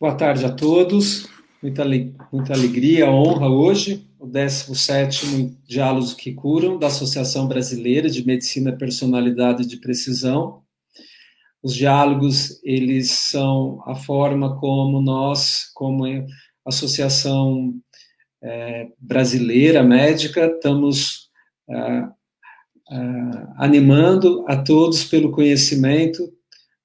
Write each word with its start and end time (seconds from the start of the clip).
Boa 0.00 0.14
tarde 0.14 0.44
a 0.44 0.52
todos. 0.52 1.28
Muita, 1.62 1.84
muita 2.32 2.54
alegria, 2.54 3.10
honra 3.10 3.48
hoje, 3.48 4.08
o 4.18 4.26
17º 4.26 5.54
Diálogos 5.66 6.14
que 6.14 6.32
Curam, 6.32 6.78
da 6.78 6.86
Associação 6.86 7.46
Brasileira 7.46 8.08
de 8.08 8.24
Medicina, 8.24 8.76
Personalidade 8.76 9.62
e 9.62 9.66
de 9.66 9.78
Precisão. 9.78 10.62
Os 11.62 11.74
diálogos, 11.74 12.58
eles 12.62 13.10
são 13.10 13.82
a 13.86 13.94
forma 13.94 14.58
como 14.58 15.00
nós, 15.00 15.70
como 15.74 16.04
Associação 16.64 17.74
é, 18.42 18.88
Brasileira 18.98 19.82
Médica, 19.82 20.46
estamos 20.46 21.28
ah, 21.70 22.12
ah, 22.90 23.54
animando 23.56 24.44
a 24.46 24.56
todos 24.56 25.04
pelo 25.04 25.32
conhecimento, 25.32 26.35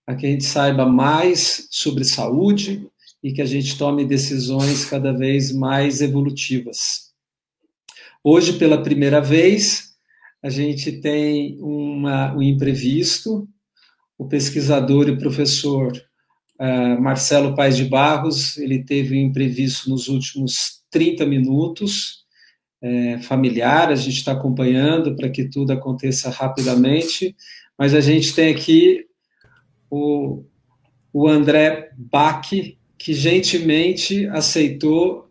a 0.06 0.16
que 0.16 0.26
a 0.26 0.30
gente 0.30 0.46
saiba 0.46 0.86
mais 0.86 1.68
sobre 1.70 2.04
saúde, 2.04 2.90
e 3.24 3.32
que 3.32 3.42
a 3.42 3.46
gente 3.46 3.78
tome 3.78 4.06
decisões 4.06 4.86
cada 4.86 5.12
vez 5.14 5.52
mais 5.52 6.02
evolutivas. 6.02 7.12
Hoje, 8.24 8.54
pela 8.54 8.82
primeira 8.82 9.22
vez, 9.22 9.92
a 10.44 10.50
gente 10.50 10.92
tem 10.94 11.58
uma, 11.60 12.36
um 12.36 12.42
imprevisto. 12.42 13.48
O 14.18 14.28
pesquisador 14.28 15.08
e 15.08 15.18
professor 15.18 15.92
uh, 16.60 17.02
Marcelo 17.02 17.56
Paes 17.56 17.78
de 17.78 17.86
Barros, 17.86 18.58
ele 18.58 18.84
teve 18.84 19.16
um 19.16 19.28
imprevisto 19.28 19.90
nos 19.90 20.08
últimos 20.08 20.82
30 20.90 21.26
minutos, 21.26 22.22
é, 22.84 23.20
familiar, 23.20 23.90
a 23.90 23.96
gente 23.96 24.18
está 24.18 24.32
acompanhando 24.32 25.16
para 25.16 25.30
que 25.30 25.48
tudo 25.48 25.72
aconteça 25.72 26.32
rapidamente, 26.32 27.36
mas 27.78 27.94
a 27.94 28.02
gente 28.02 28.34
tem 28.34 28.52
aqui 28.52 29.06
o, 29.92 30.44
o 31.14 31.28
André 31.28 31.92
Bach, 31.98 32.50
que 32.98 33.14
gentilmente 33.14 34.26
aceitou 34.28 35.30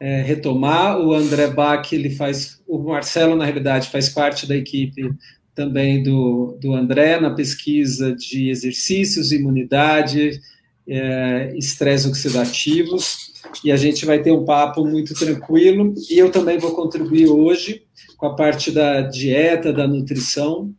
é, 0.00 0.22
retomar. 0.22 0.98
O 0.98 1.12
André 1.12 1.48
Bach, 1.48 1.92
ele 1.92 2.10
faz, 2.10 2.60
o 2.66 2.78
Marcelo, 2.78 3.36
na 3.36 3.44
realidade, 3.44 3.90
faz 3.90 4.08
parte 4.08 4.46
da 4.46 4.56
equipe 4.56 5.12
também 5.54 6.02
do, 6.02 6.56
do 6.60 6.72
André 6.72 7.20
na 7.20 7.30
pesquisa 7.30 8.14
de 8.14 8.48
exercícios, 8.48 9.32
imunidade, 9.32 10.40
é, 10.86 11.52
estresse 11.56 12.08
oxidativos, 12.08 13.32
e 13.64 13.72
a 13.72 13.76
gente 13.76 14.06
vai 14.06 14.22
ter 14.22 14.30
um 14.30 14.44
papo 14.44 14.86
muito 14.86 15.14
tranquilo, 15.14 15.92
e 16.08 16.16
eu 16.16 16.30
também 16.30 16.58
vou 16.58 16.70
contribuir 16.70 17.26
hoje 17.26 17.82
com 18.16 18.26
a 18.26 18.36
parte 18.36 18.70
da 18.70 19.02
dieta, 19.02 19.72
da 19.72 19.86
nutrição, 19.88 20.72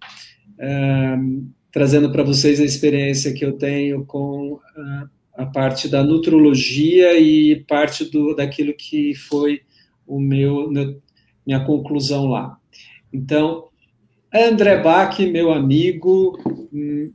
é, 0.57 1.17
trazendo 1.71 2.11
para 2.11 2.23
vocês 2.23 2.59
a 2.59 2.65
experiência 2.65 3.33
que 3.33 3.45
eu 3.45 3.53
tenho 3.53 4.05
com 4.05 4.59
a 5.35 5.45
parte 5.45 5.87
da 5.87 6.03
nutrologia 6.03 7.17
e 7.17 7.63
parte 7.63 8.05
do, 8.11 8.35
daquilo 8.35 8.73
que 8.73 9.13
foi 9.15 9.61
o 10.05 10.19
meu, 10.19 10.69
minha 11.45 11.63
conclusão 11.65 12.27
lá. 12.27 12.57
Então, 13.13 13.69
André 14.33 14.81
Bach, 14.81 15.17
meu 15.19 15.51
amigo, 15.51 16.37
um, 16.71 17.11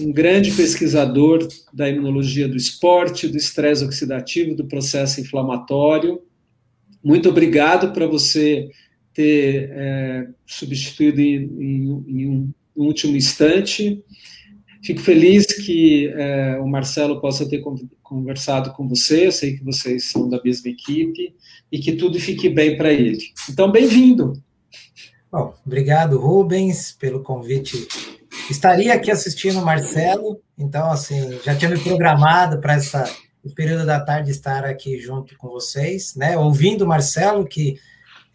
um 0.00 0.12
grande 0.12 0.50
pesquisador 0.50 1.46
da 1.72 1.88
imunologia 1.88 2.48
do 2.48 2.56
esporte, 2.56 3.28
do 3.28 3.36
estresse 3.36 3.84
oxidativo, 3.84 4.56
do 4.56 4.66
processo 4.66 5.20
inflamatório. 5.20 6.20
Muito 7.04 7.28
obrigado 7.28 7.92
para 7.92 8.06
você 8.06 8.68
ter 9.12 9.70
é, 9.72 10.28
substituído 10.44 11.20
em, 11.20 11.36
em, 11.36 12.04
em 12.08 12.28
um 12.28 12.52
último 12.84 13.16
instante. 13.16 14.02
Fico 14.82 15.00
feliz 15.00 15.46
que 15.46 16.08
é, 16.14 16.58
o 16.60 16.66
Marcelo 16.66 17.20
possa 17.20 17.48
ter 17.48 17.62
conversado 18.02 18.72
com 18.72 18.88
você, 18.88 19.26
eu 19.26 19.32
sei 19.32 19.56
que 19.56 19.64
vocês 19.64 20.10
são 20.10 20.28
da 20.28 20.40
mesma 20.42 20.70
equipe, 20.70 21.34
e 21.72 21.78
que 21.78 21.92
tudo 21.92 22.20
fique 22.20 22.48
bem 22.48 22.76
para 22.76 22.92
ele. 22.92 23.18
Então, 23.50 23.70
bem-vindo. 23.70 24.40
Bom, 25.30 25.54
obrigado, 25.66 26.18
Rubens, 26.18 26.92
pelo 26.92 27.22
convite. 27.22 27.88
Estaria 28.48 28.94
aqui 28.94 29.10
assistindo 29.10 29.58
o 29.58 29.64
Marcelo, 29.64 30.40
então, 30.56 30.90
assim, 30.90 31.38
já 31.44 31.56
tinha 31.56 31.70
me 31.70 31.78
programado 31.78 32.60
para 32.60 32.74
essa 32.74 33.04
período 33.54 33.86
da 33.86 34.00
tarde 34.00 34.30
estar 34.30 34.64
aqui 34.64 34.98
junto 34.98 35.36
com 35.36 35.48
vocês, 35.48 36.14
né? 36.16 36.36
Ouvindo 36.36 36.84
o 36.84 36.88
Marcelo, 36.88 37.46
que 37.46 37.78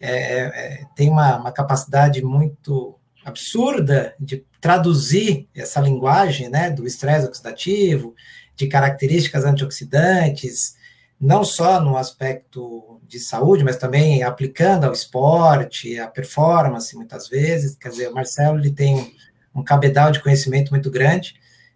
é, 0.00 0.14
é, 0.14 0.84
tem 0.96 1.08
uma, 1.08 1.36
uma 1.36 1.52
capacidade 1.52 2.22
muito 2.22 2.98
absurda 3.24 4.14
de 4.18 4.44
traduzir 4.60 5.48
essa 5.54 5.80
linguagem 5.80 6.48
né, 6.48 6.70
do 6.70 6.86
estresse 6.86 7.26
oxidativo, 7.26 8.14
de 8.56 8.66
características 8.66 9.44
antioxidantes, 9.44 10.76
não 11.20 11.44
só 11.44 11.80
no 11.80 11.96
aspecto 11.96 13.00
de 13.06 13.20
saúde, 13.20 13.64
mas 13.64 13.76
também 13.76 14.22
aplicando 14.22 14.84
ao 14.84 14.92
esporte, 14.92 15.98
à 15.98 16.08
performance, 16.08 16.96
muitas 16.96 17.28
vezes. 17.28 17.76
Quer 17.76 17.90
dizer, 17.90 18.08
o 18.08 18.14
Marcelo 18.14 18.58
ele 18.58 18.72
tem 18.72 19.14
um 19.54 19.62
cabedal 19.62 20.10
de 20.10 20.20
conhecimento 20.20 20.70
muito 20.70 20.90
grande. 20.90 21.34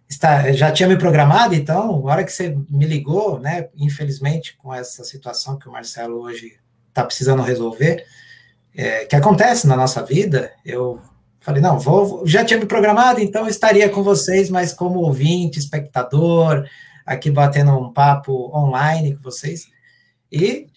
Está, 0.09 0.51
já 0.51 0.71
tinha 0.71 0.87
me 0.87 0.97
programado, 0.97 1.53
então, 1.53 2.07
a 2.07 2.11
hora 2.11 2.23
que 2.23 2.31
você 2.31 2.57
me 2.69 2.85
ligou, 2.85 3.39
né, 3.39 3.69
infelizmente, 3.75 4.55
com 4.57 4.73
essa 4.73 5.03
situação 5.03 5.57
que 5.59 5.67
o 5.67 5.71
Marcelo 5.71 6.21
hoje 6.21 6.57
está 6.89 7.03
precisando 7.03 7.41
resolver, 7.41 8.05
é, 8.75 9.05
que 9.05 9.15
acontece 9.15 9.67
na 9.67 9.75
nossa 9.75 10.01
vida, 10.03 10.51
eu 10.65 11.01
Falei, 11.47 11.61
não, 11.61 11.79
vou, 11.79 12.27
já 12.27 12.43
tinha 12.43 12.59
me 12.59 12.65
programado, 12.65 13.21
então 13.21 13.47
estaria 13.47 13.87
com 13.87 14.03
vocês, 14.03 14.49
mas 14.49 14.73
como 14.73 14.99
ouvinte, 14.99 15.57
espectador, 15.57 16.67
aqui 17.05 17.31
batendo 17.31 17.71
um 17.71 17.93
papo 17.93 18.51
online 18.53 19.15
com 19.15 19.21
vocês. 19.21 19.69
E 20.29 20.67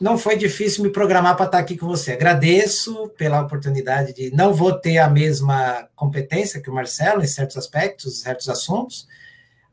não 0.00 0.16
foi 0.16 0.38
difícil 0.38 0.82
me 0.82 0.88
programar 0.88 1.36
para 1.36 1.44
estar 1.44 1.58
aqui 1.58 1.76
com 1.76 1.86
você. 1.86 2.12
Agradeço 2.12 3.10
pela 3.18 3.42
oportunidade 3.42 4.14
de 4.14 4.34
não 4.34 4.54
vou 4.54 4.72
ter 4.72 4.96
a 4.96 5.10
mesma 5.10 5.86
competência 5.94 6.58
que 6.58 6.70
o 6.70 6.74
Marcelo 6.74 7.22
em 7.22 7.26
certos 7.26 7.58
aspectos, 7.58 8.22
certos 8.22 8.48
assuntos, 8.48 9.06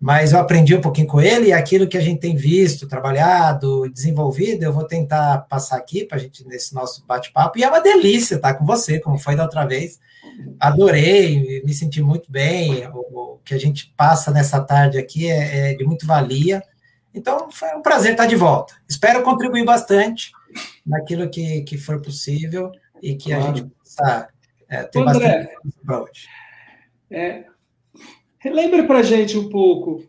mas 0.01 0.33
eu 0.33 0.39
aprendi 0.39 0.75
um 0.75 0.81
pouquinho 0.81 1.07
com 1.07 1.21
ele 1.21 1.48
e 1.48 1.53
aquilo 1.53 1.88
que 1.88 1.98
a 1.98 2.01
gente 2.01 2.19
tem 2.19 2.36
visto, 2.36 2.89
trabalhado, 2.89 3.89
desenvolvido, 3.89 4.63
eu 4.63 4.74
vou 4.74 4.83
tentar 4.83 5.45
passar 5.48 5.77
aqui 5.77 6.03
para 6.03 6.18
a 6.18 6.19
gente 6.19 6.45
nesse 6.45 6.75
nosso 6.75 7.06
bate-papo. 7.06 7.57
E 7.57 7.63
é 7.63 7.69
uma 7.69 7.80
delícia 7.80 8.36
estar 8.36 8.56
com 8.56 8.65
você, 8.65 9.00
como 9.00 9.18
foi 9.18 9.38
da 9.38 9.44
outra 9.44 9.65
vez 9.65 9.98
adorei, 10.60 11.62
me 11.63 11.74
senti 11.74 12.01
muito 12.01 12.31
bem. 12.31 12.88
O, 12.94 13.31
que 13.44 13.54
a 13.54 13.57
gente 13.57 13.94
passa 13.98 14.31
nessa 14.31 14.62
tarde 14.63 14.98
aqui 14.98 15.30
é, 15.30 15.72
é, 15.72 15.74
de 15.74 15.83
muito 15.83 16.06
valia. 16.06 16.62
Então, 17.13 17.51
foi 17.51 17.69
um 17.75 17.81
prazer 17.81 18.12
estar 18.12 18.25
de 18.25 18.36
volta. 18.36 18.74
Espero 18.88 19.24
contribuir 19.24 19.66
bastante 19.66 20.31
naquilo 20.86 21.30
que, 21.30 21.62
que 21.62 21.78
for 21.78 22.01
possível 22.01 22.72
e 23.01 23.16
que 23.16 23.31
claro. 23.31 23.44
a 23.44 23.56
gente 23.56 23.69
possa 23.69 24.30
é, 24.69 24.83
ter 24.83 25.00
André, 25.00 25.13
bastante 25.13 25.86
para 25.86 26.01
hoje. 26.04 26.28
É, 27.10 27.45
relembra 28.39 28.86
para 28.86 29.00
a 29.00 29.04
gente 29.04 29.38
um 29.38 29.50
pouco 29.50 30.04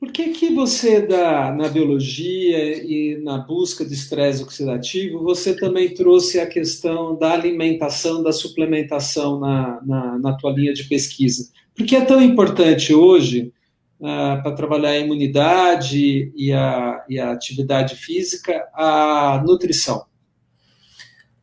por 0.00 0.10
que, 0.12 0.30
que 0.30 0.54
você, 0.54 1.06
da, 1.06 1.52
na 1.52 1.68
biologia 1.68 2.82
e 2.82 3.20
na 3.22 3.36
busca 3.36 3.84
do 3.84 3.92
estresse 3.92 4.42
oxidativo, 4.42 5.22
você 5.22 5.54
também 5.54 5.92
trouxe 5.92 6.40
a 6.40 6.46
questão 6.46 7.14
da 7.14 7.32
alimentação, 7.32 8.22
da 8.22 8.32
suplementação 8.32 9.38
na, 9.38 9.78
na, 9.84 10.18
na 10.18 10.32
tua 10.32 10.52
linha 10.52 10.72
de 10.72 10.84
pesquisa? 10.84 11.52
Por 11.76 11.84
que 11.84 11.94
é 11.94 12.02
tão 12.02 12.22
importante 12.22 12.94
hoje 12.94 13.52
uh, 14.00 14.42
para 14.42 14.52
trabalhar 14.52 14.88
a 14.88 14.98
imunidade 14.98 16.32
e 16.34 16.50
a, 16.50 17.04
e 17.06 17.20
a 17.20 17.32
atividade 17.32 17.94
física 17.94 18.66
a 18.72 19.42
nutrição? 19.46 20.06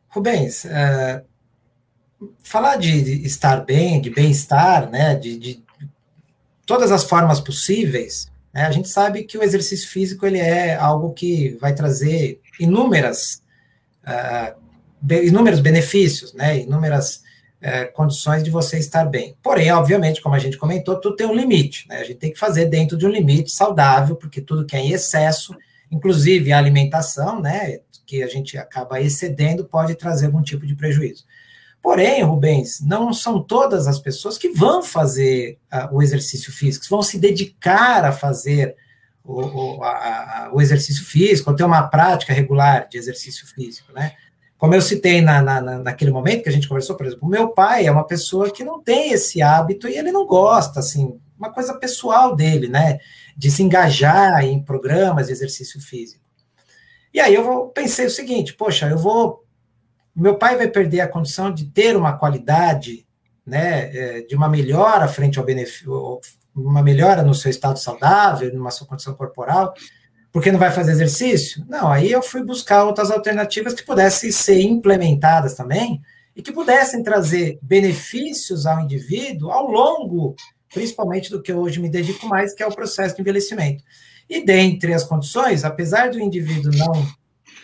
Rubens, 0.08 0.64
uh, 0.64 1.24
falar 2.42 2.74
de 2.74 3.24
estar 3.24 3.64
bem, 3.64 4.00
de 4.00 4.10
bem-estar, 4.10 4.90
né, 4.90 5.14
de, 5.14 5.38
de 5.38 5.62
todas 6.66 6.90
as 6.90 7.04
formas 7.04 7.38
possíveis, 7.38 8.28
né? 8.58 8.66
A 8.66 8.72
gente 8.72 8.88
sabe 8.88 9.22
que 9.22 9.38
o 9.38 9.42
exercício 9.42 9.88
físico 9.88 10.26
ele 10.26 10.38
é 10.38 10.74
algo 10.74 11.12
que 11.12 11.56
vai 11.60 11.72
trazer 11.72 12.40
inúmeras, 12.58 13.40
uh, 14.02 14.52
inúmeros 15.22 15.60
benefícios, 15.60 16.34
né? 16.34 16.58
inúmeras 16.58 17.22
uh, 17.62 17.92
condições 17.92 18.42
de 18.42 18.50
você 18.50 18.76
estar 18.76 19.04
bem. 19.04 19.36
Porém, 19.40 19.70
obviamente, 19.70 20.20
como 20.20 20.34
a 20.34 20.40
gente 20.40 20.58
comentou, 20.58 21.00
tudo 21.00 21.14
tem 21.14 21.24
um 21.24 21.36
limite. 21.36 21.86
Né? 21.88 21.98
A 21.98 22.04
gente 22.04 22.18
tem 22.18 22.32
que 22.32 22.38
fazer 22.38 22.64
dentro 22.64 22.98
de 22.98 23.06
um 23.06 23.10
limite 23.10 23.52
saudável, 23.52 24.16
porque 24.16 24.40
tudo 24.40 24.66
que 24.66 24.74
é 24.74 24.80
em 24.80 24.90
excesso, 24.90 25.54
inclusive 25.88 26.52
a 26.52 26.58
alimentação, 26.58 27.40
né, 27.40 27.78
que 28.04 28.24
a 28.24 28.26
gente 28.26 28.58
acaba 28.58 29.00
excedendo, 29.00 29.66
pode 29.66 29.94
trazer 29.94 30.26
algum 30.26 30.42
tipo 30.42 30.66
de 30.66 30.74
prejuízo. 30.74 31.24
Porém, 31.82 32.22
Rubens, 32.22 32.80
não 32.80 33.12
são 33.12 33.42
todas 33.42 33.86
as 33.86 33.98
pessoas 33.98 34.36
que 34.36 34.50
vão 34.50 34.82
fazer 34.82 35.58
uh, 35.72 35.94
o 35.94 36.02
exercício 36.02 36.52
físico, 36.52 36.84
vão 36.90 37.02
se 37.02 37.18
dedicar 37.18 38.04
a 38.04 38.12
fazer 38.12 38.76
o, 39.24 39.42
o, 39.42 39.84
a, 39.84 40.50
o, 40.52 40.60
exercício 40.60 41.04
físico, 41.04 41.50
ou 41.50 41.56
ter 41.56 41.64
uma 41.64 41.86
prática 41.86 42.32
regular 42.32 42.88
de 42.88 42.98
exercício 42.98 43.46
físico, 43.46 43.92
né? 43.92 44.12
Como 44.56 44.74
eu 44.74 44.82
citei 44.82 45.20
na, 45.20 45.40
na, 45.40 45.60
naquele 45.60 46.10
momento 46.10 46.42
que 46.42 46.48
a 46.48 46.52
gente 46.52 46.66
conversou, 46.66 46.96
por 46.96 47.06
exemplo, 47.06 47.28
o 47.28 47.30
meu 47.30 47.48
pai 47.48 47.86
é 47.86 47.92
uma 47.92 48.04
pessoa 48.06 48.50
que 48.50 48.64
não 48.64 48.82
tem 48.82 49.12
esse 49.12 49.40
hábito 49.40 49.86
e 49.86 49.96
ele 49.96 50.10
não 50.10 50.26
gosta, 50.26 50.80
assim, 50.80 51.16
uma 51.38 51.52
coisa 51.52 51.74
pessoal 51.74 52.34
dele, 52.34 52.68
né? 52.68 52.98
De 53.36 53.50
se 53.50 53.62
engajar 53.62 54.44
em 54.44 54.60
programas 54.60 55.26
de 55.26 55.32
exercício 55.32 55.80
físico. 55.80 56.24
E 57.14 57.20
aí 57.20 57.34
eu 57.34 57.66
pensei 57.68 58.06
o 58.06 58.10
seguinte, 58.10 58.54
poxa, 58.54 58.88
eu 58.88 58.98
vou. 58.98 59.44
Meu 60.18 60.34
pai 60.34 60.56
vai 60.56 60.66
perder 60.66 61.00
a 61.00 61.06
condição 61.06 61.54
de 61.54 61.66
ter 61.66 61.96
uma 61.96 62.18
qualidade, 62.18 63.06
né, 63.46 63.96
é, 63.96 64.20
de 64.22 64.34
uma 64.34 64.48
melhora 64.48 65.06
frente 65.06 65.38
ao 65.38 65.44
benefício, 65.44 66.20
uma 66.52 66.82
melhora 66.82 67.22
no 67.22 67.32
seu 67.32 67.52
estado 67.52 67.78
saudável, 67.78 68.52
numa 68.52 68.72
sua 68.72 68.84
condição 68.84 69.14
corporal, 69.14 69.72
porque 70.32 70.50
não 70.50 70.58
vai 70.58 70.72
fazer 70.72 70.90
exercício? 70.90 71.64
Não, 71.68 71.88
aí 71.88 72.10
eu 72.10 72.20
fui 72.20 72.42
buscar 72.42 72.82
outras 72.84 73.12
alternativas 73.12 73.74
que 73.74 73.84
pudessem 73.84 74.32
ser 74.32 74.60
implementadas 74.60 75.54
também 75.54 76.02
e 76.34 76.42
que 76.42 76.50
pudessem 76.50 77.00
trazer 77.00 77.56
benefícios 77.62 78.66
ao 78.66 78.80
indivíduo 78.80 79.52
ao 79.52 79.70
longo, 79.70 80.34
principalmente 80.74 81.30
do 81.30 81.40
que 81.40 81.52
eu 81.52 81.58
hoje 81.58 81.80
me 81.80 81.88
dedico 81.88 82.26
mais, 82.26 82.52
que 82.52 82.62
é 82.62 82.66
o 82.66 82.74
processo 82.74 83.14
de 83.14 83.20
envelhecimento. 83.20 83.84
E 84.28 84.44
dentre 84.44 84.92
as 84.92 85.04
condições, 85.04 85.64
apesar 85.64 86.10
do 86.10 86.18
indivíduo 86.18 86.72
não 86.76 87.06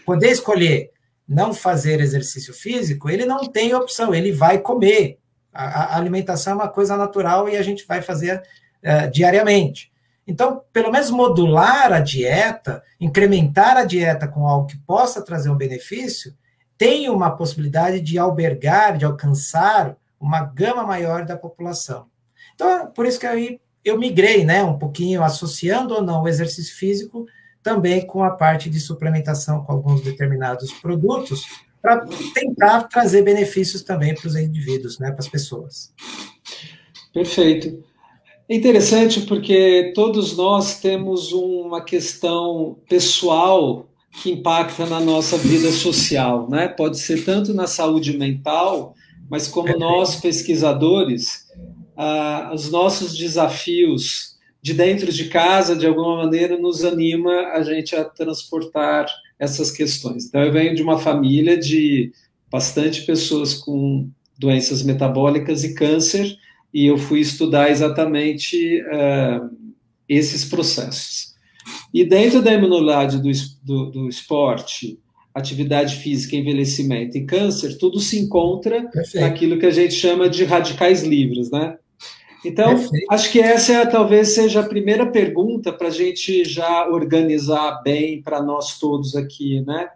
poder 0.06 0.30
escolher 0.30 0.93
não 1.26 1.54
fazer 1.54 2.00
exercício 2.00 2.52
físico, 2.52 3.08
ele 3.08 3.24
não 3.24 3.46
tem 3.46 3.74
opção, 3.74 4.14
ele 4.14 4.32
vai 4.32 4.58
comer. 4.58 5.18
A, 5.52 5.94
a 5.94 5.96
alimentação 5.96 6.52
é 6.52 6.56
uma 6.56 6.68
coisa 6.68 6.96
natural 6.96 7.48
e 7.48 7.56
a 7.56 7.62
gente 7.62 7.86
vai 7.86 8.02
fazer 8.02 8.42
uh, 8.82 9.10
diariamente. 9.10 9.92
Então, 10.26 10.62
pelo 10.72 10.90
menos 10.90 11.10
modular 11.10 11.92
a 11.92 12.00
dieta, 12.00 12.82
incrementar 12.98 13.76
a 13.76 13.84
dieta 13.84 14.26
com 14.26 14.46
algo 14.46 14.66
que 14.66 14.78
possa 14.78 15.22
trazer 15.22 15.50
um 15.50 15.56
benefício, 15.56 16.34
tem 16.76 17.08
uma 17.08 17.30
possibilidade 17.30 18.00
de 18.00 18.18
albergar, 18.18 18.96
de 18.96 19.04
alcançar 19.04 19.96
uma 20.18 20.40
gama 20.40 20.82
maior 20.82 21.24
da 21.24 21.36
população. 21.36 22.06
Então, 22.54 22.90
por 22.90 23.06
isso 23.06 23.20
que 23.20 23.26
aí 23.26 23.60
eu 23.84 23.98
migrei, 23.98 24.44
né, 24.44 24.64
um 24.64 24.78
pouquinho 24.78 25.22
associando 25.22 25.94
ou 25.94 26.02
não 26.02 26.22
o 26.22 26.28
exercício 26.28 26.74
físico 26.74 27.26
também 27.64 28.06
com 28.06 28.22
a 28.22 28.30
parte 28.30 28.68
de 28.68 28.78
suplementação 28.78 29.64
com 29.64 29.72
alguns 29.72 30.02
determinados 30.02 30.70
produtos 30.70 31.46
para 31.80 32.06
tentar 32.34 32.84
trazer 32.84 33.22
benefícios 33.22 33.82
também 33.82 34.14
para 34.14 34.28
os 34.28 34.36
indivíduos, 34.36 34.98
né, 34.98 35.10
para 35.10 35.20
as 35.20 35.28
pessoas. 35.28 35.92
Perfeito. 37.12 37.82
É 38.48 38.54
interessante 38.54 39.22
porque 39.22 39.92
todos 39.94 40.36
nós 40.36 40.78
temos 40.78 41.32
uma 41.32 41.82
questão 41.82 42.78
pessoal 42.88 43.88
que 44.22 44.30
impacta 44.30 44.84
na 44.84 45.00
nossa 45.00 45.38
vida 45.38 45.72
social, 45.72 46.48
né? 46.48 46.68
Pode 46.68 46.98
ser 46.98 47.24
tanto 47.24 47.54
na 47.54 47.66
saúde 47.66 48.16
mental, 48.16 48.94
mas 49.30 49.48
como 49.48 49.76
nós 49.78 50.16
pesquisadores, 50.16 51.46
ah, 51.96 52.50
os 52.54 52.70
nossos 52.70 53.16
desafios 53.16 54.33
de 54.64 54.72
dentro 54.72 55.12
de 55.12 55.26
casa, 55.26 55.76
de 55.76 55.86
alguma 55.86 56.16
maneira, 56.24 56.56
nos 56.56 56.86
anima 56.86 57.52
a 57.52 57.62
gente 57.62 57.94
a 57.94 58.02
transportar 58.02 59.06
essas 59.38 59.70
questões. 59.70 60.24
Então, 60.24 60.42
eu 60.42 60.50
venho 60.50 60.74
de 60.74 60.82
uma 60.82 60.98
família 60.98 61.54
de 61.54 62.10
bastante 62.50 63.02
pessoas 63.02 63.52
com 63.52 64.08
doenças 64.38 64.82
metabólicas 64.82 65.64
e 65.64 65.74
câncer, 65.74 66.34
e 66.72 66.86
eu 66.86 66.96
fui 66.96 67.20
estudar 67.20 67.70
exatamente 67.70 68.80
uh, 68.84 69.54
esses 70.08 70.46
processos. 70.46 71.34
E 71.92 72.02
dentro 72.02 72.40
da 72.40 72.54
imunidade 72.54 73.18
do, 73.20 73.30
do, 73.62 73.90
do, 73.90 74.08
esporte, 74.08 74.98
atividade 75.34 75.96
física, 75.96 76.36
envelhecimento 76.36 77.18
e 77.18 77.26
câncer, 77.26 77.76
tudo 77.76 78.00
se 78.00 78.18
encontra 78.18 78.88
Perfeito. 78.88 79.26
naquilo 79.26 79.58
que 79.58 79.66
a 79.66 79.70
gente 79.70 79.92
chama 79.92 80.26
de 80.26 80.42
radicais 80.44 81.02
livres, 81.02 81.50
né? 81.50 81.76
Então, 82.44 82.76
Perfeito. 82.76 83.06
acho 83.10 83.32
que 83.32 83.40
essa 83.40 83.72
é, 83.72 83.86
talvez 83.86 84.34
seja 84.34 84.60
a 84.60 84.68
primeira 84.68 85.06
pergunta 85.06 85.72
para 85.72 85.88
a 85.88 85.90
gente 85.90 86.44
já 86.44 86.86
organizar 86.88 87.82
bem 87.82 88.20
para 88.20 88.42
nós 88.42 88.78
todos 88.78 89.16
aqui, 89.16 89.62
né? 89.66 89.88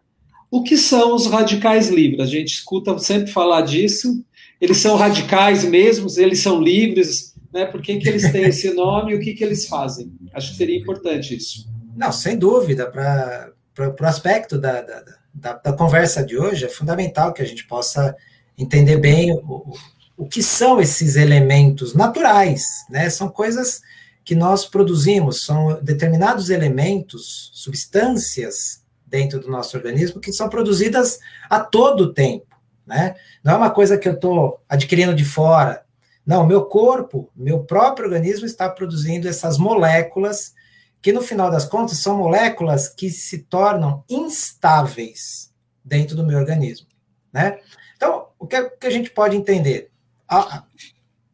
O 0.50 0.62
que 0.62 0.78
são 0.78 1.14
os 1.14 1.26
radicais 1.26 1.90
livres? 1.90 2.20
A 2.20 2.26
gente 2.26 2.54
escuta 2.54 2.98
sempre 2.98 3.30
falar 3.30 3.60
disso, 3.62 4.24
eles 4.58 4.78
são 4.78 4.96
radicais 4.96 5.62
mesmo, 5.62 6.08
eles 6.16 6.40
são 6.40 6.60
livres, 6.60 7.34
né? 7.52 7.66
Por 7.66 7.82
que, 7.82 7.98
que 7.98 8.08
eles 8.08 8.32
têm 8.32 8.44
esse 8.48 8.72
nome 8.72 9.12
e 9.12 9.14
o 9.16 9.20
que, 9.20 9.34
que 9.34 9.44
eles 9.44 9.66
fazem? 9.66 10.10
Acho 10.32 10.52
que 10.52 10.56
seria 10.56 10.78
importante 10.78 11.36
isso. 11.36 11.68
Não, 11.94 12.10
sem 12.10 12.38
dúvida, 12.38 12.86
para 12.86 13.52
o 13.76 14.06
aspecto 14.06 14.58
da, 14.58 14.80
da, 14.80 15.04
da, 15.34 15.52
da, 15.54 15.72
conversa 15.72 16.24
de 16.24 16.38
hoje, 16.38 16.64
é 16.64 16.68
fundamental 16.68 17.32
que 17.32 17.42
a 17.42 17.44
gente 17.44 17.66
possa 17.66 18.16
entender 18.56 18.96
bem 18.96 19.32
o, 19.32 19.74
o 20.18 20.28
que 20.28 20.42
são 20.42 20.80
esses 20.80 21.16
elementos 21.16 21.94
naturais, 21.94 22.84
né? 22.90 23.08
São 23.08 23.30
coisas 23.30 23.80
que 24.24 24.34
nós 24.34 24.66
produzimos, 24.66 25.46
são 25.46 25.80
determinados 25.82 26.50
elementos, 26.50 27.50
substâncias 27.54 28.82
dentro 29.06 29.40
do 29.40 29.48
nosso 29.48 29.74
organismo 29.74 30.20
que 30.20 30.32
são 30.34 30.50
produzidas 30.50 31.18
a 31.48 31.60
todo 31.60 32.12
tempo 32.12 32.48
né? 32.88 33.14
Não 33.44 33.52
é 33.52 33.56
uma 33.56 33.70
coisa 33.70 33.98
que 33.98 34.08
eu 34.08 34.14
estou 34.14 34.60
adquirindo 34.66 35.14
de 35.14 35.24
fora. 35.24 35.84
Não, 36.24 36.46
meu 36.46 36.64
corpo, 36.64 37.30
meu 37.36 37.60
próprio 37.60 38.06
organismo 38.06 38.46
está 38.46 38.68
produzindo 38.68 39.28
essas 39.28 39.58
moléculas 39.58 40.54
que, 41.02 41.12
no 41.12 41.20
final 41.20 41.50
das 41.50 41.66
contas, 41.66 41.98
são 41.98 42.16
moléculas 42.16 42.88
que 42.88 43.10
se 43.10 43.40
tornam 43.40 44.02
instáveis 44.08 45.52
dentro 45.84 46.16
do 46.16 46.24
meu 46.24 46.38
organismo, 46.38 46.86
né? 47.32 47.58
Então, 47.94 48.28
o 48.38 48.46
que, 48.46 48.56
é, 48.56 48.68
que 48.68 48.86
a 48.86 48.90
gente 48.90 49.10
pode 49.10 49.36
entender? 49.36 49.90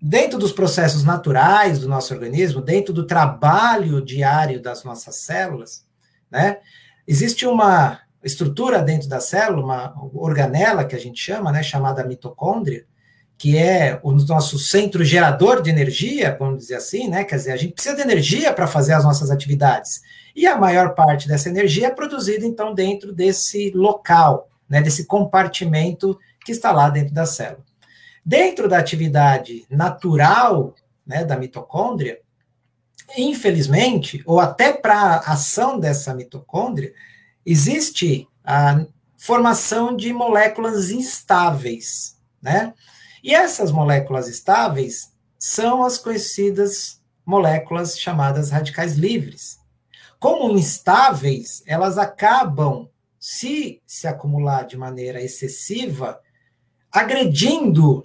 Dentro 0.01 0.39
dos 0.39 0.53
processos 0.53 1.03
naturais 1.03 1.79
do 1.79 1.89
nosso 1.89 2.13
organismo, 2.13 2.61
dentro 2.61 2.93
do 2.93 3.07
trabalho 3.07 4.05
diário 4.05 4.61
das 4.61 4.85
nossas 4.85 5.17
células, 5.17 5.87
né? 6.31 6.59
Existe 7.07 7.47
uma 7.47 8.01
estrutura 8.23 8.81
dentro 8.83 9.09
da 9.09 9.21
célula, 9.21 9.63
uma 9.63 9.95
organela 10.15 10.85
que 10.85 10.97
a 10.97 10.99
gente 10.99 11.21
chama, 11.21 11.53
né, 11.53 11.63
chamada 11.63 12.05
mitocôndria, 12.05 12.87
que 13.37 13.59
é 13.59 14.01
o 14.03 14.13
nosso 14.13 14.59
centro 14.59 15.05
gerador 15.05 15.61
de 15.61 15.69
energia, 15.69 16.37
vamos 16.39 16.61
dizer 16.61 16.77
assim, 16.77 17.09
né? 17.09 17.25
Quer 17.25 17.37
dizer, 17.37 17.53
a 17.53 17.57
gente 17.57 17.75
precisa 17.75 17.97
de 17.97 18.03
energia 18.03 18.53
para 18.53 18.67
fazer 18.67 18.93
as 18.93 19.05
nossas 19.05 19.31
atividades. 19.31 20.01
E 20.35 20.47
a 20.47 20.57
maior 20.57 20.95
parte 20.95 21.29
dessa 21.29 21.49
energia 21.49 21.89
é 21.89 21.91
produzida, 21.91 22.47
então, 22.47 22.75
dentro 22.75 23.13
desse 23.13 23.71
local, 23.75 24.49
né? 24.69 24.81
Desse 24.81 25.05
compartimento 25.07 26.19
que 26.45 26.53
está 26.53 26.73
lá 26.73 26.89
dentro 26.89 27.13
da 27.13 27.27
célula. 27.27 27.65
Dentro 28.25 28.69
da 28.69 28.79
atividade 28.79 29.67
natural 29.69 30.75
né, 31.07 31.25
da 31.25 31.37
mitocôndria, 31.37 32.21
infelizmente, 33.17 34.23
ou 34.25 34.41
até 34.41 34.73
para 34.73 34.95
a 34.95 35.33
ação 35.33 35.79
dessa 35.79 36.15
mitocôndria, 36.15 36.93
existe 37.45 38.27
a 38.43 38.87
formação 39.17 39.97
de 39.97 40.13
moléculas 40.13 40.91
instáveis, 40.91 42.19
né? 42.41 42.75
E 43.23 43.35
essas 43.35 43.71
moléculas 43.71 44.29
estáveis 44.29 45.13
são 45.39 45.83
as 45.83 45.99
conhecidas 45.99 47.01
moléculas 47.25 47.99
chamadas 47.99 48.51
radicais 48.51 48.97
livres. 48.97 49.59
Como 50.19 50.53
instáveis, 50.53 51.63
elas 51.67 51.97
acabam, 51.99 52.89
se 53.19 53.81
se 53.87 54.07
acumular 54.07 54.67
de 54.67 54.77
maneira 54.77 55.23
excessiva, 55.23 56.21
agredindo 56.93 58.05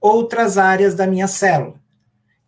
outras 0.00 0.56
áreas 0.56 0.94
da 0.94 1.06
minha 1.06 1.28
célula. 1.28 1.80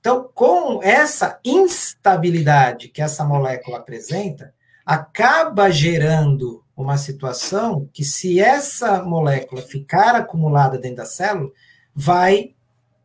Então, 0.01 0.29
com 0.35 0.83
essa 0.83 1.39
instabilidade 1.45 2.89
que 2.89 3.01
essa 3.01 3.25
molécula 3.25 3.79
apresenta, 3.79 4.53
acaba 4.85 5.71
gerando 5.71 6.65
uma 6.77 6.97
situação 6.97 7.89
que, 7.93 8.05
se 8.05 8.41
essa 8.41 9.03
molécula 9.03 9.63
ficar 9.63 10.17
acumulada 10.17 10.79
dentro 10.79 10.97
da 10.97 11.05
célula, 11.05 11.51
vai 11.95 12.55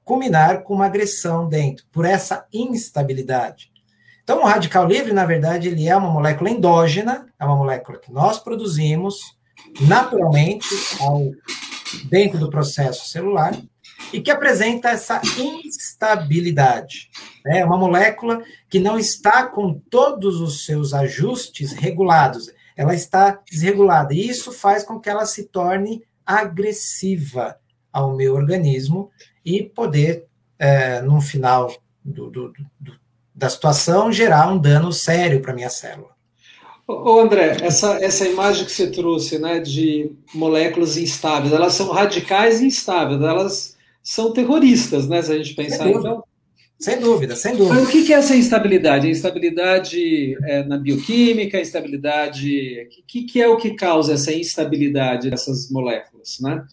culminar 0.04 0.64
com 0.64 0.74
uma 0.74 0.86
agressão 0.86 1.48
dentro, 1.48 1.86
por 1.92 2.06
essa 2.06 2.48
instabilidade. 2.52 3.70
Então, 4.24 4.42
o 4.42 4.46
radical 4.46 4.88
livre, 4.88 5.14
na 5.14 5.26
verdade, 5.26 5.68
ele 5.68 5.88
é 5.88 5.96
uma 5.96 6.10
molécula 6.10 6.50
endógena, 6.50 7.28
é 7.40 7.46
uma 7.46 7.56
molécula 7.56 8.00
que 8.00 8.12
nós 8.12 8.40
produzimos 8.40 9.38
naturalmente 9.82 10.68
ao, 11.00 11.32
dentro 12.10 12.40
do 12.40 12.50
processo 12.50 13.08
celular, 13.08 13.54
e 14.14 14.22
que 14.22 14.32
apresenta 14.32 14.90
essa 14.90 15.22
instabilidade. 15.38 17.10
É 17.46 17.64
uma 17.66 17.78
molécula 17.78 18.42
que 18.70 18.80
não 18.80 18.98
está 18.98 19.46
com 19.46 19.74
todos 19.90 20.40
os 20.40 20.66
seus 20.66 20.94
ajustes 20.94 21.72
regulados, 21.74 22.52
ela 22.76 22.94
está 22.94 23.40
desregulada. 23.50 24.14
E 24.14 24.28
isso 24.28 24.52
faz 24.52 24.84
com 24.84 25.00
que 25.00 25.10
ela 25.10 25.26
se 25.26 25.46
torne 25.46 26.04
agressiva 26.26 27.58
ao 27.92 28.16
meu 28.16 28.36
organismo 28.36 29.10
e 29.44 29.64
poder, 29.64 30.26
é, 30.60 31.02
no 31.02 31.20
final 31.22 31.74
do, 32.04 32.30
do, 32.30 32.54
do, 32.80 32.94
da 33.34 33.50
situação, 33.50 34.12
gerar 34.12 34.52
um 34.52 34.58
dano 34.58 34.92
sério 34.92 35.42
para 35.42 35.54
minha 35.54 35.70
célula. 35.70 36.18
Ô 36.88 37.20
André, 37.20 37.58
essa, 37.62 38.02
essa 38.02 38.26
imagem 38.26 38.66
que 38.66 38.72
você 38.72 38.90
trouxe 38.90 39.38
né, 39.40 39.60
de 39.60 40.12
moléculas 40.34 40.96
instáveis, 40.96 41.52
elas 41.52 41.74
são 41.74 41.92
radicais 41.92 42.62
instáveis, 42.62 43.22
elas 43.22 43.77
são 44.08 44.32
terroristas, 44.32 45.06
né? 45.06 45.22
Se 45.22 45.34
a 45.34 45.38
gente 45.38 45.54
pensar. 45.54 45.90
Então, 45.90 46.24
Sem 46.80 46.98
dúvida, 46.98 47.36
sem 47.36 47.58
dúvida. 47.58 47.76
Mas 47.76 47.90
o 47.90 47.92
que 47.92 48.14
é 48.14 48.16
essa 48.16 48.36
instabilidade? 48.36 49.06
A 49.06 49.12
instabilidade 49.12 50.38
é 50.46 50.64
na 50.64 50.78
bioquímica, 50.78 51.58
a 51.58 51.62
instabilidade. 51.62 52.88
O 52.98 53.06
que 53.06 53.42
é 53.42 53.48
o 53.50 53.58
que 53.58 53.72
causa 53.72 54.14
essa 54.14 54.32
instabilidade 54.32 55.30
dessas 55.30 55.70
moléculas, 55.70 56.38
né? 56.40 56.64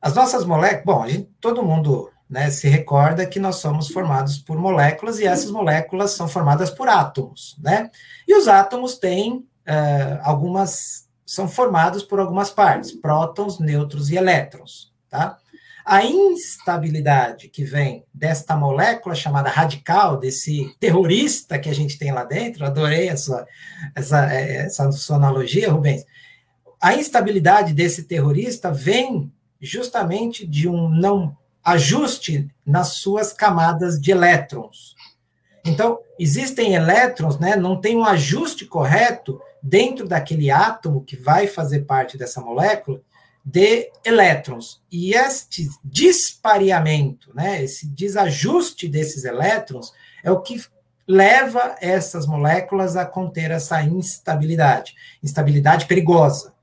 As 0.00 0.14
nossas 0.14 0.44
moléculas, 0.44 0.84
bom, 0.84 1.08
gente, 1.08 1.28
todo 1.40 1.64
mundo 1.64 2.08
né, 2.28 2.48
se 2.50 2.68
recorda 2.68 3.26
que 3.26 3.40
nós 3.40 3.56
somos 3.56 3.88
formados 3.88 4.38
por 4.38 4.56
moléculas 4.56 5.18
e 5.18 5.26
essas 5.26 5.50
moléculas 5.50 6.12
são 6.12 6.28
formadas 6.28 6.70
por 6.70 6.88
átomos, 6.88 7.56
né? 7.60 7.90
E 8.28 8.34
os 8.36 8.46
átomos 8.46 8.96
têm 8.96 9.32
uh, 9.32 10.20
algumas, 10.22 11.08
são 11.26 11.48
formados 11.48 12.04
por 12.04 12.20
algumas 12.20 12.48
partes, 12.48 12.92
prótons, 12.92 13.58
nêutrons 13.58 14.08
e 14.08 14.16
elétrons, 14.16 14.92
tá? 15.08 15.36
A 15.84 16.04
instabilidade 16.04 17.48
que 17.48 17.64
vem 17.64 18.04
desta 18.12 18.56
molécula 18.56 19.14
chamada 19.14 19.48
radical, 19.48 20.18
desse 20.18 20.74
terrorista 20.78 21.58
que 21.58 21.68
a 21.68 21.74
gente 21.74 21.98
tem 21.98 22.12
lá 22.12 22.24
dentro, 22.24 22.64
adorei 22.64 23.08
essa, 23.08 23.46
essa, 23.94 24.32
essa 24.32 24.92
sua 24.92 25.16
analogia, 25.16 25.70
Rubens. 25.70 26.04
A 26.80 26.94
instabilidade 26.94 27.72
desse 27.72 28.04
terrorista 28.04 28.72
vem 28.72 29.32
justamente 29.60 30.46
de 30.46 30.68
um 30.68 30.88
não 30.88 31.36
ajuste 31.62 32.48
nas 32.64 32.94
suas 32.94 33.32
camadas 33.32 34.00
de 34.00 34.10
elétrons. 34.10 34.94
Então, 35.64 35.98
existem 36.18 36.74
elétrons, 36.74 37.38
né, 37.38 37.54
não 37.54 37.78
tem 37.78 37.96
um 37.96 38.04
ajuste 38.04 38.64
correto 38.64 39.40
dentro 39.62 40.08
daquele 40.08 40.50
átomo 40.50 41.04
que 41.04 41.16
vai 41.16 41.46
fazer 41.46 41.80
parte 41.80 42.16
dessa 42.16 42.40
molécula, 42.40 43.02
de 43.50 43.90
elétrons. 44.04 44.80
E 44.90 45.12
este 45.12 45.68
dispareamento, 45.84 47.34
né, 47.34 47.62
esse 47.62 47.86
desajuste 47.86 48.86
desses 48.86 49.24
elétrons, 49.24 49.92
é 50.22 50.30
o 50.30 50.40
que 50.40 50.62
leva 51.06 51.74
essas 51.80 52.26
moléculas 52.26 52.96
a 52.96 53.04
conter 53.04 53.50
essa 53.50 53.82
instabilidade, 53.82 54.94
instabilidade 55.22 55.86
perigosa, 55.86 56.54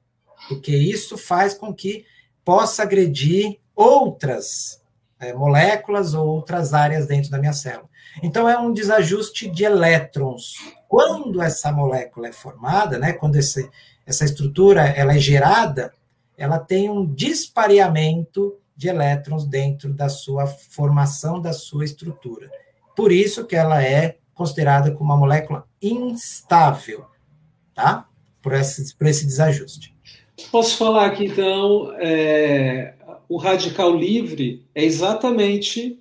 porque 0.48 0.76
isso 0.76 1.18
faz 1.18 1.54
com 1.54 1.74
que 1.74 2.06
possa 2.46 2.84
agredir 2.84 3.60
outras 3.76 4.82
é, 5.20 5.34
moléculas 5.34 6.14
ou 6.14 6.26
outras 6.28 6.74
áreas 6.74 7.06
dentro 7.06 7.30
da 7.30 7.38
minha 7.38 7.52
célula. 7.52 7.90
Então, 8.24 8.48
é 8.48 8.58
um 8.58 8.72
desajuste 8.72 9.50
de 9.50 9.66
elétrons. 9.66 10.54
Quando 10.88 11.42
essa 11.42 11.72
molécula 11.72 12.30
é 12.30 12.32
formada, 12.32 12.98
né, 12.98 13.14
quando 13.14 13.36
esse, 13.36 13.70
essa 14.06 14.24
estrutura 14.24 14.88
ela 14.88 15.14
é 15.14 15.20
gerada, 15.20 15.92
ela 16.38 16.60
tem 16.60 16.90
um 16.90 17.06
dispareamento 17.06 18.56
de 18.76 18.88
elétrons 18.88 19.46
dentro 19.46 19.92
da 19.92 20.08
sua 20.08 20.46
formação, 20.46 21.42
da 21.42 21.52
sua 21.52 21.84
estrutura. 21.84 22.50
Por 22.96 23.12
isso 23.12 23.46
que 23.46 23.56
ela 23.56 23.84
é 23.84 24.18
considerada 24.36 24.92
como 24.92 25.06
uma 25.06 25.18
molécula 25.18 25.68
instável, 25.82 27.06
tá? 27.74 28.08
Por 28.42 28.54
esse, 28.54 28.96
por 28.96 29.08
esse 29.08 29.26
desajuste. 29.26 29.96
Posso 30.52 30.78
falar 30.78 31.08
aqui, 31.08 31.26
então, 31.26 31.92
é, 31.98 32.94
o 33.28 33.38
radical 33.38 33.96
livre 33.96 34.64
é 34.76 34.84
exatamente 34.86 36.00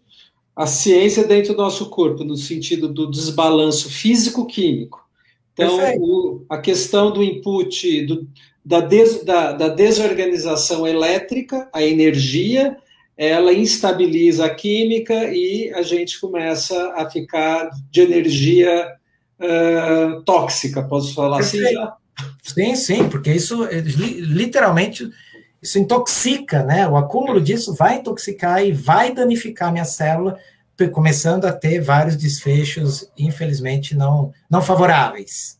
a 0.54 0.66
ciência 0.66 1.26
dentro 1.26 1.54
do 1.54 1.62
nosso 1.62 1.88
corpo, 1.88 2.24
no 2.24 2.36
sentido 2.36 2.88
do 2.88 3.10
desbalanço 3.10 3.90
físico-químico. 3.90 5.06
Então, 5.54 5.78
o, 5.98 6.44
a 6.50 6.58
questão 6.58 7.10
do 7.10 7.22
input, 7.22 8.04
do, 8.04 8.28
da, 8.66 8.80
des, 8.80 9.24
da, 9.24 9.52
da 9.52 9.68
desorganização 9.68 10.84
elétrica, 10.84 11.68
a 11.72 11.84
energia, 11.84 12.76
ela 13.16 13.52
instabiliza 13.52 14.44
a 14.44 14.50
química 14.50 15.14
e 15.32 15.72
a 15.72 15.82
gente 15.82 16.20
começa 16.20 16.92
a 16.96 17.08
ficar 17.08 17.70
de 17.92 18.00
energia 18.00 18.92
uh, 19.38 20.20
tóxica, 20.24 20.82
posso 20.82 21.14
falar 21.14 21.38
assim 21.38 21.60
já? 21.60 21.96
Sim, 22.42 22.74
sim, 22.74 23.08
porque 23.08 23.30
isso 23.30 23.64
literalmente 23.72 25.08
isso 25.62 25.78
intoxica, 25.78 26.64
né? 26.64 26.88
O 26.88 26.96
acúmulo 26.96 27.40
disso 27.40 27.72
vai 27.72 27.98
intoxicar 27.98 28.64
e 28.64 28.72
vai 28.72 29.14
danificar 29.14 29.70
minha 29.70 29.84
célula, 29.84 30.38
começando 30.92 31.44
a 31.44 31.52
ter 31.52 31.80
vários 31.80 32.16
desfechos, 32.16 33.08
infelizmente, 33.16 33.94
não, 33.94 34.32
não 34.50 34.60
favoráveis. 34.60 35.56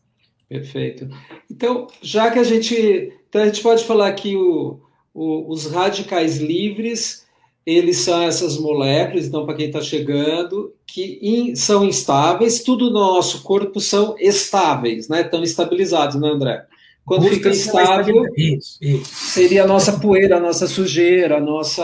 Perfeito. 0.49 1.09
Então, 1.51 1.87
já 2.01 2.31
que 2.31 2.39
a 2.39 2.43
gente. 2.43 3.13
Então, 3.27 3.41
a 3.41 3.45
gente 3.45 3.61
pode 3.61 3.83
falar 3.83 4.11
que 4.13 4.35
o, 4.35 4.79
o, 5.13 5.51
os 5.51 5.65
radicais 5.65 6.37
livres, 6.37 7.25
eles 7.65 7.97
são 7.97 8.21
essas 8.21 8.57
moléculas, 8.57 9.27
então, 9.27 9.45
para 9.45 9.55
quem 9.55 9.67
está 9.67 9.81
chegando, 9.81 10.73
que 10.85 11.19
in, 11.21 11.55
são 11.55 11.83
instáveis, 11.83 12.63
tudo 12.63 12.85
no 12.85 12.99
nosso 12.99 13.43
corpo 13.43 13.81
são 13.81 14.15
estáveis, 14.17 15.09
né? 15.09 15.21
Estão 15.21 15.43
estabilizados, 15.43 16.19
né, 16.19 16.29
André? 16.29 16.65
Quando 17.05 17.21
Busca 17.21 17.35
fica 17.35 17.49
instável, 17.49 18.25
isso, 18.35 18.77
isso. 18.81 19.05
seria 19.05 19.63
a 19.63 19.67
nossa 19.67 19.97
poeira, 19.99 20.37
a 20.37 20.41
nossa 20.41 20.67
sujeira, 20.67 21.37
a 21.37 21.39
nossa. 21.39 21.83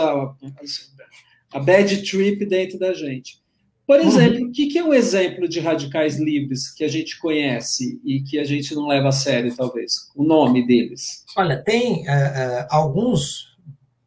a 1.52 1.58
bad 1.60 2.02
trip 2.02 2.44
dentro 2.44 2.78
da 2.78 2.92
gente. 2.92 3.43
Por 3.86 4.00
exemplo, 4.00 4.46
o 4.46 4.50
que, 4.50 4.78
é 4.78 4.82
um 4.82 4.94
exemplo 4.94 5.46
de 5.46 5.60
radicais 5.60 6.18
livres 6.18 6.70
que 6.70 6.84
a 6.84 6.88
gente 6.88 7.18
conhece 7.18 8.00
e 8.02 8.22
que 8.22 8.38
a 8.38 8.44
gente 8.44 8.74
não 8.74 8.86
leva 8.86 9.08
a 9.08 9.12
sério, 9.12 9.54
talvez? 9.54 10.10
O 10.16 10.24
nome 10.24 10.66
deles? 10.66 11.22
Olha, 11.36 11.62
tem 11.62 12.02
uh, 12.02 12.66
alguns 12.70 13.54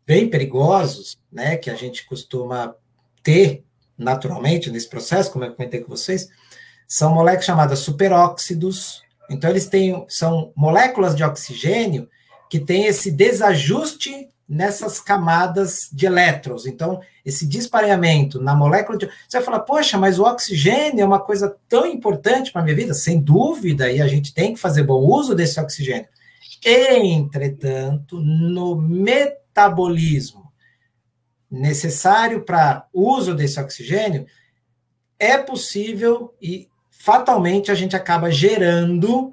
bem 0.05 0.29
perigosos, 0.29 1.17
né, 1.31 1.57
que 1.57 1.69
a 1.69 1.75
gente 1.75 2.05
costuma 2.05 2.73
ter 3.21 3.63
naturalmente 3.97 4.71
nesse 4.71 4.89
processo, 4.89 5.31
como 5.31 5.45
eu 5.45 5.53
comentei 5.53 5.81
com 5.81 5.89
vocês, 5.89 6.27
são 6.87 7.13
moléculas 7.13 7.45
chamadas 7.45 7.79
superóxidos. 7.79 9.01
Então, 9.29 9.49
eles 9.49 9.67
têm, 9.67 10.05
são 10.07 10.51
moléculas 10.55 11.15
de 11.15 11.23
oxigênio 11.23 12.09
que 12.49 12.59
têm 12.59 12.85
esse 12.85 13.11
desajuste 13.11 14.29
nessas 14.47 14.99
camadas 14.99 15.89
de 15.91 16.05
elétrons. 16.05 16.65
Então, 16.65 17.01
esse 17.25 17.45
dispareamento 17.45 18.41
na 18.41 18.55
molécula 18.55 18.97
de. 18.97 19.05
Você 19.05 19.37
vai 19.37 19.43
falar, 19.43 19.59
poxa, 19.61 19.97
mas 19.97 20.17
o 20.17 20.23
oxigênio 20.23 21.01
é 21.01 21.05
uma 21.05 21.19
coisa 21.19 21.55
tão 21.67 21.85
importante 21.85 22.51
para 22.51 22.61
a 22.61 22.63
minha 22.63 22.75
vida? 22.75 22.93
Sem 22.93 23.19
dúvida, 23.19 23.91
e 23.91 24.01
a 24.01 24.07
gente 24.07 24.33
tem 24.33 24.53
que 24.53 24.59
fazer 24.59 24.83
bom 24.83 25.03
uso 25.03 25.35
desse 25.35 25.59
oxigênio. 25.59 26.07
Entretanto, 26.63 28.19
no 28.19 28.75
metabolismo 28.75 30.47
necessário 31.49 32.43
para 32.43 32.85
uso 32.93 33.33
desse 33.33 33.59
oxigênio, 33.59 34.25
é 35.19 35.37
possível 35.37 36.35
e 36.41 36.69
fatalmente 36.89 37.71
a 37.71 37.75
gente 37.75 37.95
acaba 37.95 38.29
gerando 38.29 39.31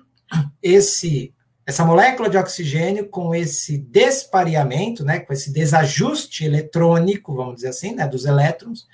esse 0.63 1.35
essa 1.67 1.85
molécula 1.85 2.29
de 2.29 2.37
oxigênio 2.37 3.09
com 3.09 3.35
esse 3.35 3.79
despareamento, 3.79 5.05
né, 5.05 5.21
com 5.21 5.33
esse 5.33 5.53
desajuste 5.53 6.45
eletrônico, 6.45 7.35
vamos 7.35 7.57
dizer 7.57 7.69
assim, 7.69 7.95
né, 7.95 8.07
dos 8.07 8.27
elétrons, 8.27 8.87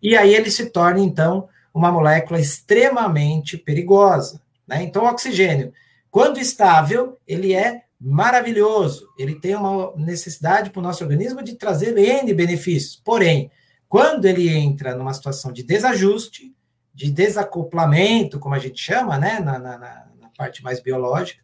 e 0.00 0.16
aí 0.16 0.34
ele 0.34 0.50
se 0.50 0.66
torna 0.66 1.00
então 1.00 1.48
uma 1.74 1.90
molécula 1.90 2.38
extremamente 2.38 3.56
perigosa, 3.56 4.40
né? 4.66 4.82
Então 4.82 5.04
o 5.04 5.08
oxigênio, 5.08 5.72
quando 6.10 6.38
estável, 6.38 7.18
ele 7.26 7.54
é 7.54 7.82
maravilhoso, 7.98 9.08
ele 9.18 9.36
tem 9.36 9.54
uma 9.54 9.94
necessidade 9.96 10.70
para 10.70 10.80
o 10.80 10.82
nosso 10.82 11.02
organismo 11.02 11.42
de 11.42 11.54
trazer 11.54 11.96
N 11.96 12.34
benefícios. 12.34 13.00
Porém, 13.02 13.50
quando 13.88 14.26
ele 14.26 14.48
entra 14.48 14.94
numa 14.94 15.14
situação 15.14 15.52
de 15.52 15.62
desajuste, 15.62 16.52
de 16.92 17.10
desacoplamento, 17.10 18.38
como 18.38 18.54
a 18.54 18.58
gente 18.58 18.80
chama, 18.80 19.18
né, 19.18 19.40
na, 19.40 19.58
na, 19.58 19.78
na 19.78 20.28
parte 20.36 20.62
mais 20.62 20.80
biológica, 20.80 21.42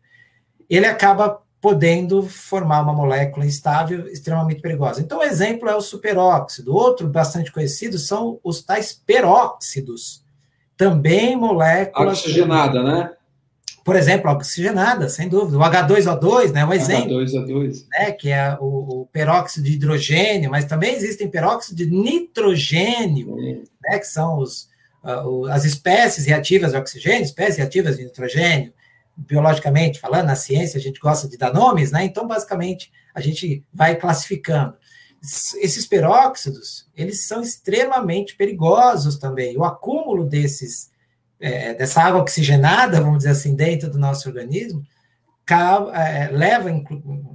ele 0.69 0.87
acaba 0.87 1.41
podendo 1.61 2.23
formar 2.23 2.83
uma 2.83 2.93
molécula 2.93 3.45
instável 3.45 4.07
extremamente 4.09 4.61
perigosa. 4.61 5.01
Então, 5.01 5.19
o 5.19 5.23
exemplo 5.23 5.69
é 5.69 5.75
o 5.75 5.81
superóxido. 5.81 6.75
Outro 6.75 7.09
bastante 7.09 7.51
conhecido 7.51 7.99
são 7.99 8.39
os 8.45 8.63
tais 8.63 8.93
peróxidos, 8.93 10.23
também 10.77 11.37
moléculas... 11.37 12.21
Oxigenada, 12.21 12.83
né? 12.83 13.13
Por 13.85 13.97
exemplo, 13.97 14.31
oxigenada, 14.31 15.09
sem 15.09 15.29
dúvida. 15.29 15.57
O 15.57 15.61
H2O2, 15.63 16.53
né, 16.53 16.65
um 16.65 16.75
exemplo. 16.75 17.21
H2O2. 17.21 17.87
Né, 17.91 18.13
que 18.13 18.31
é 18.31 18.57
o, 18.61 19.01
o 19.01 19.07
peróxido 19.07 19.65
de 19.65 19.73
hidrogênio, 19.73 20.51
mas 20.51 20.67
também 20.67 20.95
existem 20.95 21.29
peróxidos 21.29 21.77
de 21.77 21.87
nitrogênio, 21.91 23.35
né, 23.83 23.99
que 23.99 24.07
são 24.07 24.39
os, 24.39 24.69
uh, 25.03 25.47
as 25.47 25.65
espécies 25.65 26.27
reativas 26.27 26.73
de 26.73 26.79
oxigênio, 26.79 27.23
espécies 27.23 27.57
reativas 27.57 27.97
de 27.97 28.05
nitrogênio, 28.05 28.75
biologicamente 29.19 30.01
falando, 30.01 30.27
na 30.27 30.37
ciência 30.37 30.79
a 30.79 30.81
gente 30.81 31.01
gosta 31.01 31.29
de 31.29 31.37
dar 31.37 31.53
nomes, 31.53 31.91
né? 31.91 32.05
Então, 32.05 32.27
basicamente, 32.27 32.93
a 33.15 33.21
gente 33.21 33.65
vai 33.73 33.97
classificando. 33.97 34.77
Esses 35.57 35.87
peróxidos, 35.87 36.89
eles 36.95 37.27
são 37.27 37.43
extremamente 37.43 38.37
perigosos 38.37 39.19
também. 39.19 39.57
O 39.57 39.65
acúmulo 39.65 40.25
desses, 40.25 40.91
é, 41.41 41.75
dessa 41.75 42.01
água 42.03 42.21
oxigenada, 42.21 43.01
vamos 43.01 43.19
dizer 43.19 43.31
assim, 43.31 43.57
dentro 43.57 43.91
do 43.91 43.99
nosso 43.99 44.29
organismo, 44.29 44.83
é, 45.95 46.29
leva, 46.31 46.71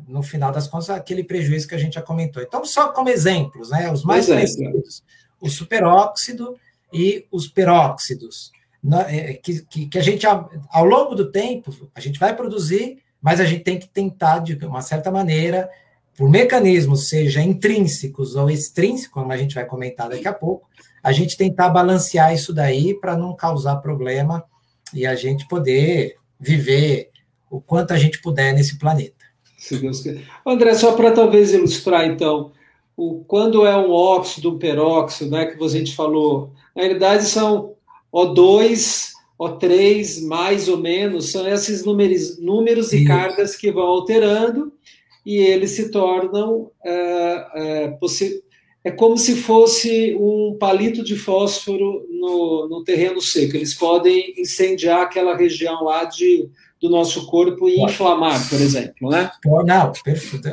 no 0.08 0.24
final 0.24 0.52
das 0.52 0.68
contas, 0.68 0.90
aquele 0.90 1.24
prejuízo 1.24 1.68
que 1.68 1.76
a 1.76 1.80
gente 1.80 1.96
já 1.96 2.02
comentou. 2.02 2.42
Então, 2.42 2.64
só 2.64 2.92
como 2.92 3.10
exemplos, 3.10 3.72
né? 3.72 3.92
Os 3.92 4.04
mais 4.04 4.28
conhecidos, 4.28 5.04
o 5.42 5.50
superóxido, 5.50 6.56
e 6.94 7.26
os 7.32 7.48
peróxidos, 7.48 8.52
é, 8.54 8.63
que, 9.42 9.62
que, 9.62 9.86
que 9.88 9.98
a 9.98 10.02
gente, 10.02 10.26
ao 10.26 10.86
longo 10.86 11.16
do 11.16 11.32
tempo, 11.32 11.72
a 11.96 12.00
gente 12.00 12.20
vai 12.20 12.36
produzir, 12.36 12.98
mas 13.22 13.40
a 13.40 13.46
gente 13.46 13.64
tem 13.64 13.80
que 13.80 13.88
tentar, 13.88 14.40
de 14.40 14.54
uma 14.66 14.82
certa 14.82 15.10
maneira, 15.10 15.70
por 16.18 16.30
mecanismos, 16.30 17.08
seja 17.08 17.42
intrínsecos 17.42 18.36
ou 18.36 18.50
extrínsecos, 18.50 19.14
como 19.14 19.32
a 19.32 19.38
gente 19.38 19.56
vai 19.56 19.66
comentar 19.66 20.10
daqui 20.10 20.28
a 20.28 20.34
pouco, 20.34 20.68
a 21.02 21.12
gente 21.12 21.38
tentar 21.38 21.70
balancear 21.70 22.34
isso 22.34 22.54
daí 22.54 22.94
para 22.94 23.18
não 23.18 23.36
causar 23.36 23.78
problema 23.78 24.44
e 24.94 25.06
a 25.06 25.16
gente 25.16 25.48
poder 25.48 26.16
viver 26.40 27.10
o 27.50 27.60
quanto 27.62 27.94
a 27.94 27.98
gente 27.98 28.22
puder 28.22 28.54
nesse 28.54 28.78
planeta. 28.78 29.24
Se 29.58 29.78
Deus 29.78 30.02
quiser. 30.02 30.24
André, 30.46 30.74
só 30.76 30.94
para 30.94 31.12
talvez 31.12 31.54
ilustrar, 31.54 32.06
então, 32.06 32.52
o, 32.96 33.24
quando 33.26 33.66
é 33.66 33.76
um 33.76 33.92
óxido, 33.92 34.52
um 34.52 34.60
peróxido, 34.60 35.32
né, 35.32 35.46
que 35.46 35.64
a 35.64 35.68
gente 35.68 35.96
falou, 35.96 36.52
na 36.76 36.84
realidade 36.84 37.26
são 37.26 37.74
O2, 38.14 39.14
O3, 39.40 40.26
mais 40.26 40.68
ou 40.68 40.78
menos, 40.78 41.32
são 41.32 41.48
esses 41.48 41.84
números, 41.84 42.40
números 42.40 42.94
e 42.94 43.04
cargas 43.06 43.56
que 43.56 43.72
vão 43.72 43.84
alterando 43.84 44.72
e 45.26 45.38
eles 45.38 45.72
se 45.72 45.90
tornam 45.90 46.70
é, 46.84 47.48
é, 47.56 47.98
é 48.84 48.92
como 48.92 49.18
se 49.18 49.36
fosse 49.38 50.16
um 50.20 50.58
palito 50.60 51.04
de 51.04 51.16
fósforo 51.16 52.06
no, 52.10 52.68
no, 52.70 52.84
terreno 52.84 53.22
seco. 53.22 53.56
Eles 53.56 53.74
podem 53.74 54.34
incendiar 54.38 55.02
aquela 55.02 55.36
região 55.36 55.84
lá 55.84 56.04
de, 56.04 56.50
do 56.82 56.90
nosso 56.90 57.26
corpo 57.28 57.70
e 57.70 57.82
inflamar, 57.82 58.50
por 58.50 58.60
exemplo, 58.60 59.10
né? 59.10 59.32
Não, 59.66 59.94
perfeito. 60.04 60.50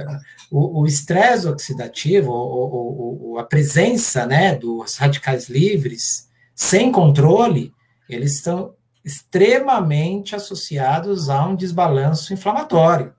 O 0.53 0.87
estresse 0.87 1.47
oxidativo, 1.47 3.37
a 3.39 3.45
presença 3.45 4.27
né, 4.27 4.55
dos 4.55 4.97
radicais 4.97 5.49
livres, 5.49 6.30
sem 6.61 6.93
controle, 6.93 7.73
eles 8.07 8.35
estão 8.35 8.75
extremamente 9.03 10.37
associados 10.37 11.31
a 11.31 11.43
um 11.47 11.57
desbalanço 11.57 12.35
inflamatório. 12.35 13.15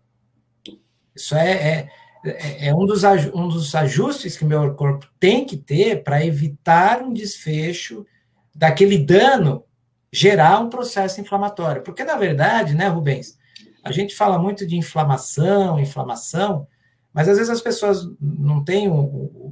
Isso 1.16 1.34
é, 1.34 1.52
é, 1.52 1.90
é, 2.24 2.68
é 2.68 2.76
um, 2.76 2.86
dos, 2.86 3.04
um 3.34 3.48
dos 3.48 3.74
ajustes 3.74 4.38
que 4.38 4.46
meu 4.46 4.76
corpo 4.76 5.08
tem 5.20 5.44
que 5.44 5.58
ter 5.58 6.04
para 6.04 6.24
evitar 6.24 7.02
um 7.02 7.12
desfecho 7.12 8.06
daquele 8.54 9.00
dano 9.00 9.66
gerar 10.14 10.60
um 10.60 10.70
processo 10.70 11.20
inflamatório. 11.20 11.82
Porque, 11.82 12.04
na 12.04 12.18
verdade, 12.18 12.76
né, 12.76 12.90
Rubens, 12.90 13.40
a 13.84 13.92
gente 13.92 14.16
fala 14.16 14.38
muito 14.38 14.68
de 14.68 14.78
inflamação, 14.78 15.80
inflamação, 15.80 16.68
mas 17.12 17.28
às 17.28 17.38
vezes 17.38 17.52
as 17.52 17.62
pessoas 17.62 18.08
não 18.22 18.64
têm 18.64 18.88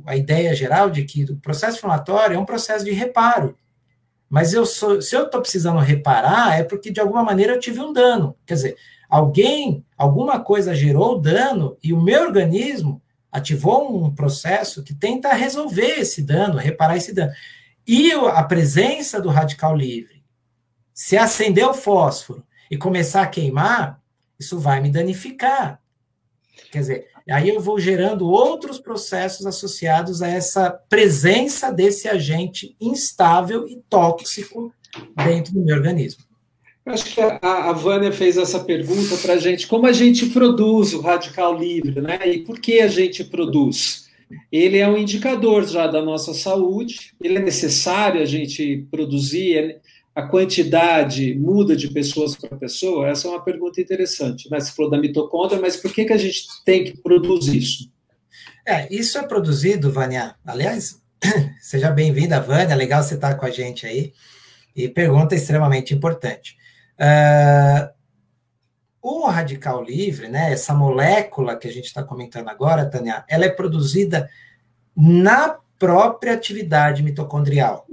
a 0.06 0.15
ideia 0.15 0.54
geral 0.54 0.91
de 0.91 1.04
que 1.06 1.23
o 1.23 1.38
processo 1.38 1.78
inflamatório 1.78 2.36
é 2.36 2.39
um 2.39 2.45
processo 2.45 2.86
de 2.86 2.91
reparo. 2.91 3.58
Mas 4.29 4.53
eu 4.53 4.65
sou, 4.65 5.01
se 5.01 5.15
eu 5.15 5.25
estou 5.25 5.41
precisando 5.41 5.79
reparar, 5.79 6.59
é 6.59 6.63
porque 6.63 6.91
de 6.91 6.99
alguma 6.99 7.23
maneira 7.23 7.53
eu 7.53 7.59
tive 7.59 7.79
um 7.79 7.91
dano. 7.91 8.35
Quer 8.45 8.53
dizer, 8.53 8.77
Alguém, 9.09 9.83
alguma 9.97 10.39
coisa 10.39 10.75
gerou 10.75 11.19
dano 11.19 11.75
e 11.81 11.91
o 11.91 11.99
meu 11.99 12.21
organismo 12.21 13.01
ativou 13.31 14.05
um 14.05 14.13
processo 14.13 14.83
que 14.83 14.93
tenta 14.93 15.33
resolver 15.33 15.99
esse 15.99 16.21
dano, 16.21 16.57
reparar 16.59 16.95
esse 16.95 17.11
dano. 17.11 17.31
E 17.87 18.11
a 18.11 18.43
presença 18.43 19.19
do 19.19 19.29
radical 19.29 19.75
livre, 19.75 20.23
se 20.93 21.17
acender 21.17 21.65
o 21.65 21.73
fósforo 21.73 22.45
e 22.69 22.77
começar 22.77 23.23
a 23.23 23.27
queimar, 23.27 23.99
isso 24.39 24.59
vai 24.59 24.79
me 24.79 24.91
danificar. 24.91 25.81
Quer 26.71 26.79
dizer, 26.79 27.07
aí 27.29 27.49
eu 27.49 27.59
vou 27.59 27.79
gerando 27.79 28.27
outros 28.27 28.79
processos 28.79 29.45
associados 29.45 30.21
a 30.21 30.27
essa 30.27 30.71
presença 30.89 31.71
desse 31.71 32.07
agente 32.07 32.75
instável 32.79 33.67
e 33.67 33.77
tóxico 33.89 34.73
dentro 35.15 35.53
do 35.53 35.63
meu 35.63 35.75
organismo. 35.75 36.23
Acho 36.85 37.13
que 37.13 37.21
a, 37.21 37.37
a 37.41 37.73
Vânia 37.73 38.11
fez 38.11 38.35
essa 38.35 38.59
pergunta 38.59 39.15
para 39.17 39.33
a 39.33 39.37
gente: 39.37 39.67
como 39.67 39.85
a 39.85 39.93
gente 39.93 40.27
produz 40.27 40.93
o 40.93 41.01
radical 41.01 41.57
livre, 41.57 42.01
né? 42.01 42.19
E 42.25 42.39
por 42.39 42.59
que 42.59 42.79
a 42.79 42.87
gente 42.87 43.23
produz? 43.23 44.09
Ele 44.51 44.77
é 44.77 44.87
um 44.87 44.97
indicador 44.97 45.67
já 45.67 45.87
da 45.87 46.01
nossa 46.01 46.33
saúde, 46.33 47.13
ele 47.21 47.37
é 47.37 47.41
necessário 47.41 48.21
a 48.21 48.25
gente 48.25 48.87
produzir, 48.91 49.57
é, 49.57 49.79
a 50.19 50.27
quantidade 50.27 51.34
muda 51.36 51.75
de 51.75 51.88
pessoas 51.88 52.36
para 52.36 52.58
pessoa? 52.58 53.08
Essa 53.08 53.27
é 53.27 53.32
uma 53.32 53.43
pergunta 53.43 53.79
interessante. 53.79 54.49
Né? 54.49 54.60
Você 54.60 54.71
falou 54.73 54.91
da 54.91 54.97
mitocôndria, 54.97 55.62
mas 55.62 55.77
por 55.77 55.93
que, 55.93 56.05
que 56.05 56.13
a 56.13 56.17
gente 56.17 56.45
tem 56.65 56.84
que 56.84 56.97
produzir 56.97 57.58
isso? 57.58 57.91
É, 58.67 58.93
isso 58.93 59.17
é 59.17 59.23
produzido, 59.23 59.91
Vânia. 59.91 60.36
Aliás, 60.45 61.01
seja 61.62 61.89
bem-vinda, 61.89 62.41
Vânia, 62.41 62.75
legal 62.75 63.01
você 63.01 63.15
estar 63.15 63.36
com 63.36 63.45
a 63.45 63.49
gente 63.49 63.86
aí. 63.86 64.12
E 64.75 64.89
pergunta 64.89 65.36
extremamente 65.36 65.93
importante. 65.93 66.58
Uh, 66.99 67.89
o 69.01 69.25
radical 69.27 69.82
livre, 69.82 70.27
né, 70.27 70.51
essa 70.51 70.73
molécula 70.73 71.55
que 71.55 71.67
a 71.67 71.71
gente 71.71 71.86
está 71.86 72.03
comentando 72.03 72.49
agora, 72.49 72.89
Tânia, 72.89 73.23
ela 73.29 73.45
é 73.45 73.49
produzida 73.49 74.29
na 74.95 75.58
própria 75.79 76.34
atividade 76.34 77.01
mitocondrial. 77.01 77.88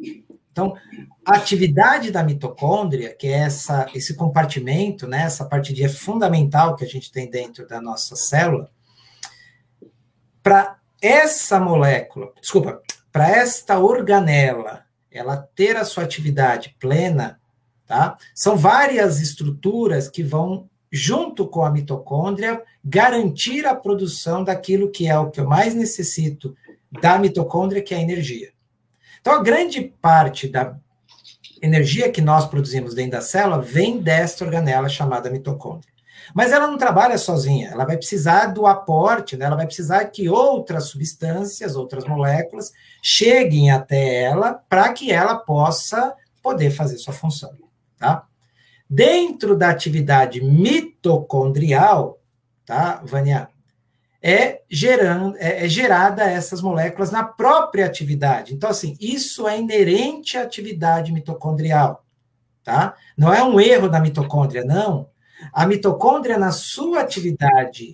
Então, 0.57 0.75
a 1.23 1.35
atividade 1.35 2.11
da 2.11 2.25
mitocôndria, 2.25 3.15
que 3.15 3.27
é 3.27 3.41
essa, 3.41 3.87
esse 3.95 4.15
compartimento, 4.15 5.07
né, 5.07 5.25
essa 5.25 5.45
parte 5.45 5.75
de 5.75 5.85
é 5.85 5.89
fundamental 5.89 6.75
que 6.75 6.83
a 6.83 6.89
gente 6.89 7.13
tem 7.13 7.29
dentro 7.29 7.69
da 7.69 7.79
nossa 7.79 8.17
célula, 8.17 8.71
para 10.43 10.79
essa 11.03 11.61
molécula, 11.61 12.33
desculpa, 12.41 12.81
para 13.13 13.29
esta 13.29 13.79
organela, 13.79 14.87
ela 15.11 15.37
ter 15.37 15.77
a 15.77 15.85
sua 15.85 16.05
atividade 16.05 16.75
plena, 16.81 17.39
Tá? 17.87 18.19
São 18.35 18.57
várias 18.57 19.21
estruturas 19.21 20.09
que 20.09 20.21
vão, 20.21 20.69
junto 20.91 21.47
com 21.47 21.63
a 21.63 21.71
mitocôndria, 21.71 22.61
garantir 22.85 23.65
a 23.65 23.77
produção 23.77 24.43
daquilo 24.43 24.91
que 24.91 25.07
é 25.07 25.17
o 25.17 25.31
que 25.31 25.39
eu 25.39 25.47
mais 25.47 25.73
necessito 25.73 26.57
da 26.91 27.17
mitocôndria, 27.17 27.81
que 27.81 27.95
é 27.95 27.99
a 27.99 28.03
energia. 28.03 28.56
Então, 29.27 29.41
a 29.41 29.43
grande 29.43 29.83
parte 30.01 30.47
da 30.47 30.77
energia 31.61 32.13
que 32.13 32.21
nós 32.21 32.47
produzimos 32.47 32.95
dentro 32.95 33.11
da 33.11 33.21
célula 33.21 33.61
vem 33.61 33.99
desta 33.99 34.45
organela 34.45 34.89
chamada 34.89 35.29
mitocôndria. 35.29 35.93
Mas 36.33 36.53
ela 36.53 36.69
não 36.69 36.79
trabalha 36.79 37.19
sozinha, 37.19 37.71
ela 37.71 37.85
vai 37.85 37.97
precisar 37.97 38.47
do 38.47 38.69
aporte, 38.69 39.37
né? 39.37 39.47
ela 39.47 39.57
vai 39.57 39.67
precisar 39.67 40.05
que 40.05 40.29
outras 40.29 40.85
substâncias, 40.85 41.75
outras 41.75 42.05
moléculas, 42.05 42.71
cheguem 43.03 43.69
até 43.69 44.23
ela 44.23 44.63
para 44.69 44.93
que 44.93 45.11
ela 45.11 45.35
possa 45.35 46.15
poder 46.41 46.71
fazer 46.71 46.97
sua 46.97 47.13
função. 47.13 47.51
Tá? 47.99 48.25
Dentro 48.89 49.57
da 49.57 49.71
atividade 49.71 50.41
mitocondrial, 50.41 52.21
tá, 52.65 53.03
Vânia, 53.05 53.49
é, 54.23 54.63
gerando, 54.69 55.37
é, 55.39 55.65
é 55.65 55.69
gerada 55.69 56.25
essas 56.25 56.61
moléculas 56.61 57.11
na 57.11 57.25
própria 57.25 57.87
atividade. 57.87 58.55
Então, 58.55 58.71
assim, 58.71 58.97
isso 59.01 59.47
é 59.47 59.59
inerente 59.59 60.37
à 60.37 60.43
atividade 60.43 61.13
mitocondrial, 61.13 62.05
tá? 62.63 62.95
Não 63.17 63.33
é 63.33 63.43
um 63.43 63.61
erro 63.61 63.89
da 63.89 64.01
mitocôndria, 64.01 64.65
não. 64.65 65.09
A 65.53 65.67
mitocôndria, 65.67 66.39
na 66.39 66.51
sua 66.51 67.01
atividade 67.01 67.93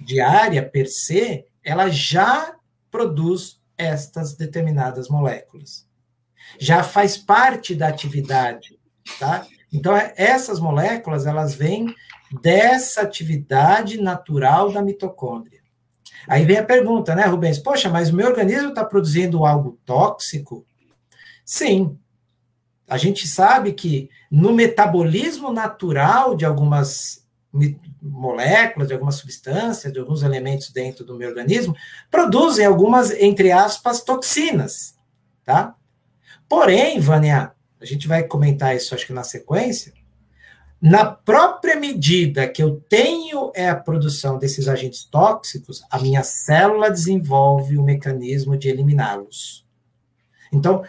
diária, 0.00 0.68
per 0.68 0.86
se, 0.86 1.44
ela 1.64 1.88
já 1.88 2.54
produz 2.90 3.60
estas 3.78 4.34
determinadas 4.34 5.08
moléculas. 5.08 5.86
Já 6.58 6.82
faz 6.82 7.16
parte 7.16 7.74
da 7.74 7.88
atividade 7.88 8.76
tá? 9.18 9.46
Então, 9.72 9.96
é, 9.96 10.12
essas 10.16 10.60
moléculas, 10.60 11.26
elas 11.26 11.54
vêm 11.54 11.94
dessa 12.40 13.02
atividade 13.02 14.00
natural 14.00 14.72
da 14.72 14.82
mitocôndria. 14.82 15.60
Aí 16.28 16.44
vem 16.44 16.58
a 16.58 16.64
pergunta, 16.64 17.14
né, 17.14 17.24
Rubens? 17.26 17.58
Poxa, 17.58 17.88
mas 17.88 18.10
o 18.10 18.16
meu 18.16 18.26
organismo 18.26 18.70
está 18.70 18.84
produzindo 18.84 19.44
algo 19.46 19.78
tóxico? 19.84 20.66
Sim. 21.44 21.98
A 22.88 22.96
gente 22.96 23.26
sabe 23.26 23.72
que 23.72 24.08
no 24.30 24.52
metabolismo 24.52 25.52
natural 25.52 26.36
de 26.36 26.44
algumas 26.44 27.24
moléculas, 28.02 28.88
de 28.88 28.94
algumas 28.94 29.16
substâncias, 29.16 29.92
de 29.92 29.98
alguns 29.98 30.22
elementos 30.22 30.70
dentro 30.70 31.04
do 31.04 31.16
meu 31.16 31.28
organismo, 31.28 31.74
produzem 32.10 32.64
algumas, 32.64 33.10
entre 33.12 33.50
aspas, 33.50 34.02
toxinas, 34.02 34.96
tá? 35.44 35.74
Porém, 36.48 37.00
Vânia, 37.00 37.52
a 37.80 37.84
gente 37.84 38.06
vai 38.06 38.24
comentar 38.24 38.76
isso, 38.76 38.94
acho 38.94 39.06
que 39.06 39.12
na 39.12 39.24
sequência, 39.24 39.92
na 40.80 41.04
própria 41.04 41.76
medida 41.76 42.48
que 42.48 42.62
eu 42.62 42.80
tenho 42.88 43.50
é 43.54 43.68
a 43.68 43.76
produção 43.76 44.38
desses 44.38 44.68
agentes 44.68 45.04
tóxicos, 45.04 45.82
a 45.90 45.98
minha 45.98 46.22
célula 46.22 46.90
desenvolve 46.90 47.78
o 47.78 47.82
mecanismo 47.82 48.56
de 48.56 48.68
eliminá-los. 48.68 49.66
Então, 50.52 50.82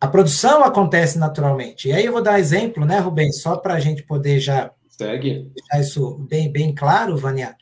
a 0.00 0.08
produção 0.08 0.64
acontece 0.64 1.18
naturalmente. 1.18 1.88
E 1.88 1.92
aí 1.92 2.04
eu 2.04 2.12
vou 2.12 2.22
dar 2.22 2.32
um 2.32 2.38
exemplo, 2.38 2.84
né, 2.84 2.98
Rubens, 2.98 3.40
só 3.40 3.56
para 3.56 3.74
a 3.74 3.80
gente 3.80 4.02
poder 4.02 4.40
já 4.40 4.70
Segue. 4.88 5.50
deixar 5.54 5.80
isso 5.80 6.18
bem, 6.28 6.50
bem 6.50 6.74
claro, 6.74 7.16
Vânia. 7.16 7.56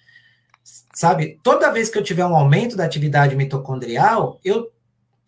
Sabe, 0.94 1.38
toda 1.42 1.72
vez 1.72 1.88
que 1.88 1.98
eu 1.98 2.02
tiver 2.02 2.24
um 2.24 2.34
aumento 2.34 2.76
da 2.76 2.84
atividade 2.84 3.36
mitocondrial, 3.36 4.40
eu 4.44 4.70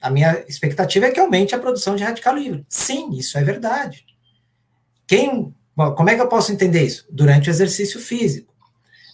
a 0.01 0.09
minha 0.09 0.45
expectativa 0.49 1.07
é 1.07 1.11
que 1.11 1.21
aumente 1.21 1.55
a 1.55 1.59
produção 1.59 1.95
de 1.95 2.03
radical 2.03 2.35
livre. 2.35 2.65
Sim, 2.69 3.11
isso 3.13 3.37
é 3.37 3.45
verdade. 3.45 4.07
Quem, 5.07 5.55
como 5.75 6.11
é 6.11 6.15
que 6.15 6.21
eu 6.21 6.29
posso 6.29 6.53
entender 6.53 6.83
isso? 6.83 7.07
Durante 7.11 7.49
o 7.49 7.53
exercício 7.53 8.01
físico. 8.01 8.53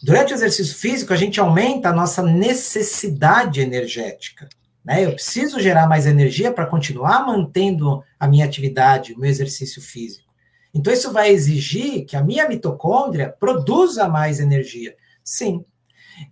Durante 0.02 0.32
o 0.32 0.36
exercício 0.36 0.74
físico, 0.74 1.12
a 1.12 1.16
gente 1.16 1.40
aumenta 1.40 1.88
a 1.88 1.92
nossa 1.92 2.22
necessidade 2.22 3.60
energética. 3.60 4.48
Né? 4.84 5.04
Eu 5.04 5.12
preciso 5.12 5.58
gerar 5.58 5.88
mais 5.88 6.06
energia 6.06 6.52
para 6.52 6.66
continuar 6.66 7.26
mantendo 7.26 8.02
a 8.18 8.28
minha 8.28 8.44
atividade, 8.44 9.12
o 9.12 9.18
meu 9.18 9.28
exercício 9.28 9.82
físico. 9.82 10.26
Então, 10.72 10.92
isso 10.92 11.12
vai 11.12 11.30
exigir 11.30 12.04
que 12.04 12.16
a 12.16 12.22
minha 12.22 12.48
mitocôndria 12.48 13.34
produza 13.40 14.08
mais 14.08 14.38
energia. 14.38 14.94
Sim. 15.24 15.64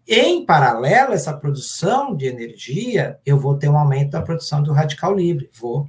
Em 0.06 0.44
paralelo 0.44 1.12
a 1.12 1.14
essa 1.14 1.32
produção 1.32 2.14
de 2.14 2.26
energia, 2.26 3.18
eu 3.24 3.38
vou 3.38 3.56
ter 3.56 3.68
um 3.68 3.78
aumento 3.78 4.10
da 4.10 4.22
produção 4.22 4.62
do 4.62 4.72
radical 4.72 5.14
livre. 5.14 5.50
Vou. 5.52 5.88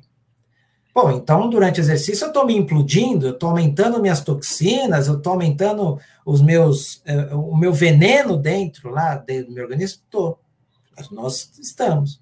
Bom, 0.96 1.12
então, 1.12 1.50
durante 1.50 1.82
o 1.82 1.84
exercício, 1.84 2.24
eu 2.24 2.30
estou 2.30 2.46
me 2.46 2.56
implodindo, 2.56 3.28
eu 3.28 3.34
estou 3.34 3.50
aumentando 3.50 4.02
minhas 4.02 4.22
toxinas, 4.22 5.10
eu 5.10 5.18
estou 5.18 5.34
aumentando 5.34 6.00
os 6.26 6.42
meus, 6.42 7.04
uh, 7.32 7.38
o 7.38 7.58
meu 7.58 7.74
veneno 7.74 8.38
dentro 8.38 8.90
lá 8.92 9.18
do 9.18 9.52
meu 9.52 9.66
organismo? 9.66 10.02
Estou. 10.06 10.40
Nós 11.12 11.52
estamos. 11.60 12.22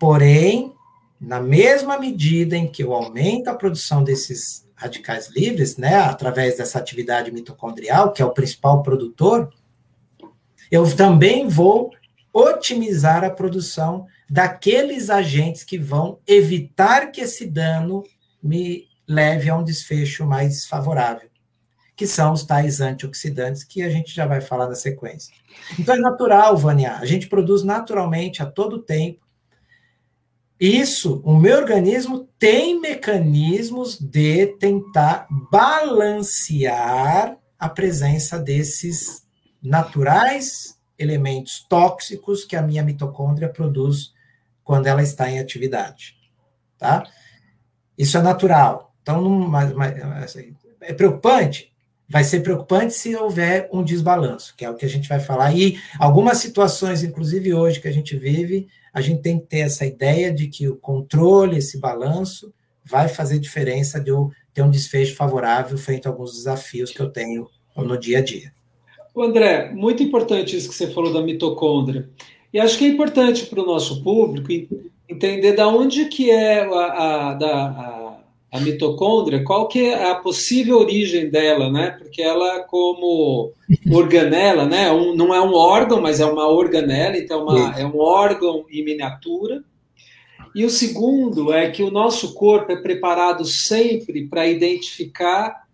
Porém, 0.00 0.74
na 1.20 1.38
mesma 1.38 1.96
medida 1.96 2.56
em 2.56 2.66
que 2.66 2.82
eu 2.82 2.92
aumento 2.92 3.46
a 3.46 3.54
produção 3.54 4.02
desses 4.02 4.66
radicais 4.74 5.28
livres, 5.28 5.76
né, 5.76 5.94
através 5.94 6.56
dessa 6.56 6.80
atividade 6.80 7.30
mitocondrial, 7.30 8.12
que 8.12 8.20
é 8.20 8.24
o 8.24 8.34
principal 8.34 8.82
produtor, 8.82 9.48
eu 10.72 10.96
também 10.96 11.46
vou 11.46 11.92
otimizar 12.32 13.22
a 13.22 13.30
produção 13.30 14.08
daqueles 14.28 15.10
agentes 15.10 15.64
que 15.64 15.78
vão 15.78 16.18
evitar 16.26 17.10
que 17.12 17.20
esse 17.20 17.46
dano 17.46 18.02
me 18.42 18.86
leve 19.06 19.48
a 19.48 19.56
um 19.56 19.62
desfecho 19.62 20.26
mais 20.26 20.66
favorável, 20.66 21.28
que 21.94 22.06
são 22.06 22.32
os 22.32 22.44
tais 22.44 22.80
antioxidantes 22.80 23.62
que 23.62 23.82
a 23.82 23.90
gente 23.90 24.14
já 24.14 24.26
vai 24.26 24.40
falar 24.40 24.68
na 24.68 24.74
sequência. 24.74 25.34
Então 25.78 25.94
é 25.94 25.98
natural, 25.98 26.56
Vânia, 26.56 26.96
a 26.96 27.06
gente 27.06 27.28
produz 27.28 27.62
naturalmente 27.62 28.42
a 28.42 28.46
todo 28.46 28.82
tempo 28.82 29.26
isso, 30.58 31.20
o 31.22 31.36
meu 31.36 31.58
organismo 31.58 32.30
tem 32.38 32.80
mecanismos 32.80 33.98
de 34.00 34.46
tentar 34.58 35.26
balancear 35.52 37.36
a 37.58 37.68
presença 37.68 38.38
desses 38.38 39.26
naturais 39.62 40.78
elementos 40.98 41.60
tóxicos 41.68 42.42
que 42.42 42.56
a 42.56 42.62
minha 42.62 42.82
mitocôndria 42.82 43.50
produz 43.50 44.14
quando 44.66 44.88
ela 44.88 45.00
está 45.00 45.30
em 45.30 45.38
atividade, 45.38 46.16
tá? 46.76 47.04
Isso 47.96 48.18
é 48.18 48.20
natural. 48.20 48.92
Então, 49.00 49.22
não, 49.22 49.30
mas, 49.48 49.72
mas, 49.72 49.96
assim, 50.24 50.56
é 50.80 50.92
preocupante? 50.92 51.72
Vai 52.08 52.24
ser 52.24 52.40
preocupante 52.40 52.92
se 52.92 53.14
houver 53.14 53.68
um 53.72 53.84
desbalanço, 53.84 54.56
que 54.56 54.64
é 54.64 54.70
o 54.70 54.74
que 54.74 54.84
a 54.84 54.88
gente 54.88 55.08
vai 55.08 55.20
falar. 55.20 55.56
E 55.56 55.78
algumas 56.00 56.38
situações, 56.38 57.04
inclusive 57.04 57.54
hoje 57.54 57.80
que 57.80 57.86
a 57.86 57.92
gente 57.92 58.16
vive, 58.16 58.66
a 58.92 59.00
gente 59.00 59.22
tem 59.22 59.38
que 59.38 59.46
ter 59.46 59.60
essa 59.60 59.86
ideia 59.86 60.34
de 60.34 60.48
que 60.48 60.68
o 60.68 60.74
controle, 60.74 61.58
esse 61.58 61.78
balanço, 61.78 62.52
vai 62.84 63.06
fazer 63.06 63.38
diferença 63.38 64.00
de 64.00 64.10
eu 64.10 64.32
ter 64.52 64.62
um 64.62 64.70
desfecho 64.70 65.14
favorável 65.14 65.78
frente 65.78 66.08
a 66.08 66.10
alguns 66.10 66.32
desafios 66.32 66.90
que 66.90 67.00
eu 67.00 67.08
tenho 67.08 67.48
no 67.76 67.96
dia 67.96 68.18
a 68.18 68.22
dia. 68.22 68.52
André, 69.16 69.70
muito 69.72 70.02
importante 70.02 70.56
isso 70.56 70.68
que 70.68 70.74
você 70.74 70.90
falou 70.90 71.12
da 71.12 71.22
mitocôndria. 71.22 72.10
E 72.56 72.58
acho 72.58 72.78
que 72.78 72.86
é 72.86 72.88
importante 72.88 73.44
para 73.44 73.60
o 73.60 73.66
nosso 73.66 74.02
público 74.02 74.48
entender 75.06 75.52
da 75.52 75.68
onde 75.68 76.06
que 76.06 76.30
é 76.30 76.60
a, 76.60 76.78
a, 76.78 77.32
a, 77.32 78.16
a 78.50 78.60
mitocôndria, 78.60 79.44
qual 79.44 79.68
que 79.68 79.80
é 79.80 80.10
a 80.10 80.14
possível 80.14 80.78
origem 80.78 81.28
dela, 81.28 81.70
né? 81.70 81.90
Porque 81.90 82.22
ela, 82.22 82.60
como 82.60 83.52
organela, 83.92 84.64
né? 84.64 84.90
Um, 84.90 85.14
não 85.14 85.34
é 85.34 85.40
um 85.42 85.52
órgão, 85.52 86.00
mas 86.00 86.18
é 86.18 86.24
uma 86.24 86.48
organela, 86.48 87.18
então 87.18 87.40
é 87.40 87.42
uma, 87.42 87.80
é 87.80 87.84
um 87.84 87.98
órgão 87.98 88.64
em 88.70 88.82
miniatura. 88.82 89.62
E 90.54 90.64
o 90.64 90.70
segundo 90.70 91.52
é 91.52 91.68
que 91.68 91.82
o 91.82 91.90
nosso 91.90 92.32
corpo 92.32 92.72
é 92.72 92.76
preparado 92.76 93.44
sempre 93.44 94.26
para 94.28 94.46
identificar 94.46 95.65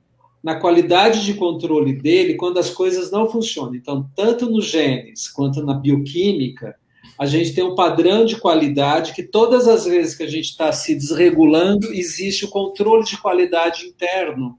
na 0.43 0.57
qualidade 0.57 1.25
de 1.25 1.35
controle 1.35 1.93
dele 1.93 2.35
quando 2.35 2.59
as 2.59 2.71
coisas 2.71 3.11
não 3.11 3.31
funcionam. 3.31 3.75
Então, 3.75 4.11
tanto 4.17 4.51
nos 4.51 4.67
genes 4.67 5.29
quanto 5.29 5.63
na 5.63 5.75
bioquímica, 5.75 6.75
a 7.19 7.27
gente 7.27 7.55
tem 7.55 7.63
um 7.63 7.75
padrão 7.75 8.25
de 8.25 8.37
qualidade 8.37 9.13
que 9.13 9.23
todas 9.23 9.69
as 9.69 9.85
vezes 9.85 10.17
que 10.17 10.25
a 10.25 10.29
gente 10.29 10.47
está 10.47 10.73
se 10.73 10.95
desregulando, 10.95 11.93
existe 11.93 12.45
o 12.45 12.49
controle 12.49 13.05
de 13.05 13.17
qualidade 13.17 13.87
interno, 13.87 14.59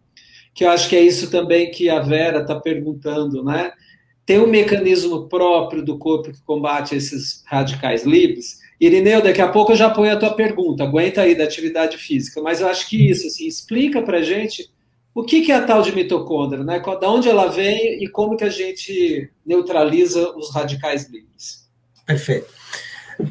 que 0.53 0.63
eu 0.63 0.69
acho 0.69 0.87
que 0.87 0.95
é 0.95 1.01
isso 1.01 1.29
também 1.29 1.71
que 1.71 1.89
a 1.89 1.99
Vera 1.99 2.41
está 2.41 2.57
perguntando, 2.59 3.43
né? 3.43 3.73
Tem 4.25 4.39
um 4.39 4.47
mecanismo 4.47 5.27
próprio 5.27 5.83
do 5.83 5.97
corpo 5.97 6.31
que 6.31 6.41
combate 6.43 6.95
esses 6.95 7.43
radicais 7.45 8.05
livres. 8.05 8.59
Irineu, 8.79 9.21
daqui 9.21 9.41
a 9.41 9.49
pouco 9.49 9.73
eu 9.73 9.75
já 9.75 9.89
ponho 9.89 10.13
a 10.13 10.17
tua 10.17 10.33
pergunta, 10.33 10.83
aguenta 10.83 11.21
aí 11.21 11.35
da 11.35 11.43
atividade 11.43 11.97
física, 11.97 12.41
mas 12.41 12.61
eu 12.61 12.67
acho 12.67 12.87
que 12.87 13.09
isso, 13.09 13.27
assim, 13.27 13.47
explica 13.47 14.01
para 14.01 14.21
gente 14.21 14.69
o 15.15 15.23
que, 15.23 15.51
é 15.51 15.55
a 15.55 15.65
tal 15.65 15.81
de 15.81 15.93
mitocôndria, 15.93 16.63
né? 16.63 16.79
Da 16.79 17.09
onde 17.09 17.29
ela 17.29 17.47
vem 17.47 18.03
e 18.03 18.07
como 18.07 18.35
que 18.35 18.43
a 18.43 18.49
gente 18.49 19.29
neutraliza 19.45 20.31
os 20.35 20.51
radicais 20.51 21.07
livres. 21.07 21.67
Perfeito. 22.05 22.47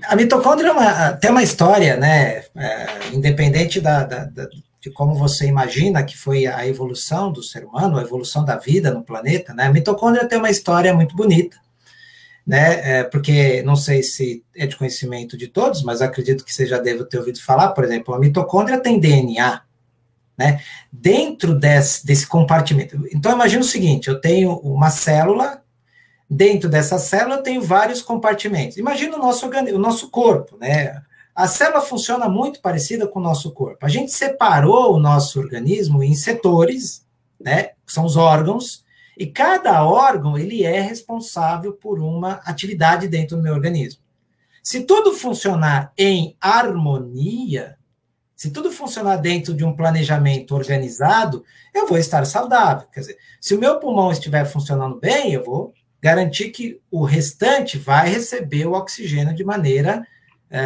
A 0.04 0.14
mitocôndria 0.14 0.68
é 0.68 0.72
uma, 0.72 1.12
tem 1.14 1.30
uma 1.30 1.42
história, 1.42 1.96
né? 1.96 2.44
É, 2.54 2.86
independente 3.12 3.80
da, 3.80 4.04
da, 4.04 4.24
da, 4.24 4.48
de 4.80 4.90
como 4.90 5.14
você 5.14 5.46
imagina 5.46 6.04
que 6.04 6.16
foi 6.16 6.46
a 6.46 6.66
evolução 6.66 7.32
do 7.32 7.42
ser 7.42 7.64
humano, 7.64 7.98
a 7.98 8.02
evolução 8.02 8.44
da 8.44 8.56
vida 8.56 8.92
no 8.92 9.02
planeta, 9.02 9.52
né? 9.52 9.66
A 9.66 9.72
mitocôndria 9.72 10.26
tem 10.26 10.38
uma 10.38 10.50
história 10.50 10.94
muito 10.94 11.16
bonita, 11.16 11.56
né? 12.46 12.98
É, 12.98 13.04
porque 13.04 13.60
não 13.62 13.74
sei 13.74 14.04
se 14.04 14.44
é 14.56 14.66
de 14.66 14.76
conhecimento 14.76 15.36
de 15.36 15.48
todos, 15.48 15.82
mas 15.82 16.00
acredito 16.00 16.44
que 16.44 16.54
você 16.54 16.64
já 16.64 16.78
deve 16.78 17.04
ter 17.06 17.18
ouvido 17.18 17.40
falar, 17.42 17.68
por 17.72 17.82
exemplo, 17.82 18.14
a 18.14 18.20
mitocôndria 18.20 18.78
tem 18.78 19.00
DNA, 19.00 19.62
né? 20.42 20.60
Dentro 20.90 21.54
desse, 21.54 22.04
desse 22.04 22.26
compartimento. 22.26 23.00
Então, 23.12 23.32
imagina 23.32 23.62
o 23.62 23.66
seguinte: 23.66 24.08
eu 24.08 24.20
tenho 24.20 24.56
uma 24.58 24.90
célula 24.90 25.62
Dentro 26.34 26.66
dessa 26.66 26.98
célula 26.98 27.36
eu 27.36 27.42
tenho 27.42 27.60
vários 27.60 28.00
compartimentos. 28.00 28.78
Imagina 28.78 29.18
o 29.18 29.20
nosso, 29.20 29.46
o 29.46 29.78
nosso 29.78 30.08
corpo, 30.08 30.56
né? 30.56 31.02
A 31.34 31.46
célula 31.46 31.82
funciona 31.82 32.26
muito 32.26 32.62
parecida 32.62 33.06
com 33.06 33.20
o 33.20 33.22
nosso 33.22 33.52
corpo. 33.52 33.84
A 33.84 33.88
gente 33.90 34.10
separou 34.12 34.94
o 34.94 34.98
nosso 34.98 35.38
organismo 35.38 36.02
em 36.02 36.14
setores, 36.14 37.04
né? 37.38 37.72
São 37.86 38.06
os 38.06 38.16
órgãos, 38.16 38.82
e 39.18 39.26
cada 39.26 39.84
órgão 39.84 40.38
ele 40.38 40.64
é 40.64 40.80
responsável 40.80 41.74
por 41.74 42.00
uma 42.00 42.40
atividade 42.46 43.08
dentro 43.08 43.36
do 43.36 43.42
meu 43.42 43.52
organismo. 43.52 44.00
Se 44.62 44.84
tudo 44.84 45.12
funcionar 45.12 45.92
em 45.98 46.34
harmonia, 46.40 47.76
se 48.42 48.50
tudo 48.50 48.72
funcionar 48.72 49.18
dentro 49.18 49.54
de 49.54 49.64
um 49.64 49.72
planejamento 49.72 50.56
organizado, 50.56 51.44
eu 51.72 51.86
vou 51.86 51.96
estar 51.96 52.24
saudável. 52.24 52.88
Quer 52.92 52.98
dizer, 52.98 53.18
se 53.40 53.54
o 53.54 53.58
meu 53.60 53.78
pulmão 53.78 54.10
estiver 54.10 54.44
funcionando 54.44 54.98
bem, 54.98 55.32
eu 55.32 55.44
vou 55.44 55.72
garantir 56.02 56.48
que 56.48 56.80
o 56.90 57.04
restante 57.04 57.78
vai 57.78 58.08
receber 58.08 58.66
o 58.66 58.72
oxigênio 58.72 59.32
de 59.32 59.44
maneira 59.44 60.04
é, 60.50 60.58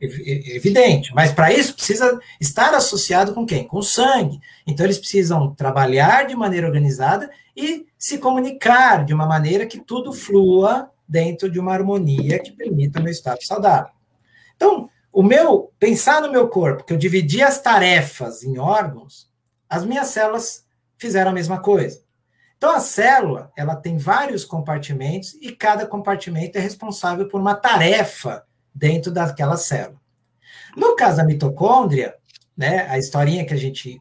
é 0.00 0.56
evidente. 0.56 1.12
Mas 1.12 1.32
para 1.32 1.52
isso 1.52 1.74
precisa 1.74 2.20
estar 2.40 2.72
associado 2.74 3.34
com 3.34 3.44
quem? 3.44 3.66
Com 3.66 3.78
o 3.78 3.82
sangue. 3.82 4.38
Então 4.64 4.86
eles 4.86 4.98
precisam 4.98 5.52
trabalhar 5.56 6.28
de 6.28 6.36
maneira 6.36 6.68
organizada 6.68 7.28
e 7.56 7.88
se 7.98 8.18
comunicar 8.18 9.04
de 9.04 9.12
uma 9.12 9.26
maneira 9.26 9.66
que 9.66 9.80
tudo 9.80 10.12
flua 10.12 10.92
dentro 11.08 11.50
de 11.50 11.58
uma 11.58 11.72
harmonia 11.72 12.38
que 12.38 12.52
permita 12.52 13.00
o 13.00 13.02
meu 13.02 13.10
estado 13.10 13.42
saudável. 13.42 13.90
Então, 14.54 14.88
o 15.12 15.22
meu 15.22 15.72
pensar 15.78 16.22
no 16.22 16.32
meu 16.32 16.48
corpo, 16.48 16.84
que 16.84 16.92
eu 16.92 16.96
dividi 16.96 17.42
as 17.42 17.60
tarefas 17.60 18.42
em 18.42 18.58
órgãos, 18.58 19.30
as 19.68 19.84
minhas 19.84 20.08
células 20.08 20.64
fizeram 20.96 21.30
a 21.30 21.34
mesma 21.34 21.60
coisa. 21.60 22.00
Então, 22.56 22.74
a 22.74 22.80
célula, 22.80 23.52
ela 23.56 23.76
tem 23.76 23.98
vários 23.98 24.44
compartimentos 24.44 25.34
e 25.42 25.52
cada 25.52 25.84
compartimento 25.84 26.56
é 26.56 26.60
responsável 26.60 27.28
por 27.28 27.40
uma 27.40 27.54
tarefa 27.54 28.44
dentro 28.74 29.12
daquela 29.12 29.56
célula. 29.56 30.00
No 30.76 30.96
caso 30.96 31.18
da 31.18 31.24
mitocôndria, 31.24 32.14
né, 32.56 32.86
a 32.88 32.98
historinha 32.98 33.44
que 33.44 33.52
a 33.52 33.58
gente 33.58 34.00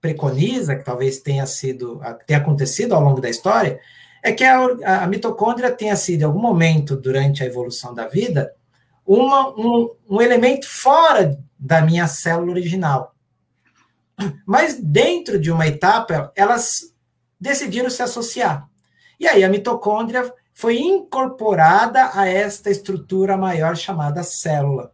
preconiza, 0.00 0.76
que 0.76 0.84
talvez 0.84 1.20
tenha 1.20 1.46
sido, 1.46 2.00
tenha 2.26 2.40
acontecido 2.40 2.94
ao 2.94 3.00
longo 3.00 3.20
da 3.20 3.30
história, 3.30 3.80
é 4.22 4.32
que 4.32 4.44
a, 4.44 5.04
a 5.04 5.06
mitocôndria 5.06 5.70
tenha 5.70 5.96
sido, 5.96 6.22
em 6.22 6.24
algum 6.24 6.40
momento 6.40 6.96
durante 6.96 7.42
a 7.42 7.46
evolução 7.46 7.94
da 7.94 8.06
vida, 8.08 8.52
uma, 9.08 9.48
um, 9.58 9.90
um 10.06 10.20
elemento 10.20 10.68
fora 10.68 11.38
da 11.58 11.80
minha 11.80 12.06
célula 12.06 12.52
original. 12.52 13.14
Mas 14.44 14.78
dentro 14.78 15.40
de 15.40 15.50
uma 15.50 15.66
etapa, 15.66 16.30
elas 16.36 16.92
decidiram 17.40 17.88
se 17.88 18.02
associar. 18.02 18.68
E 19.18 19.26
aí 19.26 19.42
a 19.42 19.48
mitocôndria 19.48 20.30
foi 20.52 20.78
incorporada 20.78 22.10
a 22.12 22.28
esta 22.28 22.68
estrutura 22.68 23.36
maior 23.36 23.76
chamada 23.76 24.22
célula. 24.22 24.92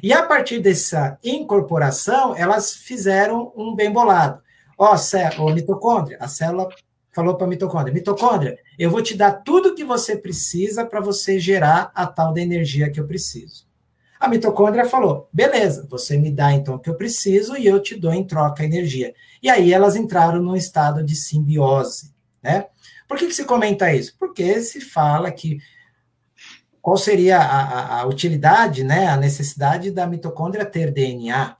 E 0.00 0.12
a 0.12 0.22
partir 0.22 0.60
dessa 0.60 1.18
incorporação, 1.24 2.36
elas 2.36 2.74
fizeram 2.74 3.52
um 3.56 3.74
bem 3.74 3.90
bolado. 3.90 4.40
Ó, 4.78 4.94
oh, 4.94 5.50
mitocôndria, 5.50 6.16
a 6.20 6.28
célula 6.28 6.68
falou 7.12 7.36
para 7.36 7.46
a 7.46 7.50
mitocôndria: 7.50 7.94
mitocôndria, 7.94 8.58
eu 8.78 8.90
vou 8.90 9.02
te 9.02 9.16
dar 9.16 9.32
tudo 9.32 9.74
que 9.74 9.84
você 9.84 10.16
precisa 10.16 10.84
para 10.84 11.00
você 11.00 11.38
gerar 11.38 11.92
a 11.94 12.06
tal 12.06 12.32
da 12.32 12.40
energia 12.40 12.90
que 12.90 12.98
eu 12.98 13.06
preciso. 13.06 13.66
A 14.18 14.28
mitocôndria 14.28 14.84
falou: 14.84 15.28
beleza, 15.32 15.86
você 15.88 16.16
me 16.16 16.30
dá 16.30 16.52
então 16.52 16.76
o 16.76 16.78
que 16.78 16.88
eu 16.88 16.94
preciso 16.94 17.56
e 17.56 17.66
eu 17.66 17.80
te 17.80 17.94
dou 17.96 18.12
em 18.12 18.24
troca 18.24 18.62
a 18.62 18.66
energia. 18.66 19.14
E 19.42 19.50
aí 19.50 19.72
elas 19.72 19.96
entraram 19.96 20.42
num 20.42 20.56
estado 20.56 21.02
de 21.02 21.14
simbiose, 21.14 22.12
né? 22.42 22.66
Por 23.06 23.18
que, 23.18 23.26
que 23.26 23.34
se 23.34 23.44
comenta 23.44 23.92
isso? 23.92 24.16
Porque 24.18 24.60
se 24.60 24.80
fala 24.80 25.30
que 25.30 25.58
qual 26.80 26.96
seria 26.96 27.38
a, 27.38 27.62
a, 27.62 28.00
a 28.00 28.06
utilidade, 28.06 28.82
né, 28.82 29.06
a 29.06 29.16
necessidade 29.16 29.90
da 29.90 30.06
mitocôndria 30.06 30.64
ter 30.64 30.90
DNA? 30.90 31.56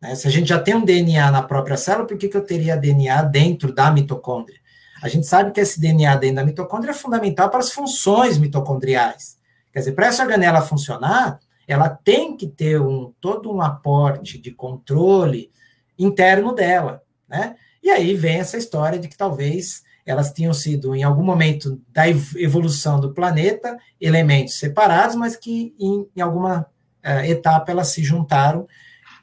Né? 0.00 0.14
Se 0.14 0.26
a 0.26 0.30
gente 0.30 0.48
já 0.48 0.58
tem 0.58 0.74
um 0.74 0.84
DNA 0.84 1.30
na 1.30 1.42
própria 1.42 1.76
célula, 1.76 2.06
por 2.06 2.16
que, 2.16 2.28
que 2.28 2.36
eu 2.36 2.44
teria 2.44 2.76
DNA 2.76 3.22
dentro 3.22 3.72
da 3.72 3.90
mitocôndria? 3.90 4.58
A 5.02 5.08
gente 5.08 5.26
sabe 5.26 5.52
que 5.52 5.60
esse 5.60 5.80
DNA 5.80 6.16
dentro 6.16 6.36
da 6.36 6.44
mitocôndria 6.44 6.90
é 6.90 6.94
fundamental 6.94 7.48
para 7.50 7.60
as 7.60 7.72
funções 7.72 8.38
mitocondriais. 8.38 9.36
Quer 9.72 9.80
dizer, 9.80 9.92
para 9.92 10.06
essa 10.06 10.22
organela 10.22 10.60
funcionar, 10.60 11.38
ela 11.66 11.88
tem 11.88 12.36
que 12.36 12.46
ter 12.46 12.80
um, 12.80 13.12
todo 13.20 13.52
um 13.52 13.60
aporte 13.60 14.38
de 14.38 14.50
controle 14.50 15.50
interno 15.98 16.54
dela, 16.54 17.02
né? 17.28 17.56
E 17.82 17.90
aí 17.90 18.14
vem 18.14 18.38
essa 18.38 18.56
história 18.56 18.98
de 18.98 19.06
que 19.06 19.16
talvez 19.16 19.82
elas 20.04 20.32
tinham 20.32 20.54
sido, 20.54 20.94
em 20.94 21.02
algum 21.02 21.22
momento 21.22 21.80
da 21.92 22.08
evolução 22.08 22.98
do 22.98 23.12
planeta, 23.12 23.76
elementos 24.00 24.58
separados, 24.58 25.14
mas 25.14 25.36
que 25.36 25.74
em, 25.78 26.08
em 26.16 26.20
alguma 26.20 26.66
uh, 27.04 27.24
etapa 27.24 27.70
elas 27.70 27.88
se 27.88 28.02
juntaram 28.02 28.66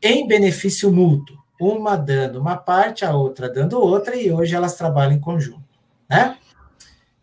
em 0.02 0.28
benefício 0.28 0.92
mútuo, 0.92 1.36
uma 1.60 1.96
dando 1.96 2.40
uma 2.40 2.56
parte, 2.56 3.04
a 3.04 3.16
outra 3.16 3.50
dando 3.50 3.80
outra, 3.80 4.16
e 4.16 4.32
hoje 4.32 4.56
elas 4.56 4.76
trabalham 4.76 5.14
em 5.14 5.20
conjunto. 5.20 5.65
Né? 6.10 6.38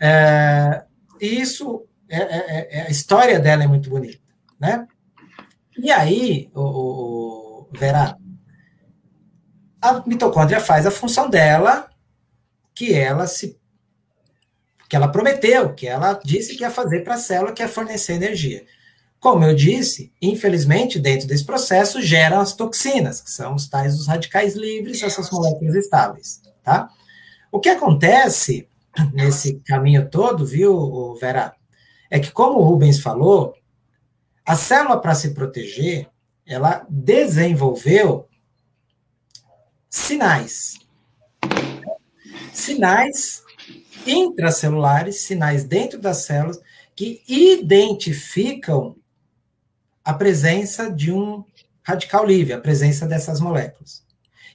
É, 0.01 0.85
isso, 1.21 1.87
é, 2.09 2.19
é, 2.19 2.79
é, 2.79 2.87
a 2.87 2.91
história 2.91 3.39
dela 3.39 3.65
é 3.65 3.67
muito 3.67 3.89
bonita. 3.89 4.21
Né? 4.59 4.87
E 5.79 5.91
aí, 5.91 6.51
o, 6.55 6.61
o, 6.63 7.69
Vera, 7.73 8.17
a 9.81 10.03
mitocôndria 10.07 10.61
faz 10.61 10.87
a 10.87 10.91
função 10.91 11.31
dela, 11.31 11.89
que 12.75 12.93
ela 12.93 13.27
se 13.27 13.61
que 14.89 14.97
ela 14.97 15.09
prometeu, 15.09 15.73
que 15.73 15.89
ela 15.89 16.21
disse 16.23 16.55
que 16.55 16.65
ia 16.65 16.71
fazer 16.71 17.03
para 17.03 17.15
a 17.15 17.19
célula, 17.19 17.55
que 17.55 17.63
é 17.63 17.67
fornecer 17.67 18.13
energia. 18.13 18.63
Como 19.19 19.43
eu 19.43 19.55
disse, 19.55 20.13
infelizmente, 20.21 20.99
dentro 20.99 21.27
desse 21.27 21.47
processo 21.47 22.03
geram 22.03 22.41
as 22.41 22.53
toxinas, 22.53 23.19
que 23.23 23.31
são 23.31 23.55
os 23.55 23.67
tais 23.71 23.97
dos 23.97 24.07
radicais 24.07 24.55
livres, 24.55 25.03
essas 25.03 25.31
moléculas 25.31 25.77
estáveis, 25.77 26.43
tá? 26.63 26.91
O 27.51 27.59
que 27.59 27.71
acontece 27.71 28.69
nesse 29.13 29.61
caminho 29.61 30.09
todo, 30.09 30.45
viu, 30.45 31.15
Vera, 31.15 31.55
é 32.11 32.21
que 32.21 32.31
como 32.31 32.59
o 32.59 32.63
Rubens 32.63 33.01
falou, 33.01 33.55
a 34.45 34.57
célula 34.57 35.01
para 35.01 35.15
se 35.15 35.33
proteger, 35.35 36.09
ela 36.47 36.85
desenvolveu 36.89 38.29
sinais. 39.89 40.79
Sinais 42.53 43.43
intracelulares, 44.07 45.23
sinais 45.23 45.65
dentro 45.65 45.99
das 45.99 46.19
células, 46.19 46.61
que 46.95 47.23
identificam 47.27 48.97
a 50.05 50.13
presença 50.13 50.91
de 50.91 51.13
um 51.13 51.45
radical 51.83 52.27
livre, 52.27 52.53
a 52.53 52.61
presença 52.61 53.07
dessas 53.07 53.41
moléculas. 53.41 54.05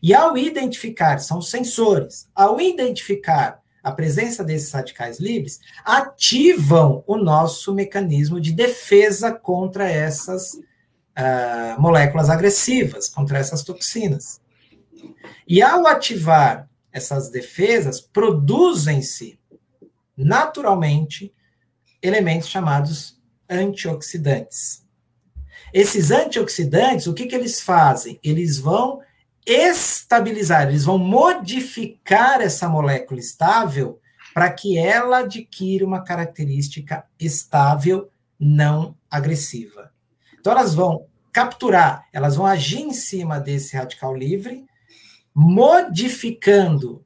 E 0.01 0.13
ao 0.13 0.37
identificar, 0.37 1.19
são 1.19 1.41
sensores, 1.41 2.29
ao 2.35 2.61
identificar 2.61 3.59
a 3.87 3.91
presença 3.93 4.43
desses 4.43 4.69
radicais 4.73 5.17
livres, 5.17 5.61
ativam 5.85 7.05
o 7.07 7.15
nosso 7.15 7.73
mecanismo 7.73 8.37
de 8.41 8.51
defesa 8.51 9.31
contra 9.31 9.89
essas 9.89 10.55
uh, 10.55 11.79
moléculas 11.79 12.29
agressivas, 12.29 13.07
contra 13.07 13.37
essas 13.37 13.63
toxinas. 13.63 14.41
E 15.47 15.61
ao 15.61 15.87
ativar 15.87 16.69
essas 16.91 17.29
defesas, 17.29 18.01
produzem-se 18.01 19.39
naturalmente 20.17 21.33
elementos 22.01 22.49
chamados 22.49 23.17
antioxidantes. 23.49 24.85
Esses 25.73 26.11
antioxidantes, 26.11 27.07
o 27.07 27.13
que, 27.13 27.25
que 27.25 27.35
eles 27.35 27.61
fazem? 27.61 28.19
Eles 28.21 28.57
vão 28.57 28.99
estabilizar, 29.47 30.67
eles 30.67 30.83
vão 30.83 30.97
modificar 30.97 32.41
essa 32.41 32.67
molécula 32.67 33.19
estável 33.19 33.99
para 34.33 34.51
que 34.51 34.77
ela 34.77 35.19
adquira 35.19 35.85
uma 35.85 36.03
característica 36.03 37.05
estável 37.17 38.09
não 38.37 38.95
agressiva. 39.09 39.91
Então, 40.39 40.51
elas 40.51 40.75
vão 40.75 41.07
capturar, 41.31 42.05
elas 42.11 42.35
vão 42.35 42.45
agir 42.45 42.81
em 42.81 42.93
cima 42.93 43.39
desse 43.39 43.75
radical 43.75 44.15
livre, 44.15 44.65
modificando, 45.33 47.03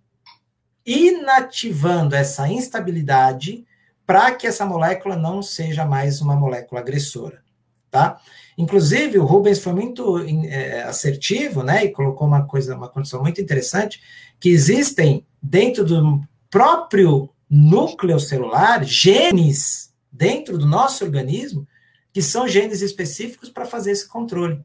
inativando 0.86 2.16
essa 2.16 2.48
instabilidade 2.48 3.66
para 4.06 4.34
que 4.34 4.48
essa 4.48 4.66
molécula 4.66 5.16
não 5.16 5.42
seja 5.42 5.86
mais 5.86 6.22
uma 6.22 6.36
molécula 6.36 6.82
agressora, 6.82 7.44
tá? 7.90 8.20
Inclusive, 8.58 9.18
o 9.18 9.26
Rubens 9.26 9.60
foi 9.60 9.74
muito 9.74 10.20
é, 10.20 10.84
assertivo, 10.84 11.64
né, 11.64 11.86
e 11.86 11.92
colocou 11.92 12.28
uma 12.28 12.46
coisa, 12.46 12.76
uma 12.76 12.90
condição 12.90 13.22
muito 13.22 13.42
interessante, 13.42 14.02
que 14.40 14.50
existem 14.50 15.26
dentro 15.42 15.84
do 15.86 16.22
próprio 16.50 17.30
núcleo 17.50 18.20
celular 18.20 18.84
genes 18.84 19.94
dentro 20.12 20.58
do 20.58 20.66
nosso 20.66 21.04
organismo 21.04 21.68
que 22.14 22.22
são 22.22 22.48
genes 22.48 22.82
específicos 22.82 23.50
para 23.50 23.66
fazer 23.66 23.92
esse 23.92 24.08
controle. 24.08 24.60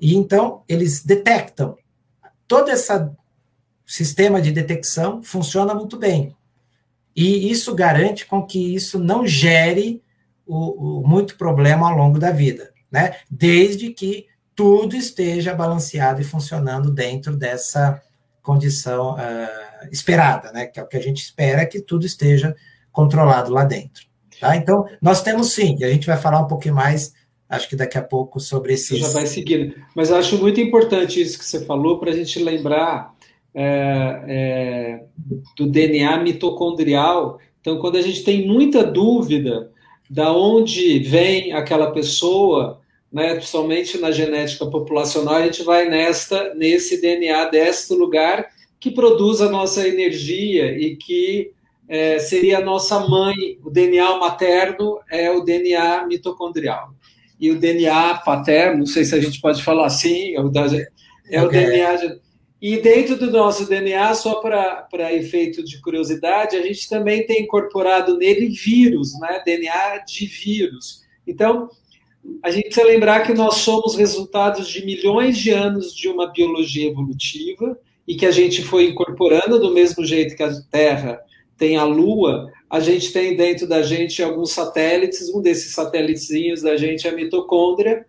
E 0.00 0.14
então 0.14 0.62
eles 0.68 1.02
detectam 1.04 1.76
todo 2.48 2.70
esse 2.70 2.92
sistema 3.86 4.40
de 4.40 4.50
detecção 4.50 5.22
funciona 5.22 5.74
muito 5.74 5.98
bem. 5.98 6.34
E 7.14 7.50
isso 7.50 7.74
garante 7.74 8.26
com 8.26 8.44
que 8.44 8.74
isso 8.74 8.98
não 8.98 9.26
gere 9.26 10.02
o, 10.48 11.00
o, 11.00 11.06
muito 11.06 11.36
problema 11.36 11.88
ao 11.88 11.96
longo 11.96 12.18
da 12.18 12.32
vida, 12.32 12.72
né? 12.90 13.16
Desde 13.30 13.90
que 13.90 14.26
tudo 14.56 14.96
esteja 14.96 15.54
balanceado 15.54 16.20
e 16.20 16.24
funcionando 16.24 16.90
dentro 16.90 17.36
dessa 17.36 18.02
condição 18.42 19.14
uh, 19.14 19.88
esperada, 19.92 20.50
né? 20.50 20.66
Que 20.66 20.80
é 20.80 20.82
o 20.82 20.88
que 20.88 20.96
a 20.96 21.02
gente 21.02 21.22
espera 21.22 21.66
que 21.66 21.80
tudo 21.80 22.06
esteja 22.06 22.56
controlado 22.90 23.52
lá 23.52 23.64
dentro. 23.64 24.08
Tá? 24.40 24.56
Então, 24.56 24.86
nós 25.02 25.22
temos 25.22 25.52
sim, 25.52 25.76
e 25.78 25.84
a 25.84 25.90
gente 25.90 26.06
vai 26.06 26.16
falar 26.16 26.40
um 26.40 26.46
pouquinho 26.46 26.74
mais, 26.74 27.12
acho 27.48 27.68
que 27.68 27.76
daqui 27.76 27.98
a 27.98 28.02
pouco, 28.02 28.40
sobre 28.40 28.72
esse. 28.72 28.96
Já 28.96 29.08
vai 29.08 29.26
seguindo. 29.26 29.74
Mas 29.94 30.10
acho 30.10 30.38
muito 30.38 30.60
importante 30.60 31.20
isso 31.20 31.38
que 31.38 31.44
você 31.44 31.64
falou 31.64 31.98
para 31.98 32.10
a 32.10 32.14
gente 32.14 32.42
lembrar 32.42 33.14
é, 33.54 34.24
é, 34.26 35.04
do 35.56 35.66
DNA 35.66 36.22
mitocondrial. 36.22 37.38
Então, 37.60 37.78
quando 37.78 37.96
a 37.96 38.02
gente 38.02 38.22
tem 38.24 38.46
muita 38.46 38.84
dúvida 38.84 39.70
da 40.08 40.32
onde 40.32 40.98
vem 41.00 41.52
aquela 41.52 41.90
pessoa, 41.90 42.80
né, 43.12 43.34
principalmente 43.34 43.98
na 43.98 44.10
genética 44.10 44.66
populacional, 44.66 45.34
a 45.34 45.44
gente 45.44 45.62
vai 45.62 45.88
nesta 45.88 46.54
nesse 46.54 47.00
DNA 47.00 47.46
deste 47.46 47.94
lugar 47.94 48.46
que 48.80 48.90
produz 48.90 49.40
a 49.40 49.48
nossa 49.50 49.86
energia 49.86 50.76
e 50.78 50.96
que 50.96 51.52
é, 51.88 52.18
seria 52.18 52.58
a 52.58 52.64
nossa 52.64 53.00
mãe. 53.08 53.58
O 53.64 53.70
DNA 53.70 54.18
materno 54.18 54.98
é 55.10 55.30
o 55.30 55.40
DNA 55.42 56.06
mitocondrial. 56.06 56.90
E 57.40 57.50
o 57.50 57.58
DNA 57.58 58.14
paterno, 58.24 58.80
não 58.80 58.86
sei 58.86 59.04
se 59.04 59.14
a 59.14 59.20
gente 59.20 59.40
pode 59.40 59.62
falar 59.62 59.86
assim, 59.86 60.34
é 60.34 60.40
o, 60.40 60.48
da, 60.48 60.66
é 61.30 61.42
o 61.42 61.48
DNA. 61.48 62.18
E 62.60 62.78
dentro 62.78 63.16
do 63.16 63.30
nosso 63.30 63.68
DNA, 63.68 64.14
só 64.14 64.40
para 64.40 65.14
efeito 65.14 65.64
de 65.64 65.80
curiosidade, 65.80 66.56
a 66.56 66.62
gente 66.62 66.88
também 66.88 67.24
tem 67.24 67.42
incorporado 67.42 68.16
nele 68.18 68.48
vírus, 68.48 69.18
né? 69.20 69.40
DNA 69.44 69.98
de 69.98 70.26
vírus. 70.26 71.02
Então, 71.24 71.70
a 72.42 72.50
gente 72.50 72.64
precisa 72.64 72.86
lembrar 72.86 73.24
que 73.24 73.32
nós 73.32 73.56
somos 73.56 73.94
resultados 73.96 74.68
de 74.68 74.84
milhões 74.84 75.38
de 75.38 75.50
anos 75.50 75.94
de 75.94 76.08
uma 76.08 76.26
biologia 76.32 76.88
evolutiva 76.90 77.78
e 78.06 78.16
que 78.16 78.26
a 78.26 78.30
gente 78.32 78.62
foi 78.62 78.86
incorporando 78.86 79.58
do 79.60 79.72
mesmo 79.72 80.04
jeito 80.04 80.34
que 80.34 80.42
a 80.42 80.52
Terra 80.70 81.20
tem 81.56 81.76
a 81.76 81.84
Lua, 81.84 82.50
a 82.70 82.80
gente 82.80 83.12
tem 83.12 83.36
dentro 83.36 83.66
da 83.66 83.82
gente 83.82 84.22
alguns 84.22 84.52
satélites, 84.52 85.28
um 85.34 85.40
desses 85.40 85.72
satélitezinhos 85.74 86.62
da 86.62 86.76
gente 86.76 87.06
é 87.06 87.10
a 87.10 87.14
mitocôndria, 87.14 88.06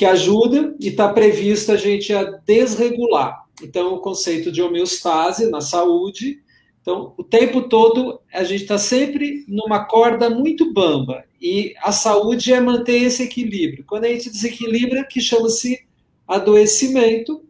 que 0.00 0.04
ajuda 0.06 0.74
e 0.80 0.88
está 0.88 1.12
previsto 1.12 1.70
a 1.70 1.76
gente 1.76 2.10
a 2.12 2.24
desregular 2.24 3.44
então, 3.62 3.94
o 3.94 4.00
conceito 4.00 4.50
de 4.50 4.62
homeostase 4.62 5.50
na 5.50 5.60
saúde, 5.60 6.42
Então, 6.80 7.12
o 7.18 7.22
tempo 7.22 7.68
todo 7.68 8.20
a 8.32 8.42
gente 8.42 8.62
está 8.62 8.78
sempre 8.78 9.44
numa 9.46 9.84
corda 9.84 10.30
muito 10.30 10.72
bamba 10.72 11.24
e 11.38 11.74
a 11.82 11.92
saúde 11.92 12.54
é 12.54 12.58
manter 12.58 13.02
esse 13.02 13.22
equilíbrio. 13.22 13.84
Quando 13.86 14.06
a 14.06 14.08
gente 14.08 14.30
desequilibra, 14.30 15.04
que 15.04 15.20
chama-se 15.20 15.84
adoecimento, 16.26 17.44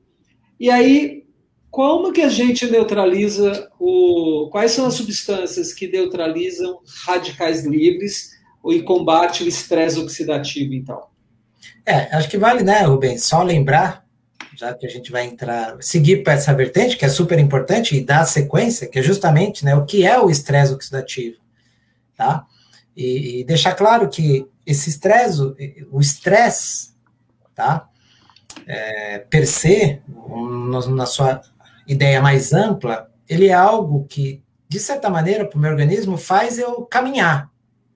e 0.59 0.69
aí 0.69 1.25
como 1.71 2.13
que 2.13 2.23
a 2.23 2.29
gente 2.29 2.69
neutraliza 2.69 3.71
o. 3.79 4.49
Quais 4.51 4.73
são 4.73 4.87
as 4.87 4.95
substâncias 4.95 5.73
que 5.73 5.87
neutralizam 5.87 6.81
radicais 7.07 7.65
livres 7.65 8.33
e 8.67 8.83
combate 8.83 9.45
o 9.45 9.49
estresse 9.49 10.01
oxidativo, 10.01 10.75
então? 10.75 11.10
É, 11.85 12.17
acho 12.17 12.29
que 12.29 12.39
vale, 12.39 12.63
né, 12.63 12.83
Rubens, 12.83 13.25
só 13.25 13.43
lembrar, 13.43 14.05
já 14.57 14.75
que 14.75 14.87
a 14.87 14.91
gente 14.91 15.11
vai 15.11 15.25
entrar, 15.25 15.77
seguir 15.81 16.23
para 16.23 16.35
essa 16.35 16.55
vertente, 16.55 16.97
que 16.97 17.05
é 17.05 17.09
super 17.09 17.39
importante, 17.39 17.97
e 17.97 18.05
dar 18.05 18.25
sequência, 18.25 18.87
que 18.87 18.99
é 18.99 19.03
justamente 19.03 19.65
né, 19.65 19.75
o 19.75 19.85
que 19.85 20.07
é 20.07 20.19
o 20.21 20.31
estresse 20.31 20.73
oxidativo, 20.73 21.39
tá? 22.17 22.47
E, 22.97 23.41
e 23.41 23.45
deixar 23.45 23.75
claro 23.75 24.09
que 24.09 24.47
esse 24.67 24.91
estresse, 24.91 25.41
o 25.91 26.01
estresse, 26.01 26.91
tá? 27.55 27.87
É, 28.67 29.19
per 29.31 29.47
se, 29.47 30.01
na 30.89 31.07
sua 31.07 31.41
ideia 31.87 32.21
mais 32.21 32.53
ampla, 32.53 33.11
ele 33.29 33.49
é 33.49 33.53
algo 33.53 34.07
que, 34.07 34.43
de 34.69 34.79
certa 34.79 35.09
maneira, 35.09 35.45
para 35.45 35.57
o 35.57 35.61
meu 35.61 35.71
organismo, 35.71 36.17
faz 36.17 36.59
eu 36.59 36.83
caminhar. 36.83 37.51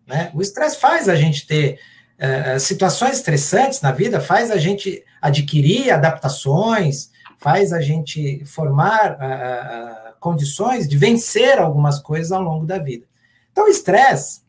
Né? 0.07 0.31
O 0.35 0.41
estresse 0.41 0.79
faz 0.79 1.09
a 1.09 1.15
gente 1.15 1.47
ter 1.47 1.79
uh, 2.19 2.61
situações 2.61 3.17
estressantes 3.17 3.81
na 3.81 3.93
vida, 3.93 4.21
faz 4.21 4.51
a 4.51 4.57
gente 4.57 5.05
adquirir 5.21 5.91
adaptações, 5.91 7.11
faz 7.39 7.73
a 7.73 7.81
gente 7.81 8.45
formar 8.45 9.13
uh, 9.13 10.15
condições 10.21 10.89
de 10.89 10.97
vencer 10.97 11.59
algumas 11.59 11.99
coisas 11.99 12.33
ao 12.33 12.43
longo 12.43 12.67
da 12.67 12.79
vida. 12.79 13.07
Então, 13.53 13.69
estresse, 13.69 14.43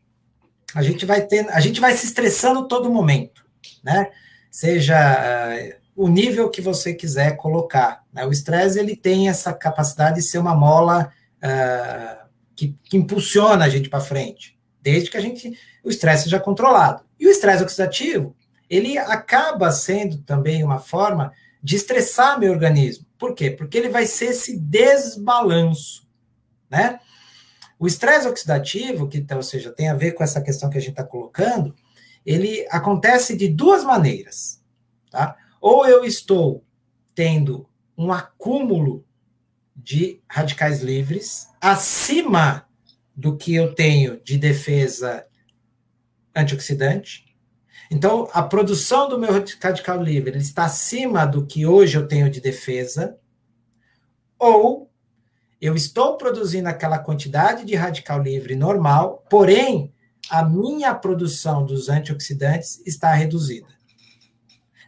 a 0.73 0.81
gente 0.81 1.05
vai 1.05 1.21
ter, 1.21 1.47
a 1.49 1.59
gente 1.59 1.79
vai 1.79 1.93
se 1.95 2.05
estressando 2.05 2.67
todo 2.67 2.91
momento, 2.91 3.45
né? 3.83 4.09
Seja 4.51 4.97
uh, 4.97 5.85
o 5.95 6.07
nível 6.07 6.49
que 6.49 6.61
você 6.61 6.93
quiser 6.93 7.37
colocar. 7.37 8.03
Né? 8.11 8.25
O 8.25 8.31
estresse 8.31 8.77
ele 8.77 8.95
tem 8.95 9.29
essa 9.29 9.53
capacidade 9.53 10.17
de 10.17 10.21
ser 10.21 10.37
uma 10.37 10.53
mola 10.53 11.11
uh, 11.37 12.27
que, 12.55 12.77
que, 12.83 12.97
impulsiona 12.97 13.63
a 13.63 13.69
gente 13.69 13.89
para 13.89 14.01
frente, 14.01 14.57
desde 14.81 15.09
que 15.09 15.17
a 15.17 15.21
gente 15.21 15.57
o 15.83 15.89
estresse 15.89 16.23
seja 16.23 16.39
controlado. 16.39 17.04
E 17.19 17.27
o 17.27 17.31
estresse 17.31 17.63
oxidativo 17.63 18.35
ele 18.69 18.97
acaba 18.97 19.71
sendo 19.71 20.17
também 20.19 20.63
uma 20.63 20.79
forma 20.79 21.31
de 21.61 21.75
estressar 21.75 22.39
meu 22.39 22.51
organismo. 22.51 23.05
Por 23.17 23.33
quê? 23.33 23.49
Porque 23.49 23.77
ele 23.77 23.89
vai 23.89 24.05
ser 24.05 24.27
esse 24.27 24.57
desbalanço, 24.57 26.07
né? 26.69 26.99
O 27.77 27.87
estresse 27.87 28.27
oxidativo, 28.27 29.07
que 29.07 29.25
ou 29.33 29.43
seja, 29.43 29.71
tem 29.71 29.89
a 29.89 29.95
ver 29.95 30.13
com 30.13 30.23
essa 30.23 30.41
questão 30.41 30.69
que 30.69 30.77
a 30.77 30.81
gente 30.81 30.91
está 30.91 31.03
colocando, 31.03 31.75
ele 32.25 32.65
acontece 32.69 33.35
de 33.35 33.47
duas 33.47 33.83
maneiras, 33.83 34.61
tá? 35.11 35.35
Ou 35.61 35.85
eu 35.85 36.03
estou 36.05 36.63
tendo 37.13 37.67
um 37.97 38.11
acúmulo 38.11 39.05
de 39.75 40.21
radicais 40.27 40.81
livres 40.81 41.47
acima 41.61 42.67
do 43.15 43.37
que 43.37 43.53
eu 43.55 43.73
tenho 43.73 44.21
de 44.23 44.37
defesa 44.37 45.25
antioxidante. 46.35 47.25
Então, 47.89 48.27
a 48.33 48.41
produção 48.41 49.07
do 49.07 49.19
meu 49.19 49.31
radical 49.31 50.01
livre 50.01 50.37
está 50.37 50.65
acima 50.65 51.25
do 51.25 51.45
que 51.45 51.65
hoje 51.65 51.97
eu 51.97 52.07
tenho 52.07 52.29
de 52.29 52.41
defesa, 52.41 53.17
ou 54.39 54.91
eu 55.61 55.75
estou 55.75 56.17
produzindo 56.17 56.67
aquela 56.67 56.99
quantidade 56.99 57.63
de 57.63 57.75
radical 57.75 58.21
livre 58.21 58.55
normal, 58.55 59.23
porém, 59.29 59.93
a 60.29 60.43
minha 60.43 60.93
produção 60.93 61.65
dos 61.65 61.87
antioxidantes 61.87 62.81
está 62.85 63.13
reduzida. 63.13 63.67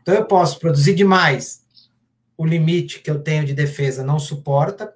Então, 0.01 0.13
eu 0.13 0.25
posso 0.25 0.59
produzir 0.59 0.95
demais, 0.95 1.61
o 2.37 2.45
limite 2.45 3.01
que 3.01 3.09
eu 3.09 3.21
tenho 3.21 3.45
de 3.45 3.53
defesa 3.53 4.03
não 4.03 4.19
suporta, 4.19 4.93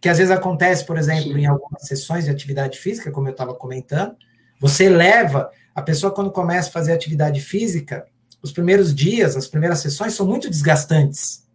que 0.00 0.08
às 0.08 0.18
vezes 0.18 0.30
acontece, 0.30 0.84
por 0.84 0.96
exemplo, 0.96 1.32
Sim. 1.32 1.40
em 1.40 1.46
algumas 1.46 1.86
sessões 1.86 2.24
de 2.24 2.30
atividade 2.30 2.78
física, 2.78 3.10
como 3.10 3.28
eu 3.28 3.32
estava 3.32 3.54
comentando, 3.54 4.16
você 4.58 4.88
leva, 4.88 5.50
a 5.74 5.82
pessoa 5.82 6.12
quando 6.12 6.30
começa 6.30 6.68
a 6.68 6.72
fazer 6.72 6.92
atividade 6.92 7.40
física, 7.40 8.06
os 8.42 8.52
primeiros 8.52 8.94
dias, 8.94 9.36
as 9.36 9.48
primeiras 9.48 9.80
sessões 9.80 10.14
são 10.14 10.26
muito 10.26 10.50
desgastantes. 10.50 11.46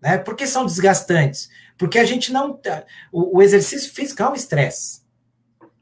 Né? 0.00 0.18
Por 0.18 0.34
que 0.34 0.46
são 0.46 0.66
desgastantes? 0.66 1.48
Porque 1.78 1.98
a 1.98 2.04
gente 2.04 2.32
não. 2.32 2.54
Tá, 2.54 2.84
o, 3.10 3.38
o 3.38 3.42
exercício 3.42 3.92
físico 3.92 4.22
é 4.22 4.28
um 4.28 4.34
estresse, 4.34 5.02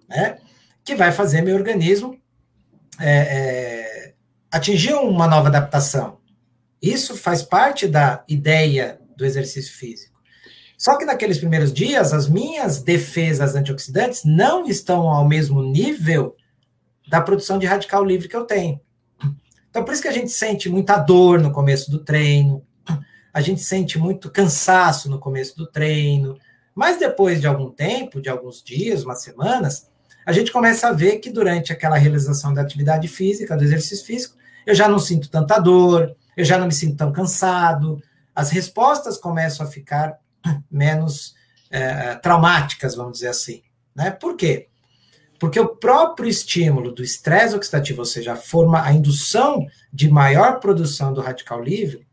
né? 0.09 0.39
que 0.85 0.95
vai 0.95 1.13
fazer 1.13 1.43
meu 1.43 1.57
organismo 1.57 2.19
é, 2.99 3.11
é, 3.11 4.15
atingir 4.51 4.95
uma 4.95 5.27
nova 5.27 5.49
adaptação. 5.49 6.19
Isso 6.83 7.17
faz 7.17 7.43
parte 7.43 7.87
da 7.87 8.25
ideia 8.29 8.99
do 9.17 9.25
exercício 9.25 9.73
físico. 9.73 10.19
Só 10.79 10.97
que 10.97 11.05
naqueles 11.05 11.39
primeiros 11.39 11.73
dias, 11.73 12.13
as 12.13 12.27
minhas 12.27 12.83
defesas 12.83 13.55
antioxidantes 13.55 14.25
não 14.25 14.67
estão 14.67 15.11
ao 15.11 15.29
mesmo 15.29 15.63
nível 15.63 16.35
da 17.11 17.21
produção 17.21 17.59
de 17.59 17.67
radical 17.67 18.05
livre 18.05 18.29
que 18.29 18.37
eu 18.37 18.45
tenho. 18.45 18.81
Então, 19.69 19.85
por 19.85 19.93
isso 19.93 20.01
que 20.01 20.09
a 20.09 20.13
gente 20.13 20.31
sente 20.31 20.69
muita 20.69 20.97
dor 20.97 21.41
no 21.41 21.53
começo 21.53 21.91
do 21.91 21.99
treino, 21.99 22.65
a 23.33 23.41
gente 23.41 23.61
sente 23.61 23.99
muito 23.99 24.31
cansaço 24.31 25.11
no 25.11 25.19
começo 25.19 25.57
do 25.57 25.67
treino, 25.67 26.39
mas 26.73 26.99
depois 26.99 27.41
de 27.41 27.49
algum 27.49 27.69
tempo, 27.69 28.21
de 28.21 28.29
alguns 28.29 28.63
dias, 28.63 29.03
umas 29.03 29.23
semanas, 29.23 29.89
a 30.25 30.33
gente 30.33 30.53
começa 30.53 30.89
a 30.89 30.93
ver 30.93 31.19
que 31.19 31.31
durante 31.31 31.73
aquela 31.73 31.97
realização 31.97 32.55
da 32.55 32.63
atividade 32.63 33.09
física, 33.09 33.57
do 33.57 33.65
exercício 33.65 34.07
físico, 34.07 34.37
eu 34.65 34.75
já 34.75 34.89
não 34.89 34.99
sinto 35.01 35.29
tanta 35.29 35.59
dor, 35.59 36.15
eu 36.37 36.45
já 36.45 36.59
não 36.59 36.67
me 36.67 36.73
sinto 36.73 36.97
tão 36.97 37.11
cansado, 37.11 38.01
as 38.33 38.51
respostas 38.51 39.19
começam 39.19 39.67
a 39.67 39.69
ficar 39.69 40.17
menos 40.71 41.35
é, 41.71 42.15
traumáticas, 42.17 42.95
vamos 42.95 43.15
dizer 43.15 43.29
assim. 43.29 43.63
Né? 43.95 44.13
Por 44.13 44.37
quê? 44.37 44.70
Porque 45.41 45.59
o 45.59 45.75
próprio 45.75 46.29
estímulo 46.29 46.93
do 46.93 47.03
estresse 47.03 47.57
oxidativo, 47.57 48.01
ou 48.01 48.05
seja, 48.05 48.35
a 48.35 48.37
forma, 48.37 48.81
a 48.81 48.93
indução 48.93 49.67
de 49.93 50.09
maior 50.09 50.61
produção 50.61 51.13
do 51.13 51.21
radical 51.21 51.61
livre, 51.61 52.07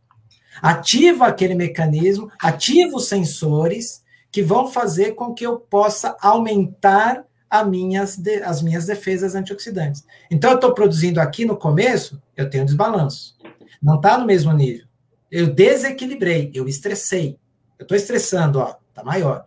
ativa 0.61 1.27
aquele 1.27 1.53
mecanismo, 1.53 2.31
ativa 2.41 2.97
os 2.97 3.07
sensores 3.07 4.03
que 4.31 4.41
vão 4.41 4.67
fazer 4.67 5.11
com 5.11 5.33
que 5.33 5.45
eu 5.45 5.59
possa 5.59 6.17
aumentar 6.19 7.23
minhas, 7.67 8.19
as 8.43 8.63
minhas 8.63 8.87
defesas 8.87 9.35
antioxidantes. 9.35 10.03
Então, 10.31 10.51
eu 10.51 10.55
estou 10.55 10.73
produzindo 10.73 11.21
aqui 11.21 11.45
no 11.45 11.55
começo, 11.55 12.19
eu 12.35 12.49
tenho 12.49 12.65
desbalanço 12.65 13.37
não 13.81 13.95
está 13.95 14.17
no 14.17 14.25
mesmo 14.25 14.51
nível. 14.53 14.85
Eu 15.29 15.53
desequilibrei, 15.53 16.51
eu 16.53 16.67
estressei. 16.67 17.37
Eu 17.77 17.83
estou 17.83 17.97
estressando, 17.97 18.59
ó, 18.59 18.75
tá 18.93 19.03
maior. 19.03 19.45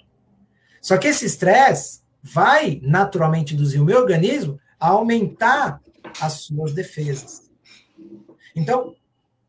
Só 0.80 0.96
que 0.96 1.08
esse 1.08 1.26
estresse 1.26 1.99
vai 2.22 2.80
naturalmente 2.82 3.54
induzir 3.54 3.80
o 3.80 3.84
meu 3.84 3.98
organismo 3.98 4.60
a 4.78 4.88
aumentar 4.88 5.80
as 6.20 6.34
suas 6.34 6.72
defesas. 6.72 7.50
Então, 8.54 8.94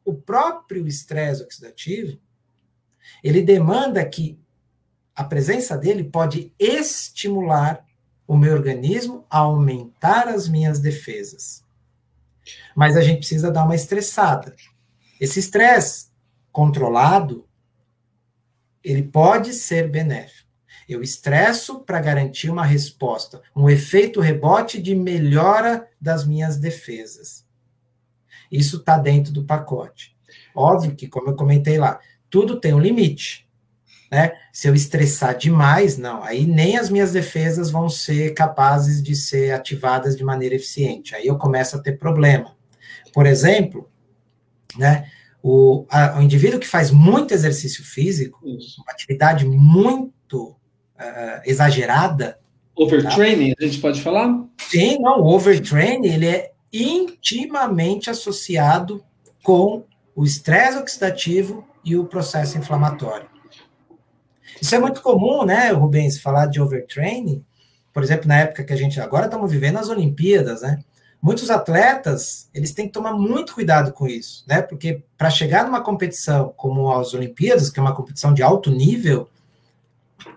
o 0.06 0.14
próprio 0.14 0.88
estresse 0.88 1.44
oxidativo, 1.44 2.20
ele 3.24 3.42
demanda 3.42 4.04
que 4.06 4.40
a 5.16 5.24
presença 5.24 5.78
dele 5.78 6.04
pode 6.04 6.54
estimular 6.58 7.86
o 8.28 8.38
meu 8.38 8.54
organismo 8.54 9.26
a 9.30 9.40
aumentar 9.40 10.28
as 10.28 10.48
minhas 10.48 10.80
defesas. 10.80 11.64
Mas 12.76 12.96
a 12.96 13.02
gente 13.02 13.20
precisa 13.20 13.52
dar 13.52 13.66
uma 13.66 13.76
estressada. 13.76 14.56
Esse 15.20 15.40
estresse 15.40 16.08
controlado, 16.52 17.48
ele 18.84 19.04
pode 19.04 19.54
ser 19.54 19.90
benéfico. 19.90 20.41
Eu 20.94 21.02
estresso 21.02 21.80
para 21.80 22.02
garantir 22.02 22.50
uma 22.50 22.66
resposta, 22.66 23.42
um 23.56 23.70
efeito 23.70 24.20
rebote 24.20 24.82
de 24.82 24.94
melhora 24.94 25.88
das 26.00 26.28
minhas 26.28 26.58
defesas. 26.58 27.46
Isso 28.52 28.78
está 28.78 28.98
dentro 28.98 29.32
do 29.32 29.46
pacote. 29.46 30.18
Óbvio 30.54 30.96
que, 30.96 31.08
como 31.08 31.30
eu 31.30 31.36
comentei 31.36 31.78
lá, 31.78 32.00
tudo 32.30 32.60
tem 32.60 32.74
um 32.74 32.80
limite. 32.80 33.48
Né? 34.12 34.34
Se 34.52 34.68
eu 34.68 34.76
estressar 34.76 35.38
demais, 35.38 35.98
não, 35.98 36.22
aí 36.22 36.46
nem 36.46 36.78
as 36.78 36.90
minhas 36.90 37.14
defesas 37.14 37.72
vão 37.72 37.88
ser 37.88 38.34
capazes 38.34 39.02
de 39.02 39.16
ser 39.16 39.54
ativadas 39.54 40.18
de 40.18 40.24
maneira 40.26 40.56
eficiente. 40.56 41.16
Aí 41.16 41.28
eu 41.28 41.38
começo 41.38 41.78
a 41.78 41.82
ter 41.82 41.98
problema. 41.98 42.54
Por 43.14 43.26
exemplo, 43.26 43.90
né? 44.78 45.10
O, 45.44 45.88
a, 45.90 46.20
o 46.20 46.22
indivíduo 46.22 46.60
que 46.60 46.68
faz 46.68 46.92
muito 46.92 47.34
exercício 47.34 47.84
físico, 47.84 48.40
Isso. 48.46 48.80
uma 48.82 48.92
atividade 48.92 49.44
muito 49.44 50.56
uh, 51.02 51.42
exagerada. 51.46 52.38
Overtraining, 52.76 53.54
tá? 53.56 53.66
a 53.66 53.68
gente 53.68 53.82
pode 53.82 54.02
falar? 54.02 54.44
Sim, 54.58 55.00
não, 55.00 55.22
o 55.22 55.34
overtraining 55.34 56.08
ele 56.08 56.28
é 56.28 56.52
intimamente 56.72 58.10
associado 58.10 59.04
com 59.44 59.84
o 60.16 60.24
estresse 60.24 60.78
oxidativo 60.78 61.66
e 61.84 61.98
o 61.98 62.06
processo 62.06 62.58
inflamatório. 62.58 63.30
Isso 64.62 64.76
é 64.76 64.80
muito 64.80 65.02
comum, 65.02 65.44
né, 65.44 65.72
Rubens, 65.72 66.20
falar 66.20 66.46
de 66.46 66.62
overtraining, 66.62 67.44
por 67.92 68.04
exemplo, 68.04 68.28
na 68.28 68.40
época 68.40 68.64
que 68.64 68.72
a 68.72 68.78
gente 68.78 69.02
agora 69.02 69.26
estamos 69.26 69.52
vivendo 69.52 69.78
as 69.78 69.90
Olimpíadas, 69.90 70.62
né? 70.62 70.80
Muitos 71.22 71.50
atletas, 71.50 72.50
eles 72.54 72.72
têm 72.72 72.88
que 72.88 72.94
tomar 72.94 73.14
muito 73.14 73.54
cuidado 73.54 73.92
com 73.92 74.08
isso, 74.08 74.44
né? 74.48 74.62
Porque 74.62 75.04
para 75.18 75.30
chegar 75.30 75.66
numa 75.66 75.82
competição 75.82 76.54
como 76.56 76.92
as 76.92 77.14
Olimpíadas, 77.14 77.70
que 77.70 77.80
é 77.80 77.84
uma 77.84 77.96
competição 77.96 78.34
de 78.34 78.42
alto 78.42 78.72
nível, 78.72 79.30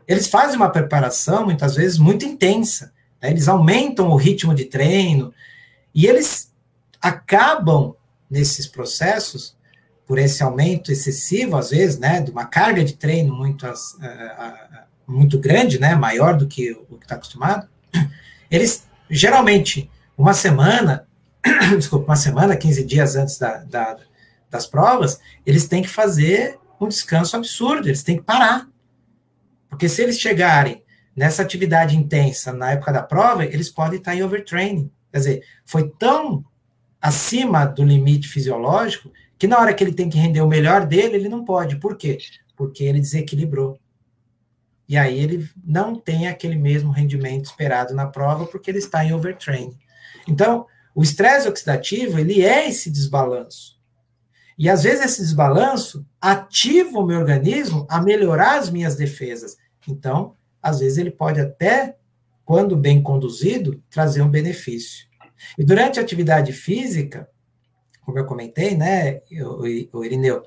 eles 0.07 0.29
fazem 0.29 0.57
uma 0.57 0.71
preparação, 0.71 1.45
muitas 1.45 1.75
vezes, 1.77 1.99
muito 1.99 2.25
intensa. 2.25 2.93
Né? 3.21 3.31
Eles 3.31 3.49
aumentam 3.49 4.09
o 4.09 4.17
ritmo 4.17 4.55
de 4.55 4.65
treino 4.65 5.33
e 5.95 6.07
eles 6.07 6.53
acabam, 7.01 7.95
nesses 8.31 8.67
processos, 8.67 9.57
por 10.07 10.19
esse 10.19 10.43
aumento 10.43 10.93
excessivo, 10.93 11.57
às 11.57 11.71
vezes, 11.71 11.99
né, 11.99 12.21
de 12.21 12.31
uma 12.31 12.45
carga 12.45 12.85
de 12.85 12.95
treino 12.95 13.35
muito, 13.35 13.67
uh, 13.67 13.73
muito 15.07 15.39
grande, 15.39 15.79
né, 15.79 15.95
maior 15.95 16.37
do 16.37 16.47
que 16.47 16.73
o 16.73 16.97
que 16.99 17.05
está 17.05 17.15
acostumado, 17.15 17.69
eles, 18.51 18.87
geralmente, 19.09 19.91
uma 20.17 20.35
semana, 20.35 21.07
desculpa, 21.77 22.07
uma 22.07 22.17
semana, 22.17 22.57
15 22.57 22.85
dias 22.85 23.17
antes 23.17 23.39
da, 23.39 23.59
da, 23.65 23.97
das 24.51 24.67
provas, 24.67 25.19
eles 25.47 25.67
têm 25.67 25.83
que 25.83 25.89
fazer 25.89 26.59
um 26.81 26.89
descanso 26.89 27.37
absurdo, 27.37 27.89
eles 27.89 28.03
têm 28.03 28.17
que 28.17 28.23
parar. 28.23 28.69
Porque 29.75 29.89
se 29.89 30.03
eles 30.03 30.21
chegarem 30.21 30.85
nessa 31.17 31.43
atividade 31.43 31.97
intensa 31.97 32.53
na 32.53 32.71
época 32.71 32.93
da 32.93 33.03
prova, 33.03 33.45
eles 33.45 33.69
podem 33.69 33.99
estar 33.99 34.15
em 34.15 34.23
overtraining. 34.23 34.89
Quer 35.11 35.19
dizer, 35.19 35.45
foi 35.67 35.89
tão 35.99 36.45
acima 37.01 37.65
do 37.65 37.83
limite 37.83 38.29
fisiológico 38.29 39.11
que 39.37 39.49
na 39.49 39.59
hora 39.59 39.75
que 39.75 39.83
ele 39.83 39.93
tem 39.93 40.09
que 40.09 40.17
render 40.17 40.41
o 40.43 40.47
melhor 40.47 40.87
dele, 40.87 41.17
ele 41.17 41.29
não 41.29 41.45
pode. 41.45 41.75
Por 41.77 41.97
quê? 41.97 42.19
Porque 42.57 42.85
ele 42.85 43.01
desequilibrou. 43.01 43.77
E 44.89 44.97
aí 44.97 45.19
ele 45.19 45.51
não 45.65 45.97
tem 45.97 46.29
aquele 46.29 46.55
mesmo 46.55 46.93
rendimento 46.93 47.47
esperado 47.47 47.95
na 47.95 48.07
prova 48.07 48.47
porque 48.47 48.71
ele 48.71 48.79
está 48.79 49.05
em 49.05 49.13
overtraining. 49.13 49.77
Então, 50.29 50.67
o 50.95 51.03
estresse 51.03 51.49
oxidativo, 51.49 52.17
ele 52.17 52.45
é 52.45 52.69
esse 52.69 52.89
desbalanço. 52.93 53.75
E 54.57 54.71
às 54.71 54.85
vezes 54.85 55.05
esse 55.05 55.21
desbalanço 55.21 56.07
ativa 56.21 57.01
o 57.01 57.05
meu 57.05 57.19
organismo 57.19 57.85
a 57.91 58.01
melhorar 58.01 58.59
as 58.61 58.71
minhas 58.71 58.95
defesas. 58.95 59.57
Então, 59.89 60.35
às 60.63 60.81
vezes 60.81 60.99
ele 60.99 61.11
pode 61.11 61.41
até, 61.41 61.97
quando 62.45 62.77
bem 62.77 63.03
conduzido, 63.03 63.83
trazer 63.91 64.23
um 64.23 64.31
benefício. 64.31 65.07
E 65.59 65.65
durante 65.65 65.99
a 65.99 66.03
atividade 66.03 66.53
física, 66.53 67.29
como 68.05 68.19
eu 68.19 68.27
comentei, 68.27 68.77
né, 68.77 69.21
o 69.93 70.05
Irineu, 70.05 70.43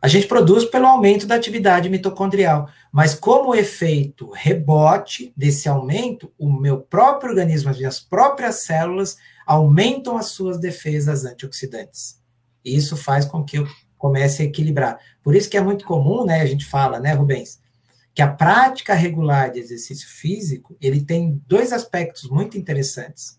a 0.00 0.08
gente 0.08 0.26
produz 0.26 0.64
pelo 0.64 0.86
aumento 0.86 1.28
da 1.28 1.36
atividade 1.36 1.88
mitocondrial, 1.88 2.68
mas 2.90 3.14
como 3.14 3.54
efeito 3.54 4.30
rebote 4.32 5.32
desse 5.36 5.68
aumento, 5.68 6.32
o 6.36 6.52
meu 6.52 6.80
próprio 6.80 7.30
organismo, 7.30 7.70
as 7.70 7.78
minhas 7.78 8.00
próprias 8.00 8.64
células 8.64 9.16
aumentam 9.46 10.16
as 10.16 10.26
suas 10.26 10.58
defesas 10.58 11.24
antioxidantes. 11.24 12.20
E 12.64 12.76
isso 12.76 12.96
faz 12.96 13.24
com 13.24 13.44
que 13.44 13.58
eu 13.58 13.68
comece 13.96 14.42
a 14.42 14.44
equilibrar. 14.44 14.98
Por 15.22 15.36
isso 15.36 15.48
que 15.48 15.56
é 15.56 15.60
muito 15.60 15.84
comum, 15.84 16.24
né, 16.24 16.40
a 16.40 16.46
gente 16.46 16.66
fala, 16.66 16.98
né, 16.98 17.12
Rubens, 17.12 17.60
que 18.14 18.22
a 18.22 18.28
prática 18.28 18.94
regular 18.94 19.50
de 19.50 19.60
exercício 19.60 20.08
físico, 20.08 20.76
ele 20.80 21.02
tem 21.02 21.42
dois 21.46 21.72
aspectos 21.72 22.28
muito 22.28 22.58
interessantes, 22.58 23.38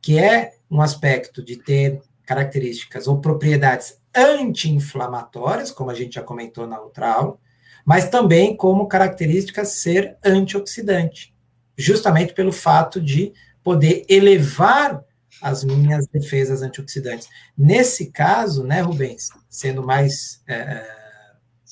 que 0.00 0.18
é 0.18 0.54
um 0.70 0.80
aspecto 0.80 1.42
de 1.42 1.56
ter 1.56 2.02
características 2.26 3.06
ou 3.06 3.20
propriedades 3.20 3.98
anti-inflamatórias, 4.14 5.70
como 5.70 5.90
a 5.90 5.94
gente 5.94 6.14
já 6.14 6.22
comentou 6.22 6.66
na 6.66 6.80
outra 6.80 7.12
aula, 7.12 7.38
mas 7.84 8.08
também 8.08 8.56
como 8.56 8.88
característica 8.88 9.64
ser 9.64 10.16
antioxidante, 10.24 11.34
justamente 11.76 12.32
pelo 12.32 12.52
fato 12.52 13.00
de 13.00 13.32
poder 13.62 14.04
elevar 14.08 15.04
as 15.42 15.64
minhas 15.64 16.06
defesas 16.06 16.62
antioxidantes. 16.62 17.28
Nesse 17.56 18.10
caso, 18.10 18.64
né, 18.64 18.80
Rubens, 18.80 19.28
sendo 19.48 19.82
mais 19.82 20.42
é, 20.48 20.84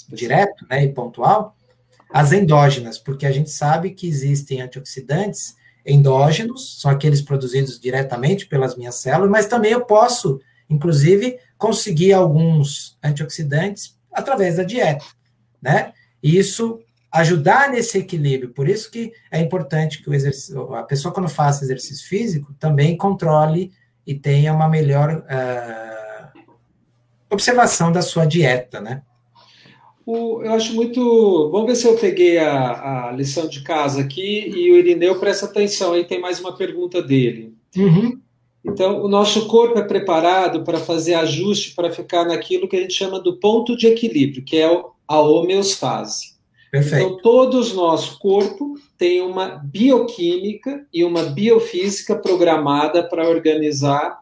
direto 0.09 0.67
né, 0.69 0.85
e 0.85 0.93
pontual, 0.93 1.57
as 2.13 2.33
endógenas, 2.33 2.99
porque 2.99 3.27
a 3.27 3.33
gente 3.33 3.51
sabe 3.51 3.91
que 3.91 4.07
existem 4.07 4.61
antioxidantes 4.61 5.57
endógenos, 5.85 6.81
são 6.81 6.91
aqueles 6.91 7.23
produzidos 7.23 7.81
diretamente 7.81 8.47
pelas 8.47 8.77
minhas 8.77 8.97
células, 8.97 9.31
mas 9.31 9.47
também 9.47 9.73
eu 9.73 9.85
posso 9.85 10.41
inclusive 10.69 11.39
conseguir 11.59 12.13
alguns 12.13 12.97
antioxidantes 13.03 13.97
através 14.13 14.57
da 14.57 14.63
dieta, 14.63 15.05
né? 15.61 15.93
E 16.23 16.39
isso 16.39 16.81
ajudar 17.11 17.71
nesse 17.71 17.99
equilíbrio. 17.99 18.53
Por 18.55 18.69
isso 18.69 18.91
que 18.91 19.13
é 19.31 19.39
importante 19.39 20.03
que 20.03 20.09
o 20.09 20.15
exercício, 20.15 20.75
a 20.75 20.83
pessoa 20.83 21.13
quando 21.13 21.29
faça 21.29 21.65
exercício 21.65 22.09
físico 22.09 22.55
também 22.59 22.97
controle 22.97 23.73
e 24.07 24.15
tenha 24.15 24.53
uma 24.53 24.69
melhor 24.69 25.19
uh, 25.19 26.41
observação 27.31 27.93
da 27.93 28.03
sua 28.03 28.25
dieta, 28.25 28.81
né? 28.81 29.03
O, 30.05 30.43
eu 30.43 30.53
acho 30.53 30.75
muito. 30.75 31.51
Vamos 31.51 31.67
ver 31.67 31.77
se 31.77 31.87
eu 31.87 31.97
peguei 31.97 32.39
a, 32.39 33.09
a, 33.09 33.13
lição 33.13 33.49
de 33.49 33.63
casa 33.63 34.01
aqui 34.01 34.49
e 34.49 34.71
o 34.71 34.77
Irineu 34.77 35.19
presta 35.19 35.47
atenção. 35.47 35.93
Aí 35.93 36.05
tem 36.05 36.21
mais 36.21 36.41
uma 36.41 36.57
pergunta 36.57 37.01
dele. 37.01 37.55
Uhum. 37.77 38.19
Então, 38.65 39.03
o 39.03 39.09
nosso 39.09 39.47
corpo 39.49 39.79
é 39.79 39.83
preparado 39.83 40.63
para 40.63 40.79
fazer 40.79 41.15
ajuste 41.15 41.75
para 41.75 41.91
ficar 41.91 42.25
naquilo 42.25 42.69
que 42.69 42.77
a 42.77 42.81
gente 42.81 42.95
chama 42.95 43.19
do 43.21 43.37
ponto 43.39 43.77
de 43.77 43.87
equilíbrio, 43.89 44.45
que 44.45 44.57
é 44.57 44.69
a 45.09 45.21
homeostase. 45.21 46.33
Perfeito. 46.71 47.05
Então, 47.05 47.19
todos 47.19 47.75
nosso 47.75 48.19
corpo 48.19 48.77
tem 48.97 49.21
uma 49.21 49.61
bioquímica 49.65 50.87
e 50.93 51.05
uma 51.05 51.25
biofísica 51.25 52.17
programada 52.17 53.03
para 53.03 53.29
organizar 53.29 54.21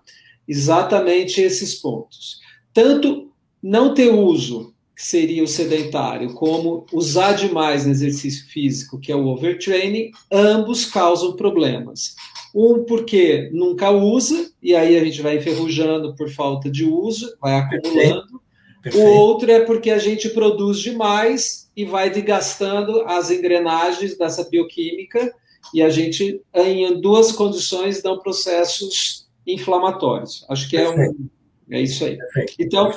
exatamente 0.48 1.40
esses 1.40 1.74
pontos. 1.74 2.40
Tanto 2.72 3.30
não 3.62 3.94
ter 3.94 4.10
uso, 4.12 4.69
seria 5.00 5.42
o 5.42 5.48
sedentário, 5.48 6.34
como 6.34 6.84
usar 6.92 7.32
demais 7.32 7.86
no 7.86 7.90
exercício 7.90 8.46
físico, 8.48 9.00
que 9.00 9.10
é 9.10 9.16
o 9.16 9.28
overtraining, 9.28 10.10
ambos 10.30 10.84
causam 10.84 11.32
problemas. 11.32 12.14
Um 12.54 12.84
porque 12.84 13.48
nunca 13.50 13.90
usa, 13.90 14.50
e 14.62 14.74
aí 14.74 14.98
a 14.98 15.04
gente 15.04 15.22
vai 15.22 15.38
enferrujando 15.38 16.14
por 16.14 16.28
falta 16.28 16.70
de 16.70 16.84
uso, 16.84 17.34
vai 17.40 17.54
acumulando. 17.54 18.42
Perfeito. 18.82 19.06
O 19.06 19.10
outro 19.10 19.50
é 19.50 19.60
porque 19.60 19.90
a 19.90 19.98
gente 19.98 20.28
produz 20.28 20.80
demais 20.80 21.70
e 21.74 21.84
vai 21.86 22.10
desgastando 22.10 23.02
as 23.06 23.30
engrenagens 23.30 24.18
dessa 24.18 24.46
bioquímica, 24.50 25.34
e 25.72 25.80
a 25.80 25.88
gente, 25.88 26.42
em 26.54 27.00
duas 27.00 27.32
condições, 27.32 28.02
dão 28.02 28.18
processos 28.18 29.26
inflamatórios. 29.46 30.44
Acho 30.48 30.68
que 30.68 30.76
é, 30.76 30.90
um, 30.90 31.28
é 31.70 31.80
isso 31.80 32.04
aí. 32.04 32.18
Então, 32.58 32.90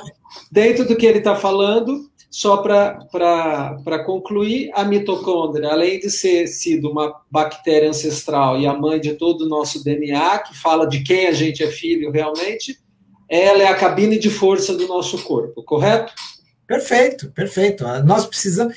dentro 0.50 0.86
do 0.86 0.96
que 0.96 1.06
ele 1.06 1.18
está 1.18 1.36
falando, 1.36 2.10
só 2.30 2.56
para 2.56 4.04
concluir, 4.04 4.70
a 4.74 4.84
mitocôndria, 4.84 5.70
além 5.70 6.00
de 6.00 6.10
ser 6.10 6.48
sido 6.48 6.90
uma 6.90 7.14
bactéria 7.30 7.88
ancestral 7.88 8.58
e 8.60 8.66
a 8.66 8.74
mãe 8.74 9.00
de 9.00 9.14
todo 9.14 9.42
o 9.42 9.48
nosso 9.48 9.84
DNA, 9.84 10.40
que 10.40 10.58
fala 10.58 10.86
de 10.86 11.04
quem 11.04 11.28
a 11.28 11.32
gente 11.32 11.62
é 11.62 11.68
filho 11.68 12.10
realmente, 12.10 12.78
ela 13.28 13.62
é 13.62 13.68
a 13.68 13.76
cabine 13.76 14.18
de 14.18 14.30
força 14.30 14.76
do 14.76 14.88
nosso 14.88 15.22
corpo, 15.22 15.62
correto? 15.62 16.12
Perfeito, 16.66 17.30
perfeito. 17.30 17.84
Nós 18.04 18.26
precisamos, 18.26 18.74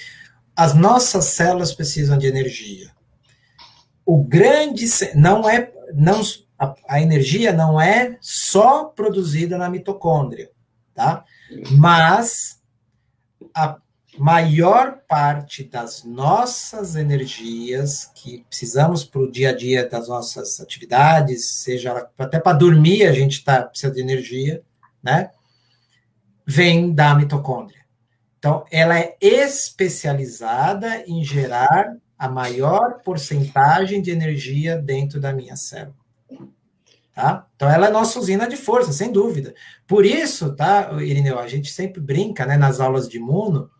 as 0.56 0.76
nossas 0.76 1.26
células 1.26 1.74
precisam 1.74 2.18
de 2.18 2.28
energia. 2.28 2.92
O 4.06 4.24
grande 4.24 4.86
não 5.16 5.50
é 5.50 5.72
não 5.94 6.22
a, 6.58 6.76
a 6.88 7.02
energia 7.02 7.54
não 7.54 7.80
é 7.80 8.18
só 8.20 8.86
produzida 8.86 9.58
na 9.58 9.70
mitocôndria, 9.70 10.52
tá? 10.94 11.24
Mas 11.72 12.62
a 13.54 13.78
maior 14.18 15.00
parte 15.08 15.64
das 15.64 16.04
nossas 16.04 16.96
energias 16.96 18.12
que 18.16 18.44
precisamos 18.50 19.04
para 19.04 19.22
o 19.22 19.32
dia 19.32 19.50
a 19.50 19.56
dia 19.56 19.88
das 19.88 20.08
nossas 20.08 20.60
atividades, 20.60 21.50
seja 21.50 22.10
até 22.18 22.40
para 22.40 22.58
dormir 22.58 23.06
a 23.06 23.12
gente 23.12 23.44
tá, 23.44 23.64
precisa 23.64 23.94
de 23.94 24.02
energia, 24.02 24.64
né? 25.02 25.30
Vem 26.46 26.94
da 26.94 27.14
mitocôndria. 27.14 27.86
Então, 28.40 28.66
ela 28.72 28.98
é 28.98 29.16
especializada 29.22 31.04
em 31.06 31.24
gerar 31.24 31.96
a 32.18 32.28
maior 32.28 33.02
porcentagem 33.04 34.02
de 34.02 34.10
energia 34.10 34.78
dentro 34.78 35.20
da 35.20 35.34
minha 35.34 35.56
célula. 35.56 36.07
Tá? 37.18 37.48
Então, 37.56 37.68
ela 37.68 37.88
é 37.88 37.90
nossa 37.90 38.20
usina 38.20 38.48
de 38.48 38.56
força, 38.56 38.94
sem 38.94 39.12
dúvida. 39.12 39.56
Por 39.88 40.06
isso, 40.06 40.56
tá, 40.56 40.92
Irineu, 41.02 41.40
a 41.40 41.48
gente 41.48 41.72
sempre 41.72 42.00
brinca 42.00 42.46
né, 42.46 42.58
nas 42.58 42.80
aulas 42.80 43.10
de 43.10 43.18
imuno, 43.18 43.72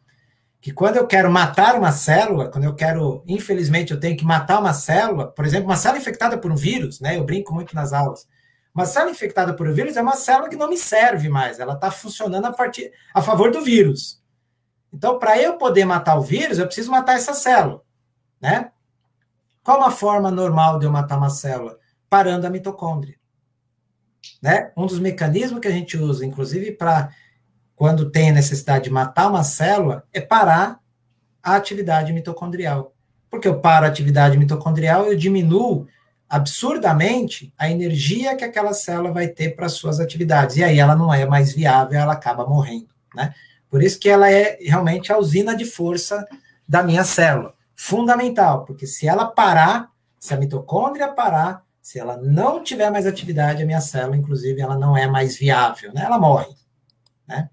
que 0.60 0.74
quando 0.74 0.98
eu 0.98 1.06
quero 1.06 1.30
matar 1.30 1.76
uma 1.76 1.92
célula, 1.92 2.50
quando 2.50 2.64
eu 2.64 2.74
quero, 2.74 3.24
infelizmente, 3.28 3.94
eu 3.94 4.00
tenho 4.00 4.18
que 4.18 4.26
matar 4.26 4.60
uma 4.60 4.74
célula, 4.74 5.28
por 5.28 5.46
exemplo, 5.46 5.70
uma 5.70 5.78
célula 5.78 6.02
infectada 6.02 6.36
por 6.36 6.52
um 6.52 6.56
vírus, 6.56 7.00
né? 7.00 7.16
Eu 7.16 7.24
brinco 7.26 7.54
muito 7.54 7.76
nas 7.76 7.94
aulas. 7.94 8.28
Uma 8.74 8.88
célula 8.88 9.12
infectada 9.12 9.54
por 9.54 9.68
um 9.68 9.72
vírus 9.72 9.96
é 9.96 10.02
uma 10.02 10.16
célula 10.16 10.50
que 10.50 10.56
não 10.56 10.68
me 10.68 10.78
serve 10.78 11.30
mais, 11.30 11.60
ela 11.60 11.74
está 11.74 11.92
funcionando 11.92 12.46
a, 12.46 12.52
partir, 12.52 12.92
a 13.14 13.22
favor 13.22 13.52
do 13.52 13.62
vírus. 13.62 14.20
Então, 14.92 15.20
para 15.20 15.40
eu 15.40 15.60
poder 15.60 15.86
matar 15.86 16.18
o 16.18 16.24
vírus, 16.24 16.58
eu 16.58 16.66
preciso 16.66 16.90
matar 16.90 17.14
essa 17.14 17.36
célula, 17.36 17.84
né? 18.42 18.72
Qual 19.64 19.78
uma 19.78 19.92
forma 19.92 20.32
normal 20.32 20.80
de 20.80 20.88
eu 20.88 20.92
matar 20.92 21.20
uma 21.20 21.30
célula? 21.30 21.78
Parando 22.10 22.48
a 22.48 22.50
mitocôndria. 22.50 23.16
Né? 24.42 24.72
Um 24.76 24.86
dos 24.86 25.00
mecanismos 25.00 25.60
que 25.60 25.68
a 25.68 25.72
gente 25.72 25.98
usa, 25.98 26.26
inclusive, 26.26 26.72
para 26.72 27.10
quando 27.76 28.10
tem 28.10 28.30
a 28.30 28.34
necessidade 28.34 28.86
de 28.86 28.90
matar 28.90 29.30
uma 29.30 29.44
célula, 29.44 30.04
é 30.12 30.20
parar 30.20 30.80
a 31.44 31.56
atividade 31.56 32.12
mitocondrial. 32.12 32.94
Porque 33.30 33.48
eu 33.48 33.60
paro 33.60 33.86
a 33.86 33.90
atividade 33.90 34.38
mitocondrial, 34.38 35.06
eu 35.06 35.16
diminuo 35.16 35.88
absurdamente 36.30 37.54
a 37.58 37.70
energia 37.70 38.36
que 38.36 38.44
aquela 38.44 38.74
célula 38.74 39.12
vai 39.12 39.28
ter 39.28 39.56
para 39.56 39.70
suas 39.70 40.00
atividades. 40.00 40.58
E 40.58 40.64
aí 40.64 40.80
ela 40.80 40.96
não 40.96 41.14
é 41.14 41.26
mais 41.26 41.54
viável, 41.54 42.00
ela 42.00 42.14
acaba 42.14 42.46
morrendo, 42.46 42.90
né? 43.16 43.34
Por 43.70 43.84
isso 43.84 44.00
que 44.00 44.10
ela 44.10 44.32
é 44.32 44.58
realmente 44.62 45.12
a 45.12 45.18
usina 45.18 45.56
de 45.56 45.66
força 45.66 46.26
da 46.68 46.84
minha 46.84 47.04
célula. 47.04 47.54
Fundamental, 47.76 48.66
porque 48.66 48.88
se 48.88 49.08
ela 49.08 49.26
parar, 49.26 49.90
se 50.20 50.34
a 50.34 50.38
mitocôndria 50.38 51.10
parar, 51.10 51.64
se 51.88 51.98
ela 51.98 52.18
não 52.18 52.62
tiver 52.62 52.92
mais 52.92 53.06
atividade, 53.06 53.64
a 53.64 53.66
minha 53.66 53.80
célula, 53.80 54.18
inclusive, 54.18 54.60
ela 54.60 54.78
não 54.78 54.98
é 54.98 55.08
mais 55.08 55.38
viável, 55.38 55.94
né? 55.94 56.04
Ela 56.04 56.20
morre, 56.20 56.54
né? 57.26 57.50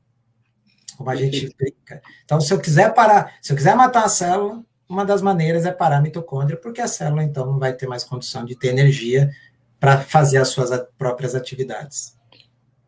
Como 0.99 1.09
a 1.09 1.15
gente 1.15 1.45
explica. 1.45 2.03
Então, 2.25 2.41
se 2.41 2.53
eu 2.53 2.59
quiser 2.59 2.93
parar, 2.95 3.37
se 3.41 3.53
eu 3.53 3.57
quiser 3.57 3.77
matar 3.77 4.03
a 4.03 4.09
célula, 4.09 4.61
uma 4.89 5.05
das 5.05 5.23
maneiras 5.23 5.65
é 5.65 5.71
parar 5.71 5.99
a 5.99 6.01
mitocôndria, 6.01 6.57
porque 6.57 6.81
a 6.81 6.89
célula, 6.89 7.23
então, 7.23 7.47
não 7.47 7.61
vai 7.61 7.75
ter 7.75 7.87
mais 7.87 8.03
condição 8.03 8.45
de 8.45 8.59
ter 8.59 8.71
energia 8.71 9.31
para 9.79 10.01
fazer 10.01 10.39
as 10.39 10.49
suas 10.49 10.71
próprias 10.99 11.37
atividades. 11.37 12.17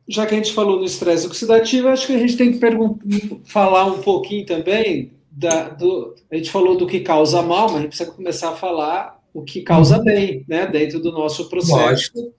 Já 0.08 0.26
que 0.26 0.34
a 0.34 0.38
gente 0.38 0.52
falou 0.52 0.80
no 0.80 0.84
estresse 0.84 1.28
oxidativo, 1.28 1.86
acho 1.86 2.08
que 2.08 2.16
a 2.16 2.18
gente 2.18 2.36
tem 2.36 2.58
que 2.58 3.40
falar 3.46 3.84
um 3.84 4.02
pouquinho 4.02 4.44
também 4.44 5.12
da, 5.30 5.68
do. 5.68 6.16
A 6.28 6.34
gente 6.34 6.50
falou 6.50 6.76
do 6.76 6.88
que 6.88 6.98
causa 6.98 7.40
mal, 7.40 7.68
mas 7.68 7.76
a 7.76 7.80
gente 7.82 7.88
precisa 7.90 8.10
começar 8.10 8.50
a 8.50 8.56
falar 8.56 9.15
o 9.36 9.44
que 9.44 9.60
causa 9.60 9.98
uhum. 9.98 10.04
bem, 10.04 10.44
né, 10.48 10.66
dentro 10.66 10.98
do 10.98 11.12
nosso 11.12 11.46
processo, 11.50 11.76
Lógico. 11.76 12.34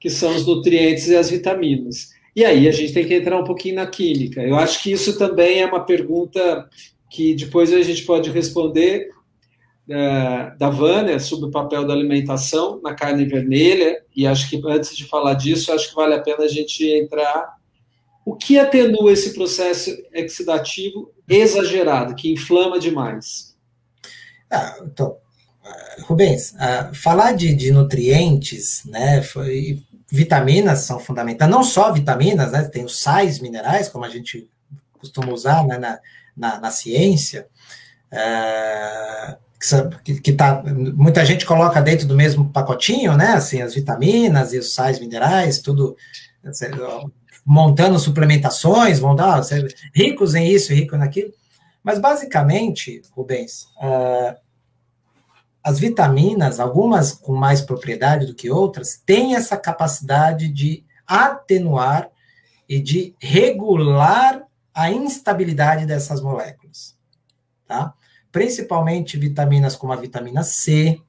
que 0.00 0.10
são 0.10 0.34
os 0.34 0.44
nutrientes 0.44 1.06
e 1.06 1.14
as 1.14 1.30
vitaminas. 1.30 2.08
E 2.34 2.44
aí 2.44 2.66
a 2.66 2.72
gente 2.72 2.92
tem 2.92 3.06
que 3.06 3.14
entrar 3.14 3.38
um 3.38 3.44
pouquinho 3.44 3.76
na 3.76 3.86
química. 3.86 4.42
Eu 4.42 4.56
acho 4.56 4.82
que 4.82 4.90
isso 4.90 5.16
também 5.16 5.60
é 5.60 5.66
uma 5.66 5.84
pergunta 5.84 6.68
que 7.08 7.34
depois 7.34 7.72
a 7.72 7.80
gente 7.82 8.02
pode 8.02 8.30
responder 8.30 9.10
uh, 9.88 10.58
da 10.58 10.70
Vânia 10.70 11.20
sobre 11.20 11.46
o 11.46 11.52
papel 11.52 11.86
da 11.86 11.94
alimentação 11.94 12.80
na 12.82 12.94
carne 12.94 13.24
vermelha, 13.24 14.02
e 14.14 14.26
acho 14.26 14.50
que 14.50 14.60
antes 14.66 14.96
de 14.96 15.06
falar 15.06 15.34
disso, 15.34 15.72
acho 15.72 15.90
que 15.90 15.94
vale 15.94 16.14
a 16.14 16.20
pena 16.20 16.44
a 16.44 16.48
gente 16.48 16.84
entrar. 16.84 17.54
O 18.26 18.34
que 18.34 18.58
atenua 18.58 19.12
esse 19.12 19.34
processo 19.34 19.90
oxidativo 20.16 21.12
exagerado, 21.28 22.16
que 22.16 22.32
inflama 22.32 22.78
demais? 22.78 23.56
Ah, 24.50 24.80
então, 24.84 25.16
Rubens, 26.02 26.52
uh, 26.52 26.94
falar 26.94 27.32
de, 27.32 27.54
de, 27.54 27.70
nutrientes, 27.70 28.82
né, 28.84 29.22
foi, 29.22 29.82
vitaminas 30.10 30.80
são 30.80 30.98
fundamentais, 30.98 31.50
não 31.50 31.62
só 31.62 31.92
vitaminas, 31.92 32.52
né, 32.52 32.62
tem 32.64 32.84
os 32.84 33.00
sais 33.00 33.38
minerais, 33.40 33.88
como 33.88 34.04
a 34.04 34.08
gente 34.08 34.48
costuma 34.98 35.32
usar 35.32 35.64
né, 35.66 35.78
na, 35.78 35.98
na, 36.36 36.60
na 36.60 36.70
ciência, 36.70 37.46
é, 38.10 39.36
que, 40.02 40.20
que 40.20 40.32
tá, 40.32 40.62
muita 40.64 41.24
gente 41.24 41.44
coloca 41.44 41.80
dentro 41.82 42.06
do 42.06 42.16
mesmo 42.16 42.50
pacotinho, 42.50 43.16
né? 43.16 43.34
Assim, 43.34 43.60
as 43.60 43.74
vitaminas 43.74 44.52
e 44.52 44.58
os 44.58 44.74
sais 44.74 44.98
minerais, 44.98 45.60
tudo 45.60 45.96
montando 47.44 47.98
suplementações, 47.98 48.98
vão 48.98 49.14
dar 49.14 49.42
ricos 49.94 50.34
em 50.34 50.48
isso, 50.48 50.72
ricos 50.72 50.98
naquilo. 50.98 51.32
Mas 51.82 51.98
basicamente, 51.98 53.02
Rubens, 53.12 53.66
uh, 53.76 54.36
as 55.62 55.78
vitaminas, 55.78 56.58
algumas 56.58 57.12
com 57.12 57.34
mais 57.34 57.60
propriedade 57.60 58.26
do 58.26 58.34
que 58.34 58.50
outras, 58.50 59.00
têm 59.04 59.34
essa 59.34 59.56
capacidade 59.56 60.48
de 60.48 60.84
atenuar 61.06 62.08
e 62.68 62.80
de 62.80 63.14
regular 63.20 64.42
a 64.72 64.90
instabilidade 64.90 65.86
dessas 65.86 66.20
moléculas, 66.20 66.96
tá? 67.66 67.92
Principalmente 68.32 69.18
vitaminas 69.18 69.76
como 69.76 69.92
a 69.92 69.96
vitamina 69.96 70.42
C. 70.42 71.00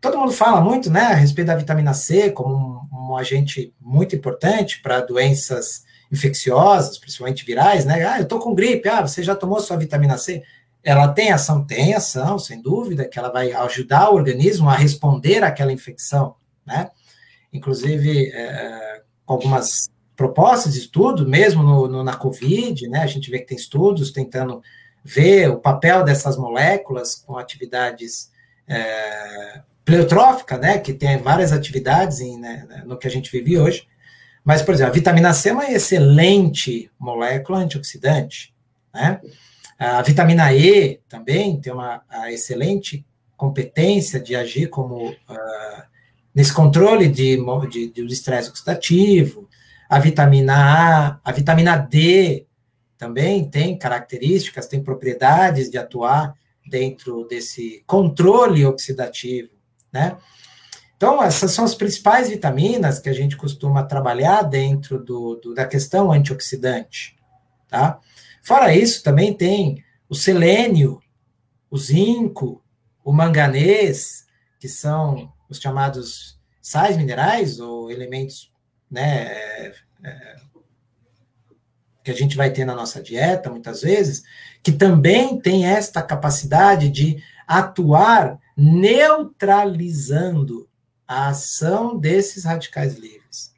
Todo 0.00 0.18
mundo 0.18 0.32
fala 0.32 0.60
muito, 0.60 0.90
né, 0.90 1.02
a 1.02 1.14
respeito 1.14 1.48
da 1.48 1.56
vitamina 1.56 1.92
C 1.92 2.30
como 2.30 2.56
um, 2.90 3.10
um 3.10 3.16
agente 3.16 3.72
muito 3.78 4.16
importante 4.16 4.80
para 4.80 5.00
doenças 5.00 5.84
infecciosas, 6.10 6.98
principalmente 6.98 7.44
virais, 7.44 7.84
né? 7.84 8.04
Ah, 8.04 8.18
eu 8.18 8.26
tô 8.26 8.38
com 8.38 8.54
gripe. 8.54 8.88
Ah, 8.88 9.02
você 9.02 9.22
já 9.22 9.36
tomou 9.36 9.60
sua 9.60 9.76
vitamina 9.76 10.18
C? 10.18 10.42
Ela 10.82 11.08
tem 11.08 11.30
ação? 11.30 11.64
Tem 11.64 11.94
ação, 11.94 12.38
sem 12.38 12.60
dúvida, 12.60 13.06
que 13.06 13.18
ela 13.18 13.30
vai 13.30 13.52
ajudar 13.52 14.10
o 14.10 14.14
organismo 14.14 14.68
a 14.68 14.74
responder 14.74 15.44
àquela 15.44 15.72
infecção, 15.72 16.34
né? 16.66 16.90
Inclusive, 17.52 18.30
é, 18.32 19.02
com 19.26 19.34
algumas 19.34 19.90
propostas 20.16 20.74
de 20.74 20.80
estudo, 20.80 21.26
mesmo 21.28 21.62
no, 21.62 21.88
no, 21.88 22.04
na 22.04 22.16
Covid, 22.16 22.88
né? 22.88 23.00
A 23.00 23.06
gente 23.06 23.30
vê 23.30 23.38
que 23.38 23.46
tem 23.46 23.56
estudos 23.56 24.10
tentando 24.10 24.62
ver 25.04 25.50
o 25.50 25.58
papel 25.58 26.04
dessas 26.04 26.36
moléculas 26.36 27.14
com 27.14 27.38
atividades 27.38 28.30
é, 28.68 29.62
né? 30.60 30.78
Que 30.78 30.92
tem 30.92 31.18
várias 31.18 31.52
atividades 31.52 32.20
em, 32.20 32.38
né, 32.38 32.84
no 32.86 32.96
que 32.96 33.08
a 33.08 33.10
gente 33.10 33.30
vive 33.30 33.58
hoje. 33.58 33.88
Mas, 34.44 34.62
por 34.62 34.74
exemplo, 34.74 34.92
a 34.92 34.94
vitamina 34.94 35.34
C 35.34 35.50
é 35.50 35.52
uma 35.52 35.70
excelente 35.70 36.90
molécula 36.98 37.58
antioxidante, 37.58 38.54
né? 38.94 39.20
A 39.80 40.02
vitamina 40.02 40.52
E 40.52 41.00
também 41.08 41.58
tem 41.58 41.72
uma 41.72 42.02
excelente 42.28 43.06
competência 43.34 44.20
de 44.20 44.36
agir 44.36 44.68
como 44.68 45.08
uh, 45.08 45.82
nesse 46.34 46.52
controle 46.52 47.08
de, 47.08 47.38
de, 47.70 47.90
de 47.90 48.12
estresse 48.12 48.50
oxidativo, 48.50 49.48
a 49.88 49.98
vitamina 49.98 50.54
A, 50.54 51.20
a 51.24 51.32
vitamina 51.32 51.78
D 51.78 52.46
também 52.98 53.48
tem 53.48 53.78
características, 53.78 54.68
tem 54.68 54.82
propriedades 54.82 55.70
de 55.70 55.78
atuar 55.78 56.34
dentro 56.68 57.26
desse 57.26 57.82
controle 57.86 58.66
oxidativo, 58.66 59.48
né? 59.90 60.18
Então, 60.94 61.22
essas 61.22 61.52
são 61.52 61.64
as 61.64 61.74
principais 61.74 62.28
vitaminas 62.28 62.98
que 62.98 63.08
a 63.08 63.14
gente 63.14 63.34
costuma 63.34 63.82
trabalhar 63.82 64.42
dentro 64.42 65.02
do, 65.02 65.36
do, 65.36 65.54
da 65.54 65.64
questão 65.64 66.12
antioxidante, 66.12 67.16
tá? 67.70 67.98
Fora 68.42 68.74
isso, 68.74 69.02
também 69.02 69.32
tem 69.32 69.82
o 70.08 70.14
selênio, 70.14 71.00
o 71.70 71.78
zinco, 71.78 72.62
o 73.04 73.12
manganês, 73.12 74.26
que 74.58 74.68
são 74.68 75.32
os 75.48 75.58
chamados 75.58 76.38
sais 76.60 76.96
minerais 76.96 77.60
ou 77.60 77.90
elementos 77.90 78.52
né, 78.90 79.32
é, 79.32 79.74
é, 80.02 80.36
que 82.02 82.10
a 82.10 82.14
gente 82.14 82.34
vai 82.36 82.50
ter 82.50 82.64
na 82.64 82.74
nossa 82.74 83.02
dieta, 83.02 83.50
muitas 83.50 83.82
vezes, 83.82 84.22
que 84.62 84.72
também 84.72 85.38
tem 85.38 85.66
esta 85.66 86.02
capacidade 86.02 86.88
de 86.88 87.22
atuar 87.46 88.40
neutralizando 88.56 90.66
a 91.06 91.28
ação 91.28 91.98
desses 91.98 92.44
radicais 92.44 92.94
livres. 92.94 93.54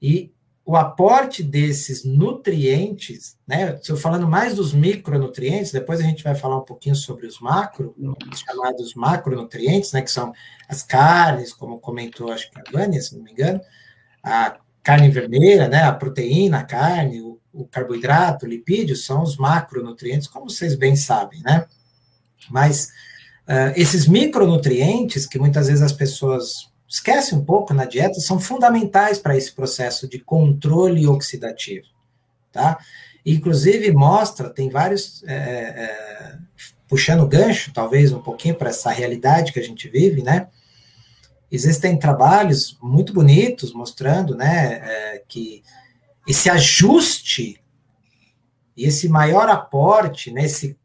E 0.00 0.33
o 0.66 0.76
aporte 0.76 1.42
desses 1.42 2.04
nutrientes, 2.04 3.36
né? 3.46 3.78
Eu 3.86 3.96
falando 3.96 4.26
mais 4.26 4.54
dos 4.54 4.72
micronutrientes, 4.72 5.70
depois 5.70 6.00
a 6.00 6.04
gente 6.04 6.24
vai 6.24 6.34
falar 6.34 6.56
um 6.56 6.64
pouquinho 6.64 6.96
sobre 6.96 7.26
os 7.26 7.38
macro, 7.38 7.94
os 7.98 8.40
chamados 8.40 8.94
macronutrientes, 8.94 9.92
né? 9.92 10.00
Que 10.00 10.10
são 10.10 10.32
as 10.66 10.82
carnes, 10.82 11.52
como 11.52 11.78
comentou, 11.78 12.32
acho 12.32 12.50
que 12.50 12.58
a 12.58 12.72
Vânia, 12.72 13.00
se 13.00 13.14
não 13.14 13.22
me 13.22 13.32
engano, 13.32 13.60
a 14.22 14.56
carne 14.82 15.10
vermelha, 15.10 15.66
né, 15.66 15.82
a 15.82 15.92
proteína, 15.92 16.58
a 16.58 16.64
carne, 16.64 17.22
o, 17.22 17.40
o 17.52 17.66
carboidrato, 17.66 18.44
o 18.44 18.48
lipídio, 18.48 18.94
são 18.94 19.22
os 19.22 19.36
macronutrientes, 19.36 20.28
como 20.28 20.50
vocês 20.50 20.74
bem 20.74 20.94
sabem, 20.94 21.40
né? 21.42 21.66
Mas 22.50 22.88
uh, 23.48 23.72
esses 23.76 24.06
micronutrientes, 24.06 25.26
que 25.26 25.38
muitas 25.38 25.68
vezes 25.68 25.82
as 25.82 25.92
pessoas 25.92 26.70
esquecem 26.94 27.36
um 27.36 27.44
pouco 27.44 27.74
na 27.74 27.84
dieta, 27.84 28.20
são 28.20 28.38
fundamentais 28.38 29.18
para 29.18 29.36
esse 29.36 29.50
processo 29.52 30.06
de 30.08 30.20
controle 30.20 31.08
oxidativo, 31.08 31.88
tá? 32.52 32.78
Inclusive 33.26 33.90
mostra, 33.90 34.48
tem 34.48 34.70
vários, 34.70 35.24
é, 35.24 35.34
é, 35.34 36.38
puxando 36.86 37.26
gancho, 37.26 37.72
talvez 37.72 38.12
um 38.12 38.22
pouquinho 38.22 38.54
para 38.54 38.70
essa 38.70 38.92
realidade 38.92 39.52
que 39.52 39.58
a 39.58 39.62
gente 39.62 39.88
vive, 39.88 40.22
né? 40.22 40.46
Existem 41.50 41.98
trabalhos 41.98 42.78
muito 42.80 43.12
bonitos 43.12 43.72
mostrando 43.72 44.36
né, 44.36 44.74
é, 44.74 45.22
que 45.26 45.64
esse 46.28 46.48
ajuste 46.48 47.60
e 48.76 48.84
esse 48.84 49.08
maior 49.08 49.48
aporte 49.48 50.30
nesse 50.30 50.76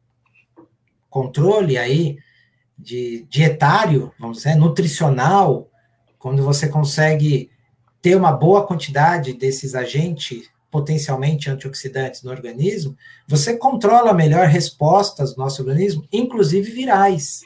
controle 1.07 1.77
aí 1.77 2.17
de 2.77 3.27
dietário, 3.29 4.11
vamos 4.19 4.37
dizer, 4.37 4.55
nutricional, 4.55 5.68
quando 6.19 6.43
você 6.43 6.67
consegue 6.67 7.49
ter 8.01 8.15
uma 8.15 8.31
boa 8.31 8.67
quantidade 8.67 9.33
desses 9.33 9.73
agentes 9.73 10.49
potencialmente 10.69 11.49
antioxidantes 11.49 12.21
no 12.21 12.29
organismo, 12.29 12.95
você 13.27 13.57
controla 13.57 14.13
melhor 14.13 14.47
respostas 14.47 15.33
do 15.33 15.39
nosso 15.39 15.61
organismo, 15.61 16.05
inclusive 16.11 16.69
virais. 16.71 17.41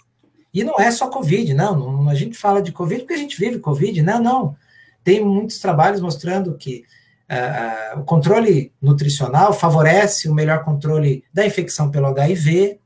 E 0.53 0.63
não 0.63 0.75
é 0.79 0.91
só 0.91 1.09
Covid, 1.09 1.53
não, 1.53 2.09
A 2.09 2.15
gente 2.15 2.37
fala 2.37 2.61
de 2.61 2.71
Covid 2.71 3.01
porque 3.01 3.13
a 3.13 3.17
gente 3.17 3.39
vive 3.39 3.59
Covid. 3.59 4.01
Não, 4.01 4.21
não. 4.21 4.55
Tem 5.03 5.23
muitos 5.23 5.59
trabalhos 5.59 6.01
mostrando 6.01 6.55
que 6.55 6.83
uh, 7.29 7.99
o 7.99 8.03
controle 8.03 8.71
nutricional 8.81 9.53
favorece 9.53 10.29
o 10.29 10.33
melhor 10.33 10.63
controle 10.63 11.23
da 11.33 11.45
infecção 11.45 11.89
pelo 11.89 12.07
HIV, 12.07 12.79